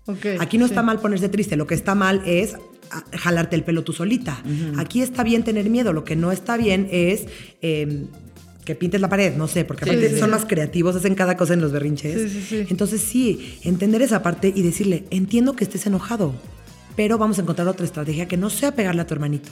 Ok, 0.05 0.25
Aquí 0.39 0.57
no 0.57 0.65
sí. 0.65 0.71
está 0.71 0.81
mal 0.83 0.99
ponerse 0.99 1.29
triste. 1.29 1.55
Lo 1.55 1.67
que 1.67 1.75
está 1.75 1.95
mal 1.95 2.21
es 2.25 2.55
ah, 2.91 3.03
jalarte 3.17 3.55
el 3.55 3.63
pelo 3.63 3.83
tú 3.83 3.93
solita. 3.93 4.41
Aquí 4.77 5.01
está 5.01 5.23
bien 5.23 5.43
tener 5.43 5.69
miedo. 5.69 5.93
Lo 5.93 6.03
que 6.03 6.15
no 6.17 6.31
está 6.33 6.57
bien 6.57 6.89
es 6.91 7.27
eh, 7.61 8.07
que 8.69 8.75
pintes 8.75 9.01
la 9.01 9.09
pared, 9.09 9.35
no 9.35 9.47
sé, 9.47 9.65
porque 9.65 9.83
Sí, 9.85 9.89
aparte 9.89 10.09
sí, 10.09 10.13
sí. 10.13 10.19
son 10.19 10.29
más 10.29 10.45
creativos, 10.45 10.95
hacen 10.95 11.15
cada 11.15 11.35
cosa 11.35 11.55
en 11.55 11.61
los 11.61 11.71
berrinches. 11.71 12.51
Entonces 12.69 13.01
sí, 13.01 13.57
entender 13.63 14.03
esa 14.03 14.21
parte 14.21 14.53
y 14.55 14.61
decirle, 14.61 15.05
entiendo 15.09 15.55
que 15.55 15.63
estés 15.63 15.87
enojado, 15.87 16.35
pero 16.95 17.17
vamos 17.17 17.39
a 17.39 17.41
encontrar 17.41 17.67
otra 17.67 17.83
estrategia 17.83 18.27
que 18.27 18.37
no 18.37 18.51
sea 18.51 18.75
pegarle 18.75 19.01
a 19.01 19.07
tu 19.07 19.15
hermanito. 19.15 19.49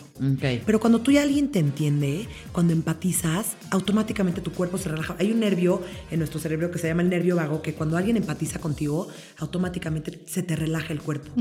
Pero 0.68 0.80
cuando 0.80 1.02
tú 1.02 1.10
y 1.10 1.18
alguien 1.18 1.50
te 1.50 1.58
entiende, 1.58 2.28
cuando 2.52 2.74
empatizas, 2.74 3.56
automáticamente 3.72 4.40
tu 4.42 4.52
cuerpo 4.52 4.78
se 4.78 4.90
relaja. 4.90 5.16
Hay 5.18 5.32
un 5.32 5.40
nervio 5.40 5.82
en 6.12 6.20
nuestro 6.20 6.40
cerebro 6.40 6.70
que 6.70 6.78
se 6.78 6.88
llama 6.88 7.02
el 7.02 7.10
nervio 7.10 7.36
vago, 7.38 7.64
que 7.64 7.74
cuando 7.74 7.98
alguien 7.98 8.18
empatiza 8.18 8.60
contigo, 8.60 9.08
automáticamente 9.38 10.20
se 10.28 10.44
te 10.44 10.56
relaja 10.56 10.94
el 10.94 11.02
cuerpo. 11.02 11.32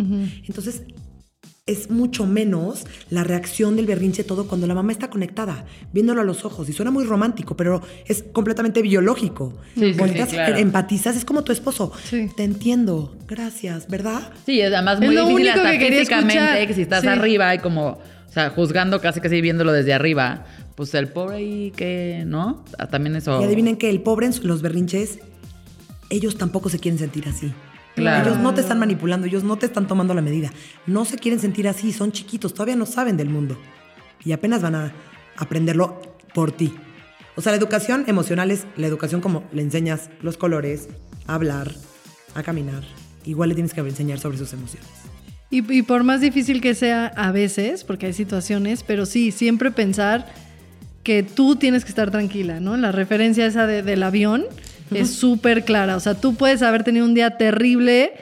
Entonces, 0.46 0.80
es 1.66 1.90
mucho 1.90 2.26
menos 2.26 2.86
la 3.10 3.24
reacción 3.24 3.74
del 3.74 3.86
berrinche 3.86 4.22
todo 4.22 4.46
cuando 4.46 4.68
la 4.68 4.74
mamá 4.74 4.92
está 4.92 5.10
conectada, 5.10 5.64
viéndolo 5.92 6.20
a 6.20 6.24
los 6.24 6.44
ojos. 6.44 6.68
Y 6.68 6.72
suena 6.72 6.92
muy 6.92 7.02
romántico, 7.04 7.56
pero 7.56 7.82
es 8.06 8.22
completamente 8.32 8.82
biológico. 8.82 9.52
Sí, 9.74 9.92
sí, 9.92 9.98
claro. 10.28 10.56
empatizas, 10.58 11.16
es 11.16 11.24
como 11.24 11.42
tu 11.42 11.50
esposo. 11.50 11.90
Sí. 12.04 12.28
Te 12.36 12.44
entiendo, 12.44 13.16
gracias, 13.26 13.88
¿verdad? 13.88 14.32
Sí, 14.46 14.60
es 14.60 14.72
además 14.72 15.00
Es 15.00 15.06
muy 15.06 15.14
lo 15.16 15.22
difícil 15.26 15.34
único 15.48 15.58
hasta 15.58 15.72
que 15.72 15.78
quería 15.80 15.98
físicamente 15.98 16.34
escuchar. 16.38 16.66
que 16.68 16.74
si 16.74 16.82
estás 16.82 17.00
Sí. 17.02 17.08
arriba 17.08 17.52
y 17.54 17.58
como, 17.58 17.86
o 17.88 18.32
sea, 18.32 18.50
juzgando 18.50 19.00
casi 19.00 19.20
casi 19.20 19.40
viéndolo 19.40 19.72
desde 19.72 19.92
arriba, 19.92 20.46
pues 20.76 20.94
el 20.94 21.08
pobre 21.08 21.36
ahí 21.38 21.72
que, 21.74 22.22
¿no? 22.28 22.64
Ah, 22.78 22.86
También 22.86 23.16
eso. 23.16 23.40
Y 23.40 23.44
adivinen 23.44 23.76
que 23.76 23.90
el 23.90 24.02
pobre 24.02 24.26
en 24.26 24.34
los 24.44 24.62
berrinches, 24.62 25.18
ellos 26.10 26.38
tampoco 26.38 26.68
se 26.68 26.78
quieren 26.78 27.00
sentir 27.00 27.26
así. 27.26 27.52
Claro. 27.96 28.28
Ellos 28.30 28.40
no 28.42 28.54
te 28.54 28.60
están 28.60 28.78
manipulando, 28.78 29.26
ellos 29.26 29.42
no 29.42 29.56
te 29.56 29.66
están 29.66 29.86
tomando 29.88 30.14
la 30.14 30.22
medida. 30.22 30.52
No 30.86 31.04
se 31.04 31.16
quieren 31.18 31.40
sentir 31.40 31.66
así, 31.66 31.92
son 31.92 32.12
chiquitos, 32.12 32.52
todavía 32.54 32.76
no 32.76 32.86
saben 32.86 33.16
del 33.16 33.28
mundo. 33.30 33.58
Y 34.24 34.32
apenas 34.32 34.62
van 34.62 34.74
a 34.76 34.92
aprenderlo 35.36 36.00
por 36.34 36.52
ti. 36.52 36.74
O 37.36 37.42
sea, 37.42 37.52
la 37.52 37.58
educación 37.58 38.04
emocional 38.06 38.50
es 38.50 38.66
la 38.76 38.86
educación 38.86 39.20
como 39.20 39.44
le 39.52 39.62
enseñas 39.62 40.10
los 40.22 40.36
colores, 40.36 40.88
a 41.26 41.34
hablar, 41.34 41.72
a 42.34 42.42
caminar. 42.42 42.82
Igual 43.24 43.48
le 43.50 43.54
tienes 43.54 43.74
que 43.74 43.80
enseñar 43.80 44.18
sobre 44.18 44.38
sus 44.38 44.52
emociones. 44.52 44.88
Y, 45.50 45.72
y 45.72 45.82
por 45.82 46.02
más 46.04 46.20
difícil 46.20 46.60
que 46.60 46.74
sea 46.74 47.06
a 47.08 47.32
veces, 47.32 47.84
porque 47.84 48.06
hay 48.06 48.12
situaciones, 48.12 48.82
pero 48.82 49.06
sí, 49.06 49.30
siempre 49.32 49.70
pensar 49.70 50.26
que 51.02 51.22
tú 51.22 51.56
tienes 51.56 51.84
que 51.84 51.90
estar 51.90 52.10
tranquila, 52.10 52.58
¿no? 52.60 52.76
La 52.76 52.90
referencia 52.92 53.46
esa 53.46 53.66
de- 53.66 53.82
del 53.82 54.02
avión 54.02 54.44
es 54.92 55.10
súper 55.10 55.64
clara. 55.64 55.96
O 55.96 56.00
sea, 56.00 56.14
tú 56.14 56.34
puedes 56.34 56.62
haber 56.62 56.84
tenido 56.84 57.04
un 57.04 57.14
día 57.14 57.36
terrible 57.36 58.12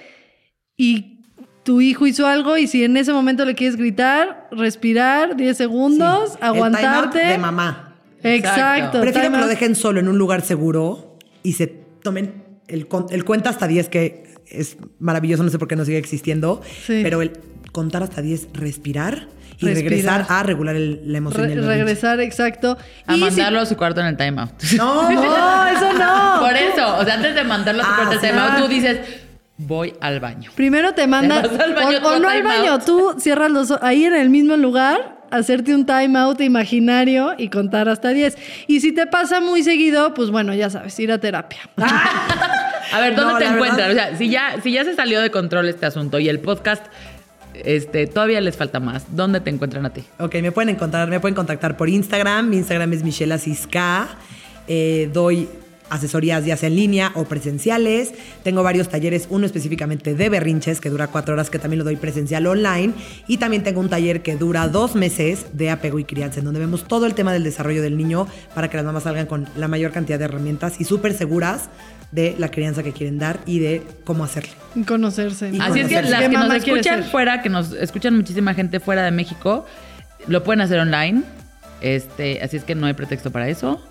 y 0.76 1.20
tu 1.62 1.80
hijo 1.80 2.06
hizo 2.06 2.26
algo 2.26 2.56
y 2.58 2.66
si 2.66 2.84
en 2.84 2.96
ese 2.96 3.12
momento 3.12 3.44
le 3.44 3.54
quieres 3.54 3.76
gritar, 3.76 4.48
respirar 4.50 5.36
10 5.36 5.56
segundos, 5.56 6.32
Sí. 6.32 6.38
aguantarte. 6.40 7.18
El 7.18 7.22
time 7.22 7.26
out 7.26 7.32
de 7.32 7.38
mamá. 7.38 7.96
Exacto. 8.22 8.60
Exacto. 8.60 9.00
Prefiero 9.00 9.30
que 9.32 9.38
lo 9.38 9.46
dejen 9.46 9.74
solo 9.74 10.00
en 10.00 10.08
un 10.08 10.18
lugar 10.18 10.42
seguro 10.42 11.18
y 11.42 11.52
se 11.54 11.66
tomen 11.66 12.42
el, 12.68 12.86
el 13.10 13.24
cuenta 13.24 13.50
hasta 13.50 13.66
10, 13.66 13.88
que 13.88 14.24
es 14.46 14.76
maravilloso, 14.98 15.42
no 15.42 15.50
sé 15.50 15.58
por 15.58 15.68
qué 15.68 15.76
no 15.76 15.84
sigue 15.84 15.98
existiendo, 15.98 16.60
Sí. 16.86 17.00
pero 17.02 17.22
el 17.22 17.32
contar 17.72 18.02
hasta 18.02 18.20
10, 18.22 18.48
respirar 18.52 19.28
y 19.70 19.74
Respirar. 19.74 19.90
regresar 20.20 20.26
a 20.28 20.42
regular 20.42 20.76
el- 20.76 21.00
la 21.10 21.18
emoción. 21.18 21.42
Re- 21.42 21.48
del 21.48 21.60
berrinche. 21.60 21.78
regresar, 21.84 22.20
exacto. 22.20 22.76
A 23.06 23.12
Y 23.14 23.18
si- 23.18 23.20
mandarlo 23.24 23.60
a 23.60 23.66
su 23.66 23.76
cuarto 23.76 24.00
en 24.00 24.06
el 24.06 24.16
timeout. 24.16 24.50
No, 24.76 25.10
No, 25.10 25.66
eso 25.68 25.92
no. 25.92 26.40
Por 26.40 26.54
eso, 26.56 26.96
o 26.98 27.04
sea, 27.04 27.14
antes 27.14 27.34
de 27.34 27.44
mandarlo 27.44 27.82
a 27.82 27.86
su 27.86 27.90
Ah, 27.92 27.96
cuarto 27.96 28.12
al 28.12 28.20
sí. 28.20 28.26
timeout, 28.26 28.56
tú 28.58 28.68
dices, 28.68 28.98
voy 29.56 29.94
al 30.00 30.20
baño. 30.20 30.50
Primero 30.54 30.92
te 30.94 31.06
manda. 31.06 31.42
Te 31.42 31.48
vas 31.48 31.60
al 31.60 31.74
baño, 31.74 31.98
o, 32.02 32.18
no 32.18 32.28
al 32.28 32.42
baño, 32.42 32.78
tú 32.80 33.14
cierras 33.18 33.50
los 33.50 33.70
ojos 33.70 33.82
ahí 33.84 34.04
en 34.04 34.14
el 34.14 34.28
mismo 34.30 34.56
lugar, 34.56 35.18
hacerte 35.30 35.74
un 35.74 35.84
time 35.86 36.18
out 36.18 36.40
imaginario 36.40 37.34
y 37.38 37.48
contar 37.48 37.88
hasta 37.88 38.10
10. 38.10 38.36
Y 38.68 38.80
si 38.80 38.92
te 38.92 39.06
pasa 39.06 39.40
muy 39.40 39.62
seguido, 39.62 40.14
pues 40.14 40.30
bueno, 40.30 40.54
ya 40.54 40.70
sabes, 40.70 40.98
ir 41.00 41.10
a 41.12 41.18
terapia. 41.18 41.58
A 42.92 43.00
ver, 43.00 43.16
¿dónde 43.16 43.32
No, 43.32 43.38
te 43.38 43.44
encuentras? 43.46 43.88
verdad- 43.88 44.04
O 44.04 44.08
sea, 44.10 44.18
si 44.18 44.28
ya, 44.28 44.56
si 44.62 44.70
ya 44.72 44.84
se 44.84 44.94
salió 44.94 45.20
de 45.20 45.30
control 45.30 45.68
este 45.68 45.86
asunto 45.86 46.18
y 46.20 46.28
el 46.28 46.38
podcast, 46.38 46.84
este, 47.64 48.06
todavía 48.06 48.40
les 48.40 48.56
falta 48.56 48.80
más. 48.80 49.16
¿Dónde 49.16 49.40
te 49.40 49.50
encuentran 49.50 49.86
a 49.86 49.90
ti? 49.90 50.04
Ok, 50.18 50.34
me 50.36 50.52
pueden 50.52 50.70
encontrar, 50.70 51.08
me 51.08 51.20
pueden 51.20 51.34
contactar 51.34 51.76
por 51.76 51.88
Instagram. 51.88 52.48
Mi 52.48 52.56
Instagram 52.58 52.92
es 52.92 53.02
Michelle 53.02 53.34
Asisca. 53.34 54.08
Eh, 54.66 55.10
doy 55.12 55.48
asesorías 55.90 56.44
ya 56.44 56.56
sea 56.56 56.68
en 56.68 56.76
línea 56.76 57.12
o 57.14 57.24
presenciales. 57.24 58.12
Tengo 58.42 58.62
varios 58.62 58.88
talleres, 58.88 59.26
uno 59.30 59.46
específicamente 59.46 60.14
de 60.14 60.28
berrinches 60.28 60.80
que 60.80 60.90
dura 60.90 61.08
cuatro 61.08 61.34
horas, 61.34 61.50
que 61.50 61.58
también 61.58 61.78
lo 61.78 61.84
doy 61.84 61.96
presencial 61.96 62.46
online. 62.46 62.94
Y 63.26 63.38
también 63.38 63.62
tengo 63.62 63.80
un 63.80 63.88
taller 63.88 64.22
que 64.22 64.36
dura 64.36 64.68
dos 64.68 64.94
meses 64.94 65.46
de 65.52 65.70
apego 65.70 65.98
y 65.98 66.04
crianza, 66.04 66.40
en 66.40 66.46
donde 66.46 66.60
vemos 66.60 66.84
todo 66.84 67.06
el 67.06 67.14
tema 67.14 67.32
del 67.32 67.44
desarrollo 67.44 67.82
del 67.82 67.96
niño 67.96 68.26
para 68.54 68.68
que 68.68 68.76
las 68.76 68.86
mamás 68.86 69.04
salgan 69.04 69.26
con 69.26 69.48
la 69.56 69.68
mayor 69.68 69.92
cantidad 69.92 70.18
de 70.18 70.24
herramientas 70.24 70.80
y 70.80 70.84
súper 70.84 71.14
seguras 71.14 71.68
de 72.12 72.36
la 72.38 72.48
crianza 72.48 72.82
que 72.82 72.92
quieren 72.92 73.18
dar 73.18 73.40
y 73.44 73.58
de 73.58 73.82
cómo 74.04 74.24
hacerle. 74.24 74.52
Conocerse. 74.86 75.50
Y 75.50 75.60
Así 75.60 75.80
es 75.80 75.88
que 75.88 76.02
las 76.02 76.22
¿Qué 76.22 76.30
que 76.30 76.36
nos 76.36 76.54
escuchan 76.54 77.02
ser? 77.02 77.10
fuera, 77.10 77.42
que 77.42 77.48
nos 77.48 77.72
escuchan 77.72 78.14
muchísima 78.14 78.54
gente 78.54 78.78
fuera 78.78 79.04
de 79.04 79.10
México, 79.10 79.66
lo 80.28 80.44
pueden 80.44 80.60
hacer 80.60 80.78
online. 80.78 81.22
Este, 81.80 82.40
así 82.42 82.56
es 82.56 82.64
que 82.64 82.74
no 82.74 82.86
hay 82.86 82.94
pretexto 82.94 83.30
para 83.30 83.48
eso. 83.48 83.82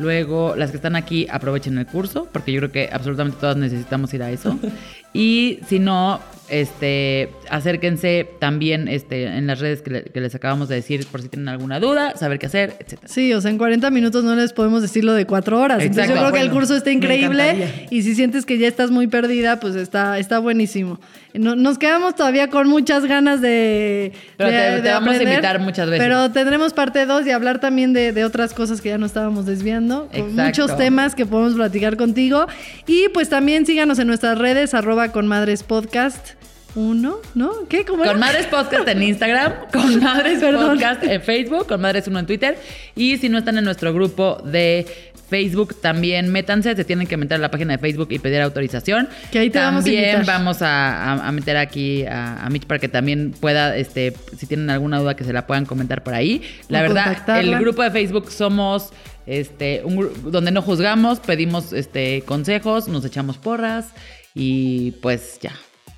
Luego, 0.00 0.54
las 0.56 0.70
que 0.70 0.78
están 0.78 0.96
aquí, 0.96 1.26
aprovechen 1.30 1.76
el 1.76 1.84
curso, 1.84 2.26
porque 2.32 2.52
yo 2.52 2.60
creo 2.60 2.72
que 2.72 2.88
absolutamente 2.90 3.36
todas 3.38 3.58
necesitamos 3.58 4.14
ir 4.14 4.22
a 4.22 4.30
eso. 4.30 4.58
y 5.12 5.58
si 5.68 5.78
no, 5.78 6.20
este, 6.50 7.30
acérquense 7.48 8.28
también 8.38 8.88
este, 8.88 9.24
en 9.26 9.46
las 9.46 9.60
redes 9.60 9.82
que, 9.82 9.90
le- 9.90 10.02
que 10.04 10.20
les 10.20 10.34
acabamos 10.34 10.68
de 10.68 10.76
decir 10.76 11.06
por 11.06 11.22
si 11.22 11.28
tienen 11.28 11.48
alguna 11.48 11.80
duda, 11.80 12.16
saber 12.16 12.38
qué 12.38 12.46
hacer, 12.46 12.74
etcétera. 12.80 13.08
Sí, 13.08 13.32
o 13.32 13.40
sea, 13.40 13.50
en 13.50 13.58
40 13.58 13.90
minutos 13.90 14.24
no 14.24 14.34
les 14.34 14.52
podemos 14.52 14.82
decir 14.82 15.04
lo 15.04 15.14
de 15.14 15.26
cuatro 15.26 15.60
horas. 15.60 15.80
Entonces 15.80 16.08
yo 16.08 16.12
Exacto. 16.14 16.30
creo 16.32 16.40
que 16.42 16.46
el 16.48 16.52
curso 16.52 16.76
está 16.76 16.90
increíble 16.90 17.86
y 17.90 18.02
si 18.02 18.14
sientes 18.14 18.44
que 18.46 18.58
ya 18.58 18.68
estás 18.68 18.90
muy 18.90 19.06
perdida, 19.06 19.60
pues 19.60 19.74
está, 19.76 20.18
está 20.18 20.38
buenísimo. 20.38 21.00
No- 21.34 21.54
nos 21.54 21.78
quedamos 21.78 22.16
todavía 22.16 22.48
con 22.50 22.68
muchas 22.68 23.04
ganas 23.06 23.40
de, 23.40 24.12
Pero 24.36 24.50
de- 24.50 24.56
te- 24.58 24.70
de 24.76 24.82
te 24.82 24.90
vamos 24.90 25.16
a 25.16 25.22
invitar 25.22 25.60
muchas 25.60 25.88
veces. 25.88 26.04
Pero 26.04 26.30
tendremos 26.32 26.72
parte 26.72 27.06
2 27.06 27.26
y 27.26 27.30
hablar 27.30 27.60
también 27.60 27.92
de, 27.92 28.12
de 28.12 28.24
otras 28.24 28.52
cosas 28.54 28.80
que 28.80 28.88
ya 28.88 28.98
no 28.98 29.06
estábamos 29.06 29.46
desviando. 29.46 30.08
Con 30.08 30.20
Exacto. 30.30 30.42
muchos 30.62 30.76
temas 30.76 31.14
que 31.14 31.26
podemos 31.26 31.54
platicar 31.54 31.96
contigo. 31.96 32.46
Y 32.86 33.08
pues 33.14 33.28
también 33.28 33.64
síganos 33.66 33.98
en 34.00 34.08
nuestras 34.08 34.38
redes, 34.38 34.74
arroba 34.74 35.12
con 35.12 35.28
madres 35.28 35.62
podcast. 35.62 36.30
Uno, 36.76 37.16
¿no? 37.34 37.50
¿Qué? 37.68 37.84
¿Cómo 37.84 38.04
era? 38.04 38.12
Con 38.12 38.20
Madres 38.20 38.46
Podcast 38.46 38.86
en 38.88 39.02
Instagram, 39.02 39.52
con 39.72 40.00
Madres 40.02 40.38
Perdón. 40.40 40.68
Podcast 40.78 41.02
en 41.04 41.20
Facebook, 41.22 41.66
con 41.66 41.80
Madres 41.80 42.06
Uno 42.06 42.18
en 42.20 42.26
Twitter. 42.26 42.58
Y 42.94 43.16
si 43.18 43.28
no 43.28 43.38
están 43.38 43.58
en 43.58 43.64
nuestro 43.64 43.92
grupo 43.92 44.40
de 44.44 44.86
Facebook, 45.28 45.80
también 45.80 46.30
métanse, 46.30 46.74
se 46.76 46.84
tienen 46.84 47.06
que 47.06 47.16
meter 47.16 47.36
a 47.36 47.38
la 47.38 47.50
página 47.50 47.72
de 47.76 47.78
Facebook 47.78 48.08
y 48.10 48.18
pedir 48.20 48.40
autorización. 48.40 49.08
Que 49.32 49.40
ahí 49.40 49.50
te 49.50 49.58
vamos 49.58 49.82
a 49.82 49.84
también 49.84 50.22
vamos 50.26 50.62
a, 50.62 51.12
a- 51.14 51.28
a 51.28 51.32
meter 51.32 51.56
aquí 51.56 52.04
a, 52.06 52.44
a 52.44 52.50
Mitch 52.50 52.66
para 52.66 52.78
que 52.78 52.88
también 52.88 53.32
pueda, 53.40 53.76
este, 53.76 54.12
si 54.36 54.46
tienen 54.46 54.70
alguna 54.70 54.98
duda, 55.00 55.14
que 55.16 55.24
se 55.24 55.32
la 55.32 55.46
puedan 55.46 55.66
comentar 55.66 56.02
por 56.04 56.14
ahí. 56.14 56.42
La 56.68 56.80
O 56.80 56.82
verdad, 56.82 57.38
el 57.40 57.58
grupo 57.58 57.82
de 57.82 57.90
Facebook 57.90 58.30
somos 58.30 58.90
este, 59.26 59.82
un 59.84 60.08
donde 60.30 60.50
no 60.52 60.62
juzgamos, 60.62 61.18
pedimos 61.20 61.72
este, 61.72 62.22
consejos, 62.22 62.86
nos 62.88 63.04
echamos 63.04 63.38
porras 63.38 63.86
y 64.34 64.92
pues 65.02 65.38
ya. 65.40 65.52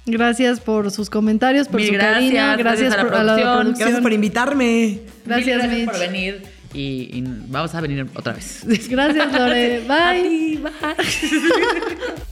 Gracias 0.05 0.61
por 0.61 0.91
sus 0.91 1.09
comentarios, 1.11 1.69
por 1.69 1.77
Mil 1.81 1.89
su 1.89 1.93
gracias, 1.95 2.15
cariño. 2.15 2.33
gracias 2.59 2.59
Gracias, 2.59 2.93
a 2.95 2.97
la 2.97 3.03
por, 3.05 3.15
a 3.15 3.23
la 3.25 3.35
producción. 3.35 3.75
Gracias 3.79 4.01
por 4.01 4.13
invitarme. 4.13 5.01
Gracias, 5.25 5.69
Mil 5.69 5.79
Mitch. 5.81 5.91
por 5.91 5.99
venir 6.01 6.43
y, 6.75 7.09
y 7.19 7.25
vamos 7.49 7.75
a 7.75 7.81
venir 7.81 8.07
otra 8.15 8.33
vez. 8.33 8.63
Gracias, 8.89 9.33
Lore. 9.33 9.81
Bye. 9.81 9.89
A 10.03 10.23
ti, 10.23 10.61
bye. 10.63 12.23